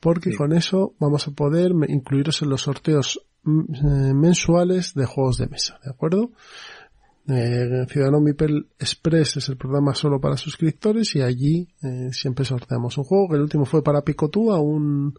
porque 0.00 0.34
con 0.34 0.54
eso 0.54 0.94
vamos 0.98 1.28
a 1.28 1.32
poder 1.32 1.72
incluiros 1.86 2.40
en 2.40 2.48
los 2.48 2.62
sorteos 2.62 3.20
mm, 3.42 3.60
eh, 3.60 4.14
mensuales 4.14 4.94
de 4.94 5.04
juegos 5.04 5.36
de 5.36 5.48
mesa, 5.48 5.78
¿de 5.84 5.90
acuerdo? 5.90 6.30
Eh, 7.30 7.84
Ciudadano 7.90 8.20
Mipel 8.20 8.68
Express 8.78 9.36
es 9.36 9.50
el 9.50 9.58
programa 9.58 9.94
solo 9.94 10.18
para 10.18 10.38
suscriptores 10.38 11.14
y 11.14 11.20
allí 11.20 11.68
eh, 11.82 12.08
siempre 12.10 12.46
sorteamos 12.46 12.96
un 12.96 13.04
juego, 13.04 13.28
que 13.28 13.36
el 13.36 13.42
último 13.42 13.66
fue 13.66 13.84
para 13.84 14.00
Picotúa, 14.00 14.58
un, 14.60 15.14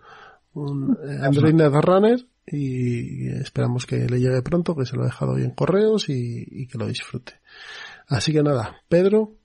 un 0.53 0.97
eh, 1.07 1.19
Android 1.21 1.53
Netrunner 1.53 2.25
y 2.47 3.27
esperamos 3.27 3.85
que 3.85 4.07
le 4.07 4.19
llegue 4.19 4.41
pronto, 4.41 4.75
que 4.75 4.87
se 4.87 4.95
lo 4.95 5.03
he 5.03 5.05
dejado 5.05 5.33
hoy 5.33 5.43
en 5.43 5.51
correos 5.51 6.09
y, 6.09 6.65
que 6.65 6.79
lo 6.79 6.87
disfrute. 6.87 7.33
Así 8.07 8.33
que 8.33 8.41
nada, 8.41 8.81
Pedro. 8.87 9.35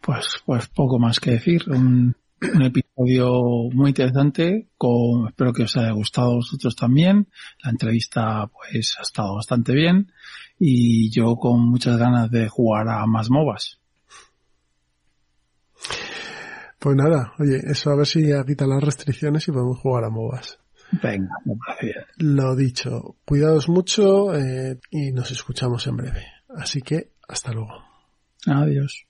Pues, 0.00 0.36
pues 0.46 0.68
poco 0.68 1.00
más 1.00 1.18
que 1.18 1.32
decir. 1.32 1.64
Un, 1.68 2.14
un 2.42 2.62
episodio 2.62 3.42
muy 3.72 3.90
interesante, 3.90 4.68
con, 4.76 5.26
espero 5.28 5.52
que 5.52 5.64
os 5.64 5.76
haya 5.76 5.90
gustado 5.90 6.30
a 6.30 6.34
vosotros 6.36 6.76
también. 6.76 7.26
La 7.64 7.72
entrevista 7.72 8.48
pues 8.52 8.94
ha 9.00 9.02
estado 9.02 9.34
bastante 9.34 9.72
bien 9.74 10.12
y 10.58 11.10
yo 11.10 11.36
con 11.36 11.60
muchas 11.68 11.98
ganas 11.98 12.30
de 12.30 12.48
jugar 12.48 12.88
a 12.88 13.06
más 13.06 13.30
MOBAs. 13.30 13.78
Pues 16.78 16.96
nada, 16.96 17.32
oye, 17.38 17.60
eso 17.64 17.90
a 17.90 17.96
ver 17.96 18.06
si 18.06 18.28
ya 18.28 18.44
quitan 18.44 18.68
las 18.68 18.82
restricciones 18.82 19.48
y 19.48 19.52
podemos 19.52 19.78
jugar 19.78 20.04
a 20.04 20.10
MOBAs. 20.10 20.58
Venga, 21.02 21.34
me 21.44 21.56
parece 21.56 21.86
bien. 21.86 22.34
Lo 22.36 22.54
dicho, 22.54 23.16
cuidados 23.24 23.68
mucho 23.68 24.36
eh, 24.36 24.78
y 24.90 25.12
nos 25.12 25.30
escuchamos 25.30 25.86
en 25.86 25.96
breve. 25.96 26.26
Así 26.56 26.82
que 26.82 27.12
hasta 27.26 27.52
luego. 27.52 27.82
Adiós. 28.46 29.06